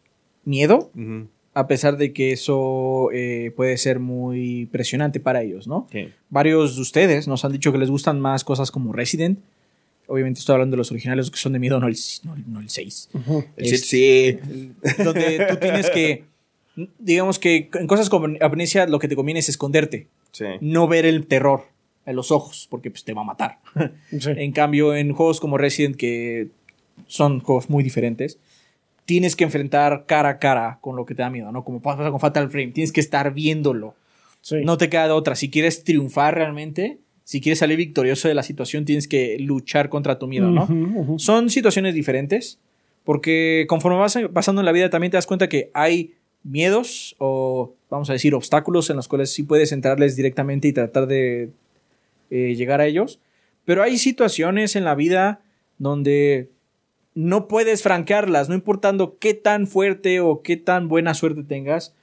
miedo, 0.45 0.91
Ujú, 0.95 1.27
a 1.59 1.67
pesar 1.67 1.97
de 1.97 2.13
que 2.13 2.31
eso 2.33 3.11
eh, 3.13 3.53
puede 3.57 3.77
ser 3.79 3.99
muy 3.99 4.67
presionante 4.67 5.19
para 5.19 5.43
ellos, 5.43 5.67
¿no? 5.67 5.89
sí. 5.91 6.09
Varios 6.31 6.77
de 6.77 6.83
ustedes 6.83 7.27
nos 7.27 7.45
han 7.45 7.53
dicho 7.53 7.73
que 7.73 7.79
les 7.79 7.91
gustan 7.91 8.21
más 8.21 8.45
cosas 8.45 8.71
como 8.71 8.93
Resident. 8.93 9.39
Obviamente 10.07 10.41
estoy 10.41 10.53
hablando 10.55 10.75
de 10.75 10.79
los 10.79 10.91
originales, 10.91 11.27
los 11.27 11.31
que 11.33 11.39
son 11.39 11.53
de 11.55 11.59
miedo, 11.59 11.81
no 11.81 11.89
el, 11.89 11.97
no, 12.25 12.37
no 12.47 12.61
el 12.61 12.69
6. 12.71 13.11
Ujú. 13.15 13.45
El 13.57 13.67
sí, 13.67 13.75
Este, 13.75 14.41
sí. 14.43 14.73
Donde 15.03 15.47
tú 15.51 15.57
tienes 15.57 15.91
que, 15.91 16.25
digamos 16.99 17.39
que 17.39 17.71
en 17.75 17.87
cosas 17.87 18.09
como 18.09 18.29
amnesia 18.41 18.87
lo 18.87 18.99
que 18.99 19.09
te 19.09 19.17
conviene 19.17 19.41
es 19.41 19.49
esconderte, 19.49 20.07
Sí. 20.31 20.45
no 20.61 20.87
ver 20.87 21.07
el 21.07 21.27
terror 21.27 21.63
en 22.07 22.15
los 22.15 22.31
ojos, 22.31 22.69
porque 22.71 22.91
pues, 22.91 23.03
te 23.05 23.15
va 23.15 23.23
a 23.23 23.25
matar. 23.25 23.59
Sí. 24.11 24.31
En 24.37 24.53
cambio, 24.53 24.95
en 24.95 25.13
juegos 25.13 25.41
como 25.41 25.59
Resident, 25.59 25.97
que 25.97 26.49
son 27.07 27.41
juegos 27.41 27.69
muy 27.69 27.83
diferentes, 27.83 28.39
tienes 29.09 29.37
que 29.37 29.45
enfrentar 29.45 30.05
cara 30.05 30.29
a 30.29 30.39
cara 30.39 30.81
con 30.83 30.95
lo 30.95 31.07
que 31.07 31.15
te 31.15 31.23
da 31.23 31.31
miedo, 31.31 31.51
¿no? 31.51 31.65
Como 31.65 31.81
pasa 31.81 32.11
con 32.11 32.21
Fatal 32.21 32.51
Frame, 32.51 32.73
tienes 32.73 32.93
que 32.93 33.01
estar 33.01 33.33
viéndolo. 33.33 33.95
Sí. 34.43 34.57
No 34.63 34.77
te 34.77 34.91
queda 34.91 35.07
de 35.07 35.13
otra. 35.13 35.35
Si 35.35 35.49
quieres 35.49 35.83
triunfar 35.83 36.35
realmente, 36.35 36.99
si 37.25 37.41
quieres 37.41 37.59
salir 37.59 37.79
victorioso 37.79 38.29
de 38.29 38.35
la 38.35 38.43
situación, 38.43 38.85
tienes 38.85 39.09
que 39.09 39.39
luchar 39.39 39.89
contra 39.89 40.19
tu 40.19 40.27
miedo, 40.27 40.51
¿no? 40.51 41.19
Son 41.19 41.49
situaciones 41.49 41.95
diferentes, 41.95 42.59
porque 43.03 43.65
conforme 43.67 43.97
vas 43.97 44.19
pasando 44.35 44.61
en 44.61 44.67
la 44.67 44.73
vida 44.73 44.91
también 44.91 45.11
te 45.11 45.17
das 45.17 45.27
cuenta 45.27 45.49
que 45.49 45.71
hay 45.73 46.13
miedos 46.43 47.17
o, 47.17 47.73
vamos 47.89 48.11
a 48.11 48.13
decir, 48.13 48.35
obstáculos 48.35 48.91
en 48.91 48.97
los 48.97 49.09
cuales 49.09 49.33
sí 49.33 49.43
puedes 49.43 49.73
entrarles 49.73 50.17
directamente 50.17 50.69
y 50.69 50.75
tratar 50.75 51.07
de 51.07 51.49
eh, 52.29 52.55
llegar 52.55 52.83
a 52.83 52.87
ellos. 52.87 53.21
Pero 53.65 53.83
hay 53.83 53.97
situaciones 53.97 54.77
en 54.77 54.85
la 54.85 54.95
vida 54.95 55.41
donde 55.79 56.51
no 57.15 57.49
puedes 57.49 57.83
franquearlas, 57.83 58.49
no 58.49 58.55
importando 58.55 59.17
qué 59.19 59.35
tan 59.35 59.67
fuerte 59.67 60.21
o 60.21 60.43
qué 60.43 60.57
tan 60.57 60.89
buena 60.89 61.15
suerte 61.15 61.43
tengas. 61.43 61.95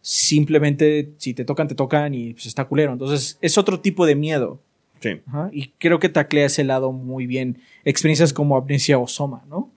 Simplemente 0.00 1.10
si 1.18 1.34
te 1.34 1.44
tocan, 1.44 1.68
te 1.68 1.74
tocan 1.74 2.14
y 2.14 2.32
pues 2.32 2.46
está 2.46 2.64
culero. 2.64 2.92
Entonces 2.92 3.38
es 3.40 3.58
otro 3.58 3.80
tipo 3.80 4.06
de 4.06 4.14
miedo. 4.14 4.60
Sí. 5.00 5.20
Ajá, 5.26 5.50
Y 5.52 5.68
creo 5.78 5.98
que 5.98 6.08
taclea 6.08 6.46
ese 6.46 6.64
lado 6.64 6.92
muy 6.92 7.26
bien. 7.26 7.58
Experiencias 7.84 8.32
como 8.32 8.56
Amnesia 8.56 8.98
o 8.98 9.06
Soma, 9.06 9.44
¿no? 9.48 9.70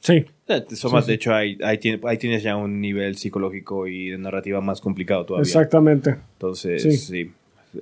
Sí. 0.00 0.24
Eh, 0.48 0.64
Soma, 0.70 1.00
Sí, 1.00 1.04
sí. 1.06 1.08
de 1.08 1.14
hecho, 1.14 1.34
ahí, 1.34 1.58
ahí, 1.62 1.78
tiene- 1.78 2.00
ahí 2.04 2.16
tienes 2.18 2.42
ya 2.42 2.56
un 2.56 2.80
nivel 2.80 3.16
psicológico 3.16 3.86
y 3.86 4.10
de 4.10 4.18
narrativa 4.18 4.60
más 4.60 4.80
complicado 4.80 5.24
todavía. 5.26 5.46
Exactamente. 5.46 6.16
Entonces, 6.34 6.82
Sí. 6.82 6.96
sí. 6.96 7.30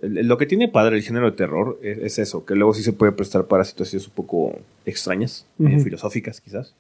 Lo 0.03 0.39
que 0.39 0.47
tiene 0.47 0.69
padre 0.69 0.97
el 0.97 1.03
género 1.03 1.31
de 1.31 1.37
terror 1.37 1.79
es, 1.83 1.99
es 1.99 2.19
eso, 2.19 2.45
que 2.45 2.55
luego 2.55 2.75
sí 2.75 2.83
se 2.83 2.93
puede 2.93 3.13
prestar 3.13 3.47
para 3.47 3.65
situaciones 3.65 4.07
un 4.09 4.15
poco 4.15 4.59
extrañas, 4.87 5.47
Ujú. 5.59 5.81
filosóficas 5.81 6.41
quizás. 6.41 6.75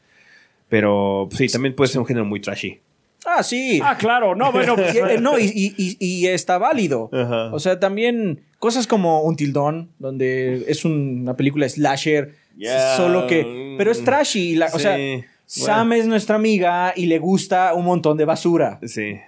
Pero 0.69 1.29
sí, 1.33 1.49
también 1.49 1.75
puede 1.75 1.89
ser 1.91 2.01
un 2.01 2.07
género 2.07 2.25
muy 2.25 2.41
trashy. 2.41 2.81
Ah, 3.27 3.43
sí. 3.43 3.81
Ah, 3.83 3.97
claro. 3.97 4.35
No, 4.35 4.53
bueno. 4.53 4.75
pues, 4.75 4.95
Y, 4.95 4.99
eh, 5.11 5.19
no, 5.21 5.39
y, 5.39 5.45
y- 5.45 5.75
y- 5.77 5.97
y 5.99 6.27
está 6.27 6.59
válido. 6.59 7.09
Ajá. 7.13 7.53
O 7.55 7.59
sea, 7.59 7.79
también 7.81 8.41
cosas 8.59 8.87
como 8.87 9.23
Un 9.23 9.37
Tildón, 9.37 9.91
donde 9.99 10.65
es 10.69 10.85
un- 10.85 11.21
una 11.23 11.35
película 11.37 11.69
slasher, 11.69 12.35
Ya. 12.57 12.97
solo 12.97 13.27
que... 13.27 13.75
Pero 13.79 13.91
es 13.91 14.05
trashy. 14.05 14.53
y 14.53 14.57
la- 14.57 14.71
O 14.73 14.79
sea, 14.79 14.97
Sí, 14.97 15.25
Sam 15.47 15.93
es 15.93 16.07
nuestra 16.07 16.37
amiga 16.37 16.93
y 16.97 17.07
le 17.07 17.19
gusta 17.19 17.75
un 17.75 17.85
montón 17.85 18.17
de 18.17 18.25
basura, 18.25 18.79
Sí. 18.85 19.19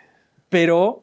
pero 0.48 1.02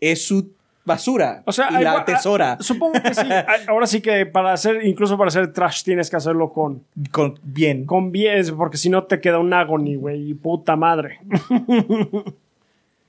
es 0.00 0.22
su 0.26 0.52
basura 0.88 1.42
O 1.46 1.52
sea, 1.52 1.68
y 1.78 1.84
la 1.84 1.92
ah, 1.92 2.00
atesora 2.00 2.56
Supongo 2.60 3.00
que 3.00 3.14
sí. 3.14 3.26
Ah, 3.30 3.46
Ahora 3.68 3.86
sí 3.86 4.00
que 4.00 4.26
para 4.26 4.52
hacer, 4.52 4.84
incluso 4.84 5.16
para 5.16 5.28
hacer 5.28 5.52
trash, 5.52 5.84
tienes 5.84 6.10
que 6.10 6.16
hacerlo 6.16 6.48
con, 6.52 6.82
con 7.12 7.38
bien. 7.44 7.86
con 7.86 8.10
bien, 8.10 8.44
porque 8.56 8.76
si 8.76 8.90
no 8.90 9.04
te 9.04 9.20
queda 9.20 9.38
un 9.38 9.52
agony, 9.54 9.94
güey, 9.94 10.30
y 10.30 10.34
puta 10.34 10.74
madre. 10.74 11.20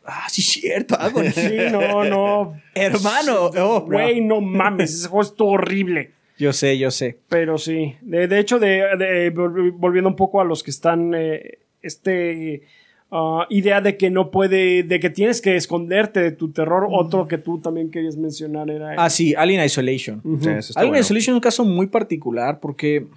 Ah, 0.06 0.28
sí, 0.30 0.42
cierto, 0.42 0.96
algo. 1.00 1.22
Sí, 1.24 1.56
no, 1.72 2.04
no. 2.04 2.54
Hermano, 2.74 3.46
oh, 3.58 3.82
Güey, 3.82 4.22
no 4.22 4.42
mames, 4.42 4.94
ese 4.94 5.08
juego 5.08 5.22
es 5.22 5.36
todo 5.36 5.50
horrible. 5.50 6.12
Yo 6.38 6.54
sé, 6.54 6.78
yo 6.78 6.90
sé. 6.90 7.18
Pero 7.28 7.58
sí. 7.58 7.96
De, 8.02 8.28
de 8.28 8.40
hecho, 8.40 8.60
de, 8.60 8.96
de- 8.98 9.34
volvi- 9.34 9.74
volviendo 9.76 10.10
un 10.10 10.16
poco 10.16 10.42
a 10.42 10.46
los 10.46 10.64
que 10.64 10.72
están. 10.72 11.14
eh, 11.14 11.60
este. 11.82 12.64
Ah, 13.12 13.46
idea 13.50 13.82
de 13.82 13.98
que 13.98 14.10
no 14.10 14.32
puede. 14.32 14.84
de 14.84 15.00
que 15.00 15.10
tienes 15.10 15.42
que 15.42 15.56
esconderte 15.56 16.20
de 16.22 16.32
tu 16.32 16.52
terror. 16.52 16.88
Otro 16.90 17.28
que 17.28 17.38
tú 17.38 17.60
también 17.60 17.92
querías 17.92 18.18
mencionar 18.18 18.70
era. 18.70 18.96
Ah, 18.98 19.10
sí, 19.10 19.36
Alien 19.36 19.64
Isolation. 19.64 20.22
Sí, 20.42 20.50
Alien 20.50 20.92
bueno. 20.92 21.00
Isolation 21.00 21.34
es 21.34 21.38
un 21.38 21.42
caso 21.42 21.66
muy 21.66 21.88
particular 21.88 22.60
porque 22.60 23.08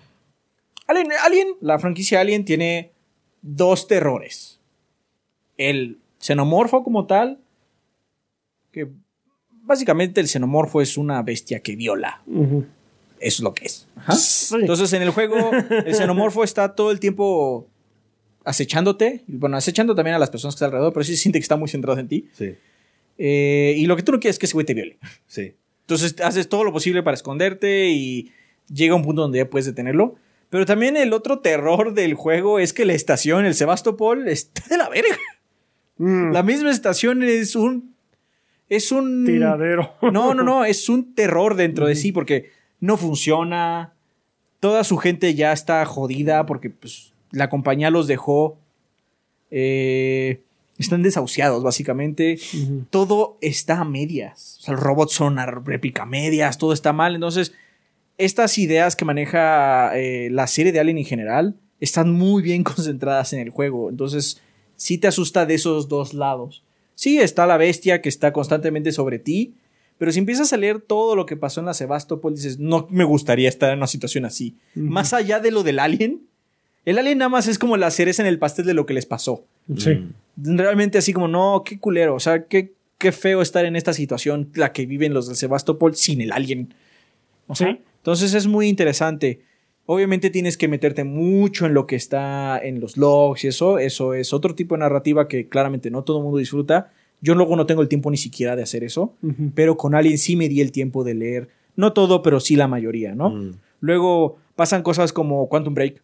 Alien, 0.86 1.08
Alien, 1.24 1.48
la 1.60 1.78
franquicia 1.78 2.20
Alien 2.20 2.44
tiene 2.44 2.92
dos 3.40 3.86
terrores. 3.86 4.60
El 5.56 5.98
xenomorfo 6.18 6.82
como 6.82 7.06
tal, 7.06 7.38
que 8.70 8.88
básicamente 9.62 10.20
el 10.20 10.28
xenomorfo 10.28 10.80
es 10.80 10.96
una 10.96 11.22
bestia 11.22 11.60
que 11.60 11.76
viola. 11.76 12.22
Eso 12.26 12.66
es 13.20 13.40
lo 13.40 13.54
que 13.54 13.66
es. 13.66 13.88
Ajá. 13.96 14.12
Sí. 14.14 14.56
Entonces 14.60 14.92
en 14.92 15.02
el 15.02 15.10
juego 15.10 15.50
el 15.52 15.94
xenomorfo 15.94 16.44
está 16.44 16.74
todo 16.74 16.90
el 16.90 17.00
tiempo 17.00 17.68
acechándote. 18.44 19.24
Bueno, 19.26 19.56
acechando 19.56 19.94
también 19.94 20.16
a 20.16 20.18
las 20.18 20.30
personas 20.30 20.54
que 20.54 20.56
están 20.56 20.68
alrededor, 20.68 20.92
pero 20.92 21.04
sí 21.04 21.16
se 21.16 21.22
siente 21.22 21.38
que 21.38 21.42
está 21.42 21.56
muy 21.56 21.68
centrado 21.68 21.98
en 21.98 22.08
ti. 22.08 22.28
Sí. 22.32 22.54
Eh, 23.18 23.74
y 23.76 23.86
lo 23.86 23.96
que 23.96 24.02
tú 24.02 24.12
no 24.12 24.20
quieres 24.20 24.36
es 24.36 24.38
que 24.38 24.46
ese 24.46 24.54
güey 24.54 24.66
te 24.66 24.74
viole. 24.74 24.98
Sí. 25.26 25.54
Entonces 25.82 26.20
haces 26.20 26.48
todo 26.48 26.64
lo 26.64 26.72
posible 26.72 27.02
para 27.02 27.14
esconderte 27.14 27.88
y 27.90 28.32
llega 28.72 28.94
un 28.94 29.02
punto 29.02 29.22
donde 29.22 29.38
ya 29.38 29.50
puedes 29.50 29.66
detenerlo. 29.66 30.16
Pero 30.50 30.66
también 30.66 30.96
el 30.96 31.12
otro 31.12 31.40
terror 31.40 31.94
del 31.94 32.14
juego 32.14 32.58
es 32.58 32.72
que 32.72 32.84
la 32.84 32.92
estación, 32.92 33.46
el 33.46 33.54
Sebastopol, 33.54 34.28
está 34.28 34.62
de 34.68 34.76
la 34.76 34.88
verga. 34.88 35.16
Mm, 35.96 36.32
La 36.32 36.42
misma 36.42 36.70
estación 36.70 37.22
es 37.22 37.56
un. 37.56 37.94
Es 38.68 38.92
un. 38.92 39.24
tiradero. 39.24 39.94
No, 40.02 40.34
no, 40.34 40.42
no, 40.42 40.64
es 40.64 40.88
un 40.88 41.14
terror 41.14 41.54
dentro 41.56 41.86
de 41.86 41.94
sí 41.94 42.12
porque 42.12 42.50
no 42.80 42.96
funciona. 42.96 43.94
Toda 44.60 44.84
su 44.84 44.96
gente 44.96 45.34
ya 45.34 45.52
está 45.52 45.84
jodida 45.86 46.46
porque 46.46 46.70
pues, 46.70 47.11
la 47.32 47.48
compañía 47.48 47.90
los 47.90 48.06
dejó. 48.06 48.58
Eh, 49.50 50.40
están 50.78 51.02
desahuciados, 51.02 51.62
básicamente 51.62 52.38
todo 52.90 53.38
está 53.40 53.80
a 53.80 53.84
medias. 53.84 54.58
O 54.60 54.62
sea, 54.62 54.74
los 54.74 54.82
robots 54.82 55.12
son 55.12 55.38
a 55.38 55.46
réplica 55.46 56.06
medias, 56.06 56.58
todo 56.58 56.72
está 56.72 56.92
mal. 56.92 57.14
Entonces, 57.14 57.52
estas 58.18 58.58
ideas 58.58 58.96
que 58.96 59.04
maneja 59.04 59.96
eh, 59.98 60.28
la 60.30 60.46
serie 60.46 60.72
de 60.72 60.80
Alien 60.80 60.98
en 60.98 61.04
general 61.04 61.56
están 61.80 62.12
muy 62.12 62.42
bien 62.42 62.62
concentradas 62.64 63.32
en 63.32 63.40
el 63.40 63.50
juego. 63.50 63.90
Entonces, 63.90 64.40
sí 64.76 64.98
te 64.98 65.08
asusta 65.08 65.46
de 65.46 65.54
esos 65.54 65.88
dos 65.88 66.14
lados. 66.14 66.64
Sí, 66.94 67.18
está 67.18 67.46
la 67.46 67.56
bestia 67.56 68.02
que 68.02 68.08
está 68.08 68.32
constantemente 68.32 68.92
sobre 68.92 69.18
ti, 69.18 69.54
pero 69.98 70.12
si 70.12 70.18
empiezas 70.18 70.52
a 70.52 70.56
leer 70.56 70.80
todo 70.80 71.16
lo 71.16 71.26
que 71.26 71.36
pasó 71.36 71.60
en 71.60 71.66
la 71.66 71.74
Sebastopol, 71.74 72.34
dices, 72.34 72.58
no 72.58 72.86
me 72.90 73.04
gustaría 73.04 73.48
estar 73.48 73.70
en 73.70 73.78
una 73.78 73.86
situación 73.86 74.24
así. 74.24 74.56
Más 74.74 75.12
allá 75.12 75.40
de 75.40 75.50
lo 75.50 75.62
del 75.62 75.78
alien, 75.78 76.22
el 76.84 76.98
alien 76.98 77.18
nada 77.18 77.28
más 77.28 77.48
es 77.48 77.58
como 77.58 77.76
la 77.76 77.90
cereza 77.90 78.22
en 78.22 78.28
el 78.28 78.38
pastel 78.38 78.66
de 78.66 78.74
lo 78.74 78.86
que 78.86 78.94
les 78.94 79.06
pasó. 79.06 79.44
Sí. 79.76 80.06
Realmente 80.36 80.98
así 80.98 81.12
como, 81.12 81.28
no, 81.28 81.62
qué 81.64 81.78
culero, 81.78 82.14
o 82.14 82.20
sea, 82.20 82.44
qué, 82.46 82.72
qué 82.98 83.12
feo 83.12 83.42
estar 83.42 83.64
en 83.64 83.76
esta 83.76 83.92
situación, 83.92 84.50
la 84.54 84.72
que 84.72 84.86
viven 84.86 85.14
los 85.14 85.28
de 85.28 85.34
Sebastopol 85.34 85.94
sin 85.94 86.20
el 86.20 86.32
alien. 86.32 86.74
O 87.46 87.54
sea, 87.54 87.72
Sí. 87.72 87.80
Entonces 88.02 88.34
es 88.34 88.48
muy 88.48 88.68
interesante. 88.68 89.42
Obviamente 89.86 90.28
tienes 90.30 90.56
que 90.56 90.66
meterte 90.66 91.04
mucho 91.04 91.66
en 91.66 91.74
lo 91.74 91.86
que 91.86 91.94
está 91.94 92.58
en 92.60 92.80
los 92.80 92.96
logs 92.96 93.44
y 93.44 93.48
eso. 93.48 93.78
Eso 93.78 94.14
es 94.14 94.32
otro 94.32 94.56
tipo 94.56 94.74
de 94.74 94.80
narrativa 94.80 95.28
que 95.28 95.48
claramente 95.48 95.88
no 95.88 96.02
todo 96.02 96.18
el 96.18 96.24
mundo 96.24 96.38
disfruta. 96.38 96.90
Yo 97.20 97.36
luego 97.36 97.54
no 97.54 97.64
tengo 97.64 97.80
el 97.80 97.88
tiempo 97.88 98.10
ni 98.10 98.16
siquiera 98.16 98.56
de 98.56 98.64
hacer 98.64 98.82
eso. 98.82 99.14
Pero 99.54 99.76
con 99.76 99.94
Alien 99.94 100.18
sí 100.18 100.34
me 100.34 100.48
di 100.48 100.60
el 100.60 100.72
tiempo 100.72 101.04
de 101.04 101.14
leer. 101.14 101.48
No 101.76 101.92
todo, 101.92 102.22
pero 102.22 102.40
sí 102.40 102.56
la 102.56 102.66
mayoría, 102.66 103.14
¿no? 103.14 103.30
Mm. 103.30 103.52
Luego 103.78 104.38
pasan 104.56 104.82
cosas 104.82 105.12
como 105.12 105.48
Quantum 105.48 105.74
Break, 105.74 106.02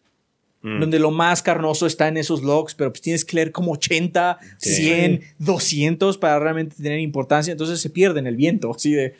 Mm. 0.61 0.81
donde 0.81 0.99
lo 0.99 1.09
más 1.11 1.41
carnoso 1.41 1.85
está 1.85 2.09
en 2.09 2.17
esos 2.17 2.43
logs, 2.43 2.75
pero 2.75 2.91
pues 2.91 3.01
tienes 3.01 3.23
que 3.23 3.37
leer 3.37 3.53
como 3.53 3.71
80, 3.71 4.39
Sí. 4.57 4.73
100, 4.73 5.21
200 5.37 6.17
para 6.17 6.37
realmente 6.37 6.75
tener 6.75 6.99
importancia. 6.99 7.51
Entonces 7.53 7.79
se 7.79 7.89
pierde 7.89 8.19
en 8.19 8.27
el 8.27 8.35
viento, 8.35 8.71
así 8.75 8.91
de... 8.91 9.15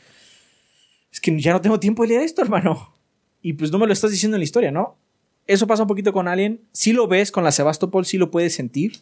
Es 1.11 1.22
que 1.22 1.40
ya 1.40 1.53
no 1.53 1.61
tengo 1.61 1.80
tiempo 1.80 2.03
de 2.03 2.10
leer 2.10 2.22
esto, 2.22 2.41
hermano. 2.41 2.94
Y 3.41 3.53
pues 3.53 3.72
no 3.72 3.80
me 3.80 3.88
lo 3.88 3.94
estás 3.94 4.11
diciendo 4.11 4.36
en 4.36 4.40
la 4.41 4.44
historia, 4.44 4.72
¿no? 4.72 4.98
Eso 5.48 5.66
pasa 5.66 5.84
un 5.84 5.88
poquito 5.88 6.11
con 6.14 6.28
Alien. 6.28 6.60
Sí 6.74 6.91
lo 6.94 7.07
ves 7.07 7.32
con 7.32 7.44
la 7.44 7.52
Sebastopol, 7.52 8.06
sí 8.06 8.18
lo 8.18 8.30
puedes 8.32 8.53
sentir. 8.53 8.98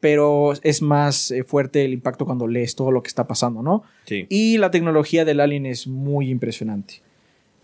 Pero 0.00 0.52
es 0.62 0.80
más 0.82 1.30
eh, 1.32 1.42
fuerte 1.42 1.84
el 1.84 1.92
impacto 1.94 2.24
cuando 2.24 2.46
lees 2.46 2.76
todo 2.76 2.92
lo 2.92 3.02
que 3.02 3.08
está 3.08 3.26
pasando, 3.26 3.62
¿no? 3.62 3.82
Sí. 4.04 4.26
Y 4.28 4.58
la 4.58 4.70
tecnología 4.70 5.24
del 5.24 5.40
Alien 5.40 5.66
es 5.66 5.88
muy 5.88 6.30
impresionante. 6.30 7.02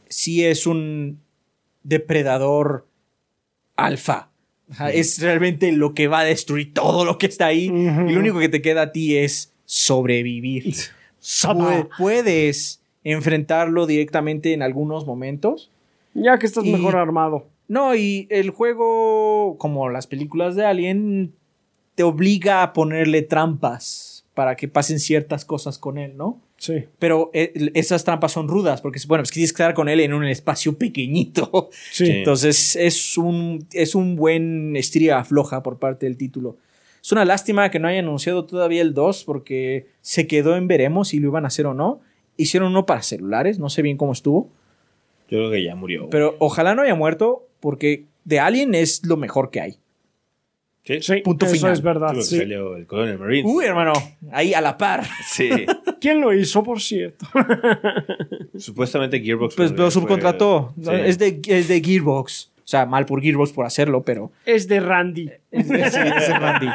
Sí 0.09 0.45
es 0.45 0.67
un 0.67 1.21
depredador 1.85 2.87
alfa. 3.77 4.31
Ajá, 4.71 4.91
Es 4.91 5.21
realmente 5.21 5.71
lo 5.73 5.93
que 5.95 6.09
va 6.09 6.21
a 6.21 6.25
destruir 6.25 6.73
todo 6.73 7.05
lo 7.05 7.19
que 7.19 7.27
está 7.27 7.47
ahí. 7.47 7.67
Y 7.67 8.13
lo 8.13 8.21
único 8.21 8.39
que 8.39 8.49
te 8.49 8.63
queda 8.63 8.83
a 8.83 8.93
ti 8.93 9.17
es 9.17 9.53
sobrevivir. 9.67 10.75
Pu- 11.85 11.89
puedes 11.99 12.81
enfrentarlo 13.03 13.87
directamente 13.87 14.53
en 14.53 14.63
algunos 14.63 15.07
momentos. 15.07 15.71
Ya 16.15 16.39
que 16.39 16.47
estás 16.47 16.65
Y- 16.65 16.73
mejor 16.73 16.97
armado. 16.97 17.47
No, 17.69 17.95
y 17.95 18.27
el 18.31 18.51
juego, 18.51 19.57
como 19.59 19.89
las 19.89 20.07
películas 20.07 20.55
de 20.55 20.67
Alien, 20.67 21.33
te 21.95 22.03
obliga 22.03 22.63
a 22.63 22.73
ponerle 22.73 23.23
trampas 23.23 24.25
para 24.35 24.55
que 24.57 24.69
pasen 24.69 24.99
ciertas 25.01 25.45
cosas 25.45 25.79
con 25.79 25.97
él, 25.97 26.17
¿no? 26.17 26.41
Sí. 26.65 26.85
Pero 26.99 27.31
eh, 27.35 27.53
esas 27.75 28.05
trampas 28.05 28.33
son 28.33 28.49
rudas, 28.49 28.81
porque 28.81 28.99
bueno, 29.07 29.21
pues 29.23 29.31
que 29.31 29.35
tienes 29.35 29.53
que 29.53 29.63
estar 29.63 29.75
con 29.75 29.91
él 29.91 30.01
en 30.01 30.15
un 30.15 30.25
espacio 30.25 30.79
pequeñito. 30.79 31.69
Sí. 31.91 32.07
Entonces 32.09 32.75
es 32.77 33.19
un, 33.19 33.67
es 33.73 33.95
un 33.95 34.17
buen 34.17 34.75
estría 34.77 35.23
floja 35.25 35.63
por 35.63 35.79
parte 35.79 36.07
del 36.07 36.17
título. 36.17 36.57
Es 37.03 37.13
una 37.13 37.27
lástima 37.27 37.71
que 37.71 37.79
no 37.79 37.87
hayan 37.89 38.07
anunciado 38.07 38.47
todavía 38.47 38.81
el 38.81 38.95
2 38.95 39.25
porque 39.25 39.89
se 40.01 40.27
quedó 40.27 40.57
en 40.57 40.69
veremos 40.69 41.09
si 41.09 41.19
lo 41.19 41.29
iban 41.29 41.45
a 41.45 41.49
hacer 41.49 41.67
o 41.67 41.75
no. 41.75 42.01
Hicieron 42.39 42.71
uno 42.71 42.87
para 42.87 43.03
celulares, 43.03 43.59
no 43.59 43.69
sé 43.69 43.83
bien 43.83 43.99
cómo 43.99 44.13
estuvo. 44.15 44.49
Yo 45.29 45.39
creo 45.39 45.51
que 45.51 45.63
ya 45.63 45.75
murió. 45.75 46.09
Pero 46.09 46.37
ojalá 46.39 46.75
no 46.75 46.81
haya 46.81 46.95
muerto 46.95 47.47
porque 47.61 48.07
de 48.25 48.41
Alien 48.41 48.75
es 48.75 49.05
lo 49.05 49.19
mejor 49.19 49.51
que 49.51 49.61
hay. 49.61 49.73
sí. 50.83 51.03
Sí, 51.03 51.21
Punto 51.23 51.45
eso 51.45 51.57
final. 51.57 51.73
es 51.75 51.83
verdad. 51.83 52.15
Que 52.15 52.23
sí. 52.23 52.39
salió 52.39 52.75
el 52.77 52.87
Colonel 52.87 53.19
Marine. 53.19 53.51
Uy, 53.51 53.67
hermano, 53.67 53.93
ahí 54.33 54.55
a 54.55 54.63
la 54.63 54.79
par. 54.79 55.05
Sí. 55.29 55.51
¿Quién 56.05 56.21
lo 56.21 56.35
hizo, 56.35 56.63
por 56.63 56.83
cierto? 56.83 57.25
Supuestamente 58.59 59.21
Gearbox. 59.21 59.55
Pues 59.55 59.73
lo 59.73 59.91
subcontrató. 59.91 60.75
sí. 60.83 60.91
Es, 60.93 61.19
de, 61.19 61.41
es 61.47 61.69
de 61.69 61.81
Gearbox. 61.83 62.51
O 62.59 62.67
sea, 62.67 62.85
mal 62.87 63.07
por 63.07 63.23
Gearbox 63.23 63.53
por 63.53 63.65
hacerlo, 63.65 64.03
pero 64.03 64.31
es 64.45 64.69
de 64.69 64.81
Randy. 64.81 65.31
es, 65.51 65.71
es- 65.71 65.95
es 65.97 66.29
el 66.29 66.37
Randy. 66.41 66.69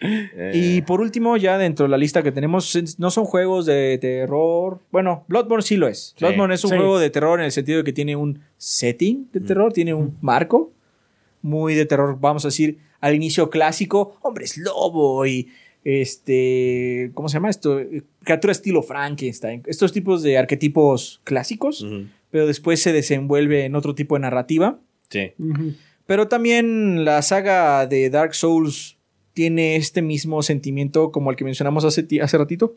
Eh, 0.00 0.50
Y 0.54 0.82
por 0.82 1.00
último, 1.00 1.36
ya 1.36 1.58
dentro 1.58 1.84
de 1.84 1.90
la 1.90 1.96
lista 1.96 2.24
que 2.24 2.32
tenemos, 2.32 2.74
es- 2.74 2.98
no 2.98 3.12
son 3.12 3.24
juegos 3.24 3.66
de 3.66 3.98
terror. 4.00 4.80
Bueno, 4.90 5.24
Bloodborne 5.28 5.62
sí 5.62 5.76
lo 5.76 5.86
es. 5.86 6.14
Sí. 6.16 6.24
Bloodborne 6.24 6.54
es 6.56 6.64
un 6.64 6.70
Sí. 6.70 6.76
juego 6.76 6.98
de 6.98 7.08
terror 7.10 7.38
en 7.38 7.44
el 7.46 7.52
sentido 7.52 7.78
de 7.78 7.84
que 7.84 7.92
tiene 7.92 8.16
un 8.16 8.40
setting 8.56 9.28
de 9.32 9.40
terror, 9.40 9.72
tiene 9.72 9.94
un 9.94 10.16
marco 10.20 10.72
muy 11.40 11.74
de 11.76 11.86
terror, 11.86 12.18
vamos 12.20 12.44
a 12.44 12.48
decir, 12.48 12.78
al 13.00 13.14
inicio 13.14 13.50
clásico, 13.50 14.16
hombres 14.22 14.56
lobo 14.58 15.26
y 15.26 15.48
este, 15.84 17.10
¿cómo 17.14 17.28
se 17.28 17.34
llama 17.34 17.50
esto? 17.50 17.80
Criatura 18.22 18.52
estilo 18.52 18.82
Frankenstein. 18.82 19.62
Estos 19.66 19.92
tipos 19.92 20.22
de 20.22 20.38
arquetipos 20.38 21.20
clásicos, 21.24 21.86
pero 22.30 22.46
después 22.46 22.80
se 22.80 22.92
desenvuelve 22.92 23.64
en 23.64 23.74
otro 23.74 23.94
tipo 23.94 24.14
de 24.14 24.20
narrativa. 24.20 24.78
Sí. 25.08 25.32
Pero 26.06 26.28
también 26.28 27.04
la 27.04 27.22
saga 27.22 27.86
de 27.86 28.10
Dark 28.10 28.34
Souls 28.34 28.98
tiene 29.34 29.76
este 29.76 30.02
mismo 30.02 30.42
sentimiento 30.42 31.10
como 31.10 31.30
el 31.30 31.36
que 31.36 31.44
mencionamos 31.44 31.84
hace, 31.84 32.06
hace 32.20 32.38
ratito. 32.38 32.76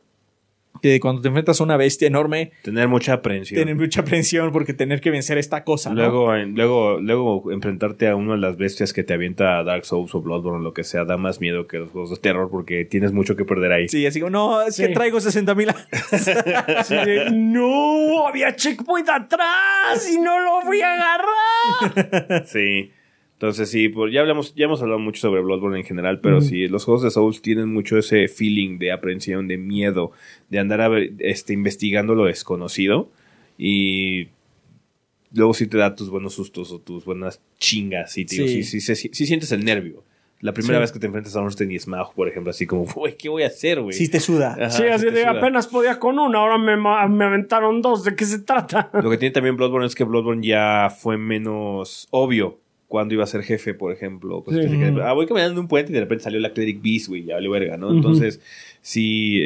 Que 0.81 0.99
cuando 0.99 1.21
te 1.21 1.27
enfrentas 1.29 1.59
a 1.61 1.63
una 1.63 1.77
bestia 1.77 2.07
enorme, 2.07 2.51
Tener 2.61 2.87
mucha 2.87 3.13
aprensión. 3.13 3.55
tienes 3.57 3.75
mucha 3.75 4.01
aprensión 4.01 4.51
porque 4.51 4.73
tener 4.73 5.01
que 5.01 5.09
vencer 5.11 5.37
esta 5.37 5.63
cosa. 5.63 5.89
¿no? 5.89 5.95
Luego, 5.95 6.35
en- 6.35 6.55
luego, 6.55 6.99
luego 6.99 7.51
enfrentarte 7.51 8.07
a 8.07 8.15
una 8.15 8.33
de 8.33 8.39
las 8.39 8.57
bestias 8.57 8.93
que 8.93 9.03
te 9.03 9.13
avienta 9.13 9.63
Dark 9.63 9.85
Souls 9.85 10.13
o 10.15 10.21
Bloodborne 10.21 10.59
o 10.59 10.61
lo 10.61 10.73
que 10.73 10.83
sea 10.83 11.05
da 11.05 11.17
más 11.17 11.39
miedo 11.41 11.67
que 11.67 11.79
los 11.79 11.91
juegos 11.91 12.09
de 12.11 12.17
terror 12.17 12.49
porque 12.51 12.85
tienes 12.85 13.11
mucho 13.13 13.35
que 13.35 13.45
perder 13.45 13.71
ahí. 13.71 13.87
Sí, 13.89 14.05
así 14.05 14.19
como, 14.19 14.29
no, 14.31 14.61
es 14.61 14.77
que 14.77 14.87
Sí. 14.87 14.93
traigo 14.93 15.19
60 15.19 15.55
mil. 15.55 15.69
Sí, 16.85 16.95
no, 17.31 18.27
había 18.27 18.55
checkpoint 18.55 19.09
atrás 19.09 20.09
y 20.13 20.19
no 20.19 20.39
lo 20.39 20.61
fui 20.61 20.81
a 20.81 20.93
agarrar. 20.93 22.45
Sí. 22.47 22.91
Entonces 23.35 23.69
sí, 23.69 23.89
pues 23.89 24.13
ya 24.13 24.21
hablamos, 24.21 24.55
ya 24.55 24.65
hemos 24.65 24.81
hablado 24.81 24.99
mucho 24.99 25.19
sobre 25.19 25.41
Bloodborne 25.41 25.79
en 25.79 25.85
general, 25.85 26.21
pero 26.21 26.39
sí, 26.41 26.67
los 26.69 26.85
juegos 26.85 27.03
de 27.03 27.11
Souls 27.11 27.41
tienen 27.41 27.67
mucho 27.71 27.97
ese 27.97 28.27
feeling 28.29 28.77
de 28.79 28.93
aprensión, 28.93 29.47
de 29.49 29.57
miedo, 29.57 30.11
de 30.49 30.59
andar 30.59 30.79
a 30.79 30.87
ver- 30.87 31.11
este, 31.19 31.51
investigando 31.51 32.15
lo 32.15 32.25
desconocido 32.25 33.09
y 33.57 34.29
luego 35.33 35.53
sí 35.53 35.67
te 35.67 35.77
da 35.77 35.95
tus 35.95 36.09
buenos 36.09 36.33
sustos 36.33 36.71
o 36.71 36.79
tus 36.79 37.03
buenas 37.03 37.41
chingas, 37.59 38.13
sí, 38.13 38.23
tío, 38.25 38.47
Sí. 38.47 38.63
sí, 38.63 38.79
sí, 38.79 38.95
sí, 38.95 39.09
sí 39.11 39.25
sientes 39.25 39.51
el 39.51 39.65
nervio. 39.65 40.03
La 40.41 40.53
primera 40.53 40.77
Sí. 40.77 40.81
vez 40.81 40.91
que 40.91 40.99
te 40.99 41.07
enfrentas 41.07 41.35
a 41.35 41.41
Ornstein 41.41 41.71
y 41.71 41.79
Smaug, 41.79 42.13
por 42.13 42.27
ejemplo, 42.29 42.51
así 42.51 42.65
como, 42.65 42.85
güey, 42.85 43.17
¿qué 43.17 43.27
voy 43.29 43.43
a 43.43 43.47
hacer, 43.47 43.81
güey? 43.81 43.93
Sí, 43.93 44.09
te 44.09 44.19
suda. 44.21 44.53
Ajá, 44.53 44.69
sí, 44.69 44.83
así 44.83 45.09
de 45.09 45.25
apenas 45.25 45.67
podía 45.67 45.97
con 45.99 46.19
una, 46.19 46.39
ahora 46.39 46.57
me, 46.57 46.77
me 46.77 47.25
aventaron 47.25 47.81
dos. 47.81 48.03
¿De 48.05 48.15
qué 48.15 48.25
se 48.25 48.39
trata? 48.39 48.89
Lo 48.93 49.09
que 49.09 49.17
tiene 49.17 49.33
también 49.33 49.55
Bloodborne 49.57 49.87
es 49.87 49.95
que 49.95 50.03
Bloodborne 50.05 50.45
ya 50.45 50.89
fue 50.89 51.17
menos 51.17 52.07
obvio 52.11 52.59
cuando 52.87 53.13
iba 53.13 53.23
a 53.23 53.27
ser 53.27 53.41
jefe, 53.41 53.73
por 53.73 53.91
ejemplo. 53.91 54.43
Pues, 54.43 54.57
Sí. 54.57 54.63
que- 54.71 54.77
que- 54.77 55.01
ah, 55.01 55.13
voy 55.13 55.25
caminando 55.25 55.53
en 55.53 55.59
un 55.59 55.67
puente 55.67 55.91
y 55.91 55.95
de 55.95 56.01
repente 56.01 56.23
salió 56.23 56.39
la 56.39 56.53
Cleric 56.53 56.81
Beast, 56.81 57.07
güey, 57.07 57.25
ya 57.25 57.35
vale 57.35 57.49
verga, 57.49 57.77
¿no? 57.77 57.91
Entonces, 57.91 58.39
sí, 58.81 59.41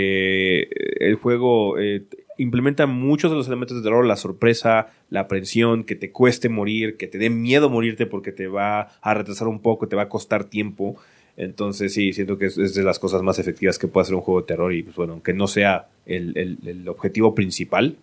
este, 0.00 1.06
el 1.08 1.16
juego 1.16 1.78
eh, 1.78 2.02
implementa 2.38 2.86
muchos 2.86 3.30
de 3.30 3.36
los 3.36 3.46
elementos 3.46 3.76
de 3.76 3.82
terror, 3.82 4.04
la 4.06 4.16
sorpresa, 4.16 4.88
la 5.10 5.20
aprensión, 5.20 5.84
que 5.84 5.94
te 5.94 6.10
cueste 6.10 6.48
morir, 6.48 6.96
que 6.96 7.06
te 7.06 7.18
dé 7.18 7.30
miedo 7.30 7.70
morirte 7.70 8.06
porque 8.06 8.30
te 8.32 8.46
va 8.46 8.82
a 9.00 9.14
retrasar 9.14 9.48
un 9.48 9.60
poco, 9.60 9.88
te 9.88 9.96
va 9.96 10.02
a 10.02 10.08
costar 10.08 10.44
tiempo. 10.44 10.96
Entonces, 11.38 11.92
sí, 11.92 12.12
siento 12.12 12.38
que 12.38 12.46
es, 12.46 12.56
es 12.58 12.74
de 12.74 12.82
las 12.82 12.98
cosas 12.98 13.22
más 13.22 13.38
efectivas 13.38 13.78
que 13.78 13.88
puede 13.88 14.02
hacer 14.02 14.14
un 14.14 14.22
juego 14.22 14.40
de 14.42 14.46
terror 14.46 14.72
y, 14.72 14.82
pues 14.82 14.96
bueno, 14.96 15.14
aunque 15.14 15.32
no 15.34 15.48
sea 15.48 15.86
el, 16.06 16.36
el- 16.36 16.58
el 16.66 16.88
objetivo 16.88 17.34
principal, 17.34 17.96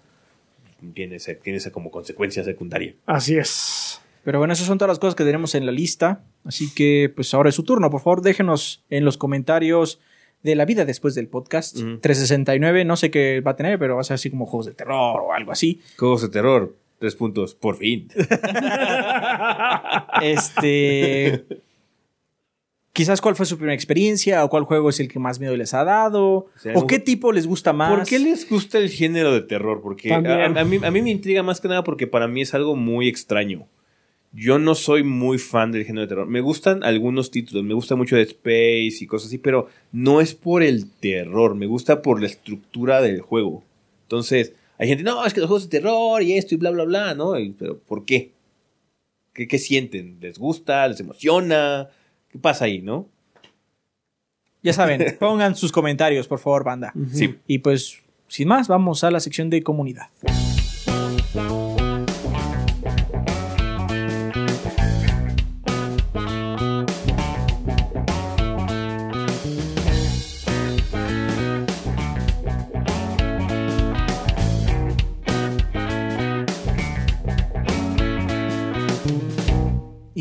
tiene, 0.93 1.15
ese- 1.15 1.35
tiene 1.35 1.57
esa 1.57 1.71
como 1.71 1.89
consecuencia 1.91 2.43
secundaria. 2.43 2.93
Así 3.05 3.35
es. 3.37 4.01
Pero 4.23 4.39
bueno, 4.39 4.53
esas 4.53 4.67
son 4.67 4.77
todas 4.77 4.89
las 4.89 4.99
cosas 4.99 5.15
que 5.15 5.25
tenemos 5.25 5.53
en 5.53 5.65
la 5.65 5.71
lista. 5.71 6.23
Así 6.45 6.73
que, 6.73 7.11
pues 7.13 7.33
ahora 7.33 7.49
es 7.49 7.55
su 7.55 7.63
turno. 7.63 7.89
Por 7.89 8.01
favor, 8.01 8.21
déjenos 8.21 8.83
en 8.89 9.03
los 9.03 9.17
comentarios 9.17 9.99
de 10.43 10.55
la 10.55 10.65
vida 10.65 10.85
después 10.85 11.15
del 11.15 11.27
podcast. 11.27 11.77
Ujú. 11.77 11.97
369, 11.99 12.85
no 12.85 12.95
sé 12.95 13.11
qué 13.11 13.41
va 13.41 13.51
a 13.51 13.55
tener, 13.55 13.79
pero 13.79 13.95
va 13.95 14.01
a 14.01 14.05
ser 14.05 14.15
así 14.15 14.29
como 14.29 14.45
juegos 14.45 14.67
de 14.67 14.73
terror 14.73 15.21
o 15.21 15.33
algo 15.33 15.51
así. 15.51 15.81
Juegos 15.97 16.21
de 16.21 16.29
terror, 16.29 16.75
tres 16.99 17.15
puntos, 17.15 17.55
por 17.55 17.77
fin. 17.77 18.09
Este. 20.21 21.45
Quizás 22.93 23.21
cuál 23.21 23.35
fue 23.35 23.47
su 23.47 23.57
primera 23.57 23.73
experiencia 23.73 24.45
o 24.45 24.49
cuál 24.49 24.65
juego 24.65 24.89
es 24.89 24.99
el 24.99 25.07
que 25.07 25.17
más 25.17 25.39
miedo 25.39 25.57
les 25.57 25.73
ha 25.73 25.83
dado. 25.83 26.47
sea, 26.57 26.73
o 26.75 26.85
qué 26.85 26.99
tipo 26.99 27.31
les 27.31 27.47
gusta 27.47 27.73
más. 27.73 27.91
¿Por 27.91 28.05
qué 28.05 28.19
les 28.19 28.47
gusta 28.47 28.77
el 28.77 28.89
género 28.89 29.33
de 29.33 29.41
terror? 29.41 29.81
Porque 29.81 30.13
a 30.13 30.21
mí, 30.21 30.79
a 30.81 30.91
mí 30.91 31.01
me 31.01 31.09
intriga 31.09 31.41
más 31.41 31.59
que 31.59 31.67
nada 31.67 31.83
porque 31.83 32.05
para 32.05 32.27
mí 32.27 32.41
es 32.41 32.53
algo 32.53 32.75
muy 32.75 33.07
extraño. 33.07 33.67
Yo 34.35 34.57
no 34.57 34.73
soy 34.73 35.03
muy 35.03 35.37
fan 35.37 35.71
del 35.71 35.85
género 35.85 36.01
de 36.01 36.07
terror. 36.07 36.27
Me 36.27 36.41
gustan 36.41 36.83
algunos 36.83 37.29
títulos, 37.29 37.63
me 37.63 37.75
gusta 37.75 37.95
mucho 37.95 38.15
de 38.15 38.23
Space 38.23 38.97
y 39.03 39.05
cosas 39.05 39.27
así, 39.27 39.37
pero 39.37 39.67
no 39.91 40.21
es 40.21 40.33
por 40.33 40.63
el 40.63 40.89
terror, 40.89 41.53
me 41.53 41.67
gusta 41.67 42.01
por 42.01 42.19
la 42.19 42.25
estructura 42.27 42.99
del 43.01 43.21
juego. 43.21 43.63
Entonces, 44.03 44.53
hay 44.79 44.87
gente, 44.87 45.03
no, 45.03 45.23
es 45.23 45.33
que 45.35 45.39
los 45.39 45.47
juegos 45.49 45.69
de 45.69 45.79
terror 45.79 46.21
y 46.23 46.33
esto 46.33 46.55
y 46.55 46.57
bla, 46.57 46.71
bla, 46.71 46.83
bla, 46.85 47.13
¿no? 47.13 47.37
Y- 47.39 47.51
pero 47.51 47.77
¿por 47.77 48.05
qué? 48.05 48.31
¿Qué, 49.33 49.47
qué 49.47 49.59
sienten? 49.59 50.17
¿Les 50.19 50.39
gusta? 50.39 50.87
¿Les 50.87 50.99
emociona? 50.99 51.89
¿Qué 52.29 52.39
pasa 52.39 52.65
ahí, 52.65 52.81
no? 52.81 53.07
Ya 54.63 54.73
saben, 54.73 55.15
pongan 55.19 55.55
sus 55.55 55.71
comentarios, 55.71 56.27
por 56.27 56.39
favor, 56.39 56.63
banda. 56.63 56.91
Sí. 57.11 57.35
Y 57.45 57.59
pues, 57.59 57.99
sin 58.27 58.47
más, 58.47 58.67
vamos 58.67 59.03
a 59.03 59.11
la 59.11 59.19
sección 59.19 59.49
de 59.51 59.61
comunidad. 59.61 60.07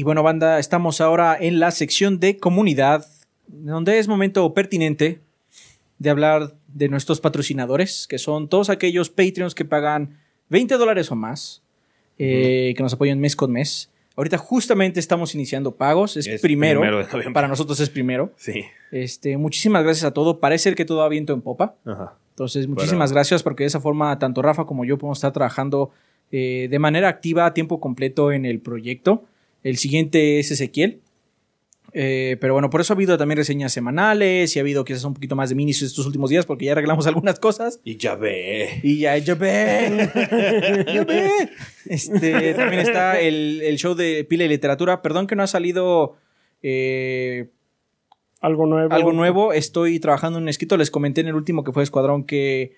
Y 0.02 0.04
bueno, 0.04 0.24
banda, 0.24 0.58
estamos 0.58 1.00
ahora 1.00 1.36
en 1.40 1.60
la 1.60 1.70
sección 1.70 2.18
de 2.18 2.36
comunidad, 2.36 3.06
donde 3.46 4.00
es 4.00 4.08
momento 4.08 4.52
pertinente 4.52 5.20
de 6.00 6.10
hablar 6.10 6.56
de 6.66 6.88
nuestros 6.88 7.20
patrocinadores, 7.20 8.08
que 8.08 8.18
son 8.18 8.48
todos 8.48 8.68
aquellos 8.68 9.10
Patreons 9.10 9.54
que 9.54 9.64
pagan 9.64 10.18
20 10.48 10.74
dólares 10.74 11.12
o 11.12 11.14
más, 11.14 11.62
eh, 12.18 12.74
que 12.76 12.82
nos 12.82 12.94
apoyan 12.94 13.20
mes 13.20 13.36
con 13.36 13.52
mes. 13.52 13.92
Ahorita 14.16 14.38
justamente 14.38 14.98
estamos 14.98 15.36
iniciando 15.36 15.76
pagos, 15.76 16.16
es, 16.16 16.26
Es 16.26 16.40
primero, 16.40 16.82
para 17.32 17.46
nosotros 17.46 17.78
es 17.78 17.88
primero. 17.88 18.32
Sí. 18.34 18.64
Este, 18.90 19.36
muchísimas 19.36 19.84
gracias 19.84 20.02
a 20.02 20.10
todo, 20.10 20.40
parece 20.40 20.74
que 20.74 20.84
todo 20.84 20.98
va 20.98 21.08
viento 21.08 21.32
en 21.32 21.42
popa. 21.42 21.76
Ajá. 21.84 22.18
Entonces, 22.30 22.66
muchísimas 22.66 23.12
gracias 23.12 23.44
porque 23.44 23.62
de 23.62 23.68
esa 23.68 23.78
forma 23.78 24.18
tanto 24.18 24.42
Rafa 24.42 24.64
como 24.64 24.84
yo 24.84 24.98
podemos 24.98 25.18
estar 25.18 25.32
trabajando 25.32 25.92
eh, 26.32 26.66
de 26.68 26.78
manera 26.80 27.08
activa 27.08 27.46
a 27.46 27.54
tiempo 27.54 27.78
completo 27.78 28.32
en 28.32 28.46
el 28.46 28.58
proyecto. 28.58 29.26
El 29.62 29.76
siguiente 29.76 30.38
es 30.38 30.50
Ezequiel. 30.50 31.00
Eh, 31.94 32.38
pero 32.40 32.54
bueno, 32.54 32.70
por 32.70 32.80
eso 32.80 32.94
ha 32.94 32.96
habido 32.96 33.18
también 33.18 33.36
reseñas 33.36 33.70
semanales 33.70 34.56
y 34.56 34.58
ha 34.58 34.62
habido 34.62 34.82
quizás 34.82 35.04
un 35.04 35.12
poquito 35.12 35.36
más 35.36 35.50
de 35.50 35.54
minis 35.54 35.82
estos 35.82 36.06
últimos 36.06 36.30
días 36.30 36.46
porque 36.46 36.64
ya 36.64 36.72
arreglamos 36.72 37.06
algunas 37.08 37.38
cosas. 37.38 37.80
Y 37.84 37.96
ya 37.96 38.14
ve. 38.14 38.80
Y 38.82 38.98
ya, 38.98 39.16
ya 39.18 39.34
ve. 39.34 40.08
ya 40.94 41.04
ve. 41.04 41.30
Este, 41.86 42.54
también 42.54 42.80
está 42.80 43.20
el, 43.20 43.60
el 43.62 43.76
show 43.76 43.94
de 43.94 44.24
Pila 44.24 44.44
y 44.44 44.48
Literatura. 44.48 45.02
Perdón 45.02 45.26
que 45.26 45.36
no 45.36 45.42
ha 45.42 45.46
salido 45.46 46.16
eh, 46.62 47.50
Algo 48.40 48.66
nuevo. 48.66 48.94
algo 48.94 49.12
nuevo. 49.12 49.52
Estoy 49.52 50.00
trabajando 50.00 50.38
en 50.38 50.44
un 50.44 50.48
escrito. 50.48 50.76
Les 50.78 50.90
comenté 50.90 51.20
en 51.20 51.28
el 51.28 51.34
último 51.34 51.62
que 51.62 51.72
fue 51.72 51.82
Escuadrón 51.82 52.24
que 52.24 52.74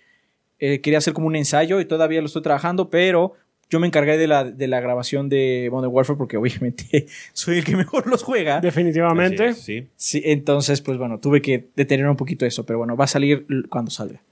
eh, 0.59 0.81
quería 0.81 0.98
hacer 0.98 1.12
como 1.12 1.28
un 1.28 1.36
ensayo 1.36 1.81
y 1.81 1.85
todavía 1.85 2.20
lo 2.20 2.27
estoy 2.27 2.43
trabajando, 2.43 2.90
pero 2.90 3.35
yo 3.74 3.80
me 3.80 3.88
encargué 3.88 4.16
de 4.16 4.28
la, 4.28 4.44
de 4.44 4.68
la 4.68 4.78
grabación 4.78 5.28
de 5.28 5.68
Modern 5.72 5.92
Warfare 5.92 6.16
porque 6.16 6.36
obviamente 6.38 7.09
soy 7.32 7.59
el 7.59 7.64
que 7.64 7.74
mejor 7.74 8.06
los 8.06 8.22
juega. 8.22 8.60
Definitivamente. 8.60 9.48
Es, 9.48 9.62
sí. 9.62 9.88
Sí, 9.96 10.22
entonces, 10.24 10.80
pues 10.80 10.96
bueno, 10.96 11.18
tuve 11.18 11.42
que 11.42 11.70
detener 11.74 12.06
un 12.06 12.16
poquito 12.16 12.46
eso, 12.46 12.64
pero 12.64 12.78
bueno, 12.78 12.96
va 12.96 13.06
a 13.06 13.09
salir 13.09 13.46
cuando 13.68 13.90
salga. 13.90 14.22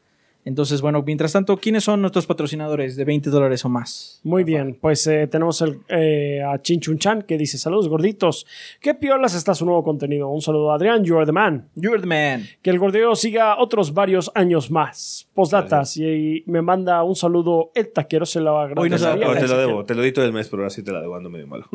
Entonces, 0.45 0.81
bueno, 0.81 1.03
mientras 1.07 1.33
tanto, 1.33 1.57
¿quiénes 1.57 1.85
son 1.85 2.01
nuestros 2.01 2.27
patrocinadores 2.27 2.97
de 2.97 3.05
20 3.05 3.31
dólares 3.31 3.65
o 3.65 3.69
más? 3.69 4.21
Muy 4.25 4.43
bien, 4.43 4.77
pues 4.81 5.07
eh, 5.07 5.29
tenemos 5.29 5.63
el, 5.63 5.81
eh, 5.89 6.43
a 6.43 6.61
Chinchun 6.61 6.99
Chan 6.99 7.23
que 7.23 7.39
dice: 7.39 7.59
Saludos 7.59 7.89
gorditos. 7.89 8.47
¿Qué 8.81 8.95
piolas 8.95 9.35
está 9.35 9.55
su 9.55 9.65
nuevo 9.65 9.85
contenido? 9.85 10.29
Un 10.29 10.43
saludo 10.43 10.73
a 10.73 10.75
Adrián, 10.75 11.05
you 11.05 11.17
are 11.17 11.27
the 11.27 11.33
man. 11.33 11.69
You're 11.77 12.01
the 12.01 12.07
man. 12.07 12.47
Que 12.61 12.71
el 12.71 12.79
gordeo 12.79 13.15
siga 13.15 13.59
otros 13.59 13.95
varios 13.95 14.33
años 14.35 14.71
más. 14.71 15.29
Postdatas. 15.33 15.97
Y, 15.97 16.05
y 16.05 16.45
me 16.47 16.61
manda 16.61 17.03
un 17.05 17.15
saludo 17.15 17.71
el 17.75 17.93
taquero, 17.93 18.27
se 18.27 18.41
lo 18.41 18.57
Hoy 18.57 18.91
nos 18.91 19.03
agradecería. 19.03 19.27
Ahora 19.27 19.41
te 19.41 19.49
lo 19.49 19.59
debo. 19.59 19.85
Te 19.85 19.95
lo 19.95 20.03
di 20.03 20.13
todo 20.13 20.25
el 20.25 20.33
mes, 20.33 20.49
pero 20.49 20.63
ahora 20.63 20.71
sí 20.71 20.83
te 20.83 20.93
la 20.93 21.01
debo 21.01 21.15
ando 21.15 21.31
medio 21.31 21.47
malo. 21.47 21.67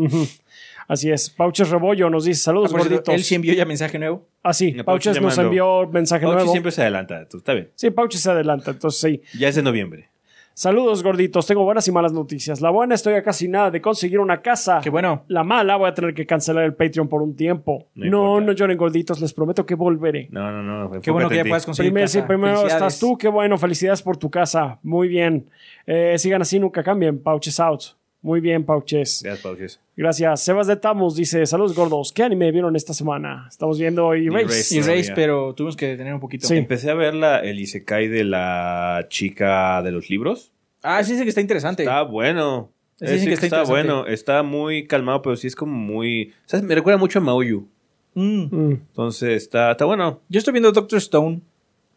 Así 0.88 1.11
es. 1.11 1.30
Pauches 1.30 1.69
Rebollo 1.69 2.09
nos 2.09 2.26
dice: 2.26 2.41
Saludos 2.41 2.73
Ah, 2.73 2.77
gorditos. 2.77 3.14
Él 3.14 3.23
sí 3.23 3.35
envió 3.35 3.53
ya 3.53 3.65
mensaje 3.65 3.99
nuevo. 3.99 4.26
Ah, 4.43 4.53
sí. 4.53 4.72
No, 4.72 4.85
Pauches 4.85 5.18
Pauches 5.18 5.22
nos 5.22 5.38
envió 5.38 5.88
mensaje 5.89 6.23
Pauchi 6.23 6.35
nuevo. 6.38 6.51
siempre 6.51 6.72
se 6.72 6.81
adelanta. 6.81 7.27
tú, 7.27 7.38
Está 7.38 7.53
bien. 7.53 7.69
Sí, 7.76 7.91
Pauches 7.91 8.22
se 8.22 8.31
adelanta. 8.31 8.72
Entonces, 8.72 8.99
sí. 9.01 9.22
Ya 9.38 9.49
es 9.49 9.55
de 9.55 9.64
noviembre. 9.64 10.09
Saludos 10.53 11.03
gorditos. 11.03 11.45
Tengo 11.45 11.64
buenas 11.65 11.88
y 11.88 11.91
malas 11.91 12.14
noticias. 12.14 12.61
La 12.61 12.72
buena, 12.72 12.95
estoy 12.95 13.14
a 13.14 13.22
casi 13.22 13.47
nada 13.47 13.69
de 13.69 13.80
conseguir 13.80 14.18
una 14.19 14.41
casa. 14.41 14.80
Qué 14.81 14.89
bueno. 14.89 15.23
La 15.27 15.43
mala, 15.43 15.76
voy 15.76 15.88
a 15.88 15.93
tener 15.93 16.15
que 16.15 16.26
cancelar 16.26 16.64
el 16.64 16.73
Patreon 16.73 17.07
por 17.07 17.22
un 17.22 17.35
tiempo. 17.35 17.89
No 17.93 18.09
No, 18.09 18.41
no, 18.41 18.53
lloren 18.53 18.76
gorditos, 18.76 19.22
les 19.22 19.34
prometo 19.34 19.68
que 19.68 19.76
volveré. 19.76 20.30
No, 20.31 20.51
no, 20.51 20.64
no. 20.64 20.99
Qué 21.01 21.11
bueno 21.11 21.30
que 21.30 21.35
ya 21.35 21.43
puedas 21.43 21.64
conseguir 21.64 21.91
Primero, 21.91 22.07
sí, 22.07 22.18
casa. 22.19 22.27
primero 22.27 22.55
Felicidades. 22.57 22.73
estás 22.93 22.99
tú, 22.99 23.15
qué 23.19 23.27
bueno, 23.27 23.55
felicidades 23.59 24.01
por 24.01 24.18
tu 24.18 24.31
casa. 24.31 24.80
Muy 24.81 25.07
bien. 25.09 25.47
Eh, 25.85 26.15
sigan 26.18 26.41
así, 26.41 26.59
nunca 26.59 26.81
cambien. 26.81 27.19
Pauches 27.22 27.59
out. 27.59 27.84
Muy 28.22 28.41
bien, 28.41 28.64
Pauches. 28.65 29.22
Gracias, 29.23 29.44
Pauches. 29.44 29.80
Gracias. 29.95 30.44
Sebas 30.44 30.68
de 30.68 30.76
Tamus 30.76 31.15
dice: 31.15 31.45
Saludos 31.45 31.76
gordos. 31.76 32.11
¿Qué 32.11 32.23
anime 32.23 32.52
vieron 32.52 32.76
esta 32.76 32.94
semana? 32.94 33.48
Estamos 33.49 33.80
viendo 33.80 34.14
Erase. 34.14 34.80
Erase. 34.80 35.14
Pero 35.15 35.53
tuvimos 35.53 35.76
que 35.76 35.88
detener 35.88 36.14
un 36.14 36.19
poquito. 36.19 36.48
Sí. 36.48 36.56
Empecé 36.57 36.89
a 36.89 36.94
ver 36.94 37.14
la, 37.14 37.39
el 37.39 37.60
Isekai 37.60 38.07
de 38.07 38.23
la 38.23 39.06
chica 39.10 39.81
de 39.81 39.91
los 39.91 40.10
libros. 40.10 40.52
Ah, 40.81 41.03
sí, 41.03 41.14
dice 41.14 41.23
que 41.23 41.30
está 41.30 41.41
interesante. 41.41 41.84
Está 41.84 42.02
bueno. 42.03 42.72
Sí, 42.95 43.06
dicen 43.06 43.27
que 43.27 43.34
está 43.35 43.64
bueno. 43.64 44.07
Está 44.07 44.41
muy 44.41 44.88
calmado, 44.88 45.22
pero 45.22 45.35
sí 45.35 45.48
es 45.48 45.56
como 45.56 45.73
muy. 45.73 46.34
¿Sabes? 46.45 46.65
Me 46.65 46.73
recuerda 46.73 46.98
mucho 46.98 47.19
a 47.19 47.22
Maoyu. 47.22 47.68
Mm. 48.15 48.44
Mm. 48.49 48.72
Entonces 48.72 49.44
está, 49.44 49.72
está 49.72 49.85
bueno. 49.85 50.22
Yo 50.30 50.39
estoy 50.39 50.52
viendo 50.52 50.72
Doctor 50.72 50.98
Stone 50.98 51.41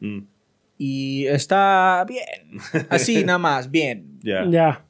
Mm, 0.00 0.20
y 0.78 1.26
está 1.26 2.04
bien. 2.08 2.58
Así, 2.88 3.22
nada 3.24 3.38
más, 3.38 3.70
bien. 3.70 4.18
ya. 4.22 4.46
Ya. 4.48 4.84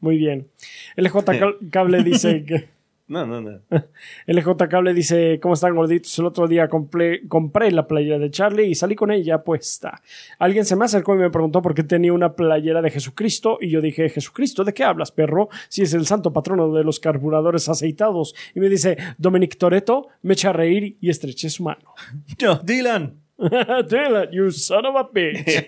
Muy 0.00 0.16
bien. 0.18 0.48
LJ 0.96 1.16
Cable 1.70 2.02
dice 2.02 2.44
que. 2.46 2.76
No, 3.08 3.24
no, 3.24 3.40
no. 3.40 3.60
LJ 4.26 4.56
Cable 4.68 4.92
dice, 4.92 5.38
¿cómo 5.40 5.54
están 5.54 5.76
gorditos? 5.76 6.18
El 6.18 6.26
otro 6.26 6.48
día 6.48 6.68
compré, 6.68 7.26
compré 7.28 7.70
la 7.70 7.86
playera 7.86 8.18
de 8.18 8.32
Charlie 8.32 8.66
y 8.66 8.74
salí 8.74 8.96
con 8.96 9.12
ella 9.12 9.44
puesta. 9.44 10.02
Alguien 10.40 10.64
se 10.64 10.74
me 10.74 10.86
acercó 10.86 11.14
y 11.14 11.18
me 11.18 11.30
preguntó 11.30 11.62
por 11.62 11.72
qué 11.72 11.84
tenía 11.84 12.12
una 12.12 12.34
playera 12.34 12.82
de 12.82 12.90
Jesucristo 12.90 13.58
y 13.60 13.70
yo 13.70 13.80
dije, 13.80 14.08
Jesucristo, 14.08 14.64
¿de 14.64 14.74
qué 14.74 14.82
hablas, 14.82 15.12
perro? 15.12 15.48
Si 15.68 15.82
es 15.82 15.94
el 15.94 16.04
santo 16.04 16.32
patrono 16.32 16.72
de 16.72 16.82
los 16.82 16.98
carburadores 16.98 17.68
aceitados. 17.68 18.34
Y 18.56 18.58
me 18.60 18.68
dice, 18.68 18.96
Dominic 19.18 19.56
Toretto, 19.56 20.08
me 20.22 20.32
echa 20.34 20.50
a 20.50 20.54
reír 20.54 20.96
y 21.00 21.08
estreché 21.08 21.48
su 21.48 21.62
mano. 21.62 21.94
No, 22.42 22.56
Dylan. 22.56 23.20
Dylan, 23.38 24.30
you 24.32 24.50
son 24.50 24.84
of 24.84 24.96
a 24.96 25.08
bitch. 25.12 25.64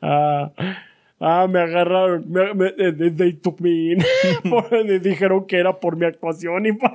ah, 0.00 0.50
ah, 1.20 1.46
me 1.48 1.60
agarraron. 1.60 2.30
Me, 2.30 2.54
me- 2.54 2.72
they, 3.10 3.32
took 3.42 3.60
me 3.60 3.92
in. 3.92 4.02
Dijeron 5.02 5.46
que 5.46 5.58
era 5.58 5.78
por 5.80 5.96
mi 5.96 6.06
actuación. 6.06 6.66
Y 6.66 6.72
por- 6.72 6.92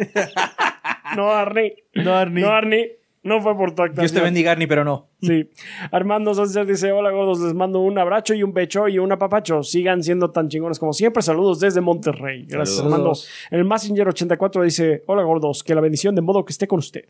no, 1.15 1.31
Arnie. 1.31 1.84
No, 1.95 2.14
Arnie. 2.15 2.43
No, 2.43 2.49
Arnie. 2.52 2.98
No 3.23 3.39
fue 3.39 3.56
por 3.56 3.76
tu 3.76 3.84
actuación. 3.84 4.02
Dios 4.07 4.14
te 4.14 4.22
bendiga, 4.22 4.52
Arnie, 4.52 4.68
pero 4.68 4.84
no. 4.84 5.10
Sí. 5.22 5.48
Armando 5.91 6.34
Sánchez 6.34 6.68
dice: 6.68 6.91
Hola, 6.91 7.11
gordos, 7.11 7.39
les 7.39 7.53
mando 7.53 7.80
un 7.80 7.98
abrazo 7.99 8.34
y 8.34 8.41
un 8.41 8.52
pecho 8.52 8.88
y 8.88 8.98
un 8.98 9.11
apapacho. 9.11 9.61
Sigan 9.61 10.02
siendo 10.02 10.31
tan 10.31 10.49
chingones 10.49 10.80
como 10.80 10.91
siempre. 10.91 11.22
Saludos 11.22 11.60
desde 11.60 11.81
Monterrey. 11.81 12.45
Gracias, 12.48 12.77
Saludos. 12.77 13.30
Armando. 13.52 13.64
El 13.64 13.65
Messenger 13.65 14.07
84 14.07 14.64
dice: 14.64 15.03
Hola, 15.06 15.22
gordos, 15.22 15.64
que 15.64 15.76
la 15.76 15.81
bendición 15.81 16.15
de 16.15 16.22
modo 16.22 16.43
que 16.45 16.52
esté 16.52 16.68
con 16.68 16.80
usted. 16.80 17.06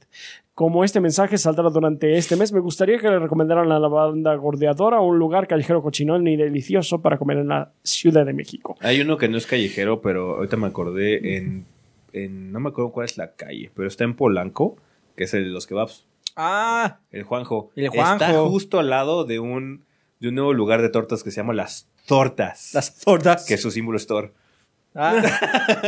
Como 0.54 0.84
este 0.84 1.00
mensaje 1.00 1.38
saldrá 1.38 1.70
durante 1.70 2.18
este 2.18 2.36
mes, 2.36 2.52
me 2.52 2.60
gustaría 2.60 2.98
que 2.98 3.08
le 3.10 3.18
recomendaran 3.18 3.72
a 3.72 3.80
la 3.80 3.88
banda 3.88 4.36
gordeadora 4.36 5.00
un 5.00 5.18
lugar 5.18 5.48
callejero 5.48 5.82
cochinón 5.82 6.28
y 6.28 6.36
delicioso 6.36 7.02
para 7.02 7.18
comer 7.18 7.38
en 7.38 7.48
la 7.48 7.72
Ciudad 7.84 8.26
de 8.26 8.34
México. 8.34 8.76
Hay 8.82 9.00
uno 9.00 9.18
que 9.18 9.30
no 9.30 9.38
es 9.38 9.48
callejero, 9.48 10.02
pero 10.02 10.36
ahorita 10.36 10.58
me 10.58 10.68
acordé 10.68 11.38
en, 11.38 11.66
en- 12.12 12.52
No 12.52 12.60
me 12.60 12.68
acuerdo 12.70 12.92
cuál 12.92 13.06
es 13.06 13.18
la 13.18 13.32
calle, 13.32 13.72
pero 13.74 13.88
está 13.88 14.04
en 14.04 14.14
Polanco, 14.16 14.76
que 15.22 15.26
es 15.26 15.34
el 15.36 15.44
de 15.44 15.50
los 15.52 15.68
kebabs. 15.68 16.04
Ah, 16.36 16.98
El 17.12 17.22
Juanjo. 17.22 17.70
El 17.76 17.90
Juanjo. 17.90 18.14
Está 18.26 18.40
justo 18.40 18.80
al 18.80 18.90
lado 18.90 19.24
de 19.24 19.38
un, 19.40 19.86
de 20.20 20.30
un 20.30 20.34
nuevo 20.34 20.52
lugar 20.52 20.82
de 20.82 20.90
tortas 20.90 21.22
que 21.22 21.30
se 21.30 21.42
llama 21.42 21.54
Las 21.54 21.88
Tortas. 22.08 22.74
las 22.74 22.98
tortas. 22.98 23.46
Que 23.46 23.60
su 23.60 23.70
símbolo 23.70 23.98
es 23.98 24.08
Thor. 24.08 24.34
Ah, 24.96 25.22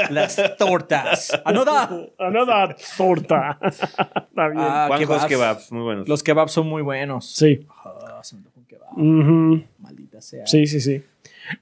las 0.11 0.39
tortas. 0.59 1.31
Anoda. 1.45 1.89
Another 2.19 2.75
torta. 2.95 3.57
Está 3.63 4.49
bien. 4.49 4.59
Ah, 4.59 4.85
Juanjo's 4.87 5.07
kebabs. 5.07 5.27
kebabs. 5.27 5.71
muy 5.71 5.81
buenos. 5.81 6.07
Los 6.07 6.21
kebabs 6.21 6.51
son 6.51 6.67
muy 6.67 6.83
buenos. 6.83 7.25
sí. 7.31 7.65
Ah, 7.83 8.19
se 8.21 8.35
me 8.35 8.43
un 8.55 8.65
kebab. 8.65 9.63
Maldita 9.79 10.21
sea. 10.21 10.45
Sí, 10.45 10.67
sí, 10.67 10.79
sí. 10.79 11.03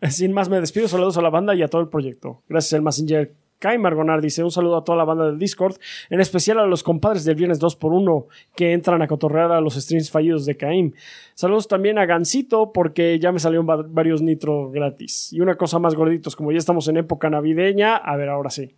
Sin 0.10 0.34
más, 0.34 0.50
me 0.50 0.60
despido. 0.60 0.90
Saludos 0.90 1.18
a 1.18 1.22
la 1.22 1.30
banda 1.30 1.56
y 1.56 1.64
a 1.64 1.70
todo 1.70 1.82
el 1.82 1.88
proyecto. 1.88 2.42
Gracias, 2.50 2.74
el 2.74 2.82
Messenger. 2.82 3.32
Kai 3.62 3.78
Margonar 3.78 4.20
dice 4.22 4.44
un 4.44 4.50
saludo 4.52 4.76
a 4.78 4.84
toda 4.84 4.98
la 4.98 5.06
banda 5.06 5.28
del 5.28 5.38
Discord, 5.38 5.76
en 6.10 6.20
especial 6.20 6.58
a 6.60 6.66
los 6.66 6.82
compadres 6.82 7.24
del 7.24 7.36
viernes 7.36 7.62
2x1 7.62 8.26
que 8.56 8.74
entran 8.74 9.02
a 9.04 9.08
cotorrear 9.08 9.52
a 9.52 9.62
los 9.62 9.76
streams 9.76 10.10
fallidos 10.10 10.46
de 10.48 10.58
Caim. 10.58 10.94
Saludos 11.36 11.68
también 11.68 12.00
a 12.00 12.06
Gansito 12.08 12.72
porque 12.74 13.20
ya 13.20 13.32
me 13.32 13.40
salieron 13.40 13.70
va- 13.70 13.86
varios 13.88 14.22
nitro 14.24 14.72
gratis. 14.72 15.32
Y 15.32 15.42
una 15.42 15.56
cosa 15.56 15.78
más 15.78 15.94
gorditos, 15.94 16.36
como 16.36 16.52
ya 16.52 16.58
estamos 16.58 16.88
en 16.88 16.98
época 16.98 17.30
navideña, 17.30 17.96
a 17.98 18.18
ver 18.18 18.30
ahora 18.30 18.50
sí. 18.50 18.76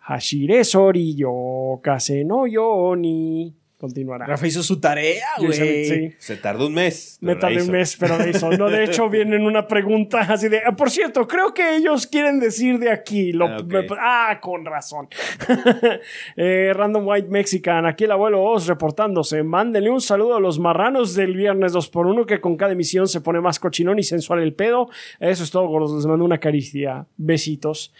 Hashire 0.00 0.64
Sori 0.64 1.14
yo 1.14 1.80
Kase 1.82 2.24
no 2.24 2.46
Yoni. 2.46 3.54
Continuará. 3.86 4.26
Rafa 4.26 4.46
hizo 4.46 4.62
su 4.62 4.80
tarea, 4.80 5.24
güey. 5.38 5.84
sí. 5.84 6.14
Se 6.18 6.36
tardó 6.36 6.66
un 6.68 6.74
mes. 6.74 7.18
Me 7.20 7.34
la 7.34 7.40
tardé 7.40 7.56
un 7.56 7.62
hizo. 7.64 7.72
mes, 7.72 7.96
pero 7.98 8.16
de 8.18 8.30
eso. 8.30 8.50
No, 8.50 8.70
de 8.70 8.84
hecho, 8.84 9.08
viene 9.10 9.36
una 9.44 9.66
pregunta 9.68 10.20
así 10.20 10.48
de. 10.48 10.62
"Ah, 10.64 10.74
por 10.74 10.90
cierto, 10.90 11.26
creo 11.28 11.52
que 11.52 11.76
ellos 11.76 12.06
quieren 12.06 12.40
decir 12.40 12.78
de 12.78 12.90
aquí. 12.90 13.32
Lo- 13.32 13.46
Ah, 13.46 13.58
me- 13.66 13.86
ah, 14.00 14.38
con 14.40 14.64
razón. 14.64 15.08
Eh, 16.36 16.72
Random 16.74 17.06
White 17.06 17.28
Mexican, 17.28 17.86
aquí 17.86 18.04
el 18.04 18.10
abuelo 18.12 18.42
Oz 18.42 18.66
reportándose. 18.66 19.42
Mándenle 19.42 19.90
un 19.90 20.00
saludo 20.00 20.36
a 20.36 20.40
los 20.40 20.58
marranos 20.58 21.14
del 21.14 21.34
viernes 21.36 21.72
2x1 21.74 22.26
que 22.26 22.40
con 22.40 22.56
cada 22.56 22.72
emisión 22.72 23.08
se 23.08 23.20
pone 23.20 23.40
más 23.40 23.58
cochinón 23.58 23.98
y 23.98 24.02
sensual 24.02 24.40
el 24.40 24.54
pedo. 24.54 24.88
Eso 25.20 25.44
es 25.44 25.50
todo, 25.50 25.66
gordos. 25.68 25.92
Les 25.94 26.06
mando 26.06 26.24
una 26.24 26.38
caricia. 26.38 27.06
Besitos. 27.16 27.92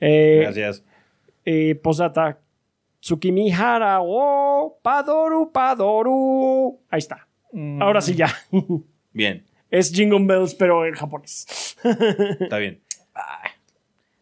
Eh, 0.00 0.40
Gracias. 0.42 0.82
eh, 1.44 1.74
postdata. 1.82 2.38
Tsukimihara 3.00 3.98
o 4.02 4.78
Padoru 4.82 5.50
Padoru. 5.52 6.78
Ahí 6.90 6.98
está. 6.98 7.26
Mm. 7.52 7.82
Ahora 7.82 8.00
sí 8.00 8.14
ya. 8.14 8.28
Bien. 9.12 9.44
Es 9.70 9.92
Jingle 9.92 10.24
Bells, 10.26 10.54
pero 10.54 10.84
en 10.86 10.94
japonés. 10.94 11.76
Está 12.40 12.58
bien. 12.58 12.80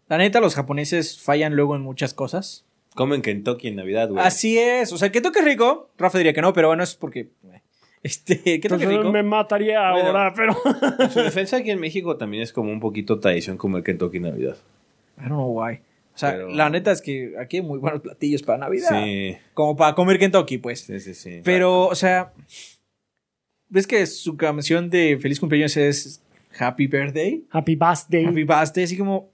La 0.09 0.17
neta, 0.19 0.41
los 0.41 0.55
japoneses 0.55 1.21
fallan 1.21 1.55
luego 1.55 1.77
en 1.77 1.83
muchas 1.83 2.15
cosas. 2.15 2.65
Comen 2.95 3.23
Kentucky 3.23 3.69
en 3.69 3.77
Navidad, 3.77 4.09
güey. 4.09 4.25
Así 4.25 4.59
es. 4.59 4.93
O 4.93 4.99
sea, 4.99 5.13
que 5.13 5.21
toque 5.21 5.43
rico. 5.43 5.91
Rafa 5.99 6.19
diría 6.19 6.33
que 6.33 6.41
no, 6.43 6.53
pero 6.53 6.69
bueno, 6.69 6.83
es 6.83 6.95
porque. 6.95 7.29
Este, 8.03 8.37
que 8.61 8.69
toque 8.69 8.85
Entonces 8.85 8.99
rico. 8.99 9.13
me 9.13 9.23
mataría 9.23 9.91
Bueno. 9.93 10.09
ahora, 10.09 10.33
pero. 10.35 10.57
En 10.99 11.11
su 11.11 11.21
defensa 11.21 11.59
aquí 11.59 11.71
en 11.71 11.81
México 11.81 12.17
también 12.17 12.43
es 12.43 12.53
como 12.53 12.71
un 12.73 12.81
poquito 12.81 13.21
tradición 13.21 13.57
comer 13.57 13.83
Kentucky 13.83 14.17
en 14.19 14.23
Navidad. 14.25 14.57
I 15.19 15.23
don't 15.23 15.31
know 15.31 15.47
why. 15.63 15.81
O 16.19 16.21
sea, 16.21 16.33
Pero- 16.33 16.49
la 16.49 16.69
neta 16.69 16.91
es 16.91 17.01
que 17.01 17.35
aquí 17.39 17.59
hay 17.59 17.63
muy 17.63 17.79
buenos 17.79 18.01
platillos 18.01 18.43
para 18.43 18.59
Navidad. 18.59 18.89
Sí. 19.05 19.37
Como 19.55 19.77
para 19.77 19.95
comer 19.95 20.19
Kentucky, 20.19 20.59
pues. 20.59 20.81
Sí, 20.81 20.99
sí, 20.99 21.15
sí. 21.15 21.43
Pero, 21.45 21.87
o 21.87 21.95
sea. 21.95 22.33
¿Ves 23.69 23.87
que 23.87 24.05
su 24.05 24.37
canción 24.37 24.91
de 24.91 25.17
feliz 25.23 25.39
cumpleaños 25.39 25.77
es 25.77 26.21
Happy 26.59 26.89
Birthday? 26.89 27.45
Happy 27.53 27.77
Birthday. 27.77 28.25
Happy 28.25 28.43
Birthday, 28.43 28.83
así 28.83 28.97
como. 28.99 29.31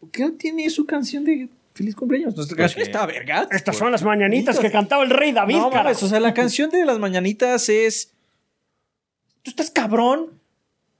¿Por 0.00 0.10
qué 0.10 0.22
no 0.24 0.32
tiene 0.32 0.68
su 0.70 0.86
canción 0.86 1.24
de 1.24 1.48
feliz 1.72 1.94
cumpleaños? 1.94 2.34
Nuestra 2.34 2.56
Porque- 2.56 2.62
canción 2.74 2.82
está 2.82 3.06
verga. 3.06 3.46
Estas 3.52 3.76
son 3.76 3.92
las 3.92 4.02
mañanitas 4.02 4.58
que 4.58 4.72
cantaba 4.72 5.04
el 5.04 5.10
rey 5.10 5.30
David, 5.30 5.54
No 5.54 5.70
cara. 5.70 5.84
mames, 5.84 6.02
o 6.02 6.08
sea, 6.08 6.18
la 6.18 6.34
canción 6.34 6.68
de 6.70 6.84
las 6.84 6.98
mañanitas 6.98 7.68
es. 7.68 8.12
Tú 9.42 9.50
estás 9.50 9.70
cabrón 9.70 10.37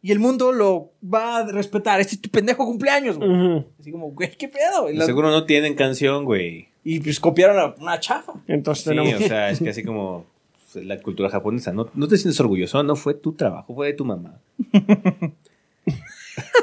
y 0.01 0.13
el 0.13 0.19
mundo 0.19 0.53
lo 0.53 0.93
va 1.03 1.39
a 1.39 1.47
respetar. 1.47 2.01
Este 2.01 2.15
es 2.15 2.21
tu 2.21 2.31
pendejo 2.31 2.65
cumpleaños, 2.65 3.19
güey. 3.19 3.65
Así 3.81 3.91
como, 3.91 4.11
güey, 4.13 4.31
¿qué 4.37 4.49
pedo? 4.49 4.91
Y, 4.91 5.01
Seguro 5.01 5.31
no 5.31 5.45
tienen 5.45 5.75
canción, 5.75 6.25
güey. 6.25 6.69
y, 6.85 7.01
pues 7.01 7.19
copiaron 7.21 7.59
a 7.59 7.75
una 7.81 7.99
chafa. 7.99 8.35
Entonces 8.47 8.85
Sí, 8.85 8.91
tenemos. 8.91 9.15
o 9.15 9.27
sea, 9.27 9.51
es 9.51 9.59
que 9.59 9.71
así 9.71 9.83
como 9.83 10.25
pues, 10.73 10.85
la 10.85 11.01
cultura 11.01 11.29
japonesa. 11.31 11.73
No, 11.73 11.89
no 11.95 12.09
te 12.09 12.17
sientes 12.17 12.39
orgulloso, 12.41 12.83
no 12.83 12.95
fue 12.97 13.15
tu 13.15 13.33
trabajo, 13.33 13.75
fue 13.75 13.89
de 13.89 13.93
tu 13.95 14.05
mamá. 14.05 14.41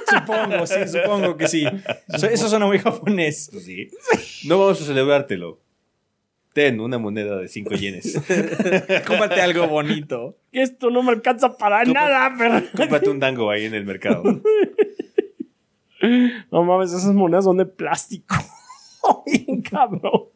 Supongo, 0.07 0.65
sí, 0.67 0.75
supongo 0.87 1.35
que 1.35 1.47
sí. 1.47 1.65
Eso, 2.07 2.27
eso 2.27 2.47
suena 2.47 2.65
muy 2.65 2.79
japonés. 2.79 3.49
Pues 3.51 3.65
sí. 3.65 3.89
No 4.47 4.59
vamos 4.59 4.81
a 4.81 4.85
celebrártelo. 4.85 5.59
Ten 6.55 6.79
una 6.79 6.97
moneda 6.97 7.37
de 7.37 7.49
5 7.49 7.75
yenes. 7.75 8.13
Cómprate 9.05 9.41
algo 9.41 9.67
bonito. 9.67 10.37
Que 10.53 10.61
esto 10.61 10.89
no 10.89 11.03
me 11.03 11.11
alcanza 11.11 11.57
para 11.57 11.83
nada, 11.83 12.33
pero. 12.37 12.61
Cómprate 12.77 13.09
un 13.09 13.19
dango 13.19 13.51
ahí 13.51 13.65
en 13.65 13.73
el 13.75 13.85
mercado. 13.85 14.23
No 16.51 16.63
mames, 16.63 16.91
esas 16.91 17.15
monedas 17.15 17.45
son 17.45 17.57
de 17.57 17.65
plástico. 17.65 18.35
Bien 19.25 19.61
cabrón. 19.61 20.29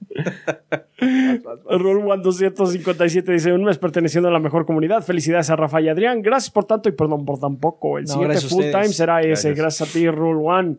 One 1.69 2.23
257 2.23 3.31
dice: 3.31 3.53
Un 3.53 3.63
mes 3.65 3.77
perteneciendo 3.77 4.29
a 4.29 4.31
la 4.31 4.39
mejor 4.39 4.65
comunidad. 4.65 5.03
Felicidades 5.03 5.49
a 5.51 5.55
Rafa 5.55 5.79
y 5.81 5.89
Adrián. 5.89 6.21
Gracias 6.23 6.49
por 6.49 6.65
tanto 6.65 6.89
y 6.89 6.93
perdón 6.93 7.23
por 7.25 7.39
tan 7.39 7.57
poco. 7.57 7.99
El 7.99 8.05
No, 8.05 8.13
siguiente 8.13 8.41
full 8.41 8.63
time 8.71 8.87
será 8.87 9.19
ese. 9.21 9.53
Gracias. 9.53 9.55
Gracias 9.57 9.89
a 9.89 9.93
ti, 9.93 10.09
Roll 10.09 10.39
One. 10.43 10.77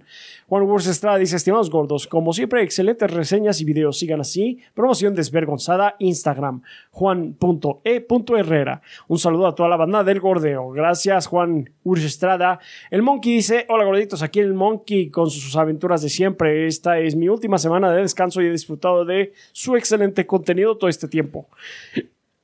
Juan 0.51 0.64
Wurst 0.64 0.89
Estrada 0.89 1.16
dice: 1.16 1.36
Estimados 1.36 1.70
gordos, 1.70 2.09
como 2.09 2.32
siempre, 2.32 2.64
excelentes 2.64 3.09
reseñas 3.09 3.60
y 3.60 3.64
videos. 3.64 4.01
Sigan 4.01 4.20
así. 4.20 4.59
Promoción 4.74 5.14
desvergonzada. 5.14 5.94
Instagram. 6.01 6.62
Juan.e.herrera. 6.90 8.82
Un 9.06 9.18
saludo 9.20 9.47
a 9.47 9.55
toda 9.55 9.68
la 9.68 9.77
banda 9.77 10.02
del 10.02 10.18
gordeo. 10.18 10.70
Gracias, 10.70 11.28
Juan 11.28 11.70
Wurst 11.85 12.05
Estrada. 12.05 12.59
El 12.90 13.02
Monkey 13.02 13.35
dice: 13.35 13.64
Hola 13.68 13.85
gorditos, 13.85 14.24
aquí 14.24 14.40
el 14.40 14.52
Monkey 14.52 15.09
con 15.09 15.31
sus 15.31 15.55
aventuras 15.55 16.02
de 16.02 16.09
siempre. 16.09 16.66
Esta 16.66 16.98
es 16.98 17.14
mi 17.14 17.28
última 17.28 17.56
semana 17.56 17.93
de 17.93 18.02
descanso 18.02 18.43
y 18.43 18.47
he 18.47 18.51
disfrutado 18.51 19.05
de 19.05 19.32
su 19.52 19.77
excelente 19.77 20.27
contenido 20.27 20.77
todo 20.77 20.90
este 20.90 21.06
tiempo. 21.06 21.47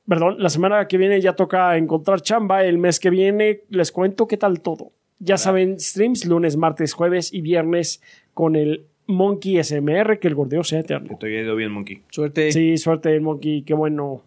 Perdón, 0.07 0.37
la 0.39 0.49
semana 0.49 0.87
que 0.87 0.97
viene 0.97 1.19
ya 1.19 1.35
toca 1.35 1.75
encontrar 1.75 2.21
chamba. 2.21 2.63
El 2.63 2.77
mes 2.77 3.01
que 3.01 3.09
viene 3.09 3.63
les 3.67 3.91
cuento 3.91 4.29
qué 4.29 4.37
tal 4.37 4.61
todo. 4.61 4.93
Ya 5.19 5.37
saben, 5.37 5.79
streams 5.79 6.25
lunes, 6.25 6.57
martes, 6.57 6.93
jueves 6.93 7.33
y 7.33 7.41
viernes 7.41 8.01
con 8.33 8.55
el 8.55 8.85
Monkey 9.07 9.61
SMR, 9.63 10.19
que 10.19 10.27
el 10.27 10.35
gordeo 10.35 10.63
sea 10.63 10.79
Que 10.83 10.93
eterno. 10.93 11.17
te 11.19 11.27
haya 11.27 11.41
ido 11.41 11.55
bien, 11.55 11.71
Monkey. 11.71 12.03
Suerte. 12.11 12.51
Sí, 12.51 12.77
suerte, 12.77 13.19
Monkey, 13.19 13.63
qué 13.63 13.73
bueno. 13.73 14.23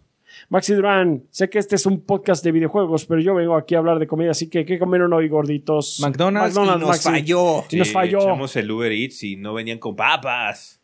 Maxi 0.49 0.73
Durán, 0.73 1.23
sé 1.29 1.49
que 1.49 1.59
este 1.59 1.75
es 1.75 1.85
un 1.85 2.01
podcast 2.01 2.43
de 2.43 2.51
videojuegos, 2.53 3.05
pero 3.05 3.19
yo 3.21 3.35
vengo 3.35 3.55
aquí 3.57 3.75
a 3.75 3.79
hablar 3.79 3.99
de 3.99 4.07
comida, 4.07 4.31
así 4.31 4.49
que 4.49 4.65
¿qué 4.65 4.79
comieron 4.79 5.11
hoy, 5.13 5.27
gorditos? 5.27 5.99
McDonald's, 6.01 6.55
y 6.55 6.59
nos 6.59 6.81
Maxi. 6.81 7.03
falló. 7.09 7.63
Y 7.69 7.75
nos 7.77 7.87
Sí, 7.89 7.93
falló. 7.93 8.19
Echamos 8.21 8.55
el 8.55 8.71
Uber 8.71 8.91
Eats 8.91 9.23
y 9.23 9.35
no 9.35 9.53
venían 9.53 9.77
con 9.77 9.95
papas. 9.95 10.81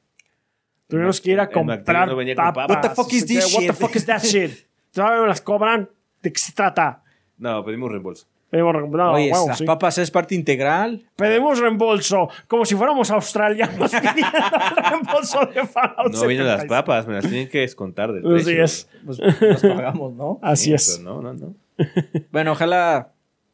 Tuvimos 0.87 1.19
que 1.19 1.31
ir 1.31 1.39
a 1.39 1.49
comprar 1.49 2.07
no 2.07 2.15
venía 2.15 2.35
con 2.35 2.45
papas. 2.45 2.67
papas. 2.67 2.75
What 2.83 2.89
the 2.89 2.95
fuck 2.95 3.13
is 3.13 3.25
this 3.25 3.53
What 3.53 3.61
the 3.61 3.67
shit? 3.67 3.75
fuck 3.75 3.95
is 3.95 4.05
that 4.05 4.21
shit? 4.23 4.51
Todavía 4.91 5.21
me 5.21 5.27
las 5.27 5.41
cobran. 5.41 5.89
¿De 6.21 6.31
qué 6.31 6.39
se 6.39 6.51
trata? 6.53 7.03
No, 7.37 7.63
pedimos 7.63 7.91
reembolso. 7.91 8.25
Oye, 8.51 8.61
huevo, 8.63 9.47
las 9.47 9.57
sí. 9.57 9.65
papas 9.65 9.97
es 9.97 10.09
parte 10.09 10.33
integral. 10.33 11.03
Pedimos 11.17 11.59
reembolso, 11.59 12.29
como 12.47 12.65
si 12.65 12.75
fuéramos 12.75 13.11
australianos 13.11 13.91
pidiendo 13.91 14.31
reembolso 14.89 15.45
de 15.47 15.65
Fallout 15.67 16.13
No 16.13 16.27
vienen 16.27 16.47
las 16.47 16.61
76. 16.61 16.67
papas, 16.69 17.07
me 17.07 17.13
las 17.15 17.27
tienen 17.27 17.49
que 17.49 17.59
descontar 17.59 18.13
del 18.13 18.25
Así 18.25 18.45
precio. 18.45 18.63
es, 18.63 18.89
Pues 19.05 19.19
nos 19.19 19.61
pagamos, 19.61 20.13
¿no? 20.13 20.39
así 20.43 20.65
Sí, 20.65 20.73
es. 20.73 20.99
pero 21.03 21.21
No, 21.21 21.21
no, 21.21 21.33
no. 21.33 21.55
Bueno, 22.31 22.53
ojalá 22.53 23.11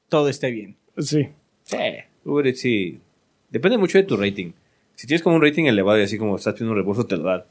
todo 0.09 0.29
esté 0.29 0.51
bien. 0.51 0.75
Sí. 0.99 1.27
Sí. 1.63 1.77
Uber 2.25 2.45
Eats 2.47 2.59
sí. 2.61 2.99
Depende 3.49 3.77
mucho 3.79 3.97
de 3.97 4.03
tu 4.03 4.15
rating. 4.15 4.51
Si 4.95 5.07
tienes 5.07 5.23
como 5.23 5.35
un 5.37 5.41
rating 5.41 5.63
elevado 5.65 5.99
y 5.99 6.03
así 6.03 6.19
como 6.19 6.35
estás 6.35 6.53
pidiendo 6.53 6.71
un 6.73 6.77
reembolso, 6.77 7.05
te 7.07 7.17
lo 7.17 7.23
dan. 7.23 7.43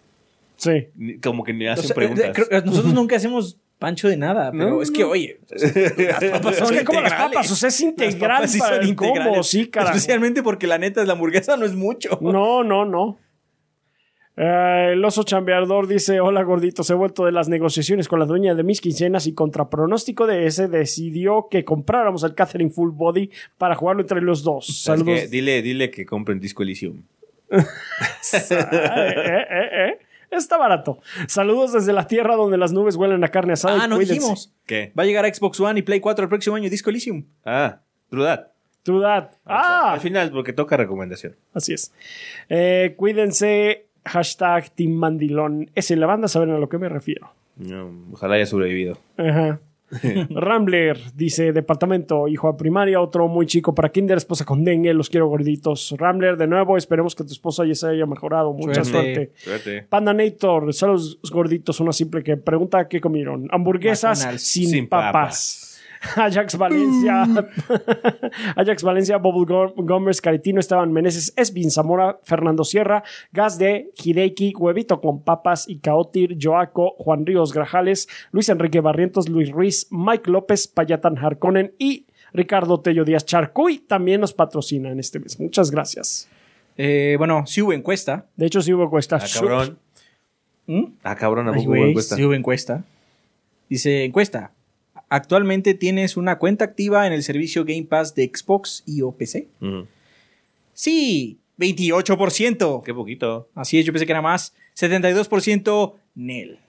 Sí. 0.56 0.86
Ni- 0.94 1.18
Como 1.18 1.42
que 1.42 1.52
O 1.68 1.72
hacen 1.72 1.86
sea, 1.86 1.96
preguntas. 1.96 2.26
eh, 2.26 2.32
creo- 2.32 2.62
nosotros 2.64 2.94
nunca 2.94 3.16
hacemos 3.16 3.56
pancho 3.82 4.08
de 4.08 4.16
nada, 4.16 4.50
pero 4.52 4.70
No, 4.70 4.80
es 4.82 4.90
no. 4.90 4.96
que, 4.96 5.04
oye, 5.04 5.40
las 5.50 6.24
papas 6.30 6.52
Es 6.52 6.58
son 6.68 6.76
que 6.76 6.84
como 6.84 7.00
las 7.02 7.12
papas, 7.12 7.50
o 7.50 7.56
sea, 7.56 7.68
es 7.68 7.74
Las 7.74 7.90
integral 7.90 8.36
papas 8.36 8.50
sí 8.52 8.58
para 8.58 8.76
son 8.76 8.84
el 8.88 8.96
combo, 8.96 9.14
integrales. 9.16 9.46
sí, 9.46 9.66
carajo. 9.68 9.96
Especialmente 9.96 10.42
porque 10.42 10.66
la 10.66 10.78
neta, 10.78 11.04
la 11.04 11.12
hamburguesa 11.12 11.56
no 11.56 11.66
es 11.66 11.74
mucho. 11.74 12.18
No, 12.22 12.64
no, 12.64 12.84
no. 12.86 13.18
Eh, 14.34 14.90
el 14.94 15.04
oso 15.04 15.24
chambeador 15.24 15.86
dice: 15.86 16.20
Hola 16.20 16.42
gorditos, 16.42 16.88
he 16.88 16.94
vuelto 16.94 17.26
de 17.26 17.32
las 17.32 17.48
negociaciones 17.50 18.08
con 18.08 18.18
la 18.18 18.24
dueña 18.24 18.54
de 18.54 18.62
mis 18.62 18.80
quincenas 18.80 19.26
y 19.26 19.34
contra 19.34 19.68
pronóstico 19.68 20.26
de 20.26 20.46
ese 20.46 20.68
decidió 20.68 21.48
que 21.50 21.64
compráramos 21.66 22.22
el 22.24 22.34
Catherine 22.34 22.70
Full 22.70 22.92
Body 22.94 23.30
para 23.58 23.74
jugarlo 23.74 24.00
entre 24.00 24.22
los 24.22 24.42
dos. 24.42 24.64
¿Sabes 24.84 25.00
Saludos. 25.02 25.30
Dile, 25.30 25.60
dile 25.60 25.90
que 25.90 26.06
compren 26.06 26.40
Disco 26.40 26.62
Elysium. 26.62 27.02
Eh, 27.52 27.58
eh, 28.40 29.46
eh, 29.50 29.68
eh. 29.88 29.98
Está 30.32 30.56
barato. 30.56 30.98
Saludos 31.28 31.72
desde 31.72 31.92
la 31.92 32.06
tierra 32.06 32.34
donde 32.36 32.56
las 32.58 32.72
nubes 32.72 32.96
huelen 32.96 33.22
a 33.22 33.28
carne 33.28 33.52
asada. 33.52 33.82
Ah, 33.82 33.86
y 33.86 33.88
no 33.88 33.96
cuídense. 33.96 34.14
dijimos. 34.20 34.52
¿Qué? 34.66 34.92
Va 34.98 35.04
a 35.04 35.06
llegar 35.06 35.24
a 35.24 35.32
Xbox 35.32 35.60
One 35.60 35.78
y 35.78 35.82
Play 35.82 36.00
4 36.00 36.24
el 36.24 36.28
próximo 36.28 36.56
año, 36.56 36.68
Disco 36.70 36.90
Elysium. 36.90 37.24
Ah. 37.44 37.80
True 38.10 38.24
that. 38.24 39.28
Ah, 39.46 39.92
Al 39.92 40.00
final, 40.00 40.30
porque 40.32 40.52
toca 40.52 40.76
recomendación. 40.76 41.36
así 41.54 41.72
es. 41.74 41.92
Eh, 42.48 42.94
cuídense. 42.96 43.86
Hashtag 44.04 44.70
Team 44.70 44.90
Mandilón. 44.92 45.70
Es 45.76 45.92
en 45.92 46.00
la 46.00 46.06
banda, 46.06 46.26
saben 46.26 46.50
a 46.50 46.58
lo 46.58 46.68
que 46.68 46.78
me 46.78 46.88
refiero. 46.88 47.32
No, 47.56 47.92
ojalá 48.12 48.34
haya 48.34 48.46
sobrevivido. 48.46 48.98
Ajá. 49.16 49.60
Rambler 50.30 50.98
dice 51.14 51.52
departamento, 51.52 52.28
hijo 52.28 52.48
a 52.48 52.56
primaria, 52.56 53.00
otro 53.00 53.28
muy 53.28 53.46
chico 53.46 53.74
para 53.74 53.90
kinder, 53.90 54.16
esposa 54.18 54.44
con 54.44 54.64
dengue, 54.64 54.94
los 54.94 55.10
quiero 55.10 55.28
gorditos. 55.28 55.94
Rambler, 55.98 56.36
de 56.36 56.46
nuevo, 56.46 56.76
esperemos 56.76 57.14
que 57.14 57.24
tu 57.24 57.32
esposa 57.32 57.64
ya 57.64 57.74
se 57.74 57.88
haya 57.88 58.06
mejorado. 58.06 58.52
Mucha 58.52 58.84
Suerte. 58.84 59.14
suerte. 59.14 59.32
Suerte. 59.36 59.86
Pandanator, 59.88 60.72
saludos 60.72 61.18
gorditos, 61.30 61.80
una 61.80 61.92
simple 61.92 62.22
que 62.22 62.36
pregunta 62.36 62.88
qué 62.88 63.00
comieron. 63.00 63.48
Hamburguesas 63.50 64.20
sin, 64.40 64.68
Sin 64.68 64.88
papas. 64.88 65.12
papas. 65.12 65.71
Ajax 66.16 66.56
Valencia, 66.58 67.22
Ajax 68.56 68.82
Valencia, 68.82 69.18
Bob 69.18 69.46
Gom- 69.46 69.72
Gómez, 69.76 70.20
Caritino, 70.20 70.60
Esteban 70.60 70.92
Meneses, 70.92 71.32
Esvin 71.36 71.70
Zamora, 71.70 72.18
Fernando 72.24 72.64
Sierra, 72.64 73.02
Gas 73.32 73.58
de 73.58 73.90
Hideki, 74.02 74.54
Huevito 74.58 75.00
con 75.00 75.22
Papas 75.22 75.68
y 75.68 75.78
Caotir, 75.78 76.36
Joaco, 76.40 76.94
Juan 76.98 77.24
Ríos 77.26 77.52
Grajales, 77.52 78.08
Luis 78.32 78.48
Enrique 78.48 78.80
Barrientos, 78.80 79.28
Luis 79.28 79.50
Ruiz, 79.50 79.86
Mike 79.90 80.30
López, 80.30 80.66
Payatan 80.68 81.16
Harkonnen 81.18 81.74
y 81.78 82.06
Ricardo 82.32 82.80
Tello 82.80 83.04
Díaz 83.04 83.24
Charcuy 83.26 83.78
también 83.78 84.20
nos 84.20 84.32
patrocinan 84.32 84.98
este 84.98 85.20
mes. 85.20 85.38
Muchas 85.38 85.70
gracias. 85.70 86.28
Eh, 86.78 87.16
bueno, 87.18 87.46
sí 87.46 87.60
hubo 87.62 87.72
encuesta. 87.74 88.26
De 88.36 88.46
hecho, 88.46 88.62
sí 88.62 88.72
hubo 88.72 88.84
encuesta. 88.84 89.18
Ah, 89.20 89.26
cabrón. 89.32 89.78
¿Mm? 90.66 90.84
Ah, 91.02 91.14
cabrón, 91.14 91.48
a 91.48 91.50
Ay, 91.52 91.56
poco 91.58 91.68
güey, 91.68 91.90
encuesta. 91.90 92.16
sí 92.16 92.24
hubo 92.24 92.32
encuesta. 92.34 92.84
Dice 93.68 94.04
encuesta. 94.04 94.52
¿Actualmente 95.14 95.74
tienes 95.74 96.16
una 96.16 96.38
cuenta 96.38 96.64
activa 96.64 97.06
en 97.06 97.12
el 97.12 97.22
servicio 97.22 97.66
Game 97.66 97.84
Pass 97.84 98.14
de 98.14 98.32
Xbox 98.34 98.82
y 98.86 99.02
o 99.02 99.12
PC? 99.12 99.46
Ujú. 99.60 99.86
Sí, 100.72 101.38
28%. 101.58 102.82
Qué 102.82 102.94
poquito. 102.94 103.50
Así 103.54 103.78
es, 103.78 103.84
yo 103.84 103.92
pensé 103.92 104.06
que 104.06 104.12
era 104.12 104.22
más. 104.22 104.54
72% 104.74 105.96
Nel. 106.14 106.60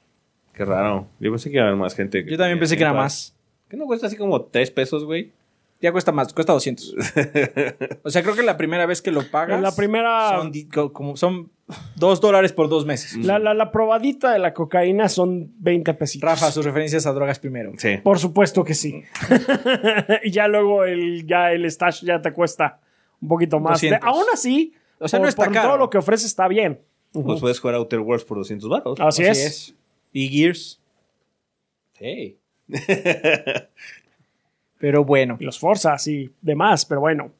Qué 0.53 0.65
raro. 0.65 1.07
Yo 1.21 1.31
pensé 1.31 1.49
que 1.49 1.55
iba 1.55 1.63
a 1.63 1.67
haber 1.69 1.79
más 1.79 1.95
gente. 1.95 2.25
Yo 2.27 2.37
también 2.37 2.59
pensé 2.59 2.75
que 2.75 2.83
era 2.83 2.91
más. 2.91 3.33
¿Qué 3.69 3.77
no 3.77 3.85
cuesta 3.85 4.07
así 4.07 4.17
como 4.17 4.41
3 4.41 4.71
pesos, 4.71 5.05
güey? 5.05 5.31
Ya 5.83 5.91
cuesta 5.91 6.13
más, 6.13 6.33
cuesta 6.33 6.53
200. 6.53 6.95
o 8.03 8.09
sea, 8.09 8.23
creo 8.23 8.35
que 8.35 8.41
la 8.41 8.55
primera 8.55 8.85
vez 8.85 9.01
que 9.01 9.11
lo 9.11 9.29
pagas. 9.29 9.61
La 9.61 9.75
primera- 9.75 10.39
Son, 10.39 10.89
como, 10.93 11.17
son 11.17 11.51
2 11.97 12.21
dólares 12.21 12.53
por 12.53 12.69
dos 12.69 12.85
meses. 12.85 13.17
La, 13.17 13.37
la, 13.37 13.53
la 13.53 13.69
probadita 13.69 14.31
de 14.31 14.39
la 14.39 14.53
cocaína 14.53 15.09
son 15.09 15.51
20 15.59 15.93
pesitos. 15.95 16.29
Rafa, 16.29 16.51
sus 16.53 16.63
referencias 16.63 17.05
a 17.05 17.11
drogas 17.11 17.37
primero. 17.37 17.73
Sí. 17.77 17.97
Por 17.97 18.17
supuesto 18.17 18.63
que 18.63 18.75
sí. 18.75 19.03
y 20.23 20.31
ya 20.31 20.47
luego 20.47 20.85
el, 20.85 21.27
ya 21.27 21.51
el 21.51 21.69
stash 21.69 22.05
ya 22.05 22.21
te 22.21 22.31
cuesta 22.31 22.79
un 23.21 23.27
poquito 23.27 23.59
más. 23.59 23.73
200. 23.73 23.99
aún 24.07 24.23
así, 24.31 24.73
O 24.99 25.07
sea, 25.09 25.19
por, 25.19 25.25
no 25.25 25.29
está 25.29 25.43
por 25.43 25.53
caro. 25.53 25.67
todo 25.67 25.77
lo 25.79 25.89
que 25.89 25.97
ofrece 25.97 26.25
está 26.27 26.47
bien. 26.47 26.79
Pues 27.11 27.41
puedes 27.41 27.59
jugar 27.59 27.75
Outer 27.75 27.99
Worlds 27.99 28.23
por 28.23 28.37
200 28.37 28.69
baros. 28.69 28.99
Así, 29.01 29.23
es. 29.25 29.75
Y 30.13 30.29
Gears. 30.29 30.79
Hey. 31.95 32.37
Pero 34.83 35.05
bueno, 35.05 35.37
Y 35.39 35.45
los 35.45 35.59
Forzas 35.59 36.05
y 36.09 36.29
demás, 36.41 36.85
pero 36.85 36.99
bueno. 36.99 37.31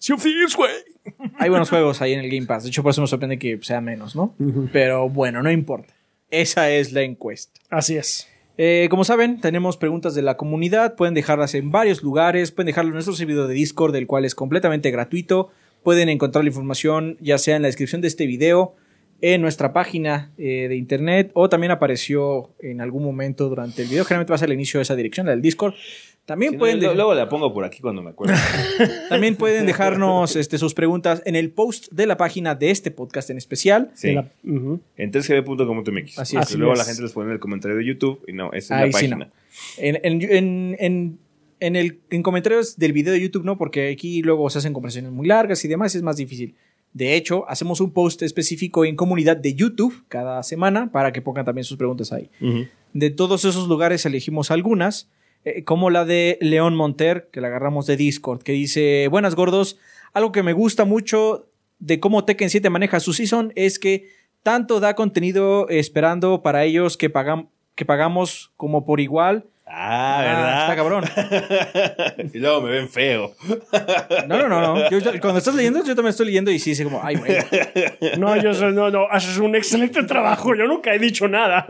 Sea 0.00 0.16
of 0.16 0.22
Thieves, 0.24 0.56
güey. 0.56 0.72
hay 1.38 1.48
buenos 1.48 1.70
juegos 1.70 2.02
ahí 2.02 2.12
en 2.12 2.18
el 2.18 2.28
Game 2.28 2.48
Pass. 2.48 2.64
De 2.64 2.70
hecho, 2.70 2.82
por 2.82 2.90
eso 2.90 3.00
me 3.02 3.06
sorprende 3.06 3.38
que 3.38 3.56
sea 3.62 3.80
menos, 3.80 4.16
¿no? 4.16 4.34
Pero 4.72 5.08
bueno, 5.08 5.44
no 5.44 5.52
importa. 5.52 5.94
Esa 6.28 6.68
es 6.72 6.92
la 6.92 7.02
encuesta. 7.02 7.60
Así 7.70 7.96
es. 7.96 8.26
Eh, 8.58 8.88
como 8.90 9.04
saben, 9.04 9.40
tenemos 9.40 9.76
preguntas 9.76 10.16
de 10.16 10.22
la 10.22 10.36
comunidad. 10.36 10.96
Pueden 10.96 11.14
dejarlas 11.14 11.54
en 11.54 11.70
varios 11.70 12.02
lugares. 12.02 12.50
Pueden 12.50 12.66
dejarlo 12.66 12.88
en 12.88 12.94
nuestro 12.94 13.14
servidor 13.14 13.46
de 13.46 13.54
Discord, 13.54 13.94
el 13.94 14.08
cual 14.08 14.24
es 14.24 14.34
completamente 14.34 14.90
gratuito. 14.90 15.52
Pueden 15.84 16.08
encontrar 16.08 16.42
la 16.42 16.48
información 16.48 17.16
ya 17.20 17.38
sea 17.38 17.54
en 17.54 17.62
la 17.62 17.68
descripción 17.68 18.00
de 18.00 18.08
este 18.08 18.26
video, 18.26 18.74
en 19.20 19.40
nuestra 19.40 19.72
página 19.72 20.32
eh, 20.36 20.66
de 20.68 20.74
internet, 20.74 21.30
o 21.34 21.48
también 21.48 21.70
apareció 21.70 22.50
en 22.58 22.80
algún 22.80 23.04
momento 23.04 23.48
durante 23.48 23.82
el 23.82 23.88
video. 23.88 24.04
Generalmente 24.04 24.32
va 24.32 24.34
a 24.34 24.38
ser 24.38 24.48
el 24.48 24.54
inicio 24.54 24.78
de 24.78 24.82
esa 24.82 24.96
dirección, 24.96 25.26
la 25.26 25.30
del 25.30 25.42
Discord. 25.42 25.74
También, 26.26 26.50
Si 26.50 26.56
no, 26.56 26.60
pueden, 26.60 26.80
de- 26.80 26.94
luego 26.94 27.14
la 27.14 27.28
pongo 27.28 27.54
por 27.54 27.64
aquí 27.64 27.80
cuando 27.80 28.02
me 28.02 28.10
acuerdo. 28.10 28.34
también 29.08 29.36
pueden 29.36 29.64
dejarnos 29.64 30.34
este, 30.36 30.58
sus 30.58 30.74
preguntas 30.74 31.22
en 31.24 31.36
el 31.36 31.50
post 31.50 31.86
de 31.92 32.04
la 32.06 32.16
página 32.16 32.54
de 32.54 32.70
este 32.72 32.90
podcast 32.90 33.30
en 33.30 33.38
especial. 33.38 33.90
Sí. 33.94 34.12
La- 34.12 34.28
ujú. 34.44 34.80
En 34.96 35.12
3gb.com.mx. 35.12 36.18
Así 36.18 36.34
Porque 36.34 36.42
es. 36.42 36.48
Así 36.50 36.56
luego 36.58 36.72
es. 36.72 36.78
la 36.80 36.84
gente 36.84 37.02
les 37.02 37.12
pone 37.12 37.28
en 37.28 37.32
el 37.34 37.38
comentario 37.40 37.76
de 37.76 37.84
YouTube 37.86 38.22
y 38.26 38.32
no, 38.32 38.52
esa 38.52 38.56
es 38.56 38.70
Ahí 38.86 38.92
la 38.92 38.98
sí 38.98 39.08
página. 39.08 39.16
no. 39.16 39.32
En, 39.78 39.98
en, 40.02 40.22
en, 40.22 40.76
en, 40.80 41.18
en 41.60 41.76
el, 41.76 42.00
en 42.10 42.22
comentarios 42.22 42.76
del 42.76 42.92
video 42.92 43.12
de 43.12 43.20
YouTube 43.20 43.44
no, 43.44 43.56
porque 43.56 43.90
aquí 43.90 44.20
luego 44.22 44.50
se 44.50 44.58
hacen 44.58 44.72
conversaciones 44.72 45.12
muy 45.12 45.26
largas 45.28 45.64
y 45.64 45.68
demás, 45.68 45.94
y 45.94 45.98
es 45.98 46.02
más 46.02 46.16
difícil. 46.16 46.54
De 46.92 47.14
hecho, 47.14 47.48
hacemos 47.48 47.80
un 47.80 47.92
post 47.92 48.22
específico 48.22 48.84
en 48.84 48.96
comunidad 48.96 49.36
de 49.36 49.54
YouTube 49.54 50.04
cada 50.08 50.42
semana 50.42 50.90
para 50.90 51.12
que 51.12 51.22
pongan 51.22 51.44
también 51.44 51.64
sus 51.64 51.76
preguntas 51.76 52.10
ahí. 52.12 52.30
Ujú. 52.40 52.66
De 52.94 53.10
todos 53.10 53.44
esos 53.44 53.68
lugares 53.68 54.04
elegimos 54.06 54.50
algunas, 54.50 55.08
eh, 55.46 55.64
como 55.64 55.88
la 55.90 56.04
de 56.04 56.36
León 56.42 56.74
Monter, 56.76 57.28
que 57.32 57.40
la 57.40 57.46
agarramos 57.48 57.86
de 57.86 57.96
Discord, 57.96 58.42
que 58.42 58.52
dice, 58.52 59.08
buenas 59.10 59.34
gordos, 59.34 59.78
algo 60.12 60.32
que 60.32 60.42
me 60.42 60.52
gusta 60.52 60.84
mucho 60.84 61.46
de 61.78 62.00
cómo 62.00 62.24
Tekken 62.24 62.50
7 62.50 62.68
maneja 62.70 63.00
su 63.00 63.12
season 63.14 63.52
es 63.56 63.78
que 63.78 64.08
tanto 64.42 64.80
da 64.80 64.94
contenido 64.94 65.68
esperando 65.68 66.42
para 66.42 66.64
ellos 66.64 66.96
que, 66.96 67.12
pagam- 67.12 67.48
que 67.74 67.84
pagamos 67.84 68.52
como 68.56 68.84
por 68.84 69.00
igual. 69.00 69.44
Ah, 69.68 70.18
Ah, 70.18 70.22
¿verdad? 70.22 70.60
está 70.62 70.76
cabrón. 70.76 72.30
y 72.34 72.38
luego 72.38 72.60
me 72.62 72.70
ven 72.70 72.88
feo. 72.88 73.34
No, 74.28 74.38
no, 74.38 74.48
no, 74.48 74.60
no. 74.60 74.90
Yo- 74.90 74.98
yo- 75.00 75.20
cuando 75.20 75.38
estás 75.38 75.54
leyendo, 75.56 75.80
yo 75.84 75.94
también 75.96 76.10
estoy 76.10 76.26
leyendo 76.26 76.50
y 76.52 76.58
sí, 76.60 76.70
dice 76.70 76.84
como, 76.84 77.00
ay, 77.02 77.16
güey. 77.16 77.36
No, 78.16 78.36
yo 78.40 78.54
sé- 78.54 78.70
no, 78.72 78.90
no, 78.90 79.06
haces 79.10 79.38
un 79.38 79.56
excelente 79.56 80.02
trabajo. 80.04 80.54
Yo 80.54 80.66
nunca 80.68 80.94
he 80.94 80.98
dicho 81.00 81.26
nada. 81.28 81.66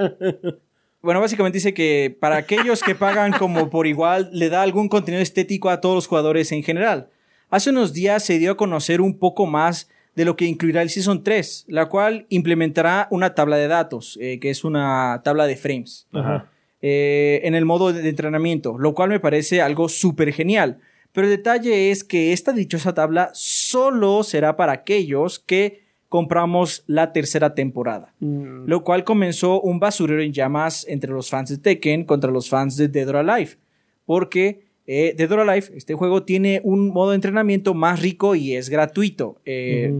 Bueno, 1.06 1.20
básicamente 1.20 1.58
dice 1.58 1.72
que 1.72 2.16
para 2.18 2.36
aquellos 2.36 2.82
que 2.82 2.96
pagan 2.96 3.30
como 3.38 3.70
por 3.70 3.86
igual, 3.86 4.28
le 4.32 4.48
da 4.48 4.62
algún 4.62 4.88
contenido 4.88 5.22
estético 5.22 5.70
a 5.70 5.80
todos 5.80 5.94
los 5.94 6.08
jugadores 6.08 6.50
en 6.50 6.64
general. 6.64 7.10
Hace 7.48 7.70
unos 7.70 7.92
días 7.92 8.24
se 8.24 8.40
dio 8.40 8.50
a 8.50 8.56
conocer 8.56 9.00
un 9.00 9.16
poco 9.16 9.46
más 9.46 9.88
de 10.16 10.24
lo 10.24 10.34
que 10.34 10.46
incluirá 10.46 10.82
el 10.82 10.90
Season 10.90 11.22
3, 11.22 11.66
la 11.68 11.86
cual 11.86 12.26
implementará 12.28 13.06
una 13.12 13.36
tabla 13.36 13.56
de 13.56 13.68
datos, 13.68 14.18
eh, 14.20 14.40
que 14.40 14.50
es 14.50 14.64
una 14.64 15.20
tabla 15.22 15.46
de 15.46 15.54
frames, 15.54 16.08
Ajá. 16.12 16.50
eh, 16.82 17.40
en 17.44 17.54
el 17.54 17.64
modo 17.64 17.92
de 17.92 18.08
entrenamiento, 18.08 18.76
lo 18.76 18.92
cual 18.92 19.10
me 19.10 19.20
parece 19.20 19.62
algo 19.62 19.88
súper 19.88 20.32
genial. 20.32 20.80
Pero 21.12 21.28
el 21.28 21.36
detalle 21.36 21.92
es 21.92 22.02
que 22.02 22.32
esta 22.32 22.52
dichosa 22.52 22.94
tabla 22.94 23.30
solo 23.32 24.24
será 24.24 24.56
para 24.56 24.72
aquellos 24.72 25.38
que 25.38 25.85
compramos 26.08 26.84
la 26.86 27.12
tercera 27.12 27.54
temporada 27.54 28.12
Mm, 28.20 28.66
lo 28.66 28.84
cual 28.84 29.04
comenzó 29.04 29.60
un 29.60 29.78
basurero 29.80 30.22
en 30.22 30.32
llamas 30.32 30.86
entre 30.88 31.10
los 31.12 31.28
fans 31.30 31.50
de 31.50 31.58
Tekken 31.58 32.04
contra 32.04 32.30
los 32.30 32.48
fans 32.48 32.76
de 32.76 32.88
Dead 32.88 33.08
or 33.08 33.16
Alive, 33.16 33.56
porque 34.04 34.64
eh, 34.86 35.14
Dead 35.16 35.30
or 35.32 35.40
Alive, 35.40 35.66
este 35.76 35.94
juego 35.94 36.22
tiene 36.22 36.60
un 36.62 36.88
modo 36.90 37.10
de 37.10 37.16
entrenamiento 37.16 37.74
más 37.74 38.00
rico 38.00 38.36
y 38.36 38.54
es 38.54 38.68
gratuito. 38.68 39.36
Eh, 39.44 39.92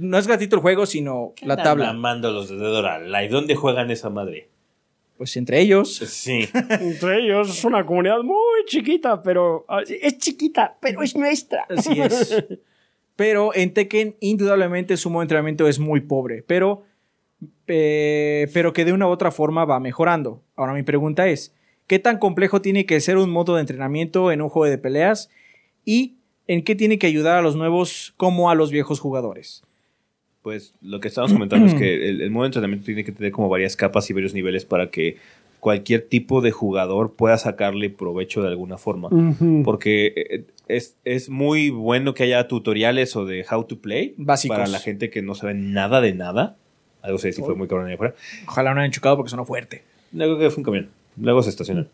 No 0.00 0.18
es 0.18 0.26
gratuito 0.26 0.56
el 0.56 0.62
juego, 0.62 0.86
sino 0.86 1.34
la 1.42 1.56
tabla. 1.56 1.86
mamando 1.92 2.32
los 2.32 2.48
de 2.48 2.56
Dedora 2.56 2.98
Live. 2.98 3.28
¿Dónde 3.28 3.54
juegan 3.54 3.92
esa 3.92 4.10
madre? 4.10 4.48
Pues 5.16 5.36
entre 5.36 5.60
ellos, 5.60 5.94
Sí. 5.94 6.48
Entre 6.80 7.20
ellos 7.20 7.48
es 7.48 7.64
una 7.64 7.86
comunidad 7.86 8.22
muy 8.24 8.64
chiquita, 8.66 9.22
pero 9.22 9.64
ah, 9.68 9.82
es 9.86 10.18
chiquita, 10.18 10.76
pero 10.80 11.02
es 11.04 11.14
nuestra. 11.14 11.64
así 11.68 12.00
es. 12.00 12.44
Pero 13.16 13.54
en 13.54 13.72
Tekken, 13.72 14.16
indudablemente 14.20 14.96
su 14.96 15.10
modo 15.10 15.20
de 15.20 15.24
entrenamiento 15.24 15.68
es 15.68 15.78
muy 15.78 16.00
pobre, 16.00 16.42
pero, 16.46 16.82
eh, 17.66 18.48
pero 18.52 18.72
que 18.72 18.84
de 18.84 18.92
una 18.92 19.06
u 19.06 19.10
otra 19.10 19.30
forma 19.30 19.64
va 19.64 19.78
mejorando. 19.78 20.42
Ahora 20.56 20.74
mi 20.74 20.82
pregunta 20.82 21.28
es, 21.28 21.54
¿qué 21.86 21.98
tan 21.98 22.18
complejo 22.18 22.60
tiene 22.60 22.86
que 22.86 23.00
ser 23.00 23.16
un 23.16 23.30
modo 23.30 23.54
de 23.54 23.60
entrenamiento 23.60 24.32
en 24.32 24.42
un 24.42 24.48
juego 24.48 24.70
de 24.70 24.78
peleas? 24.78 25.30
¿Y 25.84 26.16
en 26.48 26.64
qué 26.64 26.74
tiene 26.74 26.98
que 26.98 27.06
ayudar 27.06 27.38
a 27.38 27.42
los 27.42 27.56
nuevos 27.56 28.14
como 28.16 28.50
a 28.50 28.54
los 28.54 28.72
viejos 28.72 28.98
jugadores? 28.98 29.62
Pues 30.42 30.74
lo 30.82 31.00
que 31.00 31.08
estábamos 31.08 31.32
comentando 31.32 31.66
es 31.66 31.74
que 31.74 31.94
el, 32.08 32.20
el 32.20 32.30
modo 32.30 32.44
de 32.44 32.48
entrenamiento 32.48 32.84
tiene 32.84 33.04
que 33.04 33.12
tener 33.12 33.30
como 33.30 33.48
varias 33.48 33.76
capas 33.76 34.10
y 34.10 34.12
varios 34.12 34.34
niveles 34.34 34.64
para 34.64 34.90
que 34.90 35.18
cualquier 35.64 36.02
tipo 36.02 36.42
de 36.42 36.50
jugador 36.50 37.14
pueda 37.14 37.38
sacarle 37.38 37.88
provecho 37.88 38.42
de 38.42 38.48
alguna 38.48 38.76
forma. 38.76 39.08
Porque 39.64 40.12
eh, 40.14 40.44
es, 40.68 40.98
es 41.06 41.30
muy 41.30 41.70
bueno 41.70 42.12
que 42.12 42.24
haya 42.24 42.46
tutoriales 42.48 43.16
o 43.16 43.24
de 43.24 43.46
how 43.50 43.64
to 43.64 43.78
play 43.78 44.12
Básicos. 44.18 44.58
para 44.58 44.68
la 44.68 44.78
gente 44.78 45.08
que 45.08 45.22
no 45.22 45.34
sabe 45.34 45.54
nada 45.54 46.02
de 46.02 46.12
nada. 46.12 46.58
Algo 47.00 47.16
sé 47.16 47.32
si 47.32 47.40
fue 47.40 47.54
muy 47.54 47.66
cabrón 47.66 47.86
ahí 47.88 47.94
afuera. 47.94 48.14
Ojalá 48.46 48.74
no 48.74 48.80
hayan 48.80 48.92
chocado 48.92 49.16
porque 49.16 49.30
sonó 49.30 49.46
fuerte. 49.46 49.84
Luego 50.12 50.38
que 50.38 50.50
fue 50.50 50.58
un 50.58 50.64
camión. 50.64 50.90
Luego 51.16 51.42
se 51.42 51.48
estaciona. 51.48 51.86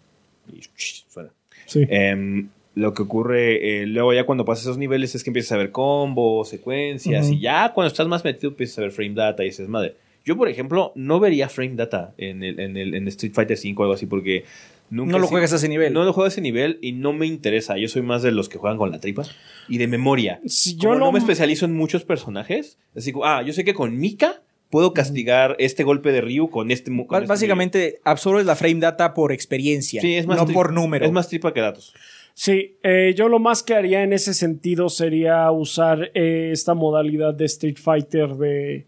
Y 0.52 0.62
suena. 1.08 1.30
Sí. 1.66 1.86
Em, 1.88 2.48
lo 2.74 2.92
que 2.92 3.02
ocurre 3.02 3.82
eh, 3.82 3.86
luego 3.86 4.12
ya 4.12 4.26
cuando 4.26 4.44
pasas 4.44 4.64
esos 4.64 4.78
niveles 4.78 5.14
es 5.14 5.22
que 5.22 5.30
empiezas 5.30 5.52
a 5.52 5.58
ver 5.58 5.70
combos, 5.70 6.48
secuencias 6.48 7.30
y 7.30 7.38
ya 7.38 7.72
cuando 7.72 7.86
estás 7.86 8.08
más 8.08 8.24
metido 8.24 8.48
empiezas 8.48 8.78
a 8.78 8.80
ver 8.80 8.90
frame 8.90 9.14
data 9.14 9.44
y 9.44 9.46
dices, 9.46 9.68
madre. 9.68 9.94
Yo, 10.24 10.36
por 10.36 10.48
ejemplo, 10.48 10.92
no 10.94 11.18
vería 11.20 11.48
frame 11.48 11.76
data 11.76 12.14
en, 12.18 12.42
el, 12.42 12.60
en, 12.60 12.76
el, 12.76 12.94
en 12.94 13.08
Street 13.08 13.32
Fighter 13.34 13.56
5 13.56 13.80
o 13.80 13.84
algo 13.84 13.94
así 13.94 14.06
porque 14.06 14.44
nunca... 14.90 15.12
No 15.12 15.18
lo 15.18 15.26
juegas 15.26 15.52
a 15.52 15.56
ese 15.56 15.68
nivel. 15.68 15.92
No 15.92 16.04
lo 16.04 16.12
juego 16.12 16.26
a 16.26 16.28
ese 16.28 16.40
nivel 16.40 16.78
y 16.82 16.92
no 16.92 17.12
me 17.12 17.26
interesa. 17.26 17.78
Yo 17.78 17.88
soy 17.88 18.02
más 18.02 18.22
de 18.22 18.30
los 18.30 18.48
que 18.48 18.58
juegan 18.58 18.76
con 18.78 18.90
la 18.90 19.00
tripa 19.00 19.22
y 19.68 19.78
de 19.78 19.86
memoria. 19.88 20.40
Si 20.46 20.74
yo 20.76 20.90
Como 20.90 20.94
no 20.98 21.04
no- 21.06 21.12
me 21.12 21.18
especializo 21.18 21.64
en 21.64 21.74
muchos 21.74 22.04
personajes, 22.04 22.78
así 22.94 23.12
como, 23.12 23.24
ah, 23.24 23.42
yo 23.42 23.52
sé 23.52 23.64
que 23.64 23.74
con 23.74 23.98
Mika 23.98 24.42
puedo 24.68 24.92
castigar 24.94 25.56
este 25.58 25.82
golpe 25.82 26.12
de 26.12 26.20
Ryu 26.20 26.48
con 26.50 26.70
este... 26.70 26.90
con 27.06 27.22
este 27.22 27.26
Básicamente 27.28 27.98
absorbes 28.04 28.46
la 28.46 28.54
frame 28.56 28.78
data 28.80 29.14
por 29.14 29.32
experiencia, 29.32 30.00
Sí, 30.00 30.14
es 30.14 30.26
más 30.26 30.36
no 30.38 30.46
por 30.46 30.72
número. 30.72 31.04
Es 31.06 31.12
más 31.12 31.28
tripa 31.28 31.52
que 31.52 31.60
datos. 31.60 31.92
Sí, 32.34 32.76
eh, 32.82 33.12
yo 33.16 33.28
lo 33.28 33.38
más 33.38 33.62
que 33.62 33.74
haría 33.74 34.02
en 34.02 34.12
ese 34.12 34.32
sentido 34.34 34.88
sería 34.88 35.50
usar 35.50 36.10
eh, 36.14 36.50
esta 36.52 36.74
modalidad 36.74 37.34
de 37.34 37.44
Street 37.46 37.76
Fighter 37.78 38.30
de 38.34 38.86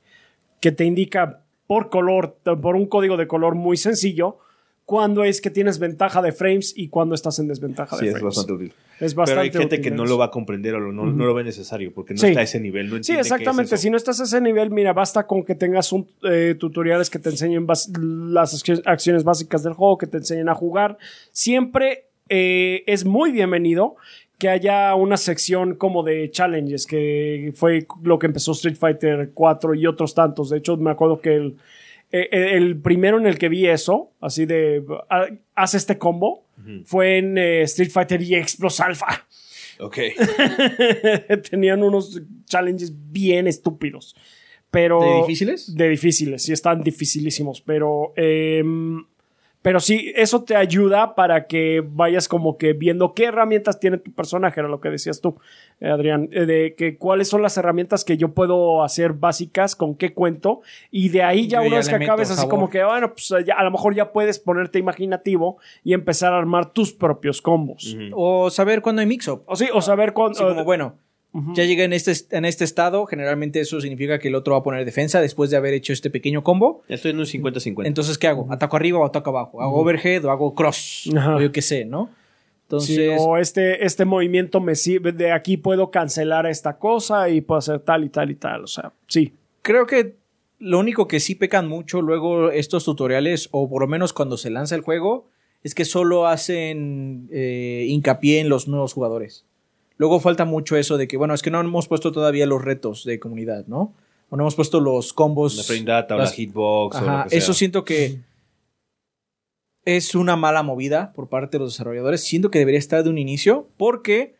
que 0.62 0.72
te 0.72 0.86
indica 0.86 1.42
por 1.66 1.90
color, 1.90 2.36
por 2.62 2.76
un 2.76 2.86
código 2.86 3.18
de 3.18 3.26
color 3.26 3.54
muy 3.56 3.76
sencillo, 3.76 4.38
cuándo 4.86 5.24
es 5.24 5.40
que 5.40 5.50
tienes 5.50 5.78
ventaja 5.78 6.22
de 6.22 6.32
frames 6.32 6.72
y 6.76 6.88
cuándo 6.88 7.14
estás 7.14 7.38
en 7.38 7.48
desventaja 7.48 7.96
Sí, 7.96 8.04
de 8.06 8.10
es 8.12 8.18
frames. 8.18 8.36
bastante 8.36 8.52
útil. 8.52 8.72
Es 9.00 9.14
Pero 9.14 9.16
bastante 9.16 9.40
hay 9.40 9.50
gente 9.50 9.76
útil 9.76 9.80
que 9.80 9.90
no 9.90 10.04
lo 10.04 10.18
va 10.18 10.26
a 10.26 10.30
comprender 10.30 10.74
o 10.76 10.92
no, 10.92 11.06
no 11.06 11.24
lo 11.26 11.34
ve 11.34 11.44
necesario 11.44 11.92
porque 11.94 12.14
no 12.14 12.20
Sí. 12.20 12.28
está 12.28 12.40
a 12.40 12.42
ese 12.44 12.60
nivel. 12.60 12.88
No 12.90 13.02
Sí, 13.02 13.12
es 13.12 13.18
exactamente. 13.20 13.76
Si 13.76 13.90
no 13.90 13.96
estás 13.96 14.20
a 14.20 14.24
ese 14.24 14.40
nivel, 14.40 14.70
mira, 14.70 14.92
basta 14.92 15.26
con 15.26 15.44
que 15.44 15.54
tengas 15.54 15.92
un, 15.92 16.06
eh, 16.24 16.54
tutoriales 16.58 17.10
que 17.10 17.18
te 17.18 17.30
enseñen 17.30 17.66
las 17.66 18.54
acci- 18.64 18.82
acciones 18.84 19.24
básicas 19.24 19.62
del 19.62 19.72
juego, 19.72 19.98
que 19.98 20.06
te 20.06 20.18
enseñen 20.18 20.48
a 20.48 20.54
jugar. 20.54 20.98
Siempre 21.32 22.06
eh, 22.28 22.84
es 22.86 23.04
muy 23.04 23.30
bienvenido 23.32 23.96
que 24.42 24.48
haya 24.48 24.96
una 24.96 25.16
sección 25.16 25.76
como 25.76 26.02
de 26.02 26.28
challenges, 26.32 26.84
que 26.84 27.52
fue 27.54 27.86
lo 28.02 28.18
que 28.18 28.26
empezó 28.26 28.50
Street 28.50 28.74
Fighter 28.74 29.30
4 29.32 29.76
y 29.76 29.86
otros 29.86 30.16
tantos. 30.16 30.50
De 30.50 30.58
hecho, 30.58 30.76
me 30.76 30.90
acuerdo 30.90 31.20
que 31.20 31.36
el, 31.36 31.56
eh, 32.10 32.28
eh, 32.32 32.56
el 32.56 32.76
primero 32.80 33.18
en 33.18 33.26
el 33.28 33.38
que 33.38 33.48
vi 33.48 33.68
eso, 33.68 34.10
así 34.20 34.44
de 34.44 34.84
ah, 35.10 35.26
haz 35.54 35.74
este 35.74 35.96
combo, 35.96 36.44
fue 36.84 37.18
en 37.18 37.38
eh, 37.38 37.62
Street 37.62 37.92
Fighter 37.92 38.20
EX 38.20 38.56
Plus 38.56 38.80
Alpha. 38.80 39.28
Ok. 39.78 39.98
Tenían 41.48 41.84
unos 41.84 42.20
challenges 42.46 42.92
bien 43.12 43.46
estúpidos. 43.46 44.16
Pero, 44.72 44.98
¿De 44.98 45.16
difíciles? 45.18 45.72
De 45.72 45.88
difíciles, 45.88 46.42
sí, 46.42 46.52
están 46.52 46.82
dificilísimos. 46.82 47.60
Pero, 47.60 48.12
em, 48.16 49.04
pero 49.62 49.78
sí, 49.80 50.12
eso 50.16 50.42
te 50.44 50.56
ayuda 50.56 51.14
para 51.14 51.46
que 51.46 51.82
vayas 51.86 52.28
como 52.28 52.58
que 52.58 52.72
viendo 52.72 53.14
qué 53.14 53.24
herramientas 53.26 53.78
tiene 53.80 53.96
tu 53.98 54.12
personaje, 54.12 54.58
era 54.60 54.68
lo 54.68 54.80
que 54.80 54.90
decías 54.90 55.20
tú, 55.20 55.36
eh, 55.80 55.88
Adrián, 55.88 56.28
eh, 56.32 56.46
de 56.46 56.74
que 56.76 56.96
cuáles 56.98 57.28
son 57.28 57.42
las 57.42 57.56
herramientas 57.56 58.04
que 58.04 58.16
yo 58.16 58.30
puedo 58.34 58.82
hacer 58.82 59.12
básicas, 59.12 59.76
con 59.76 59.94
qué 59.94 60.12
cuento, 60.14 60.60
y 60.90 61.08
de 61.10 61.22
ahí 61.22 61.46
ya 61.48 61.58
Yo 61.60 61.68
una 61.68 61.70
ya 61.70 61.76
vez 61.76 61.88
que 61.88 61.94
acabes 61.94 62.30
así 62.30 62.36
sabor. 62.40 62.50
como 62.50 62.70
que, 62.70 62.82
bueno, 62.84 63.12
pues 63.14 63.32
ya- 63.46 63.54
a 63.54 63.64
lo 63.64 63.70
mejor 63.70 63.94
ya 63.94 64.12
puedes 64.12 64.38
ponerte 64.38 64.78
imaginativo 64.78 65.58
y 65.84 65.94
empezar 65.94 66.32
a 66.32 66.38
armar 66.38 66.72
tus 66.72 66.92
propios 66.92 67.40
combos. 67.40 67.96
O 68.12 68.50
saber 68.50 68.82
cuándo 68.82 69.00
hay 69.00 69.06
mix-up. 69.06 69.42
O 69.46 69.56
sí, 69.56 69.68
o 69.72 69.80
saber 69.80 70.12
cuándo... 70.12 70.38
Así 70.38 70.44
como, 70.48 70.64
bueno, 70.64 70.96
ya 71.54 71.64
llegué 71.64 71.84
en 71.84 71.92
este, 71.94 72.12
en 72.36 72.44
este 72.44 72.64
estado, 72.64 73.06
generalmente 73.06 73.60
eso 73.60 73.80
significa 73.80 74.18
que 74.18 74.28
el 74.28 74.34
otro 74.34 74.52
va 74.52 74.60
a 74.60 74.62
poner 74.62 74.84
defensa 74.84 75.20
después 75.20 75.50
de 75.50 75.56
haber 75.56 75.72
hecho 75.72 75.92
este 75.92 76.10
pequeño 76.10 76.44
combo. 76.44 76.82
Estoy 76.88 77.12
en 77.12 77.20
un 77.20 77.24
50-50. 77.24 77.86
Entonces, 77.86 78.18
¿qué 78.18 78.26
hago? 78.26 78.46
¿Ataco 78.50 78.76
arriba 78.76 78.98
o 78.98 79.04
ataco 79.06 79.30
abajo? 79.30 79.62
¿Hago 79.62 79.80
overhead 79.80 80.24
o 80.24 80.30
hago 80.30 80.54
cross? 80.54 81.10
Ajá. 81.16 81.36
O 81.36 81.40
yo 81.40 81.50
qué 81.50 81.62
sé, 81.62 81.86
¿no? 81.86 82.10
Entonces, 82.64 82.96
Sí, 82.96 83.08
o 83.18 83.38
este, 83.38 83.84
este 83.84 84.04
movimiento 84.04 84.60
me 84.60 84.74
sirve, 84.74 85.12
de 85.12 85.32
aquí 85.32 85.56
puedo 85.56 85.90
cancelar 85.90 86.46
esta 86.46 86.78
cosa 86.78 87.28
y 87.28 87.40
puedo 87.40 87.58
hacer 87.58 87.80
tal 87.80 88.04
y 88.04 88.08
tal 88.10 88.30
y 88.30 88.34
tal. 88.34 88.64
O 88.64 88.68
sea, 88.68 88.92
sí. 89.06 89.32
creo 89.62 89.86
que 89.86 90.16
lo 90.58 90.78
único 90.78 91.08
que 91.08 91.18
sí 91.18 91.34
pecan 91.34 91.66
mucho 91.66 92.02
luego 92.02 92.50
estos 92.50 92.84
tutoriales, 92.84 93.48
o 93.52 93.68
por 93.68 93.82
lo 93.82 93.88
menos 93.88 94.12
cuando 94.12 94.36
se 94.36 94.50
lanza 94.50 94.74
el 94.74 94.82
juego, 94.82 95.28
es 95.62 95.74
que 95.74 95.84
solo 95.84 96.26
hacen 96.26 97.28
eh, 97.32 97.86
hincapié 97.88 98.40
en 98.40 98.48
los 98.48 98.68
nuevos 98.68 98.92
jugadores. 98.92 99.44
Luego 100.02 100.18
falta 100.18 100.44
mucho 100.44 100.76
eso 100.76 100.96
de 100.96 101.06
que, 101.06 101.16
bueno, 101.16 101.32
es 101.32 101.42
que 101.42 101.50
no 101.52 101.60
hemos 101.60 101.86
puesto 101.86 102.10
todavía 102.10 102.44
los 102.44 102.60
retos 102.60 103.04
de 103.04 103.20
comunidad, 103.20 103.68
¿no? 103.68 103.94
O 104.30 104.36
no 104.36 104.42
hemos 104.42 104.56
puesto 104.56 104.80
los 104.80 105.12
combos. 105.12 105.54
La 105.56 105.62
frame 105.62 105.84
data 105.84 106.16
o 106.16 106.18
las- 106.18 106.30
la 106.30 106.34
hitbox 106.34 106.96
o 106.96 106.98
Ajá, 106.98 107.18
lo 107.18 107.22
que 107.24 107.30
sea. 107.30 107.38
eso 107.38 107.54
siento 107.54 107.84
que 107.84 108.18
es 109.84 110.14
una 110.16 110.34
mala 110.36 110.62
movida 110.64 111.12
por 111.12 111.28
parte 111.28 111.56
de 111.58 111.64
los 111.64 111.74
desarrolladores. 111.74 112.22
Siento 112.22 112.50
que 112.50 112.58
debería 112.58 112.78
estar 112.78 113.02
de 113.04 113.10
un 113.10 113.18
inicio 113.18 113.68
porque, 113.76 114.34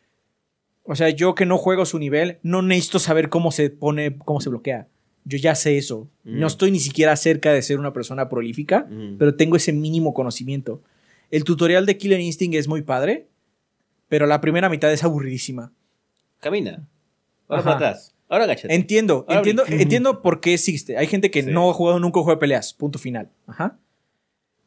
o 0.85 0.95
sea, 0.95 1.11
yo 1.11 1.35
que 1.37 1.47
no 1.47 1.59
juego 1.59 1.85
su 1.85 1.99
nivel, 1.99 2.39
no 2.43 2.63
necesito 2.63 2.99
saber 2.99 3.29
cómo 3.29 3.51
se 3.53 3.71
pone, 3.71 4.17
cómo 4.19 4.41
se 4.41 4.51
bloquea. 4.51 4.89
Yo 5.25 5.39
ya 5.39 5.55
sé 5.55 5.79
eso. 5.79 6.09
Mm. 6.25 6.41
No 6.41 6.47
estoy 6.49 6.71
ni 6.73 6.81
siquiera 6.81 7.15
cerca 7.17 7.53
de 7.53 7.63
ser 7.63 7.79
una 7.79 7.93
persona 7.93 8.29
prolífica, 8.29 8.87
Mm. 8.91 9.17
pero 9.19 9.35
tengo 9.37 9.57
ese 9.57 9.73
mínimo 9.73 10.15
conocimiento. 10.15 10.81
El 11.31 11.45
tutorial 11.45 11.87
de 11.87 11.97
Killer 11.99 12.21
Instinct 12.21 12.57
es 12.57 12.67
muy 12.69 12.83
padre, 12.83 13.29
pero 14.13 14.27
la 14.27 14.43
primera 14.43 14.69
mitad 14.69 14.93
es 14.93 15.03
aburridísima. 15.05 15.73
Camina. 16.39 16.87
Ahora 17.49 17.61
Ajá. 17.63 17.65
para 17.65 17.77
atrás. 17.77 18.15
Ahora 18.29 18.45
agáchate. 18.45 18.75
Entiendo, 18.75 19.25
Ahora 19.27 19.39
entiendo, 19.39 19.65
brinca. 19.65 19.83
entiendo 19.83 20.21
por 20.21 20.41
qué 20.41 20.53
existe. 20.53 20.99
Hay 20.99 21.07
gente 21.07 21.31
que 21.31 21.43
Sí. 21.43 21.51
no 21.51 21.71
ha 21.71 21.73
jugado 21.73 21.99
nunca 21.99 22.19
un 22.21 22.25
juego 22.25 22.37
de 22.37 22.41
peleas, 22.41 22.75
punto 22.75 22.99
final. 22.99 23.31
Ajá. 23.47 23.79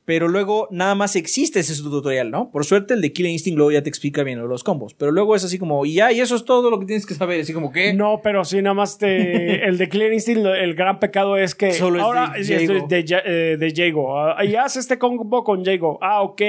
Pero 0.03 0.30
luego 0.30 0.67
nada 0.72 0.95
más 0.95 1.15
existe 1.15 1.59
ese 1.59 1.76
tutorial, 1.76 2.31
¿no? 2.31 2.49
Por 2.49 2.65
suerte 2.65 2.95
el 2.95 3.01
de 3.01 3.13
Killer 3.13 3.31
Instinct 3.31 3.55
luego 3.57 3.72
ya 3.72 3.84
te 3.84 3.89
explica 3.89 4.23
bien 4.23 4.39
los 4.47 4.63
combos. 4.63 4.95
Pero 4.95 5.11
luego 5.11 5.35
es 5.35 5.43
así 5.43 5.59
como, 5.59 5.85
y 5.85 5.93
ya, 5.93 6.11
y 6.11 6.22
eso 6.22 6.35
es 6.35 6.43
todo 6.43 6.72
lo 6.72 6.80
que 6.80 6.88
tienes 6.88 7.05
que 7.05 7.13
saber. 7.13 7.39
Así 7.39 7.53
como 7.53 7.72
que. 7.72 7.93
No, 7.93 8.22
pero 8.23 8.45
sí, 8.45 8.63
nada 8.63 8.73
más 8.73 8.97
te, 8.97 9.63
el 9.67 9.77
de 9.77 9.89
Clear 9.89 10.11
Instinct, 10.11 10.43
el 10.43 10.73
gran 10.73 10.97
pecado 10.99 11.38
es 11.38 11.53
que 11.53 11.72
Solo 11.73 11.99
es 11.99 12.03
ahora 12.03 12.31
de 12.34 12.39
es 12.41 12.47
de, 12.47 12.65
Jago. 12.67 12.88
de, 12.88 13.05
eh, 13.26 13.57
de 13.57 13.73
Jago. 13.76 14.19
Ah, 14.19 14.43
y 14.43 14.55
haz 14.55 14.76
este 14.76 14.97
combo 14.97 15.43
con 15.43 15.63
Jago. 15.63 15.99
Ah, 16.01 16.23
ok. 16.23 16.41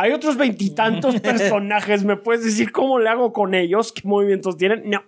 Hay 0.00 0.12
otros 0.12 0.36
veintitantos 0.36 1.20
personajes. 1.20 2.04
¿Me 2.04 2.16
puedes 2.16 2.44
decir 2.44 2.70
cómo 2.70 2.98
le 3.00 3.08
hago 3.08 3.32
con 3.32 3.54
ellos? 3.54 3.92
¿Qué 3.92 4.02
movimientos 4.04 4.56
tienen? 4.56 4.82
No. 4.88 5.02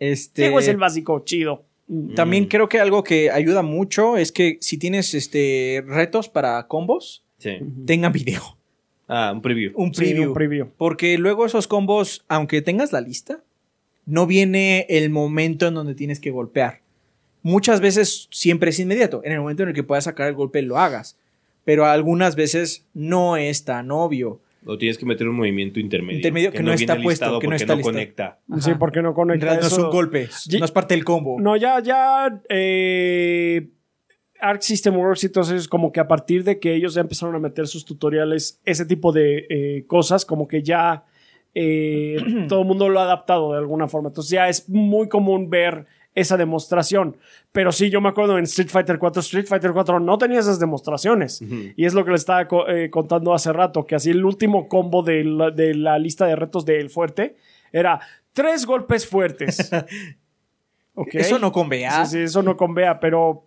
Este, 0.00 0.46
Jago 0.46 0.58
es 0.58 0.68
el 0.68 0.76
básico, 0.76 1.20
chido. 1.24 1.64
También 2.14 2.44
Mm. 2.44 2.48
creo 2.48 2.68
que 2.68 2.80
algo 2.80 3.02
que 3.02 3.30
ayuda 3.30 3.62
mucho 3.62 4.16
es 4.16 4.30
que 4.32 4.58
si 4.60 4.78
tienes 4.78 5.14
este 5.14 5.82
retos 5.86 6.28
para 6.28 6.66
combos, 6.66 7.24
Sí. 7.38 7.52
tengan 7.86 8.12
video. 8.12 8.42
Ah, 9.06 9.30
un 9.32 9.40
preview. 9.40 9.72
Un 9.76 9.94
Sí, 9.94 10.00
preview. 10.02 10.28
un 10.28 10.34
preview. 10.34 10.68
Porque 10.76 11.16
luego 11.16 11.46
esos 11.46 11.66
combos, 11.66 12.24
aunque 12.28 12.60
tengas 12.62 12.92
la 12.92 13.00
lista, 13.00 13.42
no 14.06 14.26
viene 14.26 14.86
el 14.88 15.08
momento 15.08 15.66
en 15.68 15.74
donde 15.74 15.94
tienes 15.94 16.20
que 16.20 16.30
golpear. 16.30 16.80
Muchas 17.42 17.80
veces 17.80 18.26
siempre 18.30 18.70
es 18.70 18.78
inmediato. 18.80 19.22
En 19.24 19.32
el 19.32 19.40
momento 19.40 19.62
en 19.62 19.68
el 19.70 19.74
que 19.74 19.84
puedas 19.84 20.04
sacar 20.04 20.28
el 20.28 20.34
golpe, 20.34 20.60
lo 20.62 20.78
hagas. 20.78 21.16
Pero 21.68 21.84
algunas 21.84 22.34
veces 22.34 22.88
no 22.94 23.36
es 23.36 23.66
tan 23.66 23.90
obvio. 23.90 24.40
O 24.64 24.78
tienes 24.78 24.96
que 24.96 25.04
meter 25.04 25.28
un 25.28 25.36
movimiento 25.36 25.78
intermedio. 25.78 26.16
Intermedio 26.16 26.50
que 26.50 26.62
no 26.62 26.72
está 26.72 26.94
viene 26.94 27.04
puesto, 27.04 27.26
listado 27.26 27.40
que 27.40 27.46
no 27.46 27.50
porque 27.50 27.62
está 27.62 27.72
no 27.74 27.76
listado. 27.76 27.92
conecta. 27.92 28.40
Sí, 28.58 28.70
porque 28.78 29.02
no 29.02 29.08
En 29.10 29.14
conecta 29.14 29.54
no 29.54 29.66
es 29.66 29.76
un 29.76 29.90
golpe, 29.90 30.30
no 30.58 30.64
es 30.64 30.72
parte 30.72 30.94
del 30.94 31.04
combo. 31.04 31.38
No, 31.38 31.58
ya, 31.58 31.78
ya. 31.80 32.40
Eh, 32.48 33.68
Arc 34.40 34.62
System 34.62 34.96
Works 34.96 35.24
y 35.24 35.28
todo 35.28 35.44
eso 35.44 35.56
es 35.56 35.68
como 35.68 35.92
que 35.92 36.00
a 36.00 36.08
partir 36.08 36.42
de 36.42 36.58
que 36.58 36.74
ellos 36.74 36.94
ya 36.94 37.02
empezaron 37.02 37.34
a 37.34 37.38
meter 37.38 37.66
sus 37.66 37.84
tutoriales, 37.84 38.62
ese 38.64 38.86
tipo 38.86 39.12
de 39.12 39.46
eh, 39.50 39.84
cosas, 39.86 40.24
como 40.24 40.48
que 40.48 40.62
ya 40.62 41.04
eh, 41.54 42.16
todo 42.48 42.62
el 42.62 42.66
mundo 42.66 42.88
lo 42.88 42.98
ha 42.98 43.02
adaptado 43.02 43.52
de 43.52 43.58
alguna 43.58 43.88
forma. 43.88 44.08
Entonces 44.08 44.30
ya 44.30 44.48
es 44.48 44.70
muy 44.70 45.10
común 45.10 45.50
ver 45.50 45.84
esa 46.18 46.36
demostración. 46.36 47.16
Pero 47.52 47.72
sí, 47.72 47.90
yo 47.90 48.00
me 48.00 48.08
acuerdo 48.08 48.38
en 48.38 48.44
Street 48.44 48.68
Fighter 48.68 48.98
4, 48.98 49.20
Street 49.20 49.46
Fighter 49.46 49.72
4 49.72 50.00
no 50.00 50.18
tenía 50.18 50.40
esas 50.40 50.58
demostraciones. 50.58 51.42
Y 51.76 51.84
es 51.84 51.94
lo 51.94 52.04
que 52.04 52.12
les 52.12 52.22
estaba 52.22 52.46
eh, 52.68 52.90
contando 52.90 53.34
hace 53.34 53.52
rato, 53.52 53.86
que 53.86 53.94
así 53.94 54.10
el 54.10 54.24
último 54.24 54.68
combo 54.68 55.02
de 55.02 55.24
la, 55.24 55.50
de 55.50 55.74
la 55.74 55.98
lista 55.98 56.26
de 56.26 56.36
retos 56.36 56.64
del 56.64 56.90
fuerte 56.90 57.36
era 57.72 58.00
tres 58.32 58.66
golpes 58.66 59.06
fuertes. 59.06 59.70
Ok. 61.00 61.14
Eso 61.14 61.38
no 61.38 61.52
con 61.52 61.68
BA. 61.68 62.06
Sí, 62.06 62.10
sí, 62.10 62.22
eso 62.24 62.42
no 62.42 62.56
convea, 62.56 62.98
pero 62.98 63.44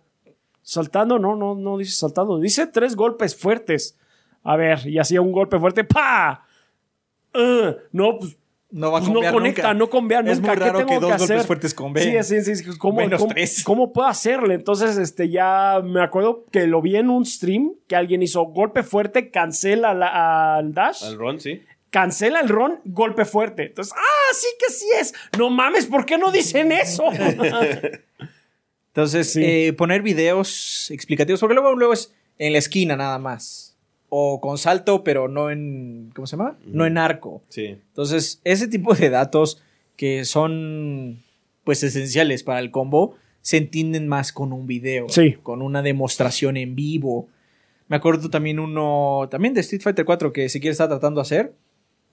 saltando, 0.62 1.18
no, 1.18 1.36
no, 1.36 1.54
no 1.54 1.76
dice 1.76 1.92
saltando. 1.92 2.38
Dice 2.38 2.66
tres 2.66 2.96
golpes 2.96 3.36
fuertes. 3.36 3.98
A 4.42 4.56
ver, 4.56 4.86
y 4.86 4.98
hacía 4.98 5.20
un 5.20 5.32
golpe 5.32 5.58
fuerte, 5.58 5.84
¡pa! 5.84 6.46
Ah, 7.34 7.74
no, 7.92 8.18
pues, 8.18 8.38
No 8.74 8.90
va 8.90 8.98
a 8.98 9.00
pues 9.02 9.12
no 9.12 9.20
conecta, 9.30 9.62
nunca. 9.62 9.74
no 9.74 9.90
convea 9.90 10.20
nunca. 10.22 10.32
Es 10.32 10.40
muy 10.40 10.50
¿Qué 10.50 10.56
raro 10.56 10.78
tengo 10.78 10.88
que 10.88 11.00
dos 11.00 11.12
hacer? 11.12 11.28
golpes 11.28 11.46
fuertes 11.46 11.74
conveen. 11.74 12.24
Sí, 12.24 12.42
sí, 12.42 12.56
sí. 12.56 12.64
¿Cómo, 12.78 12.96
Menos 12.96 13.20
cómo, 13.20 13.34
tres. 13.34 13.62
cómo 13.64 13.92
puedo 13.92 14.08
hacerle? 14.08 14.54
Entonces, 14.54 14.96
este, 14.96 15.28
ya 15.28 15.80
me 15.84 16.02
acuerdo 16.02 16.46
que 16.50 16.66
lo 16.66 16.80
vi 16.80 16.96
en 16.96 17.10
un 17.10 17.26
stream 17.26 17.74
que 17.86 17.96
alguien 17.96 18.22
hizo 18.22 18.42
golpe 18.44 18.82
fuerte, 18.82 19.30
cancela 19.30 19.92
la- 19.92 20.56
al 20.56 20.72
dash 20.72 21.04
Al 21.04 21.18
Ron, 21.18 21.38
sí. 21.38 21.60
cancela 21.90 22.40
el 22.40 22.48
ron, 22.48 22.80
golpe 22.86 23.26
fuerte. 23.26 23.64
Entonces, 23.66 23.92
ah, 23.94 24.34
sí 24.34 24.48
que 24.58 24.72
sí 24.72 24.86
es. 24.98 25.12
No 25.38 25.50
mames, 25.50 25.84
¿por 25.84 26.06
qué 26.06 26.16
no 26.16 26.32
dicen 26.32 26.72
eso? 26.72 27.04
Entonces, 28.88 29.32
Sí. 29.32 29.42
eh, 29.44 29.72
poner 29.72 30.02
videos 30.02 30.90
explicativos, 30.90 31.40
porque 31.40 31.54
luego, 31.54 31.74
luego 31.74 31.92
es 31.94 32.12
en 32.38 32.52
la 32.52 32.58
esquina 32.58 32.96
nada 32.96 33.18
más. 33.18 33.71
O 34.14 34.42
con 34.42 34.58
salto, 34.58 35.02
pero 35.04 35.26
no 35.26 35.50
en. 35.50 36.10
¿Cómo 36.14 36.26
se 36.26 36.36
llama? 36.36 36.58
No 36.66 36.84
en 36.84 36.98
arco. 36.98 37.42
Sí. 37.48 37.64
Entonces, 37.64 38.42
ese 38.44 38.68
tipo 38.68 38.94
de 38.94 39.08
datos 39.08 39.62
que 39.96 40.26
son 40.26 41.22
pues 41.64 41.82
esenciales 41.82 42.42
para 42.42 42.60
el 42.60 42.70
combo 42.70 43.14
se 43.40 43.56
entienden 43.56 44.08
más 44.08 44.32
con 44.32 44.52
un 44.52 44.66
video, 44.66 45.08
Sí. 45.08 45.36
con 45.42 45.62
una 45.62 45.80
demostración 45.80 46.58
en 46.58 46.74
vivo. 46.74 47.28
Me 47.88 47.96
acuerdo 47.96 48.28
también 48.28 48.58
uno, 48.58 49.28
también 49.30 49.54
de 49.54 49.62
Street 49.62 49.80
Fighter 49.82 50.04
4 50.04 50.30
que 50.32 50.48
siquiera 50.50 50.72
estaba 50.72 50.90
tratando 50.90 51.20
de 51.20 51.22
hacer, 51.22 51.54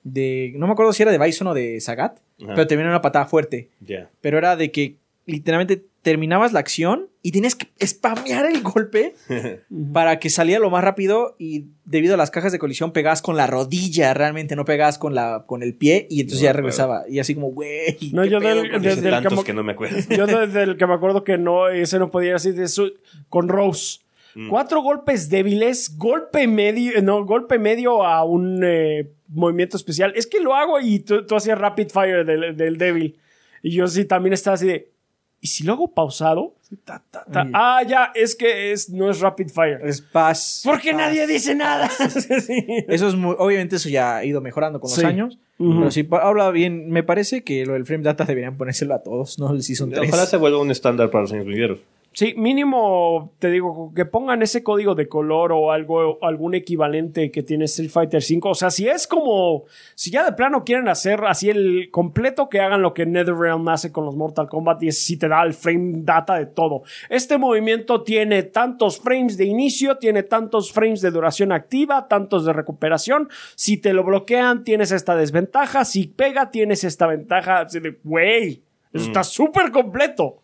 de, 0.04 0.54
no 0.56 0.68
me 0.68 0.74
acuerdo 0.74 0.94
si 0.94 1.04
era 1.04 1.12
de 1.12 1.18
Bison 1.18 1.48
o 1.48 1.54
de 1.54 1.82
Sagat, 1.82 2.20
pero 2.38 2.66
también 2.66 2.82
era 2.82 2.90
una 2.92 3.02
patada 3.02 3.26
fuerte, 3.26 3.70
Ya. 3.82 4.10
pero 4.22 4.38
era 4.38 4.56
de 4.56 4.72
que 4.72 4.96
literalmente 5.26 5.84
terminabas 6.02 6.54
la 6.54 6.60
acción 6.62 7.08
y 7.22 7.32
tenías 7.32 7.56
que 7.56 7.68
spamear 7.86 8.46
el 8.46 8.62
golpe 8.62 9.16
para 9.94 10.20
que 10.20 10.30
saliera 10.30 10.62
lo 10.62 10.70
más 10.70 10.84
rápido 10.84 11.36
y 11.38 11.66
debido 11.86 12.14
a 12.14 12.18
las 12.18 12.32
cajas 12.32 12.52
de 12.52 12.60
colisión 12.60 12.94
pegabas 12.94 13.22
con 13.22 13.36
la 13.36 13.48
rodilla, 13.48 14.14
realmente 14.14 14.56
no 14.56 14.64
pegabas 14.66 14.98
con 14.98 15.14
la 15.16 15.44
con 15.46 15.62
el 15.64 15.74
pie 15.76 16.08
y 16.10 16.22
entonces 16.22 16.42
No 16.42 16.46
ya 16.46 16.54
regresaba 16.54 17.04
y 17.10 17.20
así 17.20 17.36
como 17.36 17.48
güey. 17.52 17.98
No, 18.14 18.24
¿qué 18.24 18.30
yo 18.30 18.40
del- 18.40 18.70
tantos 18.72 19.34
camo- 19.34 19.44
que 19.44 19.54
no 19.54 19.64
me 19.64 19.74
acuerdo. 19.74 19.98
Yo 20.10 20.26
desde 20.26 20.64
el 20.64 20.78
que 20.78 20.88
me 20.88 20.94
acuerdo 20.94 21.24
que 21.24 21.38
no, 21.38 21.68
ese 21.68 22.00
no 22.00 22.10
podía 22.10 22.36
así 22.36 22.52
de 22.52 22.68
su- 22.68 22.94
con 23.28 23.48
Rose. 23.50 24.00
Mm. 24.36 24.48
Cuatro 24.50 24.82
golpes 24.82 25.30
débiles, 25.30 25.98
golpe 25.98 26.48
medio, 26.48 27.02
no, 27.02 27.26
golpe 27.26 27.58
medio 27.60 28.06
a 28.06 28.24
un 28.24 28.62
eh, 28.64 29.10
movimiento 29.28 29.76
especial. 29.76 30.14
Es 30.16 30.28
que 30.28 30.40
lo 30.40 30.54
hago 30.56 30.80
y 30.80 31.00
tú, 31.00 31.26
tú 31.26 31.36
hacías 31.36 31.58
rapid 31.58 31.90
fire 31.90 32.24
del, 32.26 32.56
del 32.56 32.78
débil. 32.78 33.18
Y 33.64 33.72
yo 33.72 33.88
sí 33.88 34.06
también 34.06 34.34
estaba 34.34 34.54
así 34.54 34.68
de, 34.68 34.92
¿y 35.42 35.48
si 35.48 35.64
lo 35.64 35.74
hago 35.74 35.88
pausado? 35.94 36.54
Ta, 36.86 37.02
ta, 37.10 37.26
ta. 37.32 37.48
Ah, 37.54 37.82
ya, 37.88 38.12
es 38.14 38.36
que 38.36 38.72
es, 38.72 38.90
no 38.90 39.10
es 39.10 39.20
rapid 39.20 39.48
fire. 39.50 39.82
Es 39.84 40.02
paz. 40.02 40.62
Porque 40.64 40.92
paz. 40.92 41.00
nadie 41.00 41.26
dice 41.26 41.56
nada. 41.56 41.90
Sí. 42.10 42.66
Eso 42.88 43.08
es 43.08 43.16
muy, 43.16 43.36
obviamente 43.40 43.78
eso 43.78 43.90
ya 43.90 44.18
ha 44.18 44.26
ido 44.26 44.40
mejorando 44.42 44.80
con 44.80 44.90
los 44.90 45.00
Sí. 45.00 45.06
años. 45.06 45.40
Pero 45.58 45.92
si 45.92 46.08
habla 46.12 46.52
bien, 46.52 46.90
me 46.90 47.04
parece 47.04 47.44
que 47.44 47.66
lo 47.66 47.74
del 47.74 47.86
frame 47.86 48.04
data 48.04 48.24
deberían 48.24 48.56
ponérselo 48.56 48.94
a 48.94 49.00
todos, 49.04 49.40
no 49.40 49.52
les 49.54 49.70
hizo 49.70 49.84
un 49.84 49.92
3. 49.92 50.08
Ojalá 50.08 50.26
se 50.26 50.38
vuelva 50.38 50.60
un 50.60 50.72
estándar 50.72 51.10
para 51.10 51.24
los 51.24 51.34
años 51.34 51.46
venideros. 51.46 51.80
Sí, 52.20 52.34
mínimo, 52.36 53.34
te 53.40 53.50
digo, 53.50 53.94
que 53.96 54.04
pongan 54.04 54.42
ese 54.42 54.62
código 54.62 54.94
de 54.94 55.08
color 55.08 55.54
o 55.54 55.72
algo, 55.72 56.22
algún 56.22 56.54
equivalente 56.54 57.32
que 57.32 57.44
tiene 57.44 57.64
Street 57.64 57.90
Fighter 57.90 58.22
V. 58.22 58.42
O 58.44 58.56
sea, 58.56 58.70
si 58.72 58.90
es 58.90 59.08
como, 59.08 59.64
si 59.96 60.12
ya 60.12 60.26
de 60.26 60.34
plano 60.34 60.66
quieren 60.66 60.90
hacer 60.90 61.24
así 61.24 61.50
el 61.50 61.88
completo, 61.92 62.50
que 62.50 62.60
hagan 62.60 62.82
lo 62.82 62.94
que 62.94 63.06
NetherRealm 63.06 63.66
hace 63.70 63.94
con 63.94 64.04
los 64.04 64.18
Mortal 64.18 64.50
Kombat 64.50 64.84
y 64.84 64.90
es 64.90 65.02
si 65.02 65.16
te 65.16 65.30
da 65.30 65.42
el 65.44 65.54
frame 65.54 66.00
data 66.04 66.36
de 66.36 66.48
todo. 66.48 66.82
Este 67.08 67.38
movimiento 67.38 68.04
tiene 68.04 68.44
tantos 68.44 69.00
frames 69.00 69.38
de 69.38 69.46
inicio, 69.46 69.98
tiene 69.98 70.24
tantos 70.24 70.74
frames 70.74 71.00
de 71.00 71.12
duración 71.12 71.54
activa, 71.54 72.10
tantos 72.10 72.44
de 72.44 72.52
recuperación. 72.52 73.30
Si 73.56 73.78
te 73.78 73.94
lo 73.94 74.04
bloquean, 74.04 74.66
tienes 74.66 74.92
esta 74.92 75.16
desventaja. 75.16 75.86
Si 75.86 76.08
pega, 76.08 76.52
tienes 76.52 76.84
esta 76.84 77.08
ventaja. 77.08 77.62
Así 77.62 77.80
de, 77.80 77.98
Güey, 78.04 78.62
eso 78.92 79.06
está 79.06 79.24
súper 79.24 79.72
completo. 79.72 80.42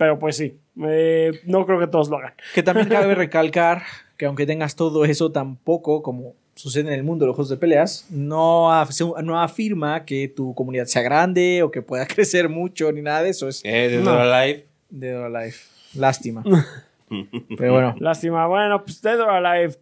Pero 0.00 0.18
pues 0.18 0.34
sí, 0.38 0.56
eh, 0.82 1.30
no 1.44 1.66
creo 1.66 1.78
que 1.78 1.86
todos 1.86 2.08
lo 2.08 2.16
hagan. 2.16 2.32
Que 2.54 2.62
también 2.62 2.88
cabe 2.88 3.14
recalcar 3.14 3.82
que 4.16 4.24
aunque 4.24 4.46
tengas 4.46 4.74
todo 4.74 5.04
eso, 5.04 5.30
tampoco, 5.30 6.02
como 6.02 6.32
sucede 6.54 6.88
en 6.88 6.94
el 6.94 7.02
mundo 7.04 7.24
de 7.24 7.26
los 7.26 7.36
juegos 7.36 7.50
de 7.50 7.58
peleas, 7.58 8.06
no, 8.08 8.70
af- 8.70 9.22
no 9.22 9.38
afirma 9.42 10.06
que 10.06 10.26
tu 10.28 10.54
comunidad 10.54 10.86
sea 10.86 11.02
grande 11.02 11.62
o 11.62 11.70
que 11.70 11.82
pueda 11.82 12.06
crecer 12.14 12.48
mucho 12.48 12.90
ni 12.92 13.02
nada 13.02 13.22
de 13.22 13.28
eso. 13.28 13.46
Es 13.46 13.60
Eh, 13.62 13.88
de 13.90 13.96
No. 13.98 14.12
Dora 14.12 14.46
Live. 14.46 14.66
Dead 14.88 15.18
or 15.20 15.36
Alive. 15.36 15.56
Lástima. 15.94 16.42
Pero 17.58 17.72
bueno, 17.74 17.94
Lástima. 17.98 18.46
Bueno, 18.46 18.82
pues 18.82 19.02
Dead 19.02 19.20
or 19.20 19.28
Alive 19.28 19.74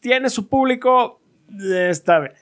tiene 0.00 0.30
su 0.30 0.48
público. 0.48 1.20
eh, 1.50 1.88
Está 1.90 2.20
bien. 2.20 2.32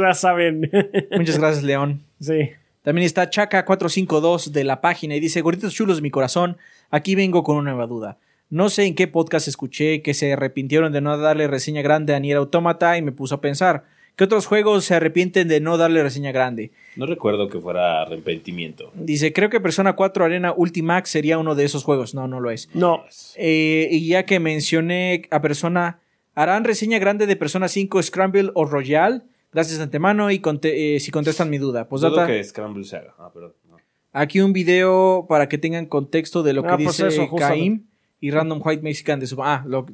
Ya 0.00 0.14
saben. 0.14 0.68
muchas 1.16 1.38
gracias, 1.38 1.62
León. 1.62 2.00
sí. 2.20 2.50
También 2.88 3.04
está 3.04 3.28
Chaca452 3.28 4.46
de 4.46 4.64
la 4.64 4.80
página 4.80 5.14
y 5.14 5.20
dice: 5.20 5.42
Gorditos 5.42 5.74
chulos 5.74 5.96
de 5.96 6.02
mi 6.02 6.10
corazón, 6.10 6.56
aquí 6.90 7.14
vengo 7.14 7.42
con 7.42 7.56
una 7.56 7.72
nueva 7.72 7.86
duda. 7.86 8.16
No 8.48 8.70
sé 8.70 8.86
en 8.86 8.94
qué 8.94 9.06
podcast 9.06 9.46
escuché 9.46 10.00
que 10.00 10.14
se 10.14 10.32
arrepintieron 10.32 10.90
de 10.90 11.02
no 11.02 11.18
darle 11.18 11.48
reseña 11.48 11.82
grande 11.82 12.14
a 12.14 12.18
Nier 12.18 12.38
Automata 12.38 12.96
y 12.96 13.02
me 13.02 13.12
puso 13.12 13.34
a 13.34 13.40
pensar: 13.42 13.84
¿qué 14.16 14.24
otros 14.24 14.46
juegos 14.46 14.86
se 14.86 14.94
arrepienten 14.94 15.48
de 15.48 15.60
no 15.60 15.76
darle 15.76 16.02
reseña 16.02 16.32
grande? 16.32 16.70
No 16.96 17.04
recuerdo 17.04 17.50
que 17.50 17.60
fuera 17.60 18.00
arrepentimiento. 18.00 18.90
Dice: 18.94 19.34
Creo 19.34 19.50
que 19.50 19.60
Persona 19.60 19.92
4 19.92 20.24
Arena 20.24 20.54
Ultimax 20.56 21.10
sería 21.10 21.36
uno 21.36 21.54
de 21.54 21.66
esos 21.66 21.84
juegos. 21.84 22.14
No, 22.14 22.26
no 22.26 22.40
lo 22.40 22.50
es. 22.50 22.70
No. 22.72 23.04
Eh, 23.36 23.88
y 23.90 24.06
ya 24.06 24.22
que 24.22 24.40
mencioné 24.40 25.28
a 25.30 25.42
Persona, 25.42 25.98
¿harán 26.34 26.64
reseña 26.64 26.98
grande 26.98 27.26
de 27.26 27.36
Persona 27.36 27.68
5 27.68 28.02
Scramble 28.02 28.50
o 28.54 28.64
Royal? 28.64 29.24
Gracias 29.58 29.78
de 29.78 29.82
antemano 29.84 30.30
y 30.30 30.38
conte- 30.38 30.94
eh, 30.96 31.00
si 31.00 31.10
contestan 31.10 31.50
mi 31.50 31.58
duda. 31.58 31.88
Pues 31.88 32.02
Dudo 32.02 32.24
que 32.28 32.44
Scramble 32.44 32.84
se 32.84 32.96
haga. 32.96 33.12
Ah, 33.18 33.32
no. 33.34 33.76
Aquí 34.12 34.40
un 34.40 34.52
video 34.52 35.26
para 35.28 35.48
que 35.48 35.58
tengan 35.58 35.86
contexto 35.86 36.44
de 36.44 36.52
lo 36.52 36.62
que 36.62 36.68
Ah, 36.68 36.76
pues 36.76 36.96
dice 36.96 37.08
eso. 37.08 37.28
Caim 37.36 37.82
y 38.20 38.30
Random 38.30 38.60
White 38.64 38.82
Mexican 38.84 39.18
de 39.18 39.26
su... 39.26 39.42
Ah, 39.42 39.64
lo, 39.66 39.86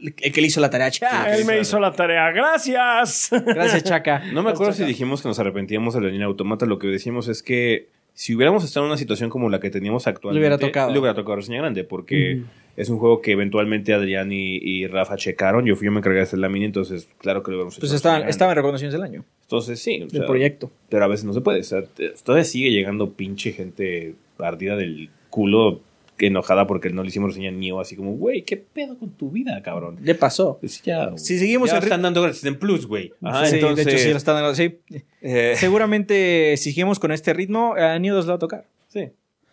el 0.00 0.14
que 0.14 0.40
le 0.40 0.46
hizo 0.46 0.58
la 0.62 0.70
tarea. 0.70 0.90
Cha. 0.90 1.34
Él 1.36 1.44
me 1.44 1.60
hizo 1.60 1.78
la 1.78 1.92
tarea. 1.92 2.30
Gracias. 2.32 3.28
Gracias, 3.44 3.84
Chaca. 3.84 4.22
No 4.32 4.42
me 4.42 4.50
acuerdo 4.50 4.72
si 4.72 4.84
dijimos 4.84 5.20
que 5.20 5.28
nos 5.28 5.38
arrepentíamos 5.38 5.92
de 5.92 6.00
la 6.00 6.08
línea 6.08 6.26
automata. 6.26 6.64
Lo 6.64 6.78
que 6.78 6.86
decimos 6.88 7.28
es 7.28 7.42
que 7.42 7.90
si 8.14 8.34
hubiéramos 8.34 8.64
estado 8.64 8.86
en 8.86 8.90
una 8.92 8.98
situación 8.98 9.28
como 9.28 9.50
la 9.50 9.60
que 9.60 9.68
teníamos 9.70 10.06
actualmente, 10.06 10.40
Le 10.40 10.46
hubiera 10.48 10.58
tocado. 10.58 10.90
le 10.92 10.98
hubiera 10.98 11.14
tocado 11.14 11.36
reseña 11.36 11.58
grande, 11.58 11.84
porque 11.84 12.42
es 12.76 12.88
un 12.88 12.98
juego 12.98 13.20
que 13.20 13.32
eventualmente 13.32 13.92
Adrián 13.92 14.32
y, 14.32 14.56
y 14.56 14.86
Rafa 14.86 15.16
checaron. 15.16 15.66
Yo 15.66 15.76
fui 15.76 15.84
yo 15.86 15.92
me 15.92 15.98
encargué 15.98 16.18
de 16.18 16.22
hacer 16.24 16.38
la 16.38 16.48
mini, 16.48 16.66
entonces 16.66 17.08
claro 17.18 17.42
que 17.42 17.50
lo 17.50 17.56
hubiéramos 17.58 17.74
hecho 17.74 17.80
Pues 17.80 17.92
estaban, 17.92 18.28
estaban 18.28 18.52
en 18.52 18.56
recomendaciones 18.56 18.92
del 18.92 19.02
año, 19.02 19.24
Entonces 19.42 19.80
sí, 19.80 20.06
sea, 20.10 20.26
proyecto. 20.26 20.70
pero 20.88 21.04
a 21.04 21.08
veces 21.08 21.24
no 21.24 21.32
se 21.32 21.40
puede. 21.40 21.60
O 21.60 21.64
sea, 21.64 21.82
todavía 22.24 22.44
sigue 22.44 22.70
llegando 22.70 23.10
pinche 23.12 23.52
gente 23.52 24.14
ardida 24.38 24.76
del 24.76 25.10
culo 25.28 25.80
enojada 26.18 26.66
porque 26.66 26.90
no 26.90 27.02
le 27.02 27.08
hicimos 27.08 27.30
reseña 27.30 27.50
ni 27.50 27.70
así 27.70 27.96
como, 27.96 28.12
güey, 28.12 28.42
¿qué 28.42 28.58
pedo 28.58 28.98
con 28.98 29.08
tu 29.10 29.30
vida, 29.30 29.62
cabrón? 29.62 29.96
Le 30.02 30.14
pasó. 30.14 30.58
Pues 30.60 30.82
ya, 30.82 31.16
Si 31.16 31.38
seguimos 31.38 31.70
ya 31.70 31.78
el 31.78 31.82
están 31.82 32.02
dando 32.02 32.20
gratis 32.20 32.44
en 32.44 32.58
Plus, 32.58 32.86
güey. 32.86 33.12
Ajá, 33.22 33.46
Sí, 33.46 33.54
entonces, 33.54 33.86
de 33.86 33.92
hecho, 33.92 34.02
sí, 34.02 34.10
lo 34.10 34.16
están 34.18 34.34
dando- 34.34 34.54
sí. 34.54 34.78
eh, 35.22 35.54
Seguramente, 35.56 36.56
si 36.58 36.72
seguimos 36.72 36.98
con 36.98 37.10
este 37.12 37.32
ritmo, 37.32 37.74
a 37.74 37.98
Nidos 37.98 38.26
le 38.26 38.30
va 38.30 38.36
a 38.36 38.38
tocar. 38.38 38.66
sí. 38.88 39.08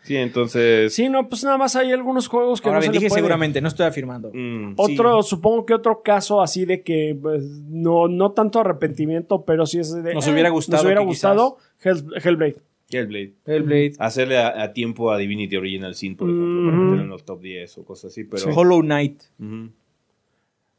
Sí, 0.08 0.16
entonces... 0.16 0.94
Sí, 0.94 1.10
no, 1.10 1.28
pues 1.28 1.44
nada 1.44 1.58
más 1.58 1.76
hay 1.76 1.92
algunos 1.92 2.30
juegos 2.30 2.62
que 2.62 2.70
Ahora 2.70 2.80
no 2.80 2.82
se 2.84 2.86
bien, 2.90 2.94
le 2.94 3.00
dije 3.00 3.10
puede. 3.10 3.20
seguramente, 3.20 3.60
no 3.62 3.68
estoy 3.68 3.86
afirmando. 3.86 4.32
mm, 4.34 4.74
Otro, 4.78 5.22
supongo 5.22 5.66
que 5.66 5.74
otro 5.74 6.02
caso 6.02 6.42
así 6.42 6.64
de 6.66 6.82
que 6.82 7.18
pues, 7.22 7.44
no, 7.44 8.08
no 8.08 8.32
tanto 8.32 8.62
arrepentimiento, 8.62 9.44
pero 9.44 9.66
sí 9.66 9.80
es 9.80 9.92
de. 9.92 10.14
Nos 10.14 10.26
eh, 10.28 10.32
hubiera 10.32 10.50
gustado 10.50 10.78
Nos 10.78 10.86
hubiera 10.86 11.02
gustado 11.02 11.58
Hell- 11.84 12.06
Hellblade. 12.24 12.56
Hellblade. 12.90 13.34
Hellblade, 13.46 13.94
Hacerle 14.00 14.38
a, 14.38 14.64
a 14.64 14.72
tiempo 14.72 15.12
a 15.12 15.18
Divinity 15.18 15.58
Original 15.58 15.94
Sin, 15.94 16.16
por 16.16 16.30
ejemplo, 16.30 16.48
para 16.72 16.78
Ujú. 16.78 16.86
meterlo 16.86 17.04
en 17.04 17.10
los 17.10 17.26
top 17.26 17.42
10 17.42 17.78
o 17.80 17.84
cosas 17.84 18.14
así, 18.14 18.24
pero... 18.24 18.46
Hollow 18.56 18.80
Knight. 18.82 19.24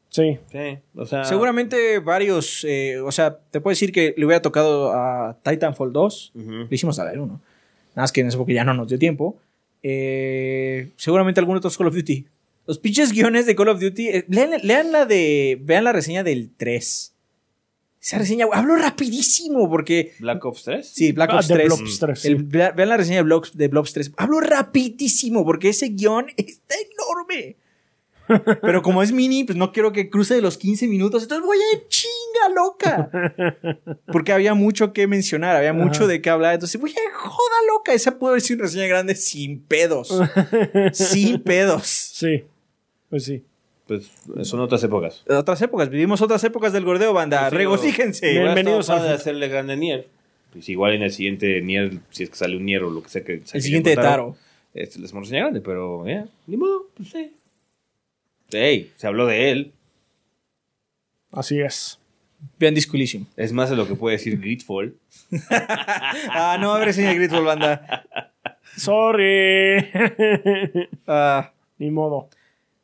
Sí. 0.09 0.39
Sí, 0.51 0.79
o 0.95 1.05
sea... 1.05 1.23
Seguramente 1.23 1.99
varios, 1.99 2.63
eh, 2.67 2.99
o 2.99 3.11
sea, 3.11 3.37
te 3.51 3.61
puedo 3.61 3.73
decir 3.73 3.91
que 3.91 4.15
le 4.17 4.25
hubiera 4.25 4.41
tocado 4.41 4.91
a 4.91 5.37
Titanfall 5.43 5.93
2. 5.93 6.31
Ujú. 6.33 6.51
Le 6.51 6.67
hicimos 6.71 6.97
a 6.97 7.03
ver 7.05 7.19
uno. 7.19 7.41
Nada 7.99 8.03
más 8.05 8.11
que 8.13 8.21
en 8.21 8.27
esa 8.27 8.37
época 8.37 8.53
ya 8.53 8.63
no 8.63 8.73
nos 8.73 8.87
dio 8.87 8.97
tiempo. 8.97 9.37
Eh, 9.83 10.91
seguramente 10.95 11.41
algún 11.41 11.57
otro 11.57 11.69
Call 11.69 11.87
of 11.87 11.95
Duty. 11.95 12.25
Los 12.65 12.79
pinches 12.79 13.11
guiones 13.11 13.45
de 13.45 13.55
Call 13.55 13.67
of 13.67 13.81
Duty. 13.81 14.07
eh, 14.07 14.25
lean, 14.29 14.51
lean 14.63 14.93
la 14.93 15.05
de. 15.05 15.59
Vean 15.61 15.83
la 15.83 15.91
reseña 15.91 16.23
del 16.23 16.49
3. 16.55 17.13
Esa 18.01 18.17
reseña, 18.17 18.45
hablo 18.53 18.77
rapidísimo 18.77 19.69
porque. 19.69 20.13
Black 20.19 20.45
Ops 20.45 20.63
3. 20.63 20.87
Sí, 20.87 21.11
Black 21.11 21.31
Ah, 21.33 21.35
Ops 21.39 21.47
de 21.49 21.53
3. 21.55 21.67
Black 21.67 21.79
Ops 21.81 21.99
3, 21.99 22.19
sí. 22.21 22.27
El- 22.29 22.43
vea- 22.43 22.71
vean 22.71 22.87
la 22.87 22.95
reseña 22.95 23.17
de 23.17 23.23
Blox, 23.23 23.57
de 23.57 23.67
Blox 23.67 23.91
3. 23.91 24.11
Hablo 24.15 24.39
rapidísimo 24.39 25.43
porque 25.43 25.67
ese 25.69 25.89
guion 25.89 26.27
está 26.37 26.75
enorme. 26.75 27.57
Pero 28.61 28.81
como 28.81 29.01
es 29.03 29.11
mini, 29.11 29.43
pues 29.43 29.57
no 29.57 29.71
quiero 29.71 29.91
que 29.91 30.09
cruce 30.09 30.35
de 30.35 30.41
los 30.41 30.57
15 30.57 30.87
minutos. 30.87 31.23
Entonces 31.23 31.45
voy 31.45 31.57
a 31.57 31.75
ir 31.77 31.87
chinga 31.87 32.55
loca. 32.55 33.99
Porque 34.07 34.31
había 34.31 34.53
mucho 34.53 34.93
que 34.93 35.07
mencionar, 35.07 35.55
había 35.55 35.73
mucho 35.73 36.07
de 36.07 36.21
qué 36.21 36.29
hablar. 36.29 36.53
Entonces 36.53 36.79
voy 36.79 36.91
a 36.91 37.15
joda 37.17 37.57
loca. 37.67 37.93
Esa 37.93 38.19
puede 38.19 38.33
haber 38.33 38.41
sido 38.41 38.57
una 38.57 38.65
reseña 38.65 38.87
grande 38.87 39.15
sin 39.15 39.61
pedos. 39.61 40.13
sin 40.93 41.41
pedos. 41.41 41.85
Sí. 41.85 42.43
Pues 43.09 43.23
sí. 43.25 43.43
Pues 43.87 44.11
son 44.43 44.59
otras 44.59 44.83
épocas. 44.83 45.23
Otras 45.27 45.59
épocas, 45.63 45.89
vivimos 45.89 46.21
otras 46.21 46.43
épocas 46.43 46.71
del 46.71 46.85
gordeo, 46.85 47.11
banda. 47.11 47.39
Pues 47.39 47.49
sí, 47.49 47.57
Regocíjense. 47.57 48.31
Bienvenidos 48.31 48.85
futuro. 48.85 49.09
hacerle 49.09 49.47
grande 49.47 49.73
a 49.73 49.75
Nier. 49.77 50.07
Pues 50.53 50.69
igual 50.69 50.93
en 50.93 51.01
el 51.01 51.11
siguiente 51.11 51.59
Nier, 51.61 51.99
si 52.11 52.23
es 52.23 52.29
que 52.29 52.35
sale 52.35 52.55
un 52.55 52.65
Nier 52.65 52.83
o 52.83 52.91
lo 52.91 53.01
que 53.01 53.09
sea 53.09 53.23
que 53.23 53.41
El 53.51 53.61
siguiente 53.61 53.89
de 53.91 53.95
Taro. 53.95 54.35
Este, 54.75 54.99
les 54.99 55.11
hemos 55.11 55.31
grande, 55.31 55.61
pero 55.61 56.07
ya, 56.07 56.27
ni 56.45 56.55
modo, 56.55 56.87
pues 56.95 57.09
sí. 57.09 57.31
Ey, 58.51 58.91
se 58.97 59.07
habló 59.07 59.25
de 59.25 59.51
él. 59.51 59.73
Así 61.31 61.59
es. 61.59 61.99
Vean 62.57 62.73
Disco 62.73 62.95
Elysium. 62.95 63.25
Es 63.35 63.51
más 63.51 63.69
de 63.69 63.75
lo 63.75 63.87
que 63.87 63.95
puede 63.95 64.17
decir 64.17 64.39
Gridfall. 64.39 64.95
Ah, 66.31 66.57
no 66.59 66.73
abre 66.73 66.85
reseña 66.85 67.09
de 67.09 67.15
Gridfall, 67.15 67.45
banda. 67.45 68.05
Sorry. 68.75 69.85
Ah. 71.07 71.53
Ni 71.77 71.91
modo. 71.91 72.29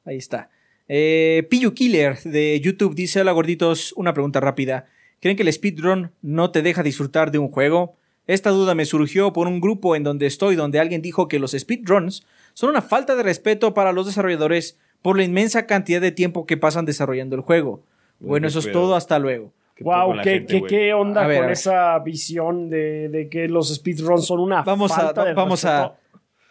Ahí 0.05 0.17
está. 0.17 0.49
Eh, 0.87 1.47
Pillu 1.49 1.73
Killer 1.73 2.17
de 2.23 2.59
YouTube 2.61 2.95
dice: 2.95 3.21
Hola 3.21 3.31
gorditos, 3.31 3.93
una 3.93 4.13
pregunta 4.13 4.39
rápida. 4.39 4.87
¿Creen 5.19 5.35
que 5.35 5.43
el 5.43 5.51
speedrun 5.51 6.11
no 6.21 6.51
te 6.51 6.61
deja 6.61 6.83
disfrutar 6.83 7.31
de 7.31 7.39
un 7.39 7.49
juego? 7.49 7.97
Esta 8.27 8.49
duda 8.51 8.75
me 8.75 8.85
surgió 8.85 9.33
por 9.33 9.47
un 9.47 9.59
grupo 9.59 9.95
en 9.95 10.03
donde 10.03 10.25
estoy, 10.25 10.55
donde 10.55 10.79
alguien 10.79 11.01
dijo 11.01 11.27
que 11.27 11.39
los 11.39 11.51
speedruns 11.51 12.25
son 12.53 12.69
una 12.69 12.81
falta 12.81 13.15
de 13.15 13.23
respeto 13.23 13.73
para 13.73 13.91
los 13.91 14.05
desarrolladores 14.05 14.77
por 15.05 15.17
la 15.17 15.23
inmensa 15.23 15.67
cantidad 15.67 16.01
de 16.01 16.11
tiempo 16.11 16.47
que 16.47 16.57
pasan 16.57 16.83
desarrollando 16.83 17.35
el 17.35 17.43
juego. 17.43 17.83
Bueno, 18.19 18.47
eso 18.47 18.57
es 18.57 18.71
todo, 18.71 18.95
hasta 18.95 19.19
luego. 19.19 19.53
¿Qué 19.75 19.83
pedo 19.83 19.93
wow, 19.93 20.15
¿qué, 20.23 20.31
gente, 20.31 20.61
qué, 20.61 20.67
qué 20.67 20.93
onda 20.95 21.27
ver, 21.27 21.43
con 21.43 21.51
esa 21.51 21.99
visión 21.99 22.71
de, 22.71 23.09
de 23.09 23.29
que 23.29 23.47
los 23.47 23.71
speedruns 23.71 24.25
son 24.25 24.39
una 24.39 24.63
Vamos 24.63 24.97
a, 24.97 25.13
de 25.13 25.35
vamos 25.35 25.63
a, 25.63 25.93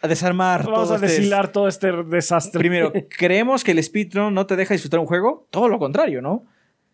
desarmar 0.03 0.63
Vamos 0.63 0.83
todo 0.83 0.93
a 0.93 0.95
este- 0.95 1.07
deshilar 1.07 1.51
todo 1.51 1.67
este 1.67 1.91
desastre. 2.03 2.57
Primero, 2.57 2.93
¿creemos 3.09 3.61
que 3.65 3.71
el 3.71 3.83
speedrun 3.83 4.33
no 4.33 4.45
te 4.45 4.55
deja 4.55 4.73
disfrutar 4.73 5.01
un 5.01 5.05
juego? 5.05 5.47
Todo 5.49 5.67
lo 5.67 5.77
contrario, 5.77 6.21
¿no? 6.21 6.45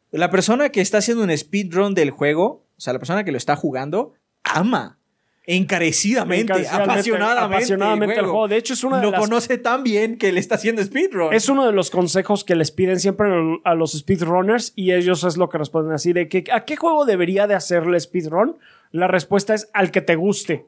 La 0.10 0.32
persona 0.32 0.70
que 0.70 0.82
está 0.82 0.98
haciendo 0.98 1.24
un 1.24 1.38
speedrun 1.38 1.94
del 1.94 2.10
juego, 2.10 2.66
o 2.76 2.82
sea, 2.82 2.94
la 2.94 2.98
persona 2.98 3.24
que 3.24 3.32
lo 3.32 3.38
está 3.38 3.56
jugando, 3.56 4.14
ama 4.44 4.98
encarecidamente, 5.46 6.44
Encarecidamente, 6.54 6.92
apasionadamente, 6.94 7.56
apasionadamente 7.56 8.16
el 8.16 8.22
juego. 8.26 8.48
De 8.48 8.58
hecho, 8.58 8.74
es 8.74 8.84
una 8.84 8.98
de 8.98 9.04
lo 9.04 9.12
las- 9.12 9.20
conoce 9.22 9.58
tan 9.58 9.84
bien 9.84 10.18
que 10.18 10.32
le 10.32 10.40
está 10.40 10.56
haciendo 10.56 10.84
speedrun. 10.84 11.34
Es 11.34 11.50
uno 11.50 11.66
de 11.66 11.72
los 11.72 11.90
consejos 11.90 12.44
que 12.44 12.56
les 12.56 12.72
piden 12.72 13.00
siempre 13.00 13.28
a 13.64 13.76
los 13.76 13.94
speedrunners 13.94 14.74
y 14.76 14.94
ellos 14.94 15.24
es 15.24 15.38
lo 15.38 15.50
que 15.50 15.58
responden 15.58 15.94
así 15.94 16.14
de 16.14 16.28
que 16.30 16.44
¿a 16.52 16.66
qué 16.66 16.76
juego 16.76 17.06
debería 17.06 17.48
de 17.48 17.56
hacerle 17.56 18.00
speedrun? 18.00 18.58
La 18.92 19.08
respuesta 19.08 19.54
es 19.54 19.70
al 19.74 19.92
que 19.92 20.02
te 20.02 20.16
guste. 20.16 20.66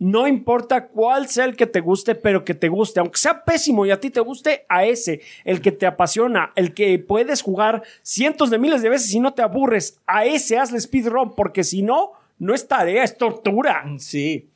No 0.00 0.28
importa 0.28 0.86
cuál 0.88 1.28
sea 1.28 1.44
el 1.44 1.56
que 1.56 1.66
te 1.66 1.80
guste, 1.80 2.14
pero 2.14 2.44
que 2.44 2.54
te 2.54 2.68
guste. 2.68 3.00
Aunque 3.00 3.18
sea 3.18 3.42
pésimo 3.44 3.84
y 3.84 3.90
a 3.90 3.98
ti 3.98 4.10
te 4.10 4.20
guste, 4.20 4.64
a 4.68 4.84
ese. 4.84 5.22
El 5.44 5.60
que 5.60 5.72
te 5.72 5.86
apasiona, 5.86 6.52
el 6.54 6.72
que 6.72 7.00
puedes 7.00 7.42
jugar 7.42 7.82
cientos 8.02 8.48
de 8.50 8.58
miles 8.58 8.80
de 8.82 8.90
veces 8.90 9.12
y 9.12 9.18
no 9.18 9.34
te 9.34 9.42
aburres. 9.42 9.98
A 10.06 10.24
ese 10.24 10.56
hazle 10.56 10.78
speedrun, 10.80 11.34
porque 11.34 11.64
si 11.64 11.82
no, 11.82 12.12
no 12.38 12.54
es 12.54 12.68
tarea, 12.68 13.04
es 13.04 13.16
tortura. 13.16 13.84
Sí. 13.98 14.48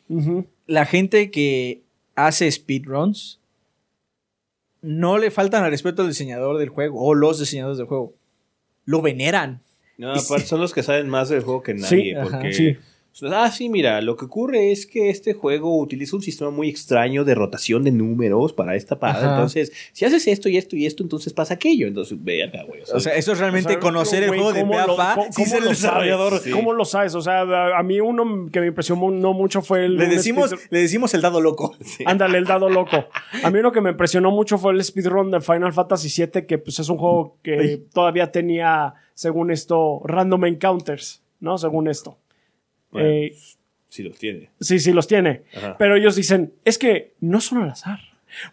La 0.66 0.86
gente 0.86 1.30
que 1.30 1.82
hace 2.14 2.50
speedruns 2.50 3.40
no 4.80 5.18
le 5.18 5.30
faltan 5.30 5.64
al 5.64 5.70
respeto 5.70 6.02
al 6.02 6.08
diseñador 6.08 6.58
del 6.58 6.68
juego 6.68 7.00
o 7.00 7.14
los 7.14 7.38
diseñadores 7.38 7.78
del 7.78 7.86
juego. 7.86 8.14
Lo 8.84 9.00
veneran. 9.00 9.62
No, 9.96 10.12
aparte 10.12 10.46
son 10.46 10.60
los 10.60 10.72
que 10.72 10.82
saben 10.82 11.08
más 11.08 11.28
del 11.28 11.42
juego 11.42 11.62
que 11.62 11.74
nadie. 11.74 12.16
porque, 12.22 12.52
sí. 12.52 12.76
Ah, 13.30 13.50
sí, 13.50 13.68
mira, 13.68 14.00
lo 14.00 14.16
que 14.16 14.24
ocurre 14.24 14.72
es 14.72 14.86
que 14.86 15.10
este 15.10 15.34
juego 15.34 15.78
utiliza 15.78 16.16
un 16.16 16.22
sistema 16.22 16.50
muy 16.50 16.68
extraño 16.68 17.24
de 17.24 17.34
rotación 17.34 17.84
de 17.84 17.90
números 17.92 18.52
para 18.54 18.74
esta 18.74 18.98
parte. 18.98 19.20
Ajá. 19.24 19.34
Entonces, 19.34 19.70
si 19.92 20.04
haces 20.04 20.26
esto 20.26 20.48
y 20.48 20.56
esto 20.56 20.76
y 20.76 20.86
esto, 20.86 21.02
entonces 21.02 21.32
pasa 21.32 21.54
aquello. 21.54 21.86
Entonces, 21.86 22.16
verga, 22.24 22.64
güey. 22.64 22.80
o 22.82 22.86
sea, 22.86 22.96
O 22.96 23.00
sea, 23.00 23.14
eso 23.14 23.32
es 23.32 23.38
realmente 23.38 23.68
O 23.68 23.72
sea, 23.72 23.80
conocer 23.80 24.22
el 24.22 24.30
juego 24.30 24.52
de 24.52 24.60
¿cómo 24.62 24.72
pe 24.72 24.78
a 24.78 24.86
lo- 24.86 24.96
pa, 24.96 25.14
cómo- 25.14 25.26
sin 25.32 25.34
cómo 25.34 25.46
ser 25.46 25.58
el 25.58 25.64
lo 25.64 25.70
desarrollador. 25.70 26.28
sabes? 26.30 26.44
Sí. 26.44 26.50
¿Cómo 26.50 26.72
lo 26.72 26.84
sabes? 26.84 27.14
O 27.14 27.20
sea, 27.20 27.42
a 27.76 27.82
mí 27.82 28.00
uno 28.00 28.48
que 28.50 28.60
me 28.60 28.66
impresionó 28.68 29.10
no 29.10 29.34
mucho 29.34 29.60
fue 29.62 29.84
el... 29.84 29.96
Le 29.96 30.06
decimos, 30.06 30.50
speedrun- 30.52 30.68
le 30.70 30.78
decimos 30.80 31.14
el 31.14 31.20
dado 31.20 31.40
loco. 31.40 31.76
Ándale, 32.06 32.38
el 32.38 32.44
dado 32.46 32.70
loco. 32.70 33.04
A 33.44 33.50
mí 33.50 33.58
uno 33.58 33.72
que 33.72 33.80
me 33.82 33.90
impresionó 33.90 34.30
mucho 34.30 34.56
fue 34.58 34.72
el 34.72 34.82
speedrun 34.82 35.30
de 35.30 35.40
Final 35.42 35.72
Fantasy 35.72 36.08
VII, 36.24 36.46
que 36.46 36.58
pues 36.58 36.78
es 36.78 36.88
un 36.88 36.96
juego 36.96 37.36
que 37.42 37.58
Ay. 37.58 37.84
todavía 37.92 38.32
tenía, 38.32 38.94
según 39.14 39.50
esto, 39.50 40.00
random 40.04 40.46
encounters, 40.46 41.22
¿no? 41.40 41.58
Según 41.58 41.88
esto. 41.88 42.16
Bueno. 42.92 43.08
Eh, 43.08 43.34
sí 43.88 44.02
los 44.04 44.16
tiene. 44.18 44.50
sí, 44.60 44.78
sí, 44.78 44.92
los 44.92 45.06
tiene. 45.08 45.42
Ajá. 45.56 45.76
Pero 45.78 45.96
ellos 45.96 46.14
dicen, 46.14 46.52
es 46.64 46.78
que 46.78 47.14
no 47.20 47.40
son 47.40 47.62
al 47.62 47.70
azar. 47.70 47.98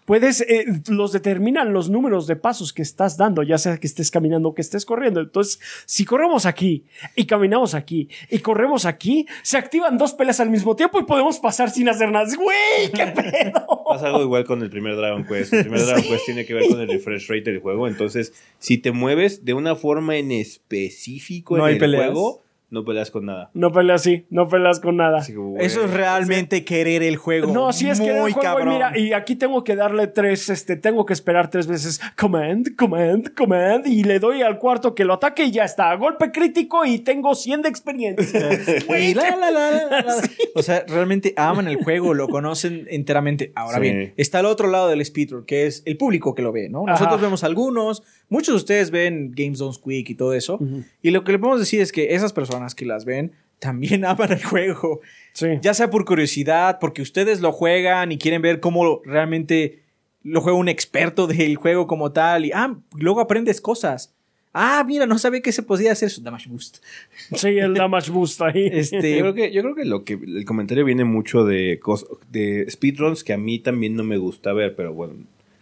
Puedes, 0.03 0.41
eh, 0.41 0.65
los 0.89 1.13
determinan 1.13 1.71
los 1.71 1.89
números 1.89 2.27
de 2.27 2.35
pasos 2.35 2.73
que 2.73 2.81
estás 2.81 3.15
dando, 3.15 3.43
ya 3.43 3.57
sea 3.57 3.77
que 3.77 3.87
estés 3.87 4.11
caminando 4.11 4.49
o 4.49 4.53
que 4.53 4.61
estés 4.61 4.83
corriendo. 4.85 5.21
Entonces, 5.21 5.61
si 5.85 6.03
corremos 6.03 6.45
aquí 6.45 6.83
y 7.15 7.25
caminamos 7.25 7.73
aquí 7.75 8.09
y 8.29 8.39
corremos 8.39 8.83
aquí, 8.83 9.25
se 9.41 9.57
activan 9.57 9.97
dos 9.97 10.11
peleas 10.13 10.41
al 10.41 10.49
mismo 10.49 10.75
tiempo 10.75 10.99
y 10.99 11.05
podemos 11.05 11.39
pasar 11.39 11.69
sin 11.69 11.87
hacer 11.87 12.11
nada. 12.11 12.25
¡Güey! 12.25 12.91
¡Qué 12.93 13.05
pedo! 13.53 13.83
Pasa 13.87 14.07
algo 14.07 14.21
igual 14.23 14.43
con 14.43 14.61
el 14.61 14.69
primer 14.69 14.97
Dragon 14.97 15.23
Quest. 15.25 15.53
El 15.53 15.61
primer 15.61 15.85
Dragon 15.85 16.03
Quest 16.03 16.25
tiene 16.25 16.45
que 16.45 16.53
ver 16.55 16.67
con 16.67 16.81
el 16.81 16.89
refresh 16.89 17.29
rate 17.29 17.49
del 17.49 17.59
juego. 17.61 17.87
Entonces, 17.87 18.33
si 18.57 18.79
te 18.79 18.91
mueves 18.91 19.45
de 19.45 19.53
una 19.53 19.77
forma 19.77 20.17
en 20.17 20.33
específico 20.33 21.55
No 21.57 21.63
en 21.63 21.67
hay 21.69 21.73
el 21.75 21.79
peleas. 21.79 22.05
juego, 22.11 22.43
no 22.71 22.85
peleas 22.85 23.09
con 23.11 23.25
nada. 23.25 23.49
No 23.53 23.71
peleas 23.71 24.01
así, 24.01 24.25
no 24.29 24.47
peleas 24.47 24.79
con 24.79 24.97
nada. 24.97 25.19
Eso 25.19 25.85
es 25.85 25.91
realmente 25.91 26.63
querer 26.65 27.01
el 27.03 27.17
juego. 27.17 27.51
No, 27.51 27.73
sí 27.73 27.89
es 27.89 27.99
que 27.99 28.07
era 28.07 28.21
Muy 28.21 28.29
el 28.31 28.33
juego, 28.33 28.47
y 28.47 28.53
cabrón. 28.59 28.73
mira, 28.73 28.97
y 28.97 29.13
aquí 29.13 29.35
tengo 29.35 29.63
que 29.63 29.75
darle 29.75 30.07
tres, 30.07 30.49
este, 30.49 30.75
tengo 30.75 31.05
que 31.05 31.13
esperar 31.13 31.49
tres 31.49 31.67
veces, 31.67 31.99
command, 32.17 32.75
command, 32.75 33.33
command, 33.35 33.87
y 33.87 34.03
le 34.03 34.19
doy 34.19 34.41
al 34.41 34.59
cuarto 34.59 34.93
que 34.93 35.03
lo 35.05 35.13
ataque 35.15 35.45
y 35.45 35.51
ya 35.51 35.63
está, 35.63 35.93
golpe 35.95 36.31
crítico 36.31 36.85
y 36.85 36.99
tengo 36.99 37.33
100 37.35 37.61
de 37.63 37.69
experiencia. 37.69 38.49
Y 38.99 39.13
la, 39.13 39.35
la, 39.35 39.51
la, 39.51 39.71
la, 39.71 40.01
la. 40.01 40.15
O 40.55 40.61
sea, 40.63 40.83
realmente 40.87 41.33
aman 41.37 41.67
el 41.67 41.77
juego, 41.83 42.13
lo 42.13 42.27
conocen 42.27 42.85
enteramente. 42.89 43.51
Ahora 43.55 43.75
Sí. 43.77 43.81
bien, 43.81 44.13
está 44.17 44.39
al 44.39 44.45
otro 44.45 44.67
lado 44.67 44.89
del 44.89 45.03
speedrun, 45.05 45.45
que 45.45 45.65
es 45.67 45.81
el 45.85 45.97
público 45.97 46.35
que 46.35 46.41
lo 46.41 46.51
ve, 46.51 46.69
¿no? 46.69 46.83
Nosotros 46.85 47.15
Ajá. 47.15 47.21
vemos 47.23 47.43
algunos, 47.43 48.03
muchos 48.29 48.53
de 48.53 48.57
ustedes 48.57 48.91
ven 48.91 49.31
Games 49.35 49.59
Don't 49.59 49.77
Quick 49.83 50.09
y 50.09 50.15
todo 50.15 50.33
eso. 50.33 50.59
Y 51.01 51.11
lo 51.11 51.23
que 51.23 51.33
le 51.33 51.39
podemos 51.39 51.59
decir 51.59 51.81
es 51.81 51.91
que 51.91 52.15
esas 52.15 52.33
personas 52.33 52.75
que 52.75 52.85
las 52.85 53.05
ven 53.05 53.33
también 53.59 54.05
aman 54.05 54.31
el 54.31 54.43
juego. 54.43 55.01
Sí. 55.33 55.47
Ya 55.61 55.73
sea 55.73 55.89
por 55.89 56.05
curiosidad, 56.05 56.77
porque 56.79 57.01
ustedes 57.01 57.41
lo 57.41 57.51
juegan 57.51 58.11
y 58.11 58.17
quieren 58.17 58.41
ver 58.41 58.59
cómo 58.59 59.01
realmente 59.03 59.83
lo 60.23 60.41
juega 60.41 60.57
un 60.57 60.69
experto 60.69 61.27
del 61.27 61.55
juego 61.55 61.87
como 61.87 62.11
tal. 62.11 62.45
Y 62.45 62.51
ah, 62.53 62.77
luego 62.97 63.19
aprendes 63.19 63.61
cosas. 63.61 64.13
Ah, 64.51 64.83
mira, 64.85 65.05
no 65.05 65.19
sabía 65.19 65.41
que 65.41 65.51
se 65.51 65.61
podía 65.61 65.91
hacer 65.91 66.09
su 66.09 66.21
damage 66.21 66.49
boost. 66.49 66.77
Sí, 67.35 67.49
el 67.49 67.75
damage 67.75 68.11
boost 68.11 68.41
ahí. 68.41 68.67
Este, 68.73 69.15
Yo 69.15 69.19
creo 69.19 69.33
que, 69.35 69.51
yo 69.51 69.61
creo 69.61 69.75
que 69.75 69.85
lo 69.85 70.03
que 70.03 70.13
el 70.13 70.43
comentario 70.45 70.83
viene 70.85 71.03
mucho 71.03 71.45
de, 71.45 71.79
de 72.31 72.65
speedruns 72.69 73.23
que 73.23 73.33
a 73.33 73.37
mí 73.37 73.59
también 73.59 73.95
no 73.95 74.03
me 74.03 74.17
gusta 74.17 74.51
ver, 74.51 74.75
pero 74.75 74.93
bueno, 74.93 75.13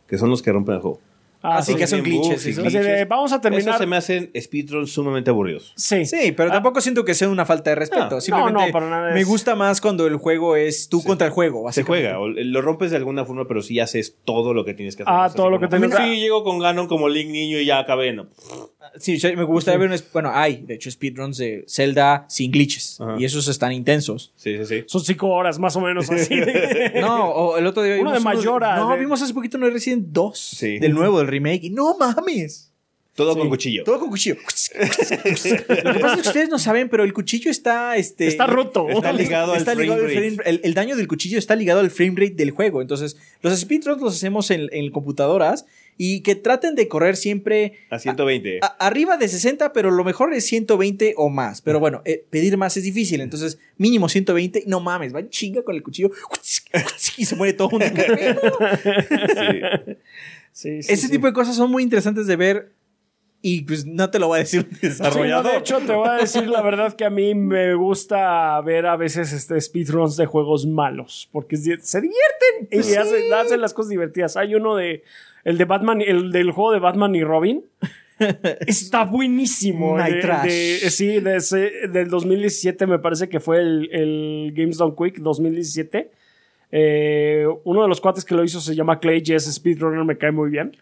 que 0.07 0.17
son 0.17 0.29
los 0.29 0.41
que 0.41 0.53
rompen 0.53 0.75
el 0.75 0.81
juego. 0.81 1.01
Ah, 1.49 1.57
Así 1.59 1.71
sí. 1.73 1.77
que 1.77 1.87
son 1.87 2.03
glitches. 2.03 2.45
y 2.45 2.53
glitches. 2.53 3.07
vamos 3.07 3.31
a 3.31 3.39
terminar. 3.39 3.69
Eso 3.69 3.77
se 3.77 3.85
me 3.85 3.95
hacen 3.95 4.31
speedruns 4.39 4.91
sumamente 4.91 5.29
aburridos. 5.29 5.73
Sí. 5.77 6.05
Sí, 6.05 6.31
pero 6.33 6.49
Ah, 6.49 6.53
tampoco 6.53 6.81
siento 6.81 7.05
que 7.05 7.13
sea 7.13 7.29
una 7.29 7.45
falta 7.45 7.69
de 7.71 7.75
respeto. 7.75 8.09
No, 8.09 8.21
Simplemente 8.21 8.59
no, 8.59 8.65
no, 8.67 8.71
para 8.73 8.89
nada 8.89 9.13
me 9.13 9.21
es- 9.21 9.27
gusta 9.27 9.55
más 9.55 9.79
cuando 9.79 10.05
el 10.07 10.17
juego 10.17 10.55
es 10.55 10.89
tú 10.89 11.03
contra 11.03 11.27
el 11.27 11.33
juego. 11.33 11.71
Se 11.71 11.83
juega, 11.83 12.19
o 12.19 12.27
lo 12.27 12.61
rompes 12.61 12.91
de 12.91 12.97
alguna 12.97 13.23
forma, 13.25 13.47
pero 13.47 13.61
sí 13.61 13.79
haces 13.79 14.17
todo 14.25 14.53
lo 14.53 14.65
que 14.65 14.73
tienes 14.73 14.95
que 14.95 15.03
hacer. 15.03 15.13
Ah, 15.15 15.29
todo 15.33 15.49
lo 15.49 15.59
que 15.59 15.67
tienes 15.67 15.95
que- 15.95 16.03
Sí, 16.03 16.19
llego 16.19 16.43
con 16.43 16.59
Ganon 16.59 16.87
como 16.87 17.07
Link 17.09 17.29
niño 17.29 17.59
y 17.59 17.65
ya 17.65 17.79
acabé, 17.79 18.13
¿no? 18.13 18.27
Sí, 18.99 19.19
sí, 19.19 19.35
me 19.35 19.43
gustaría 19.43 19.77
ver 19.79 19.89
un. 19.91 19.97
Bueno, 20.13 20.31
hay, 20.33 20.57
de 20.57 20.75
hecho, 20.75 20.89
speedruns 20.91 21.37
de 21.37 21.65
Zelda 21.67 22.25
sin 22.29 22.51
glitches. 22.51 22.99
Ajá. 23.01 23.15
Y 23.19 23.25
esos 23.25 23.47
están 23.47 23.71
intensos. 23.71 24.31
Sí, 24.35 24.57
sí, 24.59 24.65
sí. 24.65 24.83
Son 24.87 25.01
cinco 25.03 25.27
horas 25.29 25.59
más 25.59 25.75
o 25.75 25.81
menos 25.81 26.09
así. 26.09 26.35
No, 27.01 27.25
o 27.29 27.57
el 27.57 27.65
otro 27.67 27.83
día 27.83 27.95
Uno 27.99 28.11
vimos. 28.11 28.13
de 28.13 28.19
unos- 28.19 28.23
Mayora, 28.23 28.77
No, 28.77 28.91
de- 28.93 28.99
vimos 28.99 29.21
hace 29.21 29.33
poquito 29.33 29.57
de 29.57 29.69
Resident 29.69 30.05
2. 30.09 30.39
Sí. 30.39 30.79
Del 30.79 30.93
nuevo, 30.93 31.17
del 31.19 31.27
remake. 31.27 31.63
Y 31.65 31.69
no 31.69 31.95
mames. 31.97 32.71
Todo 33.15 33.33
Sí. 33.33 33.39
con 33.39 33.49
cuchillo. 33.49 33.83
Todo 33.83 33.99
con 33.99 34.09
cuchillo. 34.09 34.35
Lo 34.35 35.93
que 35.93 35.99
pasa 35.99 36.15
es 36.17 36.21
que 36.21 36.27
ustedes 36.27 36.49
no 36.49 36.59
saben, 36.59 36.87
pero 36.89 37.03
el 37.03 37.13
cuchillo 37.13 37.49
está. 37.49 37.97
Este, 37.97 38.27
Está 38.27 38.45
roto. 38.45 38.87
Está 38.89 39.11
ligado 39.11 39.53
al 39.53 39.57
Está 39.59 39.73
ligado 39.73 40.01
al 40.03 40.07
rate. 40.07 40.31
frame- 40.31 40.43
el, 40.45 40.61
el 40.63 40.73
daño 40.75 40.95
del 40.95 41.07
cuchillo 41.07 41.39
está 41.39 41.55
ligado 41.55 41.79
al 41.79 41.89
frame 41.89 42.13
rate 42.15 42.35
del 42.35 42.51
juego. 42.51 42.81
Entonces, 42.81 43.17
los 43.41 43.57
speedruns 43.59 44.01
los 44.01 44.15
hacemos 44.15 44.51
en, 44.51 44.69
en 44.71 44.91
computadoras 44.91 45.65
y 45.97 46.21
que 46.21 46.35
traten 46.35 46.75
de 46.75 46.87
correr 46.87 47.15
siempre 47.15 47.73
A 47.89 47.97
120. 47.99 48.59
a- 48.61 48.67
arriba 48.85 49.17
de 49.17 49.27
60, 49.27 49.73
pero 49.73 49.89
lo 49.91 50.03
mejor 50.03 50.33
es 50.33 50.45
120 50.45 51.15
o 51.17 51.29
más. 51.29 51.61
Pero 51.61 51.79
bueno, 51.79 52.01
eh, 52.05 52.25
pedir 52.29 52.55
más 52.57 52.77
es 52.77 52.83
difícil. 52.83 53.19
Entonces, 53.21 53.57
mínimo 53.77 54.07
120. 54.09 54.63
No 54.67 54.79
mames, 54.79 55.13
va 55.15 55.27
chinga 55.29 55.63
con 55.63 55.75
el 55.75 55.81
cuchillo 55.83 56.11
y 57.17 57.25
se 57.25 57.35
muere 57.35 57.53
todo. 57.53 57.69
mundo. 57.71 57.85
Sí. 59.37 59.61
Sí, 60.51 60.81
sí, 60.83 60.91
Ese 60.91 61.09
tipo 61.09 61.27
de 61.27 61.33
cosas 61.33 61.55
son 61.55 61.69
muy 61.69 61.83
interesantes 61.83 62.25
de 62.25 62.35
ver 62.35 62.71
y 63.43 63.61
pues 63.61 63.85
no 63.85 64.09
te 64.09 64.17
lo 64.17 64.29
va 64.29 64.37
a 64.37 64.39
decir 64.39 64.61
un 64.67 64.75
Sí, 64.75 64.79
no, 64.81 64.89
desarrollador. 64.89 65.51
de 65.51 65.57
hecho, 65.59 65.77
te 65.79 65.93
voy 65.93 66.09
a 66.09 66.13
decir 66.13 66.47
la 66.47 66.61
verdad 66.63 66.95
que 66.95 67.05
a 67.05 67.11
mí 67.11 67.35
me 67.35 67.75
gusta 67.75 68.59
ver 68.61 68.87
a 68.87 68.97
veces 68.97 69.33
este 69.33 69.61
speedruns 69.61 70.17
de 70.17 70.25
juegos 70.25 70.65
malos, 70.65 71.29
porque 71.31 71.57
se 71.57 72.01
divierten 72.01 72.67
y 72.71 72.79
hacen, 72.95 73.33
hacen 73.33 73.61
las 73.61 73.75
cosas 73.75 73.89
divertidas. 73.91 74.35
Hay 74.35 74.55
uno 74.55 74.75
de 74.75 75.03
el 75.47 75.57
de 75.57 75.65
Batman, 75.65 76.01
el 76.01 76.31
del 76.31 76.51
juego 76.51 76.71
de 76.73 76.79
Batman 76.79 77.15
y 77.15 77.23
Robin. 77.23 77.63
Está 78.67 79.05
buenísimo. 79.05 79.97
Night 79.97 80.15
De- 80.15 80.21
Trash. 80.21 80.43
de- 80.47 80.89
sí, 80.89 81.19
de 81.19 81.35
ese- 81.37 81.87
del 81.91 82.09
2017 82.09 82.85
me 82.87 82.99
parece 82.99 83.29
que 83.29 83.39
fue 83.39 83.59
el, 83.61 83.89
el 83.91 84.51
Games 84.55 84.77
Done 84.77 84.95
Quick 84.97 85.19
2017. 85.19 86.11
Eh, 86.71 87.45
uno 87.63 87.81
de 87.83 87.87
los 87.87 88.01
cuates 88.01 88.25
que 88.25 88.35
lo 88.35 88.43
hizo 88.43 88.59
se 88.59 88.75
llama 88.75 88.99
Clay 88.99 89.23
Jess 89.23 89.45
Speedrunner, 89.53 90.03
me 90.03 90.17
cae 90.17 90.31
muy 90.31 90.49
bien. 90.49 90.75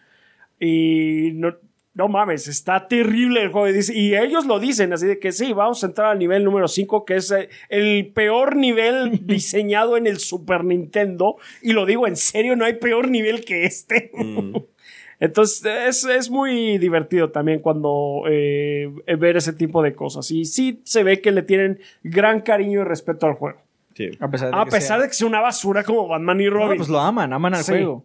Y 0.58 1.30
no, 1.34 1.54
no 1.96 2.08
mames, 2.08 2.46
está 2.46 2.86
terrible 2.88 3.42
el 3.42 3.50
juego. 3.50 3.68
Y, 3.68 4.14
ellos 4.14 4.44
lo 4.44 4.60
dicen, 4.60 4.92
así 4.92 5.06
de 5.06 5.18
que 5.18 5.32
sí, 5.32 5.54
vamos 5.54 5.82
a 5.82 5.86
entrar 5.86 6.08
al 6.12 6.18
nivel 6.18 6.44
número 6.44 6.68
5, 6.68 7.06
que 7.06 7.16
es 7.16 7.30
eh, 7.30 7.48
el 7.70 8.12
peor 8.12 8.54
nivel 8.54 9.20
diseñado 9.26 9.96
en 9.96 10.06
el 10.06 10.18
Super 10.18 10.62
Nintendo. 10.62 11.36
Y 11.62 11.72
lo 11.72 11.86
digo 11.86 12.06
en 12.06 12.16
serio, 12.16 12.54
no 12.54 12.66
hay 12.66 12.74
peor 12.74 13.08
nivel 13.08 13.44
que 13.44 13.64
este. 13.64 14.12
Mm. 14.26 14.56
Entonces 15.20 15.64
es, 15.64 16.04
es 16.04 16.30
muy 16.30 16.78
divertido 16.78 17.30
también 17.30 17.60
cuando 17.60 18.24
eh, 18.28 18.92
ver 19.18 19.36
ese 19.36 19.52
tipo 19.52 19.82
de 19.82 19.94
cosas. 19.94 20.30
Y 20.30 20.44
sí 20.44 20.80
se 20.84 21.04
ve 21.04 21.20
que 21.20 21.32
le 21.32 21.42
tienen 21.42 21.78
gran 22.02 22.40
cariño 22.40 22.80
y 22.80 22.84
respeto 22.84 23.26
al 23.26 23.34
juego. 23.34 23.65
Sí. 23.96 24.10
A 24.20 24.30
pesar 24.30 24.50
de 24.52 24.56
A 24.60 24.64
que 24.66 24.70
pesar 24.72 24.98
sea- 24.98 24.98
de 24.98 25.08
que 25.08 25.14
sea 25.14 25.26
una 25.26 25.40
basura 25.40 25.82
como 25.82 26.06
Batman 26.06 26.38
y 26.40 26.44
No, 26.44 26.50
Robin. 26.50 26.76
pues 26.76 26.88
lo 26.90 27.00
aman, 27.00 27.32
aman 27.32 27.54
al 27.54 27.64
Sí. 27.64 27.72
juego. 27.72 28.04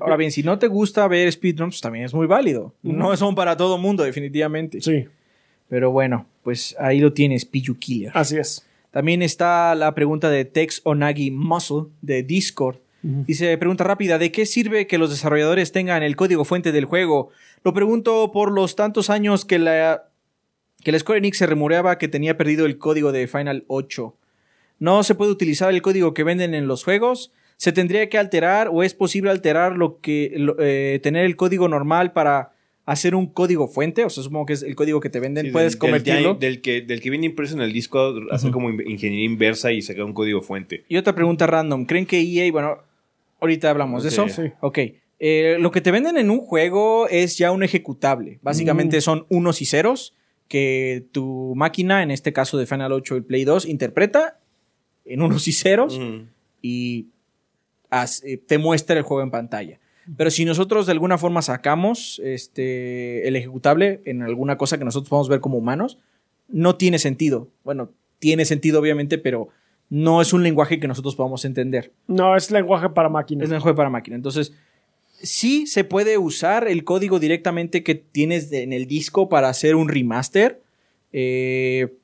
Ahora 0.00 0.16
bien, 0.18 0.30
si 0.30 0.42
no 0.42 0.58
te 0.58 0.66
gusta 0.68 1.08
ver 1.08 1.32
speedruns, 1.32 1.76
pues 1.76 1.80
también 1.80 2.04
es 2.04 2.12
muy 2.12 2.26
válido. 2.26 2.74
No 2.82 3.16
son 3.16 3.34
para 3.34 3.56
todo 3.56 3.78
mundo, 3.78 4.04
definitivamente. 4.04 4.80
Sí, 4.82 5.06
Pero 5.66 5.90
bueno, 5.90 6.26
pues 6.42 6.76
ahí 6.78 7.00
lo 7.00 7.14
tienes, 7.14 7.46
Piju 7.46 7.78
Killer. 7.78 8.12
así 8.14 8.36
es. 8.36 8.66
También 8.90 9.22
está 9.22 9.74
la 9.74 9.94
pregunta 9.94 10.28
de 10.30 10.44
Tex 10.44 10.82
Onagi 10.84 11.30
Muscle 11.30 11.86
de 12.02 12.22
Discord. 12.22 12.76
Dice, 13.02 13.56
pregunta 13.58 13.82
rápida, 13.84 14.18
¿de 14.18 14.30
qué 14.30 14.46
sirve 14.46 14.86
que 14.86 14.96
los 14.98 15.10
desarrolladores 15.10 15.72
tengan 15.72 16.02
el 16.02 16.16
código 16.16 16.44
fuente 16.44 16.70
del 16.72 16.84
juego? 16.84 17.30
Lo 17.64 17.72
pregunto 17.74 18.30
por 18.32 18.52
los 18.52 18.76
tantos 18.76 19.10
años 19.10 19.44
que 19.44 19.58
la, 19.58 20.04
que 20.82 20.92
la 20.92 20.98
Square 20.98 21.18
Enix 21.18 21.38
se 21.38 21.46
rumoreaba 21.46 21.98
que 21.98 22.08
tenía 22.08 22.36
perdido 22.36 22.66
el 22.66 22.78
código 22.78 23.10
de 23.12 23.26
Final 23.26 23.64
8. 23.66 24.14
¿No 24.78 25.02
se 25.02 25.14
puede 25.14 25.30
utilizar 25.30 25.72
el 25.72 25.82
código 25.82 26.14
que 26.14 26.24
venden 26.24 26.54
en 26.54 26.66
los 26.66 26.84
juegos? 26.84 27.32
¿Se 27.56 27.72
tendría 27.72 28.08
que 28.08 28.18
alterar 28.18 28.68
o 28.72 28.82
es 28.82 28.94
posible 28.94 29.30
alterar 29.30 29.76
lo 29.76 30.00
que 30.00 30.32
lo- 30.36 30.56
eh, 30.58 30.98
tener 31.02 31.24
el 31.24 31.36
código 31.36 31.68
normal 31.68 32.12
para 32.12 32.52
hacer 32.84 33.14
un 33.14 33.26
código 33.26 33.68
fuente? 33.68 34.04
O 34.04 34.10
sea, 34.10 34.22
supongo 34.24 34.46
que 34.46 34.52
es 34.54 34.62
el 34.62 34.74
código 34.74 35.00
que 35.00 35.08
te 35.08 35.20
venden, 35.20 35.46
Sí, 35.46 35.52
puedes 35.52 35.72
del- 35.72 35.78
convertirlo. 35.78 36.30
Del, 36.34 36.38
del 36.40 36.60
que, 36.60 36.80
del 36.82 37.00
que 37.00 37.10
viene 37.10 37.26
impreso 37.26 37.54
en 37.54 37.62
el 37.62 37.72
disco, 37.72 38.14
hacer 38.32 38.50
como 38.50 38.70
in- 38.70 38.82
ingeniería 38.86 39.24
inversa 39.24 39.70
y 39.72 39.80
sacar 39.82 40.04
un 40.04 40.12
código 40.12 40.42
fuente. 40.42 40.84
Y 40.88 40.96
otra 40.96 41.14
pregunta 41.14 41.46
random. 41.46 41.86
¿Creen 41.86 42.06
que 42.06 42.20
EA, 42.20 42.50
bueno, 42.50 42.78
ahorita 43.40 43.70
hablamos 43.70 44.02
de 44.02 44.10
Sí. 44.10 44.20
eso? 44.20 44.28
Sí. 44.42 44.50
Ok. 44.60 44.78
Eh, 45.20 45.56
lo 45.60 45.70
que 45.70 45.80
te 45.80 45.92
venden 45.92 46.18
en 46.18 46.28
un 46.28 46.40
juego 46.40 47.08
es 47.08 47.38
ya 47.38 47.52
un 47.52 47.62
ejecutable. 47.62 48.40
Básicamente 48.42 49.00
son 49.00 49.24
unos 49.30 49.62
y 49.62 49.64
ceros 49.66 50.14
que 50.48 51.06
tu 51.12 51.54
máquina, 51.56 52.02
en 52.02 52.10
este 52.10 52.32
caso 52.32 52.58
de 52.58 52.66
Final 52.66 52.92
8 52.92 53.16
y 53.16 53.20
Play 53.22 53.44
2, 53.44 53.64
interpreta 53.66 54.40
en 55.04 55.22
unos 55.22 55.46
y 55.48 55.52
ceros 55.52 55.98
Mm. 55.98 56.28
y 56.62 57.06
eh, 58.24 58.36
te 58.38 58.58
muestra 58.58 58.96
el 58.96 59.02
juego 59.02 59.22
en 59.22 59.30
pantalla. 59.30 59.78
Pero 60.16 60.30
si 60.30 60.44
nosotros 60.44 60.84
de 60.86 60.92
alguna 60.92 61.16
forma 61.16 61.40
sacamos 61.42 62.20
este, 62.24 63.26
el 63.26 63.36
ejecutable 63.36 64.02
en 64.04 64.22
alguna 64.22 64.58
cosa 64.58 64.76
que 64.78 64.84
nosotros 64.84 65.08
podamos 65.08 65.28
ver 65.28 65.40
como 65.40 65.56
humanos, 65.58 65.98
no 66.48 66.76
tiene 66.76 66.98
sentido. 66.98 67.48
Bueno, 67.64 67.90
tiene 68.18 68.44
sentido 68.44 68.80
obviamente, 68.80 69.16
pero 69.16 69.48
no 69.88 70.20
es 70.20 70.32
un 70.34 70.42
lenguaje 70.42 70.78
que 70.80 70.88
nosotros 70.88 71.14
podamos 71.16 71.44
entender. 71.46 71.92
No, 72.06 72.36
es 72.36 72.50
lenguaje 72.50 72.90
para 72.90 73.08
máquinas. 73.08 73.44
Es 73.44 73.50
lenguaje 73.50 73.74
para 73.76 73.88
máquina. 73.90 74.16
Entonces, 74.16 74.52
sí 75.22 75.66
se 75.66 75.84
puede 75.84 76.18
usar 76.18 76.68
el 76.68 76.84
código 76.84 77.18
directamente 77.18 77.82
que 77.82 77.94
tienes 77.94 78.50
de- 78.50 78.62
en 78.62 78.72
el 78.74 78.86
disco 78.86 79.28
para 79.30 79.48
hacer 79.48 79.74
un 79.74 79.88
remaster. 79.88 80.60
Eh, 81.12 81.94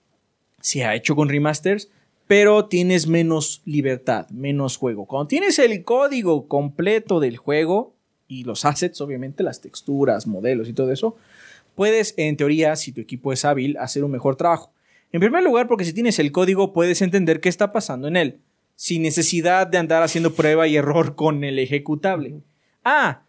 se 0.60 0.84
ha 0.84 0.94
hecho 0.94 1.16
con 1.16 1.28
remasters, 1.28 1.90
pero 2.30 2.66
tienes 2.66 3.08
menos 3.08 3.60
libertad, 3.64 4.28
menos 4.30 4.76
juego. 4.76 5.04
Cuando 5.04 5.26
tienes 5.26 5.58
el 5.58 5.82
código 5.82 6.46
completo 6.46 7.18
del 7.18 7.36
juego 7.36 7.96
y 8.28 8.44
los 8.44 8.64
assets, 8.64 9.00
obviamente, 9.00 9.42
las 9.42 9.60
texturas, 9.60 10.28
modelos 10.28 10.68
y 10.68 10.72
todo 10.72 10.92
eso, 10.92 11.16
puedes, 11.74 12.14
en 12.18 12.36
teoría, 12.36 12.76
si 12.76 12.92
tu 12.92 13.00
equipo 13.00 13.32
es 13.32 13.44
hábil, 13.44 13.76
hacer 13.78 14.04
un 14.04 14.12
mejor 14.12 14.36
trabajo. 14.36 14.70
En 15.10 15.18
primer 15.18 15.42
lugar, 15.42 15.66
porque 15.66 15.84
si 15.84 15.92
tienes 15.92 16.20
el 16.20 16.30
código, 16.30 16.72
puedes 16.72 17.02
entender 17.02 17.40
qué 17.40 17.48
está 17.48 17.72
pasando 17.72 18.06
en 18.06 18.14
él, 18.14 18.38
sin 18.76 19.02
necesidad 19.02 19.66
de 19.66 19.78
andar 19.78 20.04
haciendo 20.04 20.32
prueba 20.32 20.68
y 20.68 20.76
error 20.76 21.16
con 21.16 21.42
el 21.42 21.58
ejecutable. 21.58 22.42
Ah, 22.84 23.22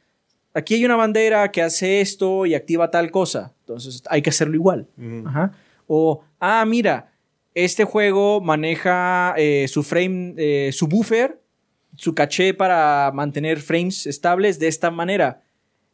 aquí 0.53 0.76
hay 0.76 0.86
una 0.86 0.95
bandera 0.95 1.49
que 1.49 1.64
hace 1.64 2.02
esto 2.02 2.45
y 2.45 2.53
activa 2.53 2.91
tal 2.91 3.10
cosa. 3.10 3.52
Entonces 3.61 4.03
hay 4.11 4.22
que 4.22 4.30
hacerlo 4.30 4.53
igual. 4.53 4.86
Ajá. 5.26 5.53
O, 5.88 6.23
ah, 6.40 6.64
mira, 6.68 7.10
este 7.53 7.84
juego 7.84 8.41
maneja 8.41 9.34
eh, 9.38 9.68
su 9.68 9.84
frame, 9.84 10.34
eh, 10.38 10.72
su 10.72 10.88
buffer, 10.88 11.41
su 11.95 12.15
caché 12.15 12.53
para 12.53 13.11
mantener 13.14 13.60
frames 13.60 14.07
estables 14.07 14.60
de 14.60 14.68
esta 14.68 14.91
manera. 14.91 15.44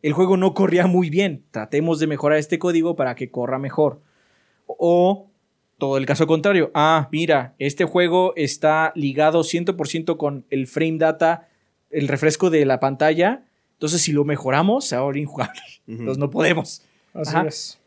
El 0.01 0.13
juego 0.13 0.37
no 0.37 0.53
corría 0.53 0.87
muy 0.87 1.09
bien. 1.09 1.43
Tratemos 1.51 1.99
de 1.99 2.07
mejorar 2.07 2.37
este 2.37 2.59
código 2.59 2.95
para 2.95 3.15
que 3.15 3.31
corra 3.31 3.57
mejor. 3.57 4.01
O 4.67 5.29
todo 5.77 5.97
el 5.97 6.05
caso 6.05 6.27
contrario. 6.27 6.71
Ah, 6.73 7.09
mira, 7.11 7.55
este 7.57 7.85
juego 7.85 8.33
está 8.35 8.91
ligado 8.95 9.41
100% 9.43 10.17
con 10.17 10.45
el 10.49 10.67
frame 10.67 10.97
data, 10.97 11.47
el 11.89 12.07
refresco 12.07 12.49
de 12.49 12.65
la 12.65 12.79
pantalla. 12.79 13.45
Entonces, 13.73 14.01
si 14.01 14.11
lo 14.11 14.23
mejoramos, 14.23 14.85
se 14.85 14.95
va 14.95 15.01
a 15.01 15.05
volver 15.05 15.21
injugable. 15.21 15.61
Entonces, 15.87 16.17
no 16.17 16.29
podemos. 16.29 16.83
Así 17.13 17.35
Ajá. 17.35 17.47
es. 17.47 17.79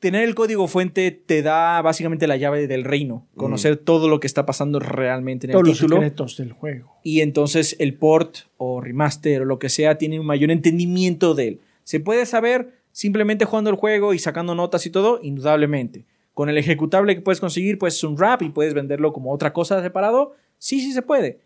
Tener 0.00 0.22
el 0.22 0.36
código 0.36 0.68
fuente 0.68 1.10
te 1.10 1.42
da 1.42 1.82
básicamente 1.82 2.28
la 2.28 2.36
llave 2.36 2.68
del 2.68 2.84
reino. 2.84 3.26
Conocer 3.36 3.76
todo 3.76 4.08
lo 4.08 4.20
que 4.20 4.28
está 4.28 4.46
pasando 4.46 4.78
realmente 4.78 5.46
en 5.46 5.50
el 5.50 5.58
los 5.58 5.72
título. 5.78 5.96
secretos 5.96 6.36
del 6.36 6.52
juego. 6.52 6.92
Y 7.02 7.20
entonces 7.20 7.74
el 7.80 7.94
port 7.94 8.38
o 8.58 8.80
remaster 8.80 9.42
o 9.42 9.44
lo 9.44 9.58
que 9.58 9.68
sea 9.68 9.98
tiene 9.98 10.20
un 10.20 10.26
mayor 10.26 10.52
entendimiento 10.52 11.34
de 11.34 11.48
él. 11.48 11.60
¿Se 11.82 11.98
puede 11.98 12.26
saber 12.26 12.74
simplemente 12.92 13.44
jugando 13.44 13.70
el 13.70 13.76
juego 13.76 14.14
y 14.14 14.20
sacando 14.20 14.54
notas 14.54 14.86
y 14.86 14.90
todo? 14.90 15.18
Indudablemente. 15.20 16.04
Con 16.32 16.48
el 16.48 16.58
ejecutable 16.58 17.16
que 17.16 17.20
puedes 17.20 17.40
conseguir, 17.40 17.78
pues 17.78 17.96
es 17.96 18.04
un 18.04 18.16
wrap 18.16 18.42
y 18.42 18.50
puedes 18.50 18.74
venderlo 18.74 19.12
como 19.12 19.32
otra 19.32 19.52
cosa 19.52 19.82
separado. 19.82 20.36
Sí, 20.58 20.80
sí 20.80 20.92
se 20.92 21.02
puede. 21.02 21.40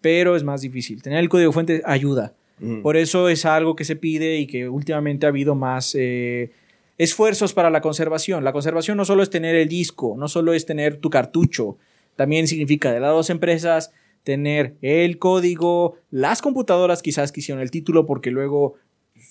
Pero 0.00 0.34
es 0.34 0.44
más 0.44 0.62
difícil. 0.62 1.02
Tener 1.02 1.18
el 1.18 1.28
código 1.28 1.52
fuente 1.52 1.82
ayuda. 1.84 2.32
Mm. 2.58 2.80
Por 2.80 2.96
eso 2.96 3.28
es 3.28 3.44
algo 3.44 3.76
que 3.76 3.84
se 3.84 3.96
pide 3.96 4.38
y 4.38 4.46
que 4.46 4.68
últimamente 4.68 5.26
ha 5.26 5.28
habido 5.28 5.54
más 5.54 5.94
eh, 5.98 6.52
esfuerzos 6.98 7.54
para 7.54 7.70
la 7.70 7.80
conservación. 7.80 8.44
La 8.44 8.52
conservación 8.52 8.96
no 8.96 9.04
solo 9.04 9.22
es 9.22 9.30
tener 9.30 9.54
el 9.54 9.68
disco, 9.68 10.16
no 10.18 10.28
solo 10.28 10.52
es 10.52 10.66
tener 10.66 10.96
tu 10.96 11.10
cartucho, 11.10 11.78
también 12.16 12.48
significa 12.48 12.92
de 12.92 13.00
las 13.00 13.12
dos 13.12 13.30
empresas 13.30 13.92
tener 14.24 14.76
el 14.82 15.18
código, 15.18 15.94
las 16.10 16.42
computadoras 16.42 17.00
quizás 17.00 17.32
que 17.32 17.40
hicieron 17.40 17.62
el 17.62 17.70
título 17.70 18.04
porque 18.04 18.30
luego 18.30 18.74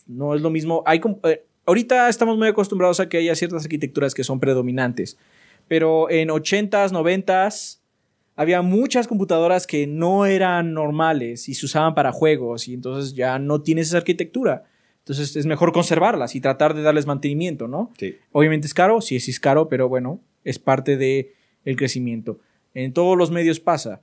no 0.08 0.34
es 0.34 0.42
lo 0.42 0.50
mismo. 0.50 0.82
Hay 0.86 1.02
eh, 1.26 1.44
ahorita 1.66 2.10
estamos 2.10 2.38
muy 2.38 2.48
acostumbrados 2.48 3.00
a 3.00 3.10
que 3.10 3.18
haya 3.18 3.36
ciertas 3.36 3.64
arquitecturas 3.64 4.14
que 4.14 4.24
son 4.24 4.40
predominantes, 4.40 5.18
pero 5.68 6.10
en 6.10 6.30
80s, 6.30 6.92
90s 6.92 7.80
había 8.38 8.62
muchas 8.62 9.08
computadoras 9.08 9.68
que 9.68 9.86
no 9.86 10.26
eran 10.26 10.74
normales 10.74 11.50
y 11.50 11.56
se 11.56 11.66
usaban 11.66 11.94
para 11.94 12.12
juegos 12.12 12.68
y 12.68 12.74
entonces 12.74 13.14
ya 13.14 13.38
no 13.40 13.62
tienes 13.62 13.90
esa 13.90 13.98
arquitectura. 13.98 14.64
Entonces 15.08 15.38
es 15.38 15.46
mejor 15.46 15.72
conservarlas 15.72 16.36
y 16.36 16.42
tratar 16.42 16.74
de 16.74 16.82
darles 16.82 17.06
mantenimiento, 17.06 17.70
¿no? 17.70 17.94
Sí. 17.98 18.18
Obviamente 18.34 18.68
es 18.68 18.74
caro, 18.74 19.00
sí, 19.00 19.22
sí 19.22 19.32
es 19.32 19.40
caro, 19.40 19.70
pero 19.70 19.88
bueno, 19.88 20.20
es 20.44 20.60
parte 20.60 20.98
de 20.98 21.34
el 21.64 21.78
crecimiento. 21.78 22.42
En 22.74 22.92
todos 22.92 23.18
los 23.18 23.32
medios 23.32 23.62
pasa. 23.62 24.02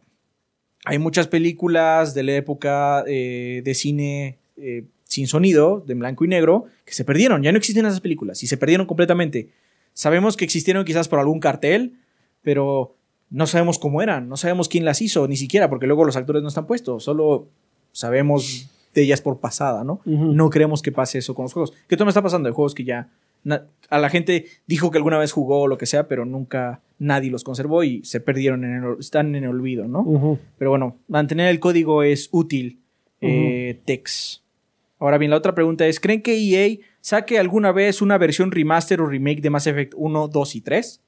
Hay 0.87 0.99
muchas 0.99 1.29
películas 1.29 2.15
de 2.15 2.23
la 2.23 2.37
época 2.37 3.05
eh, 3.07 3.61
de 3.63 3.75
cine 3.75 4.39
eh, 4.57 4.85
sin 5.05 5.27
sonido, 5.27 5.85
de 5.87 5.93
blanco 5.93 6.25
y 6.25 6.29
negro, 6.29 6.65
que 6.87 6.95
se 6.95 7.05
perdieron. 7.05 7.43
Ya 7.43 7.53
no 7.53 7.59
existen 7.59 7.85
esas 7.85 8.01
películas 8.01 8.43
y 8.43 8.47
se 8.47 8.57
perdieron 8.57 8.87
completamente. 8.87 9.51
Sabemos 9.93 10.39
que 10.39 10.47
existieron 10.47 10.87
quizás 10.87 11.09
por 11.09 11.19
algún 11.19 11.39
cartel, 11.39 11.99
pero 12.41 12.97
no 13.29 13.47
sabemos 13.47 13.79
cómo 13.79 14.01
eran, 14.01 14.27
no 14.27 14.39
sabemos 14.39 14.71
quién 14.71 14.87
las 14.87 15.03
hizo, 15.03 15.29
ni 15.29 15.37
siquiera, 15.37 15.69
porque 15.69 15.87
luego 15.87 16.07
los 16.07 16.17
actores 16.17 16.43
no 16.43 16.49
están 16.49 16.67
puestos, 16.67 17.05
solo 17.05 17.49
sabemos 17.93 18.71
de 18.95 19.03
ellas 19.03 19.21
por 19.21 19.41
pasada, 19.41 19.85
¿no? 19.85 20.01
No 20.05 20.51
creemos 20.51 20.81
que 20.83 20.93
pase 20.93 21.19
eso 21.19 21.35
con 21.35 21.45
los 21.45 21.53
juegos. 21.53 21.73
Que 21.89 21.97
todo 21.97 22.07
me 22.07 22.11
está 22.11 22.23
pasando 22.23 22.49
de 22.49 22.55
juegos 22.55 22.75
que 22.75 22.85
ya 22.85 23.11
a 23.91 23.99
la 23.99 24.09
gente 24.09 24.47
dijo 24.67 24.91
que 24.91 24.97
alguna 24.97 25.19
vez 25.19 25.33
jugó 25.33 25.63
o 25.63 25.67
lo 25.69 25.77
que 25.77 25.85
sea, 25.87 26.09
pero 26.09 26.25
nunca 26.25 26.81
nadie 26.99 27.31
los 27.31 27.45
conservó 27.45 27.85
y 27.85 28.03
se 28.05 28.21
perdieron, 28.21 28.65
en 28.65 28.83
el, 28.85 28.97
están 28.99 29.35
en 29.35 29.45
el 29.45 29.51
olvido, 29.51 29.87
¿no? 29.87 30.39
Pero 30.57 30.71
bueno, 30.71 30.97
mantener 31.09 31.49
el 31.49 31.61
código 31.61 32.03
es 32.03 32.29
útil. 32.33 32.81
eh, 33.21 33.81
Tex. 33.85 34.43
Ahora 34.99 35.19
bien, 35.19 35.31
la 35.31 35.37
otra 35.37 35.55
pregunta 35.55 35.87
es, 35.87 36.01
¿creen 36.01 36.23
que 36.23 36.37
EA 36.39 36.79
saque 37.01 37.39
alguna 37.39 37.73
vez 37.73 38.01
una 38.01 38.17
versión 38.17 38.51
remaster 38.51 39.01
o 39.03 39.07
remake 39.07 39.43
de 39.43 39.51
Mass 39.51 39.67
Effect 39.67 39.93
1, 39.97 40.29
2 40.29 40.57
y 40.57 40.61
3? 40.63 41.01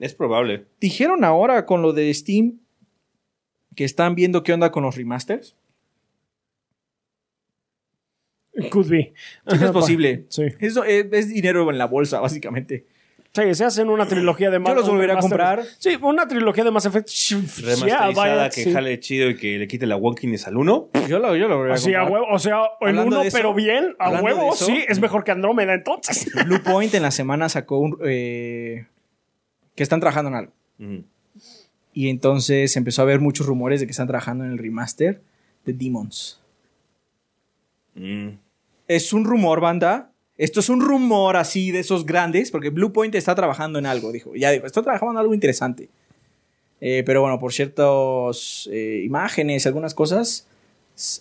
Es 0.00 0.14
probable. 0.14 0.64
Dijeron 0.80 1.22
ahora 1.24 1.64
con 1.66 1.82
lo 1.82 1.92
de 1.92 2.12
Steam 2.12 2.58
que 3.76 3.84
están 3.84 4.14
viendo 4.16 4.42
qué 4.42 4.52
onda 4.52 4.72
con 4.72 4.82
los 4.82 4.96
remasters. 4.96 5.54
Could 8.70 8.88
be. 8.88 9.12
Sí, 9.48 9.56
es 9.64 9.70
posible. 9.70 10.24
Sí. 10.28 10.44
Eso 10.60 10.84
es, 10.84 11.06
es 11.12 11.28
dinero 11.28 11.68
en 11.70 11.78
la 11.78 11.86
bolsa, 11.86 12.20
básicamente. 12.20 12.86
Sí, 13.32 13.52
se 13.54 13.64
hacen 13.64 13.88
una 13.88 14.06
trilogía 14.06 14.48
de 14.48 14.62
Yo 14.64 14.74
los 14.76 14.88
volvería 14.88 15.16
a 15.16 15.18
comprar. 15.18 15.64
Sí, 15.78 15.98
una 16.00 16.28
trilogía 16.28 16.62
de 16.62 16.70
Mass 16.70 16.86
Effect. 16.86 17.08
Remasterizada, 17.08 17.86
Yeah, 17.86 18.10
vaya, 18.14 18.48
que 18.48 18.62
sí. 18.62 18.72
jale 18.72 19.00
chido 19.00 19.28
y 19.30 19.36
que 19.36 19.58
le 19.58 19.66
quite 19.66 19.86
la 19.88 19.96
wonkiness 19.96 20.46
al 20.46 20.56
uno. 20.56 20.88
Yo 21.08 21.18
lo, 21.18 21.34
yo 21.34 21.48
lo 21.48 21.56
volvería 21.56 21.74
a 21.74 21.76
Así 21.76 21.94
a 21.94 22.02
comprar. 22.02 22.12
huevo, 22.22 22.32
o 22.32 22.38
sea, 22.38 22.58
el 22.80 22.88
Hablando 22.90 23.08
uno, 23.08 23.22
de 23.22 23.28
eso, 23.28 23.36
pero 23.36 23.52
bien, 23.52 23.96
a 23.98 24.10
huevo, 24.22 24.54
eso, 24.54 24.66
sí, 24.66 24.84
es 24.86 25.00
mejor 25.00 25.24
que 25.24 25.32
Andrómeda 25.32 25.74
entonces. 25.74 26.30
Blue 26.46 26.62
Point 26.62 26.94
en 26.94 27.02
la 27.02 27.10
semana 27.10 27.48
sacó 27.48 27.78
un... 27.78 27.98
eh, 28.06 28.86
que 29.74 29.82
están 29.82 29.98
trabajando 29.98 30.28
en 30.30 30.36
algo. 30.36 30.52
Y 31.92 32.10
entonces 32.10 32.76
empezó 32.76 33.02
a 33.02 33.04
haber 33.04 33.18
muchos 33.18 33.46
rumores 33.46 33.80
de 33.80 33.86
que 33.86 33.90
están 33.90 34.06
trabajando 34.06 34.44
en 34.44 34.52
el 34.52 34.58
remaster 34.58 35.20
de 35.64 35.72
Demons. 35.72 36.40
Mm. 37.96 38.28
Es 38.88 39.12
un 39.12 39.24
rumor, 39.24 39.60
banda. 39.60 40.10
Esto 40.36 40.60
es 40.60 40.68
un 40.68 40.80
rumor 40.80 41.36
así 41.36 41.70
de 41.70 41.80
esos 41.80 42.06
grandes, 42.06 42.50
porque 42.50 42.70
Blue 42.70 42.92
Point 42.92 43.14
está 43.14 43.34
trabajando 43.34 43.78
en 43.78 43.86
algo, 43.86 44.10
dijo. 44.12 44.34
Ya 44.34 44.50
dijo, 44.50 44.66
está 44.66 44.82
trabajando 44.82 45.12
en 45.12 45.18
algo 45.18 45.34
interesante. 45.34 45.88
Eh, 46.80 47.02
pero 47.06 47.22
bueno, 47.22 47.38
por 47.38 47.52
ciertas 47.52 48.68
eh, 48.70 49.02
imágenes, 49.04 49.66
algunas 49.66 49.94
cosas, 49.94 50.46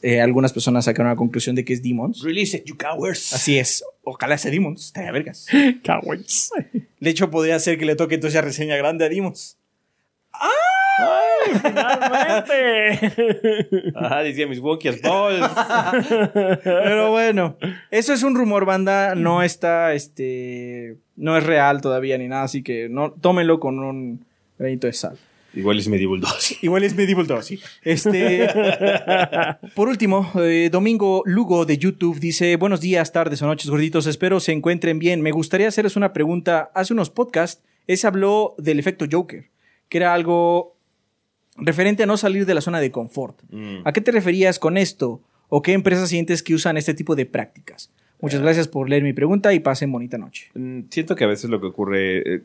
eh, 0.02 0.20
algunas 0.20 0.52
personas 0.52 0.86
sacaron 0.86 1.12
la 1.12 1.16
conclusión 1.16 1.56
de 1.56 1.64
que 1.64 1.74
es 1.74 1.84
Demons. 1.84 2.22
Release 2.22 2.58
it, 2.58 2.66
you 2.66 2.76
cowards. 2.76 3.34
Así 3.34 3.58
es. 3.58 3.84
Ojalá 4.04 4.38
sea 4.38 4.52
Demons. 4.52 4.88
Estaría 4.88 5.12
vergas. 5.12 5.48
Cowards. 5.86 6.52
De 7.00 7.10
hecho, 7.10 7.30
podría 7.32 7.58
ser 7.60 7.78
que 7.78 7.86
le 7.86 7.96
toque 7.96 8.16
entonces 8.16 8.44
reseña 8.44 8.76
grande 8.76 9.06
a 9.06 9.10
Demons. 9.10 9.58
¡Ay, 11.00 11.60
finalmente! 11.62 13.14
Ah, 13.96 14.22
decía 14.22 14.48
mis 14.48 14.60
wonkies 14.60 15.02
balls. 15.02 15.50
Pero 16.64 17.12
bueno, 17.12 17.58
eso 17.92 18.14
es 18.14 18.24
un 18.24 18.36
rumor, 18.36 18.66
banda. 18.66 19.16
No 19.16 19.42
está, 19.42 19.94
este, 19.94 20.98
no 21.16 21.38
es 21.38 21.44
real 21.44 21.82
todavía 21.82 22.18
ni 22.18 22.28
nada, 22.28 22.44
así 22.44 22.64
que 22.64 22.90
no, 22.90 23.12
tómenlo 23.12 23.60
con 23.60 23.80
un 23.80 24.26
granito 24.58 24.88
de 24.88 24.94
sal. 24.94 25.18
Igual 25.56 25.78
es 25.78 25.88
Medieval 25.88 26.20
2. 26.20 26.64
Igual 26.64 26.84
es 26.84 26.96
Medieval 26.96 27.28
2, 27.28 27.46
sí. 27.46 27.60
Este, 27.84 28.48
por 29.76 29.88
último, 29.88 30.32
eh, 30.36 30.70
Domingo 30.72 31.22
Lugo 31.26 31.66
de 31.66 31.78
YouTube 31.78 32.20
dice, 32.20 32.56
buenos 32.56 32.82
días, 32.82 33.12
tardes 33.12 33.42
o 33.42 33.48
noches, 33.48 33.70
gorditos, 33.70 34.08
espero 34.08 34.40
se 34.40 34.52
encuentren 34.52 34.98
bien. 34.98 35.22
Me 35.22 35.32
gustaría 35.32 35.68
hacerles 35.68 35.96
una 35.96 36.12
pregunta. 36.12 36.72
Hace 36.74 36.94
unos 36.94 37.12
podcasts, 37.12 37.64
ese 37.86 38.08
habló 38.08 38.56
del 38.58 38.80
efecto 38.80 39.06
Joker, 39.12 39.50
que 39.90 39.98
era 39.98 40.14
algo 40.14 40.73
referente 41.58 42.04
a 42.04 42.06
no 42.06 42.18
salir 42.18 42.46
de 42.46 42.54
la 42.54 42.62
zona 42.62 42.80
de 42.80 42.92
confort. 42.92 43.42
Mm. 43.50 43.80
¿A 43.86 43.94
qué 43.94 44.02
te 44.02 44.12
referías 44.12 44.60
con 44.60 44.78
esto? 44.78 45.22
¿O 45.50 45.62
qué 45.62 45.74
empresas 45.74 46.10
sientes 46.10 46.42
que 46.42 46.54
usan 46.56 46.78
este 46.78 46.94
tipo 46.94 47.16
de 47.16 47.26
prácticas? 47.26 47.92
Muchas 48.22 48.42
gracias 48.42 48.68
por 48.68 48.90
leer 48.90 49.04
mi 49.04 49.14
pregunta 49.14 49.54
y 49.54 49.60
pasen 49.60 49.92
bonita 49.92 50.18
noche. 50.18 50.50
Mm, 50.54 50.84
Siento 50.90 51.16
que 51.16 51.26
a 51.26 51.28
veces 51.28 51.50
lo 51.50 51.60
que 51.60 51.68
ocurre, 51.68 52.36
eh, 52.36 52.42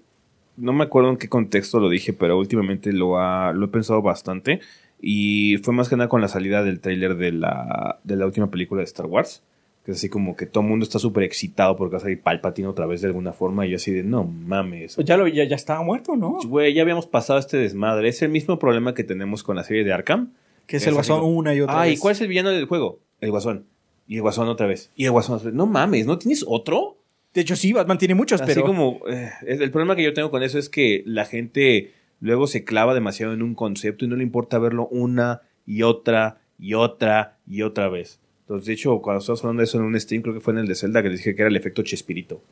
no 0.56 0.72
me 0.72 0.84
acuerdo 0.84 1.10
en 1.10 1.16
qué 1.16 1.28
contexto 1.28 1.78
lo 1.78 1.88
dije, 1.88 2.12
pero 2.12 2.36
últimamente 2.36 2.92
lo, 2.92 3.18
ha, 3.18 3.52
lo 3.52 3.66
he 3.66 3.68
pensado 3.68 4.02
bastante. 4.02 4.60
Y 5.00 5.58
fue 5.62 5.72
más 5.72 5.88
que 5.88 5.96
nada 5.96 6.08
con 6.08 6.20
la 6.20 6.28
salida 6.28 6.64
del 6.64 6.80
tráiler 6.80 7.16
de 7.16 7.30
la, 7.30 8.00
de 8.02 8.16
la 8.16 8.26
última 8.26 8.50
película 8.50 8.80
de 8.80 8.86
Star 8.86 9.06
Wars, 9.06 9.44
Que 9.88 9.92
es 9.92 9.98
así 10.00 10.10
como 10.10 10.36
que 10.36 10.44
todo 10.44 10.62
el 10.64 10.68
mundo 10.68 10.84
está 10.84 10.98
súper 10.98 11.22
excitado 11.22 11.74
porque 11.74 11.92
va 11.92 11.96
a 11.96 12.02
salir 12.02 12.20
Palpatine 12.20 12.68
otra 12.68 12.84
vez 12.84 13.00
de 13.00 13.06
alguna 13.06 13.32
forma. 13.32 13.64
Y 13.66 13.70
yo 13.70 13.76
así 13.76 13.90
de, 13.90 14.02
no 14.02 14.22
mames. 14.22 14.96
Pues 14.96 15.06
ya, 15.06 15.16
lo, 15.16 15.26
ya, 15.28 15.44
ya 15.44 15.56
estaba 15.56 15.82
muerto, 15.82 16.14
¿no? 16.14 16.36
Güey, 16.46 16.74
ya 16.74 16.82
habíamos 16.82 17.06
pasado 17.06 17.38
este 17.38 17.56
desmadre. 17.56 18.10
Es 18.10 18.20
el 18.20 18.28
mismo 18.28 18.58
problema 18.58 18.92
que 18.92 19.02
tenemos 19.02 19.42
con 19.42 19.56
la 19.56 19.64
serie 19.64 19.84
de 19.84 19.94
Arkham. 19.94 20.34
Que 20.66 20.76
es 20.76 20.82
Es 20.82 20.88
el 20.88 20.92
guasón 20.92 21.20
como, 21.20 21.32
una 21.34 21.54
y 21.54 21.62
otra 21.62 21.80
Ah, 21.80 21.86
¿y 21.88 21.92
vez. 21.92 22.00
cuál 22.00 22.12
es 22.12 22.20
el 22.20 22.28
villano 22.28 22.50
del 22.50 22.66
juego? 22.66 23.00
El 23.22 23.30
guasón. 23.30 23.64
Y 24.06 24.16
el 24.16 24.20
guasón 24.20 24.48
otra 24.48 24.66
vez. 24.66 24.90
Y 24.94 25.06
el 25.06 25.10
guasón 25.12 25.36
otra 25.36 25.46
vez. 25.46 25.54
No 25.54 25.64
mames, 25.64 26.04
¿no 26.04 26.18
tienes 26.18 26.44
otro? 26.46 26.98
De 27.32 27.40
hecho, 27.40 27.56
sí, 27.56 27.72
Batman 27.72 27.96
tiene 27.96 28.14
muchos, 28.14 28.42
Así 28.42 28.52
pero... 28.52 28.66
como, 28.66 29.00
eh, 29.08 29.30
el 29.46 29.70
problema 29.70 29.96
que 29.96 30.02
yo 30.02 30.12
tengo 30.12 30.30
con 30.30 30.42
eso 30.42 30.58
es 30.58 30.68
que 30.68 31.02
la 31.06 31.24
gente 31.24 31.92
luego 32.20 32.46
se 32.46 32.62
clava 32.62 32.92
demasiado 32.92 33.32
en 33.32 33.40
un 33.42 33.54
concepto 33.54 34.04
y 34.04 34.08
no 34.08 34.16
le 34.16 34.22
importa 34.22 34.58
verlo 34.58 34.86
una 34.90 35.40
y 35.64 35.80
otra 35.82 36.42
y 36.58 36.74
otra 36.74 37.38
y 37.46 37.62
otra 37.62 37.88
vez. 37.88 38.20
Entonces, 38.48 38.66
de 38.66 38.72
hecho, 38.72 38.98
cuando 39.02 39.18
estábamos 39.20 39.44
hablando 39.44 39.60
de 39.60 39.64
eso 39.64 39.76
en 39.78 39.84
un 39.84 40.00
stream, 40.00 40.22
creo 40.22 40.34
que 40.34 40.40
fue 40.40 40.54
en 40.54 40.60
el 40.60 40.66
de 40.66 40.74
Zelda, 40.74 41.02
que 41.02 41.10
les 41.10 41.18
dije 41.18 41.34
que 41.34 41.42
era 41.42 41.50
el 41.50 41.56
efecto 41.56 41.82
Chespirito. 41.82 42.42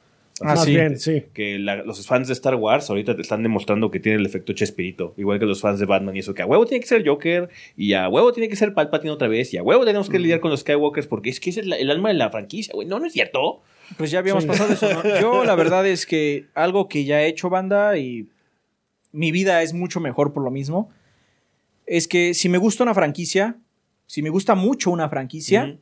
Ah, 0.43 0.55
sí. 0.55 0.73
bien, 0.73 0.99
sí. 0.99 1.25
Que 1.33 1.59
la- 1.59 1.77
los 1.85 2.07
fans 2.07 2.29
de 2.29 2.35
Star 2.35 2.55
Wars 2.57 2.91
ahorita 2.91 3.17
te 3.17 3.23
están 3.23 3.43
demostrando 3.43 3.91
que 3.91 3.99
tiene 4.01 4.19
el 4.19 4.27
efecto 4.27 4.53
Chespirito. 4.53 5.15
Igual 5.17 5.39
que 5.39 5.47
los 5.47 5.63
fans 5.63 5.81
de 5.81 5.87
Batman 5.87 6.15
y 6.15 6.19
eso, 6.19 6.35
que 6.35 6.43
a 6.43 6.47
huevo 6.47 6.67
tiene 6.67 6.83
que 6.83 6.87
ser 6.87 7.09
Joker 7.09 7.49
y 7.75 7.95
a 7.95 8.07
huevo 8.11 8.31
tiene 8.35 8.51
que 8.51 8.57
ser 8.57 8.75
Palpatine 8.75 9.11
otra 9.13 9.29
vez 9.29 9.55
y 9.55 9.57
a 9.57 9.63
huevo 9.63 9.87
tenemos 9.87 10.11
que 10.11 10.19
lidiar 10.19 10.41
con 10.41 10.51
los 10.51 10.61
Skywalkers 10.61 11.07
porque 11.07 11.31
es 11.31 11.41
que 11.41 11.49
es 11.49 11.57
el, 11.57 11.73
el 11.73 11.91
alma 11.91 12.09
de 12.11 12.17
la 12.17 12.29
franquicia, 12.29 12.75
güey. 12.75 12.87
No, 12.87 12.99
no 13.01 13.07
es 13.07 13.15
cierto. 13.15 13.63
Pues 13.97 14.11
ya 14.11 14.19
habíamos 14.19 14.43
Sí. 14.45 14.49
pasado 14.49 14.75
eso. 14.75 14.93
¿no? 14.93 15.19
Yo, 15.21 15.45
la 15.47 15.55
verdad 15.55 15.87
es 15.87 16.05
que 16.05 16.45
algo 16.55 16.87
que 16.87 17.05
ya 17.07 17.23
he 17.23 17.29
hecho, 17.29 17.49
banda, 17.49 17.97
y 17.97 18.29
mi 19.13 19.33
vida 19.33 19.63
es 19.63 19.73
mucho 19.73 20.01
mejor 20.01 20.35
por 20.35 20.43
lo 20.45 20.51
mismo, 20.51 20.91
es 21.87 22.07
que 22.09 22.35
si 22.35 22.51
me 22.51 22.59
gusta 22.59 22.83
una 22.83 22.93
franquicia, 22.93 23.57
si 24.07 24.21
me 24.21 24.29
gusta 24.29 24.55
mucho 24.55 24.91
una 24.91 25.09
franquicia. 25.09 25.79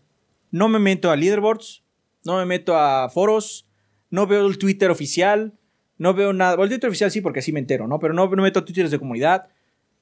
No 0.54 0.68
me 0.68 0.78
meto 0.78 1.10
a 1.10 1.16
leaderboards, 1.16 1.82
no 2.24 2.36
me 2.36 2.46
meto 2.46 2.78
a 2.78 3.08
foros, 3.08 3.66
no 4.08 4.28
veo 4.28 4.46
el 4.46 4.56
Twitter 4.56 4.88
oficial, 4.88 5.58
no 5.98 6.14
veo 6.14 6.32
nada. 6.32 6.54
Bueno, 6.54 6.66
el 6.66 6.70
Twitter 6.70 6.90
oficial 6.90 7.10
sí, 7.10 7.20
porque 7.20 7.40
así 7.40 7.50
me 7.50 7.58
entero, 7.58 7.88
¿no? 7.88 7.98
Pero 7.98 8.14
no, 8.14 8.28
no 8.28 8.36
me 8.36 8.42
meto 8.42 8.60
a 8.60 8.64
Twitter 8.64 8.88
de 8.88 9.00
comunidad. 9.00 9.48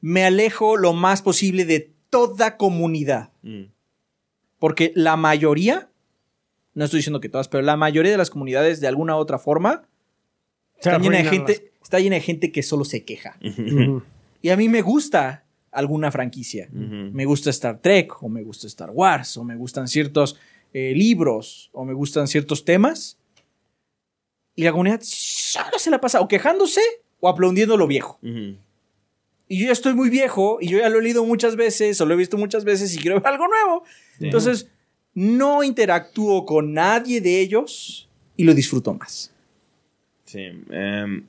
Me 0.02 0.26
alejo 0.26 0.76
lo 0.76 0.92
más 0.92 1.22
posible 1.22 1.64
de 1.64 1.94
toda 2.10 2.58
comunidad. 2.58 3.30
Mm. 3.40 3.62
Porque 4.58 4.92
la 4.94 5.16
mayoría, 5.16 5.88
no 6.74 6.84
estoy 6.84 6.98
diciendo 6.98 7.20
que 7.20 7.30
todas, 7.30 7.48
pero 7.48 7.62
la 7.62 7.78
mayoría 7.78 8.12
de 8.12 8.18
las 8.18 8.28
comunidades, 8.28 8.78
de 8.82 8.88
alguna 8.88 9.16
u 9.16 9.20
otra 9.20 9.38
forma, 9.38 9.88
está 10.76 10.98
llena, 10.98 11.16
de 11.16 11.24
gente, 11.24 11.72
está 11.82 11.98
llena 11.98 12.16
de 12.16 12.20
gente 12.20 12.52
que 12.52 12.62
solo 12.62 12.84
se 12.84 13.06
queja. 13.06 13.38
Y 14.44 14.50
a 14.50 14.56
mí 14.56 14.68
me 14.68 14.82
gusta 14.82 15.41
alguna 15.72 16.10
franquicia. 16.10 16.68
Ujú. 16.70 17.10
Me 17.12 17.24
gusta 17.24 17.50
Star 17.50 17.78
Trek, 17.80 18.22
o 18.22 18.28
me 18.28 18.42
gusta 18.42 18.66
Star 18.66 18.90
Wars, 18.90 19.36
o 19.36 19.44
me 19.44 19.56
gustan 19.56 19.88
ciertos 19.88 20.36
eh, 20.72 20.92
libros, 20.94 21.70
o 21.72 21.84
me 21.84 21.94
gustan 21.94 22.28
ciertos 22.28 22.64
temas. 22.64 23.18
Y 24.54 24.64
la 24.64 24.70
comunidad 24.72 25.00
solo 25.02 25.78
se 25.78 25.90
la 25.90 26.00
pasa 26.00 26.20
o 26.20 26.28
quejándose 26.28 26.82
o 27.20 27.28
aplaudiendo 27.28 27.76
lo 27.76 27.86
viejo. 27.86 28.18
Ujú. 28.22 28.56
Y 29.48 29.58
yo 29.58 29.66
ya 29.66 29.72
estoy 29.72 29.94
muy 29.94 30.08
viejo 30.08 30.58
y 30.60 30.68
yo 30.68 30.78
ya 30.78 30.88
lo 30.88 30.98
he 30.98 31.02
leído 31.02 31.24
muchas 31.24 31.56
veces 31.56 32.00
o 32.00 32.06
lo 32.06 32.14
he 32.14 32.16
visto 32.16 32.38
muchas 32.38 32.64
veces 32.64 32.94
y 32.94 32.98
quiero 32.98 33.16
ver 33.20 33.26
algo 33.26 33.48
nuevo. 33.48 33.84
Sí. 34.18 34.26
Entonces, 34.26 34.68
no 35.14 35.62
interactúo 35.62 36.46
con 36.46 36.72
nadie 36.72 37.20
de 37.20 37.40
ellos 37.40 38.08
y 38.36 38.44
lo 38.44 38.54
disfruto 38.54 38.94
más. 38.94 39.32
Sí. 40.24 40.40
em, 40.70 41.26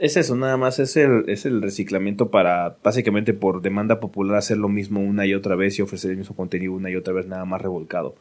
es 0.00 0.16
eso, 0.16 0.36
nada 0.36 0.56
más. 0.56 0.78
Es 0.78 0.96
el, 0.96 1.24
es 1.28 1.46
el 1.46 1.62
reciclamiento 1.62 2.30
para, 2.30 2.76
básicamente, 2.82 3.32
por 3.34 3.62
demanda 3.62 4.00
popular, 4.00 4.36
hacer 4.36 4.58
lo 4.58 4.68
mismo 4.68 5.00
una 5.00 5.26
y 5.26 5.34
otra 5.34 5.54
vez 5.56 5.78
y 5.78 5.82
ofrecer 5.82 6.10
el 6.12 6.16
mismo 6.18 6.34
contenido 6.36 6.72
una 6.72 6.90
y 6.90 6.96
otra 6.96 7.12
vez, 7.14 7.26
nada 7.26 7.44
más 7.44 7.60
revolcado. 7.62 8.14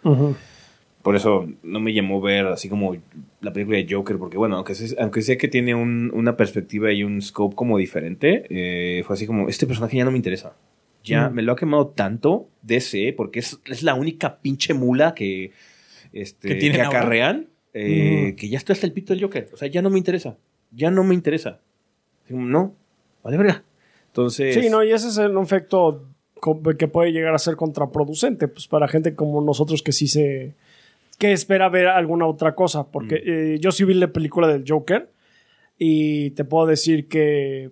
Por 1.01 1.15
eso 1.15 1.47
no 1.61 1.79
me 1.79 1.93
llamó 1.93 2.19
ver 2.19 2.47
así 2.47 2.67
como 2.67 2.97
la 3.41 3.53
película 3.53 3.77
de 3.77 3.85
Joker, 3.87 4.17
porque 4.17 4.37
bueno, 4.37 4.55
aunque 4.55 4.73
sé, 4.73 4.95
aunque 4.99 5.21
sé 5.21 5.37
que 5.37 5.47
tiene 5.47 5.75
un- 5.75 6.09
una 6.15 6.35
perspectiva 6.35 6.91
y 6.91 7.03
un 7.03 7.21
scope 7.21 7.55
como 7.55 7.77
diferente, 7.77 8.45
eh, 8.49 9.03
fue 9.05 9.13
así 9.13 9.27
como, 9.27 9.47
este 9.47 9.67
personaje 9.67 9.97
ya 9.97 10.03
no 10.05 10.09
me 10.11 10.17
interesa. 10.17 10.55
Ya 11.03 11.29
me 11.29 11.43
lo 11.43 11.51
ha 11.51 11.55
quemado 11.55 11.89
tanto 11.89 12.47
DC, 12.63 13.13
porque 13.15 13.37
es, 13.39 13.59
es 13.65 13.83
la 13.83 13.93
única 13.93 14.39
pinche 14.39 14.73
mula 14.73 15.13
que, 15.13 15.51
este, 16.11 16.47
Que 16.47 16.55
que, 16.55 16.81
acarrean, 16.97 17.47
eh, 17.75 18.33
que 18.35 18.49
ya 18.49 18.57
está 18.57 18.73
hasta 18.73 18.87
el 18.87 18.91
pito 18.93 19.13
del 19.13 19.21
Joker. 19.21 19.49
O 19.53 19.57
sea, 19.57 19.67
ya 19.67 19.83
no 19.83 19.91
me 19.91 19.99
interesa. 19.99 20.37
Ya 20.71 20.89
no 20.89 21.03
me 21.03 21.13
interesa. 21.13 21.59
No, 22.29 22.73
vale 23.23 23.37
verga. 23.37 23.63
Entonces... 24.07 24.55
Sí, 24.55 24.69
no, 24.69 24.83
y 24.83 24.91
ese 24.91 25.09
es 25.09 25.17
el 25.17 25.37
efecto 25.37 26.05
que 26.77 26.87
puede 26.87 27.11
llegar 27.11 27.33
a 27.33 27.39
ser 27.39 27.55
contraproducente, 27.55 28.47
pues 28.47 28.67
para 28.67 28.87
gente 28.87 29.15
como 29.15 29.41
nosotros 29.41 29.81
que 29.81 29.91
sí 29.91 30.07
se. 30.07 30.53
que 31.17 31.31
espera 31.31 31.69
ver 31.69 31.87
alguna 31.87 32.27
otra 32.27 32.55
cosa. 32.55 32.91
Porque 32.91 33.21
eh, 33.25 33.59
yo 33.59 33.71
sí 33.71 33.83
vi 33.83 33.93
la 33.93 34.07
película 34.07 34.47
del 34.47 34.63
Joker 34.67 35.11
y 35.77 36.31
te 36.31 36.45
puedo 36.45 36.67
decir 36.67 37.07
que. 37.07 37.71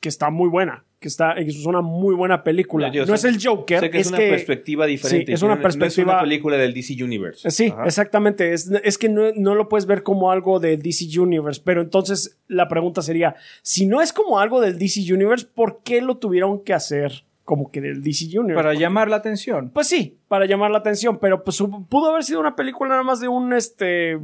que 0.00 0.08
está 0.08 0.30
muy 0.30 0.48
buena. 0.48 0.84
Que 1.02 1.08
está, 1.08 1.32
es 1.32 1.66
una 1.66 1.82
muy 1.82 2.14
buena 2.14 2.42
película. 2.44 2.88
Yo 2.90 3.04
no 3.04 3.16
sé- 3.16 3.28
es 3.28 3.34
el 3.34 3.44
Joker, 3.44 3.80
Sé 3.80 3.90
que 3.90 3.98
es, 3.98 4.06
una 4.06 4.18
perspectiva 4.18 4.86
diferente. 4.86 5.26
sí, 5.26 5.32
es 5.32 5.42
una 5.42 5.56
No- 5.56 5.60
no 5.60 5.68
es 5.68 5.76
perspectiva- 5.76 6.12
una 6.14 6.22
película 6.22 6.56
del 6.56 6.72
DC 6.72 7.02
Universe. 7.04 7.50
Sí, 7.50 7.70
Ajá. 7.70 7.84
exactamente. 7.84 8.52
Es, 8.54 8.70
es 8.84 8.96
que 8.96 9.08
no, 9.08 9.32
no 9.34 9.54
lo 9.56 9.68
puedes 9.68 9.84
ver 9.86 10.02
como 10.04 10.30
algo 10.30 10.60
del 10.60 10.80
DC 10.80 11.06
Universe. 11.20 11.60
Pero 11.64 11.82
entonces 11.82 12.38
la 12.46 12.68
pregunta 12.68 13.02
sería: 13.02 13.34
si 13.62 13.84
no 13.84 14.00
es 14.00 14.12
como 14.12 14.38
algo 14.38 14.60
del 14.60 14.78
DC 14.78 15.00
Universe, 15.12 15.46
¿por 15.52 15.82
qué 15.82 16.00
lo 16.00 16.16
tuvieron 16.18 16.62
que 16.62 16.72
hacer 16.72 17.24
como 17.44 17.70
que 17.72 17.80
del 17.80 18.00
DC 18.02 18.26
Universe? 18.38 18.54
Para 18.62 18.74
llamar 18.74 19.10
la 19.10 19.16
atención. 19.16 19.70
Pues 19.70 19.88
sí, 19.88 20.18
para 20.28 20.46
llamar 20.46 20.70
la 20.70 20.78
atención. 20.78 21.18
Pero 21.18 21.42
pues 21.42 21.58
pudo 21.88 22.10
haber 22.10 22.22
sido 22.22 22.38
una 22.38 22.54
película 22.54 22.90
nada 22.90 23.02
más 23.02 23.18
de 23.20 23.26
un 23.26 23.52
este. 23.52 24.20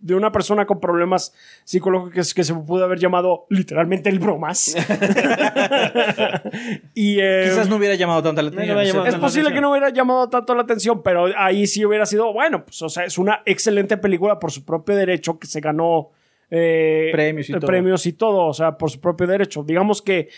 De 0.00 0.14
una 0.14 0.32
persona 0.32 0.66
con 0.66 0.80
problemas 0.80 1.34
psicológicos 1.64 2.32
que 2.34 2.44
se 2.44 2.54
pudo 2.54 2.84
haber 2.84 2.98
llamado 2.98 3.46
literalmente 3.50 4.08
el 4.08 4.18
bromas. 4.18 4.74
y 6.94 7.18
eh, 7.20 7.44
Quizás 7.50 7.68
no 7.68 7.76
hubiera 7.76 7.94
llamado 7.94 8.22
tanta 8.22 8.42
la 8.42 8.48
atención. 8.48 8.68
llamado 8.76 8.86
es 8.86 8.92
tanto 8.94 9.10
la 9.10 9.20
posible 9.20 9.48
atención. 9.48 9.54
que 9.54 9.60
no 9.60 9.70
hubiera 9.70 9.88
llamado 9.90 10.28
tanto 10.28 10.54
la 10.54 10.62
atención, 10.62 11.02
pero 11.02 11.26
ahí 11.36 11.66
sí 11.66 11.84
hubiera 11.84 12.06
sido, 12.06 12.32
bueno, 12.32 12.64
pues, 12.64 12.80
o 12.82 12.88
sea, 12.88 13.04
es 13.04 13.18
una 13.18 13.42
excelente 13.46 13.96
película 13.96 14.38
por 14.38 14.50
su 14.52 14.64
propio 14.64 14.96
derecho 14.96 15.38
que 15.38 15.46
se 15.46 15.60
ganó 15.60 16.10
eh, 16.50 17.10
Premios 17.12 17.48
y 17.48 17.52
eh, 17.52 17.56
todo. 17.60 17.66
premios 17.66 18.06
y 18.06 18.12
todo, 18.12 18.46
o 18.46 18.54
sea, 18.54 18.76
por 18.76 18.90
su 18.90 19.00
propio 19.00 19.26
derecho. 19.26 19.62
Digamos 19.62 20.02
que 20.02 20.28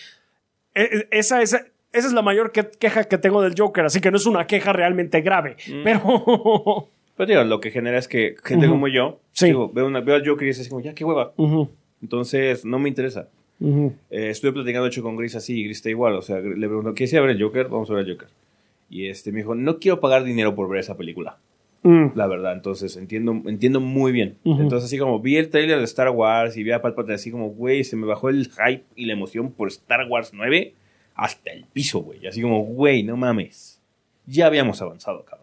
esa, 0.74 1.42
esa, 1.42 1.58
esa 1.92 2.06
es 2.06 2.12
la 2.12 2.22
mayor 2.22 2.52
que- 2.52 2.70
queja 2.70 3.04
que 3.04 3.18
tengo 3.18 3.42
del 3.42 3.54
Joker, 3.56 3.84
así 3.86 4.00
que 4.00 4.10
no 4.10 4.16
es 4.16 4.26
una 4.26 4.46
queja 4.46 4.72
realmente 4.72 5.20
grave, 5.20 5.56
Mm. 5.68 5.84
pero... 5.84 6.88
Pero 7.24 7.40
digo, 7.40 7.44
lo 7.48 7.60
que 7.60 7.70
genera 7.70 7.98
es 7.98 8.08
que 8.08 8.34
gente 8.42 8.66
Ujú. 8.66 8.74
como 8.74 8.88
yo, 8.88 9.20
Sí. 9.30 9.46
digo, 9.46 9.70
veo, 9.72 9.86
una, 9.86 10.00
veo 10.00 10.16
al 10.16 10.26
Joker 10.26 10.48
y 10.48 10.50
es 10.50 10.58
así 10.60 10.68
como, 10.68 10.80
ya, 10.82 10.92
qué 10.92 11.04
hueva. 11.04 11.32
Ujú, 11.36 11.68
Entonces, 12.02 12.64
no 12.64 12.80
me 12.80 12.88
interesa. 12.88 13.28
ujú. 13.60 13.94
Eh, 14.10 14.30
estuve 14.30 14.50
platicando 14.52 14.88
hecho 14.88 15.04
con 15.04 15.16
Gris 15.16 15.36
así 15.36 15.60
y 15.60 15.64
Gris 15.64 15.76
está 15.78 15.88
igual. 15.90 16.14
O 16.14 16.22
sea, 16.22 16.40
le 16.40 16.66
pregunto, 16.66 16.94
¿quieres 16.94 17.12
ir 17.12 17.20
a 17.20 17.22
ver 17.22 17.30
el 17.30 17.40
Joker? 17.42 17.68
Vamos 17.68 17.88
a 17.90 17.94
ver 17.94 18.06
el 18.08 18.12
Joker. 18.14 18.28
Y 18.90 19.06
este 19.06 19.30
me 19.30 19.38
dijo, 19.38 19.54
no 19.54 19.78
quiero 19.78 20.00
pagar 20.00 20.24
dinero 20.24 20.52
por 20.56 20.68
ver 20.68 20.80
esa 20.80 20.96
película. 20.96 21.38
Mm. 21.84 22.08
La 22.16 22.26
verdad, 22.26 22.54
entonces 22.54 22.96
entiendo, 22.96 23.40
entiendo 23.46 23.78
muy 23.78 24.10
bien. 24.10 24.36
Ujú. 24.42 24.60
Entonces, 24.62 24.86
así 24.86 24.98
como 24.98 25.20
vi 25.20 25.36
el 25.36 25.48
trailer 25.48 25.78
de 25.78 25.84
Star 25.84 26.10
Wars 26.10 26.56
y 26.56 26.64
vi 26.64 26.72
a 26.72 26.82
Palpatine, 26.82 27.14
así 27.14 27.30
como, 27.30 27.50
güey, 27.50 27.84
se 27.84 27.94
me 27.94 28.04
bajó 28.06 28.28
el 28.30 28.48
hype 28.50 28.82
y 28.96 29.04
la 29.06 29.12
emoción 29.12 29.52
por 29.52 29.68
Star 29.68 30.08
Wars 30.08 30.32
9 30.34 30.74
hasta 31.14 31.52
el 31.52 31.64
piso, 31.72 32.00
güey. 32.00 32.26
Así 32.26 32.42
como, 32.42 32.64
güey, 32.64 33.02
no 33.04 33.16
mames. 33.16 33.80
Ya 34.26 34.46
habíamos 34.46 34.80
avanzado, 34.82 35.24
cabrón. 35.24 35.41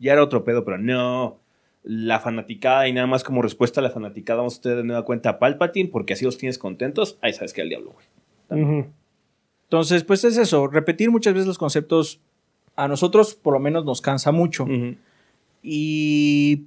Ya 0.00 0.14
era 0.14 0.24
otro 0.24 0.44
pedo, 0.44 0.64
pero 0.64 0.78
no. 0.78 1.38
La 1.82 2.18
fanaticada 2.18 2.88
y 2.88 2.92
nada 2.92 3.06
más 3.06 3.22
como 3.22 3.40
respuesta 3.40 3.80
a 3.80 3.82
la 3.82 3.90
fanaticada, 3.90 4.38
vamos 4.38 4.58
a 4.58 4.60
tener 4.60 4.78
de 4.78 4.84
nueva 4.84 5.04
cuenta 5.04 5.30
a 5.30 5.38
Palpatine 5.38 5.88
porque 5.88 6.14
así 6.14 6.24
los 6.24 6.36
tienes 6.36 6.58
contentos. 6.58 7.18
Ahí 7.22 7.32
sabes 7.32 7.52
que 7.52 7.62
al 7.62 7.68
diablo, 7.68 7.92
güey. 7.92 8.84
Entonces, 9.64 10.02
pues 10.02 10.24
es 10.24 10.36
eso. 10.36 10.66
Repetir 10.66 11.10
muchas 11.10 11.32
veces 11.32 11.46
los 11.46 11.58
conceptos 11.58 12.20
a 12.76 12.88
nosotros 12.88 13.34
por 13.34 13.54
lo 13.54 13.60
menos 13.60 13.84
nos 13.84 14.00
cansa 14.00 14.32
mucho. 14.32 14.66
Y 15.62 16.64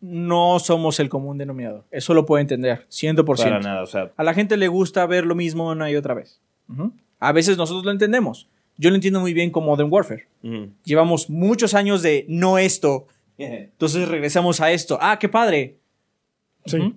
no 0.00 0.58
somos 0.58 0.98
el 1.00 1.08
común 1.08 1.38
denominador. 1.38 1.84
Eso 1.90 2.12
lo 2.12 2.26
puedo 2.26 2.40
entender, 2.40 2.86
100%. 2.90 3.24
Para 3.24 3.60
nada, 3.60 3.82
o 3.82 3.86
sea, 3.86 4.10
A 4.16 4.24
la 4.24 4.34
gente 4.34 4.56
le 4.56 4.68
gusta 4.68 5.06
ver 5.06 5.24
lo 5.24 5.34
mismo 5.34 5.70
una 5.70 5.90
y 5.90 5.96
otra 5.96 6.14
vez. 6.14 6.40
A 7.20 7.32
veces 7.32 7.56
nosotros 7.56 7.84
lo 7.84 7.92
entendemos. 7.92 8.48
Yo 8.78 8.90
lo 8.90 8.96
entiendo 8.96 9.20
muy 9.20 9.32
bien 9.32 9.50
con 9.50 9.64
Modern 9.64 9.92
Warfare. 9.92 10.26
Llevamos 10.84 11.30
muchos 11.30 11.74
años 11.74 12.02
de 12.02 12.24
no 12.28 12.58
esto. 12.58 13.06
Entonces 13.38 14.08
regresamos 14.08 14.60
a 14.60 14.72
esto. 14.72 14.98
Ah, 15.00 15.18
qué 15.18 15.28
padre. 15.28 15.76
Sí. 16.66 16.94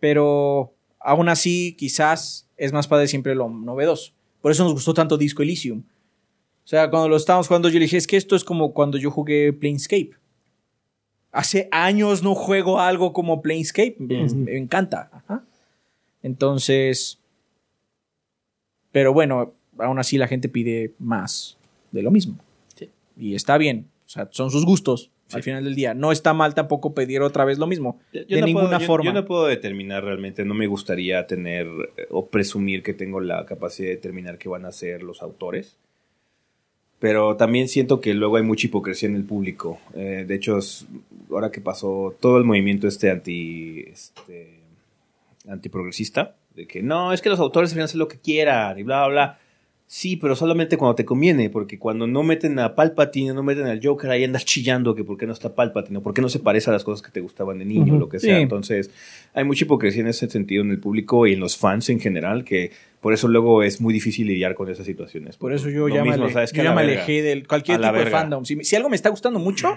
Pero 0.00 0.74
aún 1.00 1.28
así, 1.28 1.74
quizás 1.78 2.48
es 2.56 2.72
más 2.72 2.88
padre 2.88 3.08
siempre 3.08 3.34
lo 3.34 3.48
novedoso. 3.48 4.12
Por 4.40 4.52
eso 4.52 4.64
nos 4.64 4.72
gustó 4.72 4.94
tanto 4.94 5.18
Disco 5.18 5.42
Elysium. 5.42 5.80
O 6.64 6.68
sea, 6.68 6.90
cuando 6.90 7.08
lo 7.08 7.16
estábamos 7.16 7.48
jugando, 7.48 7.68
yo 7.68 7.78
le 7.78 7.86
dije, 7.86 7.96
es 7.96 8.06
que 8.06 8.16
esto 8.16 8.36
es 8.36 8.44
como 8.44 8.72
cuando 8.74 8.98
yo 8.98 9.10
jugué 9.10 9.52
Planescape. 9.52 10.10
Hace 11.32 11.68
años 11.72 12.22
no 12.22 12.34
juego 12.34 12.80
algo 12.80 13.12
como 13.12 13.42
Planescape. 13.42 13.96
Me 13.98 14.56
encanta. 14.56 15.10
Ajá. 15.12 15.44
Entonces. 16.22 17.18
Pero 18.92 19.12
bueno, 19.12 19.54
aún 19.78 19.98
así 19.98 20.18
la 20.18 20.28
gente 20.28 20.48
pide 20.48 20.92
más 20.98 21.56
de 21.92 22.02
lo 22.02 22.10
mismo. 22.10 22.38
Sí. 22.74 22.90
Y 23.16 23.34
está 23.34 23.58
bien. 23.58 23.86
O 24.06 24.10
sea, 24.10 24.28
son 24.30 24.50
sus 24.50 24.64
gustos. 24.64 25.10
al 25.32 25.42
final 25.42 25.62
del 25.64 25.74
día. 25.74 25.92
No 25.92 26.10
está 26.10 26.32
mal 26.32 26.54
tampoco 26.54 26.94
pedir 26.94 27.20
otra 27.20 27.44
vez 27.44 27.58
lo 27.58 27.66
mismo. 27.66 28.00
Yo 28.14 28.22
de 28.26 28.40
no 28.40 28.46
ninguna 28.46 28.64
puedo- 28.68 28.80
yo- 28.80 28.86
forma. 28.86 29.04
Yo, 29.04 29.12
no 29.12 29.24
puedo 29.26 29.46
determinar 29.46 30.02
realmente, 30.02 30.44
no 30.46 30.54
me 30.54 30.66
gustaría 30.66 31.26
tener 31.26 31.66
eh, 31.98 32.06
o 32.10 32.26
presumir 32.28 32.82
que 32.82 32.94
tengo 32.94 33.20
la 33.20 33.44
capacidad 33.44 33.88
de 33.88 33.96
determinar 33.96 34.38
qué 34.38 34.48
van 34.48 34.64
a 34.64 34.68
hacer 34.68 35.02
los 35.02 35.20
autores. 35.20 35.76
Pero 36.98 37.36
también 37.36 37.68
siento 37.68 38.00
que 38.00 38.14
luego 38.14 38.38
hay 38.38 38.42
mucha 38.42 38.66
hipocresía 38.66 39.08
en 39.08 39.16
el 39.16 39.24
público. 39.24 39.78
Eh, 39.94 40.24
de 40.26 40.34
hecho, 40.34 40.58
ahora 41.30 41.50
que 41.52 41.60
pasó 41.60 42.16
todo 42.18 42.38
el 42.38 42.44
movimiento 42.44 42.88
este 42.88 43.10
anti 43.10 43.80
este, 43.86 44.54
antiprogresista, 45.46 46.36
de 46.54 46.66
que 46.66 46.82
no, 46.82 47.12
es 47.12 47.20
que 47.22 47.28
los 47.28 47.38
autores 47.38 47.70
deberían 47.70 47.84
hacer 47.84 47.98
lo 47.98 48.08
que 48.08 48.18
quieran 48.18 48.78
y 48.78 48.82
bla, 48.82 49.06
bla, 49.06 49.08
bla. 49.12 49.38
Sí, 49.90 50.16
pero 50.16 50.36
solamente 50.36 50.76
cuando 50.76 50.94
te 50.96 51.06
conviene, 51.06 51.48
porque 51.48 51.78
cuando 51.78 52.06
no 52.06 52.22
meten 52.22 52.58
a 52.58 52.74
Palpatine, 52.74 53.32
no 53.32 53.42
meten 53.42 53.64
al 53.64 53.80
Joker, 53.82 54.10
ahí 54.10 54.22
andas 54.22 54.44
chillando 54.44 54.94
que 54.94 55.02
por 55.02 55.16
qué 55.16 55.26
no 55.26 55.32
está 55.32 55.54
Palpatine, 55.54 55.96
o 55.96 56.02
por 56.02 56.12
qué 56.12 56.20
no 56.20 56.28
se 56.28 56.40
parece 56.40 56.68
a 56.68 56.74
las 56.74 56.84
cosas 56.84 57.00
que 57.00 57.10
te 57.10 57.20
gustaban 57.20 57.58
de 57.58 57.64
niño, 57.64 57.94
Ujú, 57.94 58.00
lo 58.00 58.08
que 58.10 58.20
sea. 58.20 58.36
sí. 58.36 58.42
Entonces, 58.42 58.90
hay 59.32 59.44
mucha 59.44 59.64
hipocresía 59.64 60.02
en 60.02 60.08
ese 60.08 60.28
sentido 60.28 60.62
en 60.62 60.72
el 60.72 60.78
público 60.78 61.26
y 61.26 61.32
en 61.32 61.40
los 61.40 61.56
fans 61.56 61.88
en 61.88 62.00
general, 62.00 62.44
que 62.44 62.70
por 63.00 63.14
eso 63.14 63.28
luego 63.28 63.62
es 63.62 63.80
muy 63.80 63.94
difícil 63.94 64.26
lidiar 64.26 64.54
con 64.54 64.68
esas 64.68 64.84
situaciones. 64.84 65.38
Por 65.38 65.54
eso 65.54 65.70
yo 65.70 65.88
ya, 65.88 66.04
me, 66.04 66.18
me 66.18 66.80
alejé 66.82 67.22
de 67.22 67.42
cualquier 67.44 67.80
tipo 67.80 67.94
de 67.94 68.06
fandom. 68.10 68.44
Si, 68.44 68.62
si 68.64 68.76
algo 68.76 68.90
me 68.90 68.96
está 68.96 69.08
gustando 69.08 69.38
mucho, 69.38 69.70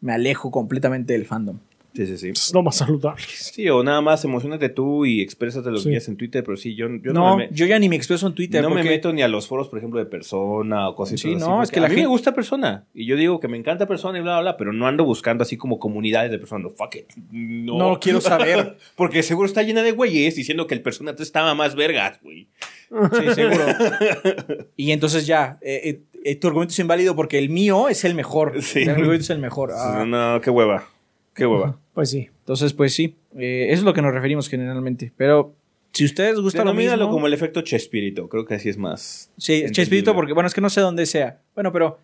me 0.00 0.14
alejo 0.14 0.50
completamente 0.50 1.12
del 1.12 1.26
fandom. 1.26 1.58
Sí, 1.94 2.06
sí, 2.06 2.18
sí. 2.18 2.28
Es 2.30 2.52
lo 2.52 2.62
más 2.62 2.76
saludable. 2.76 3.22
Sí, 3.28 3.68
o 3.68 3.84
nada 3.84 4.00
más 4.00 4.24
emocionate 4.24 4.68
tú 4.68 5.06
y 5.06 5.20
exprésate 5.22 5.70
lo 5.70 5.76
Sí. 5.78 5.84
que 5.84 5.90
quieras 5.90 6.08
en 6.08 6.16
Twitter, 6.16 6.42
pero 6.42 6.56
sí, 6.56 6.74
yo, 6.74 6.88
yo 6.88 7.12
no, 7.12 7.28
no, 7.30 7.36
me, 7.36 7.48
yo 7.52 7.66
ya 7.66 7.78
ni 7.78 7.88
me 7.88 7.94
expreso 7.94 8.26
en 8.26 8.34
Twitter. 8.34 8.60
no 8.62 8.70
me 8.70 8.82
meto 8.82 9.12
ni 9.12 9.22
a 9.22 9.28
los 9.28 9.46
foros, 9.46 9.68
por 9.68 9.78
ejemplo, 9.78 10.00
de 10.00 10.06
persona 10.06 10.88
o 10.88 10.96
cosas 10.96 11.20
Sí, 11.20 11.34
así. 11.34 11.36
no, 11.36 11.62
es 11.62 11.70
que 11.70 11.78
la 11.78 11.86
a 11.86 11.88
mí 11.88 11.94
gente- 11.94 12.08
me 12.08 12.10
gusta 12.10 12.34
persona. 12.34 12.84
Y 12.94 13.06
yo 13.06 13.14
digo 13.16 13.38
que 13.38 13.46
me 13.46 13.56
encanta 13.56 13.86
persona 13.86 14.18
y 14.18 14.22
bla, 14.22 14.32
bla, 14.34 14.40
bla, 14.42 14.56
pero 14.56 14.72
no 14.72 14.88
ando 14.88 15.04
buscando 15.04 15.42
así 15.42 15.56
como 15.56 15.78
comunidades 15.78 16.32
de 16.32 16.38
personas. 16.38 16.64
No, 16.64 16.70
fuck 16.70 16.96
it. 16.96 17.12
No, 17.30 17.78
No 17.78 18.00
quiero 18.00 18.20
saber. 18.20 18.76
porque 18.96 19.22
seguro 19.22 19.46
está 19.46 19.62
llena 19.62 19.82
de 19.82 19.92
güeyes 19.92 20.34
diciendo 20.34 20.66
que 20.66 20.74
el 20.74 20.82
persona 20.82 21.14
3 21.14 21.26
estaba 21.28 21.54
más 21.54 21.76
vergas, 21.76 22.20
güey. 22.22 22.48
Sí, 22.90 23.34
seguro. 23.34 23.64
y 24.76 24.90
entonces 24.90 25.26
ya, 25.26 25.58
eh, 25.60 25.80
eh, 25.84 26.00
eh, 26.24 26.34
tu 26.36 26.48
argumento 26.48 26.72
es 26.72 26.78
inválido 26.78 27.14
porque 27.16 27.38
el 27.38 27.50
mío 27.50 27.88
es 27.88 28.04
el 28.04 28.14
mejor. 28.14 28.60
Sí. 28.62 28.80
El 28.82 28.90
argumento 28.90 29.22
es 29.22 29.30
el 29.30 29.38
mejor. 29.38 29.70
Ah. 29.76 30.04
No, 30.06 30.40
qué 30.40 30.50
hueva. 30.50 30.88
Qué 31.34 31.46
hueva. 31.46 31.78
Pues 31.92 32.10
sí. 32.10 32.28
Entonces, 32.40 32.72
pues 32.72 32.92
sí, 32.94 33.16
eh, 33.36 33.66
eso 33.70 33.80
es 33.80 33.84
lo 33.84 33.94
que 33.94 34.02
nos 34.02 34.12
referimos 34.12 34.48
generalmente. 34.48 35.12
Pero 35.16 35.54
si 35.92 36.04
ustedes 36.04 36.38
gustan 36.40 36.66
lo 36.66 36.74
mismo... 36.74 37.08
como 37.10 37.26
el 37.26 37.32
efecto 37.34 37.62
Chespirito. 37.62 38.28
Creo 38.28 38.44
que 38.44 38.54
así 38.54 38.68
es 38.68 38.76
más. 38.76 39.30
Sí, 39.36 39.54
entendible. 39.54 39.72
Chespirito, 39.74 40.14
porque 40.14 40.32
bueno, 40.32 40.46
es 40.46 40.54
que 40.54 40.60
no 40.60 40.70
sé 40.70 40.80
dónde 40.80 41.06
sea. 41.06 41.40
Bueno, 41.54 41.72
pero 41.72 41.98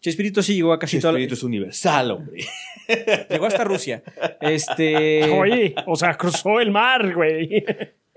Chespirito 0.00 0.42
sí 0.42 0.54
llegó 0.54 0.72
a 0.72 0.78
casi 0.78 0.98
toda 0.98 1.12
la- 1.12 1.18
Chespirito 1.18 1.34
es 1.34 1.42
universal, 1.42 2.10
hombre. 2.10 2.44
Llegó 3.30 3.46
hasta 3.46 3.64
Rusia. 3.64 4.02
Este... 4.40 5.24
Oye, 5.38 5.74
o 5.86 5.96
sea, 5.96 6.14
cruzó 6.16 6.60
el 6.60 6.70
mar, 6.70 7.14
güey. 7.14 7.64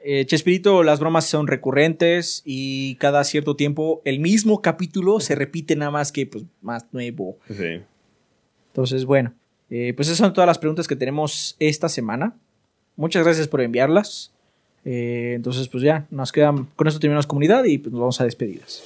Eh, 0.06 0.26
Chespirito, 0.26 0.84
las 0.84 1.00
bromas 1.00 1.26
son 1.26 1.48
recurrentes 1.48 2.42
y 2.46 2.96
cada 2.96 3.24
cierto 3.24 3.56
tiempo 3.56 4.02
el 4.04 4.20
mismo 4.20 4.62
capítulo 4.62 5.20
se 5.20 5.36
repite 5.36 5.76
nada 5.76 5.92
más 5.92 6.12
que 6.12 6.26
pues 6.26 6.44
más 6.62 6.86
nuevo. 6.92 7.38
Sí. 7.50 7.82
Entonces, 8.68 9.06
bueno, 9.06 9.34
eh, 9.76 9.92
pues 9.96 10.08
esas 10.08 10.20
son 10.20 10.34
todas 10.34 10.46
las 10.46 10.60
preguntas 10.60 10.88
que 10.88 10.96
tenemos 10.96 11.56
esta 11.58 11.90
semana. 11.90 12.36
Muchas 12.96 13.24
gracias 13.24 13.48
por 13.48 13.60
enviarlas. 13.60 14.32
Eh, 14.86 15.34
entonces, 15.36 15.68
pues 15.68 15.84
ya, 15.84 16.06
nos 16.12 16.32
quedan, 16.32 16.68
con 16.76 16.88
esto 16.88 17.00
terminamos 17.00 17.26
comunidad 17.26 17.64
y 17.64 17.80
pues 17.80 17.92
nos 17.92 18.00
vamos 18.00 18.22
a 18.22 18.26
despedidas. 18.26 18.84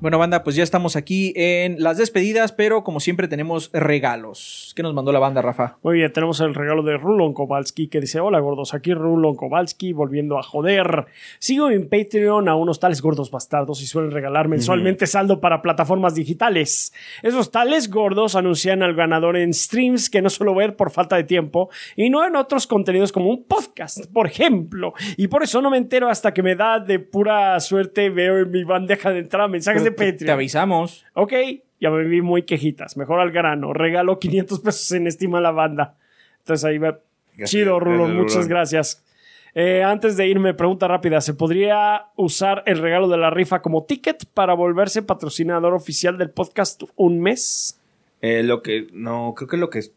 Bueno, 0.00 0.16
banda, 0.16 0.44
pues 0.44 0.54
ya 0.54 0.62
estamos 0.62 0.94
aquí 0.94 1.32
en 1.34 1.82
las 1.82 1.98
despedidas, 1.98 2.52
pero 2.52 2.84
como 2.84 3.00
siempre 3.00 3.26
tenemos 3.26 3.68
regalos. 3.72 4.72
¿Qué 4.76 4.84
nos 4.84 4.94
mandó 4.94 5.10
la 5.10 5.18
banda, 5.18 5.42
Rafa? 5.42 5.78
Muy 5.82 5.96
bien, 5.96 6.12
tenemos 6.12 6.38
el 6.38 6.54
regalo 6.54 6.84
de 6.84 6.96
Rulon 6.96 7.34
Kowalski 7.34 7.88
que 7.88 8.00
dice: 8.00 8.20
Hola 8.20 8.38
gordos, 8.38 8.74
aquí 8.74 8.94
Rulon 8.94 9.34
Kowalski 9.34 9.92
volviendo 9.92 10.38
a 10.38 10.44
joder. 10.44 11.06
Sigo 11.40 11.68
en 11.70 11.88
Patreon 11.88 12.48
a 12.48 12.54
unos 12.54 12.78
tales 12.78 13.02
gordos 13.02 13.32
bastardos 13.32 13.82
y 13.82 13.86
suelen 13.86 14.12
regalar 14.12 14.46
mensualmente 14.46 15.08
saldo 15.08 15.40
para 15.40 15.62
plataformas 15.62 16.14
digitales. 16.14 16.92
Esos 17.24 17.50
tales 17.50 17.90
gordos 17.90 18.36
anuncian 18.36 18.84
al 18.84 18.94
ganador 18.94 19.36
en 19.36 19.52
streams 19.52 20.10
que 20.10 20.22
no 20.22 20.30
suelo 20.30 20.54
ver 20.54 20.76
por 20.76 20.92
falta 20.92 21.16
de 21.16 21.24
tiempo 21.24 21.70
y 21.96 22.08
no 22.08 22.24
en 22.24 22.36
otros 22.36 22.68
contenidos 22.68 23.10
como 23.10 23.30
un 23.30 23.42
podcast, 23.42 24.06
por 24.12 24.28
ejemplo. 24.28 24.92
Y 25.16 25.26
por 25.26 25.42
eso 25.42 25.60
no 25.60 25.70
me 25.70 25.76
entero 25.76 26.08
hasta 26.08 26.32
que 26.32 26.44
me 26.44 26.54
da 26.54 26.78
de 26.78 27.00
pura 27.00 27.58
suerte, 27.58 28.10
veo 28.10 28.38
en 28.38 28.52
mi 28.52 28.62
bandeja 28.62 29.10
de 29.10 29.18
entrada 29.18 29.48
mensajes 29.48 29.87
de 29.96 30.12
Te- 30.12 30.30
avisamos. 30.30 31.04
Ok, 31.14 31.32
ya 31.80 31.90
me 31.90 32.04
vi 32.04 32.22
muy 32.22 32.42
quejitas. 32.42 32.96
Mejor 32.96 33.20
al 33.20 33.30
grano. 33.30 33.72
Regalo 33.72 34.18
500 34.18 34.60
pesos 34.60 34.90
en 34.92 35.06
estima 35.06 35.38
a 35.38 35.40
la 35.40 35.50
banda. 35.52 35.96
Entonces 36.40 36.64
ahí 36.64 36.78
va. 36.78 36.98
Gracias, 37.36 37.50
Chido, 37.50 37.78
Rulo. 37.78 38.04
gracias, 38.04 38.16
Muchas 38.22 38.48
gracias. 38.48 39.04
Eh, 39.54 39.82
antes 39.82 40.16
de 40.16 40.26
irme, 40.28 40.54
pregunta 40.54 40.88
rápida. 40.88 41.20
¿Se 41.20 41.34
podría 41.34 42.06
usar 42.16 42.62
el 42.66 42.78
regalo 42.78 43.08
de 43.08 43.16
la 43.16 43.30
rifa 43.30 43.62
como 43.62 43.84
ticket 43.84 44.24
para 44.34 44.54
volverse 44.54 45.02
patrocinador 45.02 45.72
oficial 45.74 46.18
del 46.18 46.30
podcast 46.30 46.82
un 46.96 47.20
mes? 47.20 47.80
Eh, 48.20 48.42
lo 48.42 48.62
que, 48.62 48.88
no, 48.92 49.34
creo 49.36 49.48
que 49.48 49.56
lo 49.56 49.70
que 49.70 49.78
es, 49.80 49.92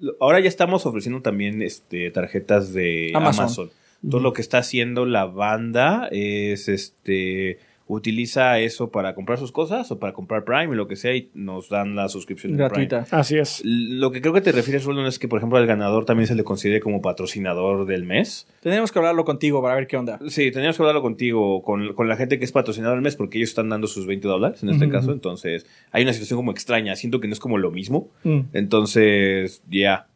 lo- 0.00 0.14
ahora 0.20 0.40
ya 0.40 0.48
estamos 0.48 0.84
ofreciendo 0.86 1.22
también 1.22 1.62
este, 1.62 2.10
tarjetas 2.10 2.72
de 2.72 3.12
Amazon. 3.14 3.44
Amazon. 3.44 3.70
Todo 4.08 4.20
lo 4.20 4.32
que 4.32 4.42
está 4.42 4.58
haciendo 4.58 5.06
la 5.06 5.24
banda 5.24 6.08
es 6.12 6.68
este 6.68 7.58
utiliza 7.88 8.58
eso 8.58 8.90
para 8.90 9.14
comprar 9.14 9.38
sus 9.38 9.52
cosas 9.52 9.90
o 9.92 9.98
para 9.98 10.12
comprar 10.12 10.44
Prime 10.44 10.68
o 10.68 10.74
lo 10.74 10.88
que 10.88 10.96
sea 10.96 11.14
y 11.14 11.30
nos 11.34 11.68
dan 11.68 11.94
la 11.94 12.08
suscripción 12.08 12.52
de 12.52 12.68
Prime. 12.68 12.86
Gratuita. 12.86 13.16
Así 13.16 13.38
es. 13.38 13.62
Lo 13.64 14.10
que 14.10 14.20
creo 14.20 14.32
que 14.32 14.40
te 14.40 14.52
refieres, 14.52 14.84
Roland, 14.84 15.06
es 15.06 15.18
que, 15.18 15.28
por 15.28 15.38
ejemplo, 15.38 15.58
al 15.58 15.66
ganador 15.66 16.04
también 16.04 16.26
se 16.26 16.34
le 16.34 16.42
considere 16.42 16.80
como 16.80 17.00
patrocinador 17.00 17.86
del 17.86 18.04
mes. 18.04 18.48
Tenemos 18.60 18.90
que 18.90 18.98
hablarlo 18.98 19.24
contigo 19.24 19.62
para 19.62 19.76
ver 19.76 19.86
qué 19.86 19.96
onda. 19.96 20.18
Sí, 20.28 20.50
teníamos 20.50 20.76
que 20.76 20.82
hablarlo 20.82 21.02
contigo, 21.02 21.62
con, 21.62 21.94
con 21.94 22.08
la 22.08 22.16
gente 22.16 22.38
que 22.38 22.44
es 22.44 22.52
patrocinador 22.52 22.96
del 22.96 23.02
mes, 23.02 23.16
porque 23.16 23.38
ellos 23.38 23.50
están 23.50 23.68
dando 23.68 23.86
sus 23.86 24.06
20 24.06 24.26
dólares 24.26 24.62
en 24.62 24.70
este 24.70 24.88
caso. 24.88 25.12
Entonces, 25.12 25.66
hay 25.92 26.02
una 26.02 26.12
situación 26.12 26.38
como 26.38 26.50
extraña. 26.50 26.96
Siento 26.96 27.20
que 27.20 27.28
no 27.28 27.34
es 27.34 27.40
como 27.40 27.58
lo 27.58 27.70
mismo. 27.70 28.10
Mm. 28.24 28.40
Entonces, 28.52 29.62
ya. 29.70 30.08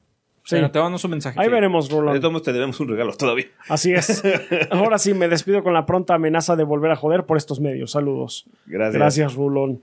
Sí. 0.51 0.56
Bueno, 0.56 0.70
te 0.70 0.78
mandamos 0.78 1.05
un 1.05 1.10
mensaje. 1.12 1.39
Ahí 1.40 1.47
Sí. 1.47 1.52
veremos, 1.52 1.89
De 1.89 1.94
Roland. 1.94 2.20
todos 2.20 2.32
modos, 2.32 2.44
te 2.44 2.52
debemos 2.52 2.78
un 2.81 2.89
regalo 2.89 3.12
todavía. 3.14 3.47
Así 3.68 3.93
es. 3.93 4.22
Ahora 4.70 4.98
sí, 4.98 5.14
me 5.14 5.28
despido 5.28 5.62
con 5.62 5.72
la 5.74 5.86
pronta 5.86 6.14
amenaza 6.14 6.56
de 6.56 6.64
volver 6.64 6.90
a 6.90 6.97
joder 6.97 7.24
por 7.24 7.36
estos 7.36 7.60
medios. 7.60 7.93
Saludos. 7.93 8.47
Gracias. 8.66 8.94
Gracias, 8.94 9.35
Rulón. 9.35 9.81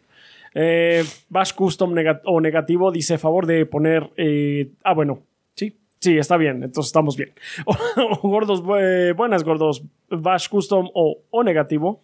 Eh, 0.53 1.03
Bash 1.29 1.53
Custom 1.53 1.93
o 2.25 2.41
negativo 2.41 2.91
dice 2.91 3.17
favor 3.17 3.45
de 3.45 3.65
poner. 3.65 4.09
eh, 4.17 4.69
ah, 4.83 4.93
bueno. 4.93 5.19
Sí. 5.55 5.77
Sí, 5.99 6.17
está 6.17 6.37
bien. 6.37 6.63
Entonces 6.63 6.89
estamos 6.89 7.15
bien. 7.17 7.31
gordos, 8.21 8.63
bu- 8.63 9.15
buenas, 9.15 9.43
gordos. 9.43 9.83
Bash 10.09 10.47
Custom 10.49 10.89
o, 10.93 11.19
o 11.29 11.43
negativo. 11.43 12.01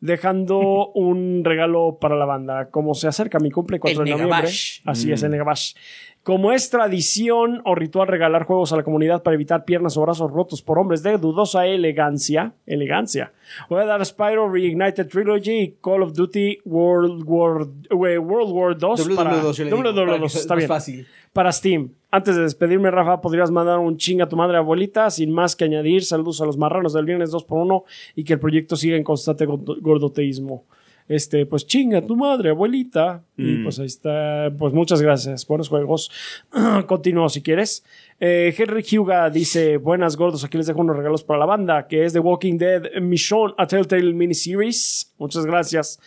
Dejando 0.00 0.88
un 0.94 1.42
regalo 1.44 1.98
para 2.00 2.16
la 2.16 2.24
banda. 2.24 2.70
Como 2.70 2.92
se 2.94 3.06
acerca 3.06 3.38
mi 3.38 3.52
cumple 3.52 3.78
4 3.78 4.00
El 4.00 4.04
de 4.06 4.10
noviembre. 4.10 4.36
Negabash. 4.36 4.80
Así 4.84 5.12
es, 5.12 5.22
el 5.22 5.30
Negabash. 5.30 5.74
Como 6.22 6.52
es 6.52 6.70
tradición 6.70 7.62
o 7.64 7.74
ritual 7.74 8.06
regalar 8.06 8.44
juegos 8.44 8.72
a 8.72 8.76
la 8.76 8.84
comunidad 8.84 9.24
para 9.24 9.34
evitar 9.34 9.64
piernas 9.64 9.96
o 9.96 10.02
brazos 10.02 10.30
rotos 10.30 10.62
por 10.62 10.78
hombres 10.78 11.02
de 11.02 11.18
dudosa 11.18 11.66
elegancia, 11.66 12.52
elegancia, 12.64 13.32
voy 13.68 13.80
a 13.80 13.86
dar 13.86 14.06
Spyro 14.06 14.48
Reignited 14.48 15.08
Trilogy 15.08 15.50
y 15.60 15.74
Call 15.82 16.02
of 16.02 16.12
Duty 16.12 16.58
World 16.64 17.24
War, 17.26 17.66
World 17.90 18.52
War 18.52 18.78
2 18.78 19.08
para, 19.16 19.32
WW2, 19.42 19.52
yo 19.54 19.64
le 19.64 19.70
digo, 19.70 19.82
para 19.82 19.90
que 20.06 20.20
WW2, 20.22 20.28
sea 20.28 20.40
está 20.42 20.54
bien. 20.54 20.68
fácil. 20.68 21.06
Para 21.32 21.50
Steam. 21.50 21.90
Antes 22.12 22.36
de 22.36 22.42
despedirme, 22.42 22.90
Rafa, 22.92 23.20
podrías 23.20 23.50
mandar 23.50 23.78
un 23.80 23.96
ching 23.96 24.20
a 24.22 24.28
tu 24.28 24.36
madre 24.36 24.58
abuelita, 24.58 25.10
sin 25.10 25.32
más 25.32 25.56
que 25.56 25.64
añadir. 25.64 26.04
Saludos 26.04 26.40
a 26.40 26.44
los 26.46 26.56
marranos 26.56 26.92
del 26.92 27.04
viernes 27.06 27.32
2x1 27.32 27.82
y 28.14 28.22
que 28.24 28.34
el 28.34 28.38
proyecto 28.38 28.76
siga 28.76 28.96
en 28.96 29.02
constante 29.02 29.44
gordo- 29.46 29.76
gordoteísmo. 29.80 30.64
Este, 31.08 31.46
pues 31.46 31.66
chinga 31.66 32.00
tu 32.02 32.16
madre, 32.16 32.50
abuelita. 32.50 33.24
Y 33.36 33.42
Mm. 33.42 33.62
pues 33.64 33.78
ahí 33.78 33.86
está. 33.86 34.52
Pues 34.58 34.72
muchas 34.72 35.02
gracias. 35.02 35.46
Buenos 35.46 35.68
juegos. 35.68 36.10
Continúo 36.86 37.28
si 37.28 37.42
quieres. 37.42 37.84
Eh, 38.20 38.54
Henry 38.56 38.84
Huga 38.96 39.28
dice: 39.30 39.76
Buenas 39.78 40.16
gordos, 40.16 40.44
aquí 40.44 40.56
les 40.56 40.66
dejo 40.66 40.80
unos 40.80 40.96
regalos 40.96 41.24
para 41.24 41.40
la 41.40 41.46
banda, 41.46 41.86
que 41.88 42.04
es 42.04 42.12
The 42.12 42.20
Walking 42.20 42.56
Dead 42.58 43.00
Mission 43.00 43.54
a 43.58 43.66
Telltale 43.66 44.12
Miniseries. 44.14 45.12
Muchas 45.18 45.44
gracias. 45.44 45.98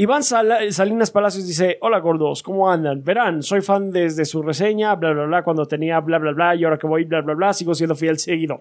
Iván 0.00 0.22
Sala- 0.22 0.60
Salinas 0.72 1.10
Palacios 1.10 1.46
dice, 1.46 1.76
hola 1.82 1.98
gordos, 1.98 2.42
¿cómo 2.42 2.70
andan? 2.70 3.04
Verán, 3.04 3.42
soy 3.42 3.60
fan 3.60 3.90
desde 3.90 4.24
su 4.24 4.40
reseña, 4.40 4.94
bla, 4.94 5.12
bla, 5.12 5.26
bla, 5.26 5.42
cuando 5.42 5.66
tenía 5.66 6.00
bla, 6.00 6.18
bla, 6.18 6.32
bla, 6.32 6.54
y 6.54 6.64
ahora 6.64 6.78
que 6.78 6.86
voy, 6.86 7.04
bla, 7.04 7.20
bla, 7.20 7.34
bla, 7.34 7.52
sigo 7.52 7.74
siendo 7.74 7.94
fiel 7.94 8.18
seguidor. 8.18 8.60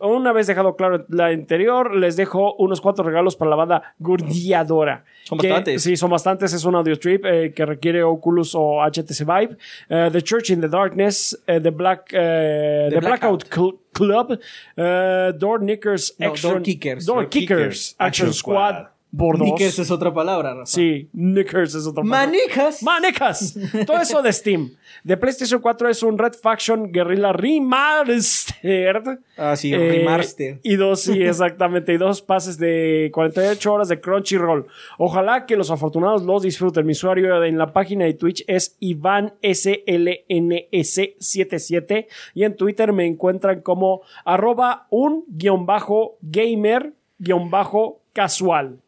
Una 0.00 0.32
vez 0.32 0.46
dejado 0.46 0.76
claro 0.76 1.04
la 1.10 1.26
anterior, 1.26 1.94
les 1.94 2.16
dejo 2.16 2.54
unos 2.54 2.80
cuantos 2.80 3.04
regalos 3.04 3.36
para 3.36 3.50
la 3.50 3.56
banda 3.56 3.94
Gurdiadora. 3.98 5.04
Son 5.24 5.36
Que- 5.38 5.48
bastantes. 5.48 5.82
Sí, 5.82 5.96
son 5.98 6.10
bastantes. 6.10 6.54
Es 6.54 6.64
un 6.64 6.74
audio 6.74 6.98
trip 6.98 7.26
eh, 7.26 7.52
que 7.54 7.66
requiere 7.66 8.02
Oculus 8.02 8.54
o 8.54 8.80
HTC 8.82 9.24
Vive. 9.26 9.58
Eh, 9.90 10.08
the 10.10 10.22
Church 10.22 10.48
in 10.48 10.62
the 10.62 10.68
Darkness, 10.68 11.38
eh, 11.46 11.60
The 11.60 11.70
Black, 11.72 12.08
eh, 12.14 12.86
The 12.88 12.94
The 12.94 13.00
Blackout, 13.06 13.44
Cl- 13.52 13.78
Club, 13.92 14.38
eh, 14.76 15.32
Door 15.36 15.58
Knickers 15.60 16.14
No, 16.18 16.28
Action, 16.28 16.52
Door 16.52 16.62
Kickers. 16.62 17.04
Door 17.04 17.16
Door 17.16 17.28
Kickers, 17.28 17.58
Kickers, 17.58 17.96
Action 17.98 18.06
Action 18.28 18.32
Squad, 18.32 18.70
Squad. 18.76 18.86
Por 19.16 19.38
dos. 19.38 19.48
Knickers 19.48 19.78
es 19.80 19.90
otra 19.90 20.12
palabra, 20.14 20.54
Rafa. 20.54 20.66
Sí, 20.66 21.08
Knickers 21.12 21.74
es 21.74 21.86
otro 21.86 22.04
Manicas. 22.04 22.82
Manecas. 22.82 23.56
Todo 23.86 23.98
eso 23.98 24.22
de 24.22 24.32
Steam. 24.32 24.70
De 25.02 25.16
PlayStation 25.16 25.60
4 25.60 25.88
es 25.88 26.02
un 26.02 26.18
Red 26.18 26.34
Faction 26.40 26.92
Guerrilla 26.92 27.32
Remastered. 27.32 29.18
Ah, 29.36 29.56
sí, 29.56 29.72
Eh, 29.72 29.78
remaster. 29.78 30.60
Y 30.62 30.76
dos, 30.76 31.00
sí, 31.02 31.22
exactamente. 31.22 31.92
Y 31.92 31.96
dos 31.96 32.22
pases 32.22 32.58
de 32.58 33.10
48 33.12 33.72
horas 33.72 33.88
de 33.88 34.00
Crunchyroll. 34.00 34.66
Ojalá 34.98 35.46
que 35.46 35.56
los 35.56 35.70
afortunados 35.70 36.22
los 36.22 36.42
disfruten. 36.42 36.84
Mi 36.86 36.92
usuario 36.92 37.42
en 37.44 37.56
la 37.58 37.72
página 37.72 38.04
de 38.04 38.14
Twitch 38.14 38.44
es 38.46 38.76
Iván 38.80 39.34
SLNS77 39.42 42.06
y 42.34 42.44
en 42.44 42.56
Twitter 42.56 42.92
me 42.92 43.06
encuentran 43.06 43.60
como 43.62 44.02
arroba 44.24 44.86
un 44.90 45.24
guion 45.28 45.66
bajo 45.66 46.18
gamer 46.20 46.92
guion 47.18 47.50
bajo 47.50 48.00
casual. 48.12 48.80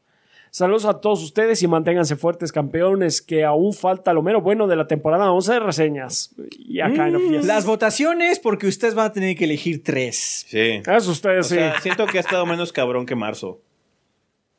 Saludos 0.54 0.84
a 0.84 1.00
todos 1.00 1.22
ustedes 1.22 1.62
y 1.62 1.66
manténganse 1.66 2.14
fuertes, 2.14 2.52
campeones, 2.52 3.22
que 3.22 3.42
aún 3.42 3.72
falta 3.72 4.12
lo 4.12 4.20
mero 4.22 4.42
bueno 4.42 4.66
de 4.66 4.76
la 4.76 4.86
temporada 4.86 5.32
11 5.32 5.50
de 5.54 5.60
reseñas. 5.60 6.34
Y 6.58 6.80
acá 6.80 7.08
en 7.08 7.46
Las 7.46 7.64
votaciones, 7.64 8.38
porque 8.38 8.66
ustedes 8.66 8.94
van 8.94 9.06
a 9.06 9.12
tener 9.14 9.34
que 9.34 9.44
elegir 9.44 9.82
tres. 9.82 10.44
Sí. 10.46 10.82
Eso 10.86 11.10
ustedes 11.10 11.46
O 11.46 11.48
sí. 11.48 11.54
sea, 11.54 11.80
siento 11.80 12.04
que 12.04 12.18
ha 12.18 12.20
estado 12.20 12.44
menos 12.44 12.70
cabrón 12.70 13.06
que 13.06 13.14
marzo. 13.14 13.62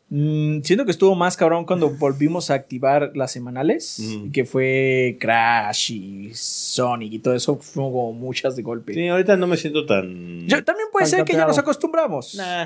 Mm, 0.10 0.62
siento 0.64 0.84
que 0.86 0.90
estuvo 0.92 1.14
más 1.14 1.38
cabrón 1.38 1.64
cuando 1.66 1.92
volvimos 1.92 2.50
a 2.50 2.56
activar 2.56 3.12
las 3.16 3.32
semanales, 3.32 4.02
que 4.34 4.46
fue 4.46 5.18
Crash 5.20 5.92
y 5.92 6.32
Sonic 6.34 7.14
y 7.14 7.20
todo 7.20 7.36
eso, 7.36 7.56
fue 7.58 7.84
como 7.84 8.14
muchas 8.14 8.56
de 8.56 8.64
golpe. 8.64 8.96
Sí, 8.96 9.08
ahorita 9.08 9.38
no 9.38 9.46
me 9.46 9.58
siento 9.58 9.86
tan. 9.86 10.48
Yo- 10.48 10.64
también 10.64 10.88
puede 10.92 11.06
Tan 11.06 11.10
ser 11.20 11.24
que 11.26 11.34
ya 11.34 11.46
nos 11.46 11.60
acostumbramos. 11.60 12.34
Nah, 12.34 12.66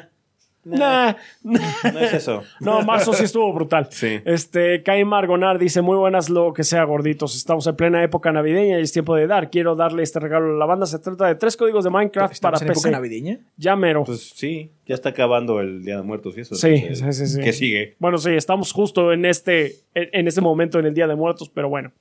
Nah. 0.70 1.14
no 1.44 2.00
es 2.00 2.14
eso. 2.14 2.44
No, 2.60 2.82
marzo 2.82 3.14
sí 3.14 3.24
estuvo 3.24 3.52
brutal. 3.54 3.88
Sí. 3.92 4.20
Este, 4.26 4.84
Caim 4.84 5.08
Margonar 5.08 5.60
dice: 5.60 5.82
Muy 5.82 5.98
buenas, 5.98 6.30
lo 6.30 6.54
que 6.54 6.64
sea, 6.64 6.84
gorditos. 6.84 7.36
Estamos 7.36 7.66
en 7.68 7.76
plena 7.76 8.04
época 8.04 8.32
navideña 8.32 8.80
y 8.80 8.82
es 8.84 8.92
tiempo 8.92 9.16
de 9.16 9.28
dar. 9.28 9.50
Quiero 9.50 9.76
darle 9.76 10.04
este 10.04 10.20
regalo 10.20 10.54
a 10.56 10.58
la 10.58 10.66
banda. 10.66 10.86
Se 10.86 11.00
trata 11.00 11.28
de 11.28 11.36
tres 11.36 11.56
códigos 11.58 11.84
de 11.84 11.90
Minecraft 11.90 12.40
para 12.42 12.56
¿Estamos 12.56 12.62
en 12.62 12.68
época 12.68 12.82
PC. 12.82 12.92
navideña? 12.92 13.40
Ya 13.56 13.76
mero. 13.76 14.04
Pues 14.04 14.34
sí, 14.36 14.72
ya 14.86 14.96
está 14.96 15.10
acabando 15.10 15.60
el 15.62 15.84
Día 15.84 15.98
de 15.98 16.04
Muertos 16.04 16.38
y 16.38 16.42
eso. 16.42 16.56
Sí, 16.56 16.68
entonces, 16.68 17.16
sí, 17.18 17.28
sí, 17.28 17.34
sí. 17.36 17.42
¿Qué 17.42 17.54
sigue? 17.54 17.96
Bueno, 18.00 18.18
sí, 18.18 18.32
estamos 18.32 18.72
justo 18.72 19.14
en 19.14 19.26
este, 19.26 19.76
en, 19.94 20.10
en 20.12 20.28
este 20.28 20.42
momento 20.42 20.80
en 20.80 20.86
el 20.88 20.94
Día 20.94 21.08
de 21.08 21.16
Muertos, 21.16 21.50
pero 21.54 21.70
bueno. 21.70 21.92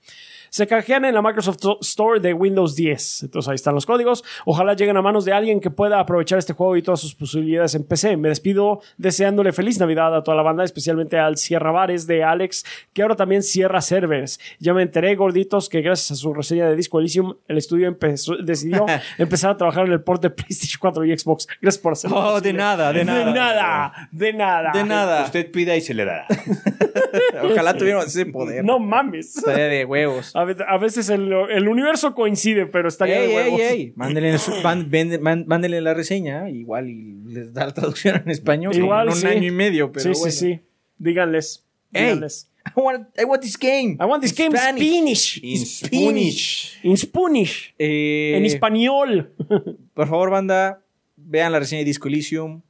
Se 0.56 0.66
canjean 0.66 1.04
en 1.04 1.12
la 1.12 1.20
Microsoft 1.20 1.58
Store 1.82 2.18
de 2.18 2.32
Windows 2.32 2.74
10. 2.74 3.24
Entonces 3.24 3.46
ahí 3.50 3.56
están 3.56 3.74
los 3.74 3.84
códigos. 3.84 4.24
Ojalá 4.46 4.72
lleguen 4.72 4.96
a 4.96 5.02
manos 5.02 5.26
de 5.26 5.34
alguien 5.34 5.60
que 5.60 5.68
pueda 5.68 6.00
aprovechar 6.00 6.38
este 6.38 6.54
juego 6.54 6.78
y 6.78 6.82
todas 6.82 6.98
sus 6.98 7.14
posibilidades 7.14 7.74
en 7.74 7.84
PC. 7.84 8.16
Me 8.16 8.30
despido 8.30 8.80
deseándole 8.96 9.52
feliz 9.52 9.78
Navidad 9.78 10.16
a 10.16 10.24
toda 10.24 10.34
la 10.34 10.42
banda, 10.42 10.64
especialmente 10.64 11.18
al 11.18 11.36
Sierra 11.36 11.72
Bares 11.72 12.06
de 12.06 12.24
Alex, 12.24 12.64
que 12.94 13.02
ahora 13.02 13.16
también 13.16 13.42
cierra 13.42 13.82
servers. 13.82 14.40
Ya 14.58 14.72
me 14.72 14.80
enteré, 14.80 15.14
gorditos, 15.14 15.68
que 15.68 15.82
gracias 15.82 16.12
a 16.12 16.14
su 16.22 16.32
reseña 16.32 16.70
de 16.70 16.74
Disco 16.74 17.00
Elysium, 17.00 17.34
el 17.48 17.58
estudio 17.58 17.86
empezó- 17.86 18.42
decidió 18.42 18.86
empezar 19.18 19.50
a 19.50 19.56
trabajar 19.58 19.84
en 19.84 19.92
el 19.92 20.00
port 20.00 20.22
de 20.22 20.30
PlayStation 20.30 20.78
4 20.80 21.04
y 21.04 21.18
Xbox. 21.18 21.46
Gracias 21.60 21.82
por 21.82 21.92
hacerlo. 21.92 22.16
Oh, 22.18 22.40
de 22.40 22.54
nada, 22.54 22.94
de 22.94 23.04
nada. 23.04 23.26
De 23.26 23.32
nada, 23.34 24.08
de 24.10 24.32
nada. 24.32 24.72
De 24.72 24.84
nada. 24.84 25.24
Usted 25.26 25.50
pida 25.50 25.76
y 25.76 25.82
se 25.82 25.92
le 25.92 26.06
dará. 26.06 26.26
Ojalá 27.44 27.76
tuviéramos 27.76 28.06
ese 28.06 28.24
poder. 28.24 28.64
No 28.64 28.78
mames. 28.78 29.36
Estaría 29.36 29.66
de 29.66 29.84
huevos. 29.84 30.34
A 30.34 30.45
a 30.66 30.78
veces 30.78 31.08
el, 31.08 31.32
el 31.32 31.68
universo 31.68 32.14
coincide, 32.14 32.66
pero 32.66 32.88
estaría 32.88 33.20
Ey, 33.22 33.28
de 33.28 33.34
huevos. 33.34 33.60
ey. 33.60 33.92
Mándenle, 33.96 34.38
su- 34.38 34.52
man- 34.62 34.90
vende- 34.90 35.18
man- 35.18 35.44
mándenle 35.46 35.80
la 35.80 35.94
reseña, 35.94 36.48
igual 36.50 36.88
y 36.88 37.16
les 37.26 37.52
da 37.52 37.66
la 37.66 37.74
traducción 37.74 38.22
en 38.24 38.30
español. 38.30 38.74
Igual, 38.76 39.08
en 39.08 39.14
un 39.14 39.20
sí. 39.20 39.26
año 39.26 39.46
y 39.48 39.50
medio, 39.50 39.92
pero 39.92 40.02
sí, 40.14 40.18
bueno. 40.20 40.32
sí, 40.32 40.38
sí. 40.54 40.60
Díganles. 40.98 41.64
Ey. 41.92 42.02
Díganles. 42.04 42.50
I 42.76 42.80
want, 42.80 43.08
I 43.16 43.24
want 43.24 43.42
this 43.42 43.56
game. 43.56 43.96
I 44.00 44.04
want 44.06 44.22
this 44.22 44.34
game 44.36 44.50
in 44.50 44.56
Spanish. 44.58 45.36
Spanish. 45.36 45.40
In 45.44 45.66
Spanish. 45.66 46.78
In 46.82 46.96
Spanish. 46.96 47.74
Eh, 47.78 48.34
En 48.36 48.44
español. 48.44 49.32
Por 49.94 50.08
favor, 50.08 50.30
banda, 50.30 50.82
vean 51.16 51.52
la 51.52 51.60
reseña 51.60 51.78
de 51.80 51.84
Disco 51.84 52.08
Elysium, 52.08 52.62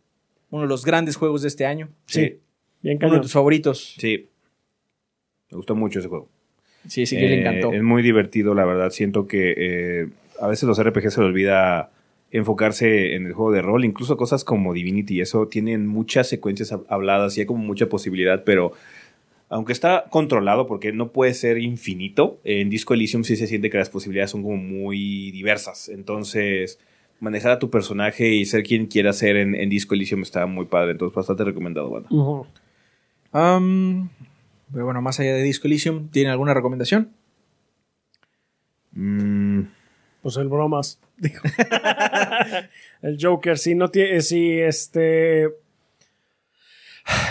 uno 0.50 0.62
de 0.62 0.68
los 0.68 0.84
grandes 0.84 1.16
juegos 1.16 1.40
de 1.42 1.48
este 1.48 1.64
año. 1.64 1.88
Sí. 2.06 2.38
Bien 2.82 2.98
Uno 3.02 3.14
de 3.14 3.20
tus 3.20 3.32
favoritos. 3.32 3.94
Sí. 3.98 4.28
Me 5.50 5.56
gustó 5.56 5.74
mucho 5.74 5.98
ese 6.00 6.08
juego. 6.08 6.28
Sí, 6.88 7.06
sí, 7.06 7.16
que 7.16 7.28
le 7.28 7.34
Eh, 7.36 7.40
encantó. 7.40 7.72
Es 7.72 7.82
muy 7.82 8.02
divertido, 8.02 8.54
la 8.54 8.64
verdad. 8.64 8.90
Siento 8.90 9.26
que 9.26 9.54
eh, 9.56 10.08
a 10.40 10.46
veces 10.48 10.64
los 10.68 10.78
RPG 10.78 11.10
se 11.10 11.20
les 11.20 11.28
olvida 11.28 11.90
enfocarse 12.30 13.14
en 13.14 13.26
el 13.26 13.32
juego 13.32 13.52
de 13.52 13.62
rol. 13.62 13.84
Incluso 13.84 14.16
cosas 14.16 14.44
como 14.44 14.74
Divinity 14.74 15.16
y 15.16 15.20
eso 15.20 15.46
tienen 15.48 15.86
muchas 15.86 16.28
secuencias 16.28 16.72
hab- 16.72 16.84
habladas 16.88 17.36
y 17.36 17.40
hay 17.40 17.46
como 17.46 17.62
mucha 17.64 17.88
posibilidad, 17.88 18.44
pero 18.44 18.72
aunque 19.48 19.72
está 19.72 20.06
controlado 20.10 20.66
porque 20.66 20.92
no 20.92 21.12
puede 21.12 21.32
ser 21.32 21.58
infinito, 21.58 22.40
en 22.42 22.68
Disco 22.68 22.94
Elysium 22.94 23.22
sí 23.22 23.36
se 23.36 23.46
siente 23.46 23.70
que 23.70 23.78
las 23.78 23.90
posibilidades 23.90 24.32
son 24.32 24.42
como 24.42 24.56
muy 24.56 25.30
diversas. 25.30 25.88
Entonces, 25.88 26.80
manejar 27.20 27.52
a 27.52 27.58
tu 27.60 27.70
personaje 27.70 28.34
y 28.34 28.44
ser 28.44 28.64
quien 28.64 28.86
quiera 28.86 29.12
ser 29.12 29.36
en, 29.36 29.54
en 29.54 29.68
Disco 29.70 29.94
Elysium 29.94 30.22
está 30.22 30.46
muy 30.46 30.66
padre. 30.66 30.90
Entonces, 30.92 31.14
bastante 31.14 31.44
recomendado, 31.44 31.90
banda. 31.90 32.08
Um, 33.32 34.08
pero 34.72 34.84
bueno, 34.84 35.00
más 35.02 35.20
allá 35.20 35.34
de 35.34 35.42
Disco 35.42 35.66
Elysium, 35.66 36.08
¿tienen 36.08 36.32
alguna 36.32 36.54
recomendación? 36.54 37.12
Mm, 38.92 39.62
Pues 40.22 40.36
el 40.36 40.48
bromas. 40.48 41.00
dijo. 41.16 41.42
el 43.02 43.18
Joker, 43.20 43.58
sí, 43.58 43.74
no 43.74 43.90
tiene. 43.90 44.20
Sí, 44.20 44.58
este. 44.58 45.48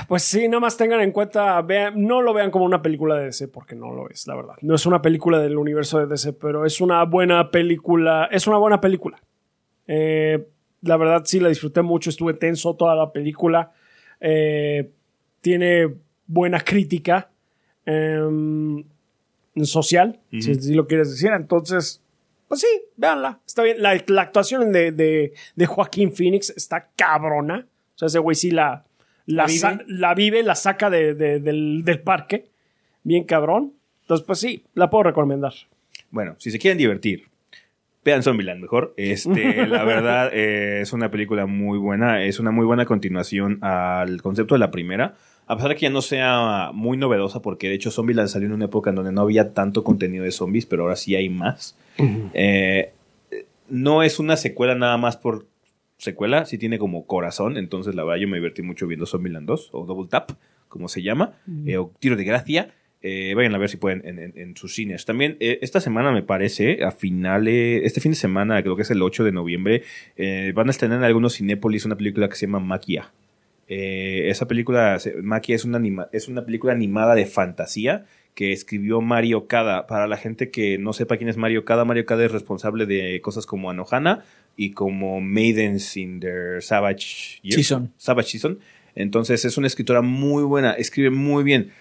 Pues 0.08 0.24
sí, 0.24 0.48
nada 0.48 0.62
más 0.62 0.78
tengan 0.78 1.02
en 1.02 1.12
cuenta, 1.12 1.62
vean, 1.62 2.02
no 2.02 2.22
lo 2.22 2.34
vean 2.34 2.50
como 2.50 2.64
una 2.64 2.82
película 2.82 3.16
de 3.16 3.26
DC, 3.26 3.50
porque 3.50 3.76
no 3.76 3.92
lo 3.94 4.10
es, 4.10 4.26
la 4.26 4.36
verdad. 4.36 4.56
No 4.62 4.76
es 4.76 4.86
una 4.86 5.02
película 5.02 5.40
del 5.40 5.58
universo 5.58 6.00
de 6.00 6.08
DC, 6.08 6.34
pero 6.34 6.66
es 6.66 6.80
una 6.80 7.04
buena 7.04 7.52
película. 7.52 8.30
Es 8.32 8.48
una 8.48 8.58
buena 8.58 8.80
película. 8.80 9.22
Eh, 9.88 10.48
la 10.82 10.98
verdad 10.98 11.24
sí 11.26 11.40
la 11.40 11.50
disfruté 11.50 11.82
mucho, 11.82 12.10
estuve 12.10 12.34
tenso 12.36 12.76
toda 12.76 12.96
la 12.96 13.12
película. 13.12 13.72
Eh, 14.22 14.92
tiene 15.42 15.94
buena 16.28 16.60
crítica 16.60 17.30
em, 17.86 18.84
social, 19.64 20.20
si, 20.32 20.56
si 20.56 20.74
lo 20.74 20.88
quieres 20.88 21.10
decir. 21.12 21.32
Entonces, 21.36 22.02
pues 22.48 22.62
sí, 22.62 22.68
véanla. 22.98 23.40
Está 23.46 23.64
bien. 23.64 23.82
La, 23.82 24.00
la 24.08 24.22
actuación 24.22 24.72
de, 24.72 24.92
de, 24.92 25.34
de 25.56 25.66
Joaquín 25.66 26.12
Phoenix 26.12 26.50
está 26.56 26.90
cabrona. 26.96 27.66
O 27.96 27.98
sea, 27.98 28.08
ese 28.08 28.20
güey 28.20 28.36
sí 28.36 28.52
la, 28.52 28.86
la, 29.26 29.44
¿La 29.44 29.48
vive? 29.48 29.84
la 29.88 30.14
vive, 30.14 30.44
la 30.44 30.56
saca 30.56 30.90
de- 30.90 31.14
de- 31.16 31.40
del, 31.40 31.84
del 31.86 32.00
parque. 32.02 32.48
Bien 33.04 33.24
cabrón. 33.24 33.74
Entonces, 34.02 34.26
pues 34.26 34.40
sí, 34.40 34.64
la 34.74 34.90
puedo 34.90 35.04
recomendar. 35.04 35.54
Bueno, 36.12 36.36
si 36.38 36.52
se 36.52 36.60
quieren 36.60 36.78
divertir, 36.78 37.24
vean 38.04 38.22
Zombieland 38.24 38.62
mejor. 38.62 38.94
Este, 38.98 39.66
la 39.68 39.84
verdad, 39.84 40.30
eh, 40.34 40.82
es 40.82 40.94
una 40.94 41.10
película 41.10 41.46
muy 41.46 41.78
buena. 41.80 42.24
Es 42.24 42.40
una 42.40 42.52
muy 42.52 42.66
buena 42.66 42.86
continuación 42.86 43.60
al 43.64 44.22
concepto 44.22 44.56
de 44.56 44.60
la 44.60 44.72
primera. 44.72 45.16
A 45.48 45.56
pesar 45.56 45.70
de 45.70 45.76
que 45.76 45.82
ya 45.82 45.90
no 45.90 46.02
sea 46.02 46.72
muy 46.74 46.98
novedosa, 46.98 47.42
porque 47.42 47.70
de 47.70 47.76
hecho 47.76 47.92
Zombieland 47.92 48.30
salió 48.30 48.48
en 48.48 48.54
una 48.54 48.66
época 48.66 48.90
en 48.90 48.96
donde 48.96 49.12
no 49.12 49.22
había 49.22 49.54
tanto 49.54 49.84
contenido 49.84 50.24
de 50.24 50.32
zombies, 50.32 50.66
pero 50.66 50.84
ahora 50.84 50.96
sí 50.96 51.16
hay 51.16 51.30
más. 51.30 51.78
Eh, 52.34 52.92
no 53.70 54.04
es 54.04 54.20
una 54.20 54.38
secuela 54.38 54.76
nada 54.76 54.98
más 54.98 55.18
por 55.18 55.46
secuela, 55.98 56.46
sí 56.46 56.58
tiene 56.58 56.78
como 56.80 57.06
corazón. 57.06 57.58
Entonces, 57.58 57.96
la 57.96 58.04
verdad, 58.04 58.20
yo 58.22 58.28
me 58.28 58.38
divertí 58.38 58.62
mucho 58.62 58.88
viendo 58.88 59.06
Zombieland 59.06 59.48
2 59.48 59.70
o 59.72 59.86
Double 59.86 60.08
Tap, 60.10 60.32
como 60.68 60.88
se 60.88 61.02
llama, 61.02 61.34
eh, 61.68 61.78
o 61.78 61.92
Tiro 62.00 62.16
de 62.16 62.24
Gracia. 62.24 62.74
Eh, 63.02 63.34
vayan 63.36 63.54
a 63.54 63.60
ver 63.60 63.70
si 63.70 63.78
pueden 63.78 64.02
en, 64.04 64.18
en- 64.18 64.34
en 64.36 64.58
sus 64.58 64.74
cines. 64.74 65.06
También 65.06 65.38
eh, 65.40 65.60
esta 65.62 65.80
semana 65.80 66.12
me 66.12 66.24
parece, 66.24 66.84
a 66.84 66.92
finales, 66.92 67.84
este 67.86 68.02
fin 68.02 68.14
de 68.14 68.16
semana, 68.18 68.62
creo 68.64 68.76
que 68.76 68.82
es 68.82 68.90
el 68.90 69.02
8 69.04 69.24
de 69.24 69.32
noviembre, 69.32 69.84
eh, 70.18 70.52
van 70.56 70.68
a 70.70 70.72
estrenar 70.72 70.98
en 70.98 71.04
algunos 71.04 71.36
Cinépolis 71.38 71.86
una 71.86 71.96
película 71.98 72.28
que 72.30 72.36
se 72.36 72.48
llama 72.48 72.60
Maquia. 72.60 73.12
Eh, 73.68 74.30
esa 74.30 74.48
película, 74.48 74.98
Maquia, 75.24 75.56
es 75.56 75.66
una, 75.66 75.78
anima- 75.78 76.08
es 76.12 76.28
una 76.28 76.46
película 76.46 76.74
animada 76.74 77.16
de 77.16 77.26
fantasía 77.26 78.06
que 78.36 78.52
escribió 78.52 79.02
Mario 79.02 79.48
Kada. 79.48 79.88
Para 79.88 80.08
la 80.08 80.18
gente 80.18 80.52
que 80.52 80.78
no 80.78 80.94
sepa 80.94 81.18
quién 81.18 81.30
es 81.30 81.38
Mario 81.38 81.66
Kada, 81.66 81.86
Mario 81.86 82.06
Kada 82.06 82.26
es 82.26 82.32
responsable 82.32 82.86
de 82.86 83.20
cosas 83.22 83.46
como 83.46 83.70
Anohana 83.70 84.24
y 84.58 84.72
como 84.72 85.20
Maidens 85.22 85.98
in 85.98 86.20
their 86.20 86.62
Savage. 86.62 87.40
Season. 87.44 87.92
Savage 87.98 88.30
Season. 88.30 88.60
Entonces 88.94 89.46
es 89.46 89.58
una 89.58 89.68
escritora 89.68 90.02
muy 90.02 90.44
buena, 90.44 90.74
escribe 90.74 91.10
muy 91.10 91.44
bien. 91.44 91.72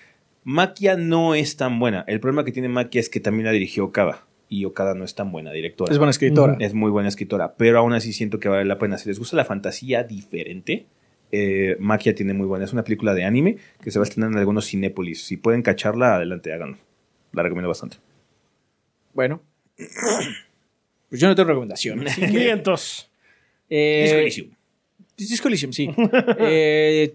Maquia 0.45 0.97
no 0.97 1.35
es 1.35 1.57
tan 1.57 1.79
buena. 1.79 2.05
El 2.07 2.21
problema 2.21 2.45
que 2.45 2.53
tiene 2.53 2.69
Maquia 2.69 3.01
es 3.01 3.09
que 3.09 3.21
también 3.21 3.47
la 3.47 3.53
dirigió 3.53 3.85
Okada. 3.85 4.25
Y 4.49 4.65
Okada 4.67 4.95
no 4.95 5.05
es 5.05 5.15
tan 5.15 5.33
buena 5.33 5.51
directora. 5.53 5.91
Es 5.91 5.99
buena 5.99 6.11
escritora. 6.11 6.57
Es 6.61 6.75
muy 6.75 6.91
buena 6.91 7.09
escritora, 7.09 7.55
pero 7.57 7.79
aún 7.79 7.95
así 7.95 8.13
siento 8.13 8.39
que 8.39 8.49
vale 8.49 8.65
la 8.65 8.79
pena. 8.79 8.99
Si 8.99 9.09
les 9.09 9.19
gusta 9.19 9.37
la 9.37 9.45
fantasía 9.45 10.05
diferente, 10.05 10.87
eh, 11.35 11.77
Maquia 11.81 12.15
tiene 12.15 12.33
muy 12.33 12.47
buena. 12.47 12.65
Es 12.65 12.73
una 12.73 12.85
película 12.85 13.13
de 13.13 13.25
anime 13.25 13.57
que 13.83 13.91
se 13.91 13.99
va 13.99 14.05
a 14.05 14.09
estrenar 14.09 14.31
en 14.31 14.39
algunos 14.39 14.69
Cinépolis. 14.69 15.25
Si 15.25 15.37
pueden 15.37 15.63
cacharla, 15.63 16.15
adelante, 16.15 16.53
háganlo. 16.53 16.79
La 17.33 17.43
recomiendo 17.43 17.69
bastante. 17.69 17.99
Bueno. 19.13 19.43
Pues 21.07 21.21
yo 21.21 21.29
no 21.29 21.37
tengo 21.37 21.47
recomendación. 21.47 22.05
Vientos. 22.33 23.09
eh, 23.71 24.03
Disco 24.03 24.19
Elysium. 24.19 24.51
Disco 25.17 25.47
Elysium, 25.47 25.73
sí. 25.73 25.89
Eh, 26.41 27.15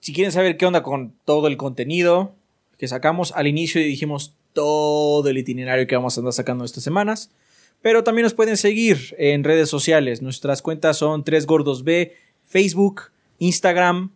si 0.00 0.12
quieren 0.12 0.32
saber 0.32 0.56
qué 0.56 0.66
onda 0.66 0.82
con 0.82 1.14
todo 1.24 1.46
el 1.46 1.56
contenido 1.56 2.34
que 2.78 2.88
sacamos, 2.88 3.30
al 3.36 3.46
inicio 3.46 3.80
dijimos 3.80 4.34
todo 4.54 5.28
el 5.28 5.38
itinerario 5.38 5.86
que 5.86 5.94
vamos 5.94 6.16
a 6.16 6.20
andar 6.20 6.32
sacando 6.32 6.64
estas 6.64 6.82
semanas. 6.82 7.30
Pero 7.80 8.02
también 8.02 8.24
nos 8.24 8.34
pueden 8.34 8.56
seguir 8.56 9.14
en 9.18 9.44
redes 9.44 9.68
sociales. 9.68 10.20
Nuestras 10.20 10.60
cuentas 10.60 10.96
son 10.96 11.22
3 11.22 11.46
Gordos 11.46 11.84
B, 11.84 12.16
Facebook, 12.44 13.11
Instagram, 13.42 14.12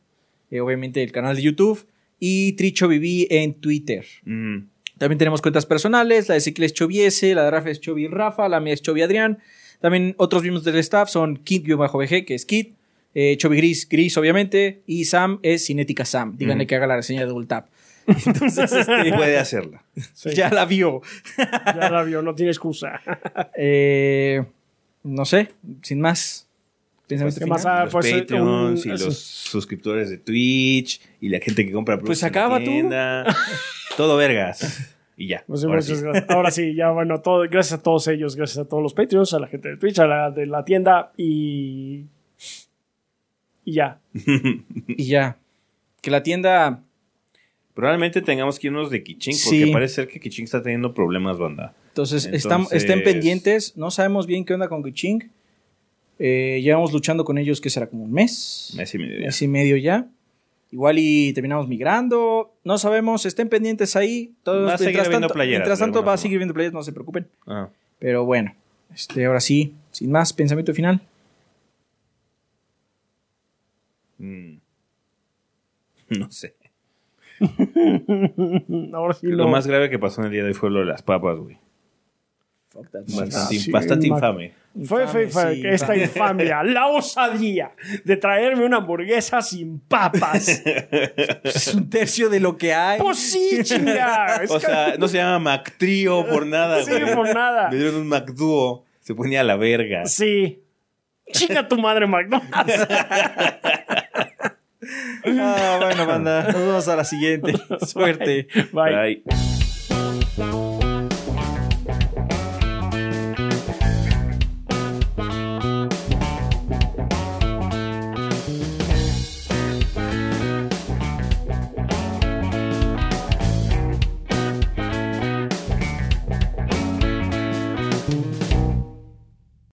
eh, 0.51 0.61
obviamente 0.61 1.03
el 1.03 1.12
canal 1.12 1.36
de 1.36 1.43
YouTube 1.43 1.86
y 2.19 2.53
Tricho 2.53 2.89
Viví 2.89 3.27
en 3.31 3.55
Twitter. 3.55 4.05
Mm. 4.24 4.69
También 4.98 5.19
tenemos 5.19 5.43
cuentas 5.43 5.66
personales, 5.66 6.28
la 6.28 6.35
de 6.35 6.39
Ezequiel 6.39 6.65
es 6.65 6.73
Choviese, 6.73 7.35
la 7.35 7.44
de 7.44 7.51
Rafa 7.51 7.70
es 7.70 7.81
Chovi 7.81 8.07
Rafa, 8.07 8.48
la 8.48 8.61
mía 8.61 8.73
es 8.73 8.81
Chovi 8.81 9.03
Adrián. 9.03 9.39
También 9.81 10.15
otros 10.16 10.43
miembros 10.43 10.65
del 10.65 10.77
staff 10.77 11.11
son 11.11 11.36
Kid-BG, 11.44 12.24
que 12.24 12.35
es 12.35 12.47
Kid, 12.47 12.69
eh, 13.15 13.36
Chovi 13.36 13.59
Gris, 13.59 13.86
Gris 13.89 14.16
obviamente, 14.16 14.82
y 14.86 15.05
Sam 15.05 15.39
es 15.43 15.66
Cinética 15.66 16.07
Sam. 16.07 16.36
Díganle 16.39 16.66
que 16.66 16.77
haga 16.77 16.86
la 16.86 16.97
reseña 16.97 17.20
de 17.20 17.27
Double 17.27 17.47
Tap. 17.47 17.66
Entonces, 18.07 18.73
este, 18.73 19.12
Puede 19.16 19.39
hacerla. 19.39 19.85
Sí, 20.15 20.31
ya 20.35 20.48
la 20.51 20.65
vio. 20.65 21.03
ya 21.36 21.90
la 21.90 22.03
vio, 22.05 22.23
no 22.23 22.35
tiene 22.35 22.51
excusa. 22.51 23.01
Eh, 23.59 24.44
no 25.03 25.24
sé, 25.24 25.53
sin 25.82 26.01
más. 26.01 26.45
Pensamiento 27.07 27.39
¿qué 27.39 27.45
final. 27.45 27.57
más? 27.59 27.66
Ah, 27.66 27.85
los 27.85 27.93
pues, 27.93 28.07
eh, 28.07 28.19
Patreons 28.19 28.85
un- 28.85 28.91
y 28.91 28.95
eso. 28.95 29.05
los 29.07 29.19
suscriptores 29.19 30.11
de 30.11 30.19
Twitch 30.19 31.01
y 31.20 31.28
la 31.28 31.39
gente 31.41 31.65
que 31.65 31.73
compra 31.73 31.97
Pues 31.99 32.20
productos 32.20 32.23
en 32.23 32.33
la 32.35 32.41
acaba 32.41 32.59
tú. 32.59 32.65
tienda. 32.65 33.37
Todo 33.97 34.16
vergas. 34.16 34.93
Y 35.16 35.28
ya. 35.28 35.45
Pues, 35.47 35.65
ahora 35.65 35.81
sí. 35.83 35.95
gracias. 35.95 36.24
Ahora 36.31 36.51
sí, 36.51 36.74
ya 36.74 36.91
bueno, 36.91 37.20
todo, 37.23 37.43
gracias 37.49 37.78
a 37.78 37.83
todos 37.83 38.07
ellos, 38.09 38.37
gracias 38.37 38.59
a 38.59 38.69
todos 38.69 38.83
los 38.83 38.93
Patreons, 38.93 39.33
a 39.35 39.39
la 39.39 39.47
gente 39.47 39.69
de 39.70 39.77
Twitch, 39.78 39.99
a 39.99 40.07
la 40.07 40.31
de 40.31 40.47
la 40.47 40.65
tienda 40.65 41.12
y. 41.16 42.05
Y 43.65 43.73
ya. 43.73 43.99
Y 44.87 45.05
ya. 45.07 45.37
Que 46.01 46.11
la 46.11 46.23
tienda. 46.23 46.83
Probablemente 47.74 48.23
tengamos 48.23 48.59
que 48.59 48.69
irnos 48.69 48.91
de 48.91 49.03
Kiching 49.03 49.35
Sí. 49.35 49.61
porque 49.61 49.73
parece 49.73 49.95
ser 49.97 50.09
que 50.09 50.19
Kiching 50.20 50.45
está 50.45 50.62
teniendo 50.62 50.95
problemas, 50.95 51.37
banda. 51.39 51.74
Entonces, 51.89 52.24
Entonces- 52.27 52.45
están- 52.45 52.66
estén 52.70 53.03
pendientes. 53.05 53.77
No 53.77 53.91
sabemos 53.91 54.27
bien 54.27 54.45
qué 54.45 54.55
onda 54.55 54.69
con 54.69 54.83
Kuching. 54.83 55.31
Eh, 56.18 56.60
llevamos 56.62 56.93
luchando 56.93 57.24
con 57.24 57.38
ellos, 57.38 57.60
que 57.60 57.70
será 57.70 57.88
como 57.88 58.05
un 58.05 58.12
mes. 58.12 58.72
Mes 58.76 58.94
y 58.94 58.98
medio 58.98 59.18
ya. 59.18 59.26
mes 59.26 59.43
y 59.43 59.48
medio 59.48 59.76
ya. 59.76 60.09
Igual 60.72 60.98
y 60.98 61.32
terminamos 61.32 61.68
migrando. 61.68 62.55
No 62.64 62.78
sabemos, 62.78 63.24
estén 63.26 63.48
pendientes 63.48 63.97
ahí. 63.97 64.34
Todos, 64.43 64.68
Va 64.68 64.74
a 64.74 64.78
seguir 64.78 65.02
tanto, 65.02 65.28
playeras, 65.28 65.60
mientras 65.60 65.78
tanto 65.78 66.02
va 66.05 66.14
a 66.14 66.16
seguir 66.16 66.38
viendo 66.38 66.55
playeras, 66.55 66.74
no 66.74 66.82
se 66.82 66.93
preocupen. 66.93 67.28
Ah. 67.47 67.68
Pero 67.98 68.24
bueno, 68.24 68.55
este, 68.94 69.24
ahora 69.26 69.40
sí, 69.40 69.74
sin 69.90 70.10
más, 70.10 70.32
pensamiento 70.32 70.74
final. 70.74 71.01
Mm. 74.18 74.56
No 76.18 76.30
sé. 76.30 76.55
Ahora 78.93 79.14
sí, 79.14 79.26
Lo 79.26 79.44
no. 79.44 79.51
más 79.51 79.66
grave 79.66 79.90
que 79.90 79.98
pasó 79.98 80.20
en 80.20 80.28
el 80.28 80.32
día 80.32 80.43
de 80.43 80.48
hoy 80.48 80.55
fue 80.55 80.70
lo 80.70 80.78
de 80.80 80.86
las 80.86 81.02
papas, 81.02 81.36
güey. 81.36 81.59
Bastante, 82.77 83.59
sí, 83.59 83.70
bastante 83.70 84.09
ma- 84.09 84.16
infame. 84.16 84.53
Fue, 84.85 85.07
fue, 85.09 85.28
fue 85.28 85.55
sí, 85.55 85.62
que 85.62 85.73
esta 85.73 85.97
infamia, 85.97 86.62
la 86.65 86.89
osadía 86.89 87.70
de 88.05 88.16
traerme 88.16 88.65
una 88.66 88.77
hamburguesa 88.78 89.40
sin 89.40 89.81
papas. 89.81 90.62
Es 91.44 91.74
un 91.74 91.89
tercio 91.89 92.28
de 92.28 92.40
lo 92.40 92.59
que 92.59 92.74
hay. 92.74 93.01
pues 93.01 93.19
sí, 93.19 93.61
chinga. 93.62 94.43
O 94.51 94.61
sea, 94.61 94.97
no 94.98 95.09
se 95.09 95.16
llama 95.16 95.39
MacTrio 95.39 96.27
por 96.27 96.47
nada, 96.47 96.82
sí, 96.85 96.90
güey. 96.90 97.15
por 97.15 97.35
nada. 97.35 97.70
Le 97.70 97.78
dieron 97.78 97.94
un 97.97 98.07
MacDuo. 98.09 98.85
Se 99.01 99.15
ponía 99.15 99.40
a 99.40 99.44
la 99.44 99.57
verga. 99.57 100.05
Sí. 100.07 100.62
Chinga 101.32 101.66
tu 101.69 101.78
madre, 101.78 102.07
McDonald's. 102.07 102.86
Ah, 105.39 105.78
bueno, 105.82 106.07
banda, 106.07 106.44
nos 106.44 106.55
vemos 106.55 106.89
a 106.89 106.94
la 106.97 107.05
siguiente. 107.05 107.55
Suerte. 107.85 108.47
Bye. 108.73 109.23
Bye. 110.36 110.65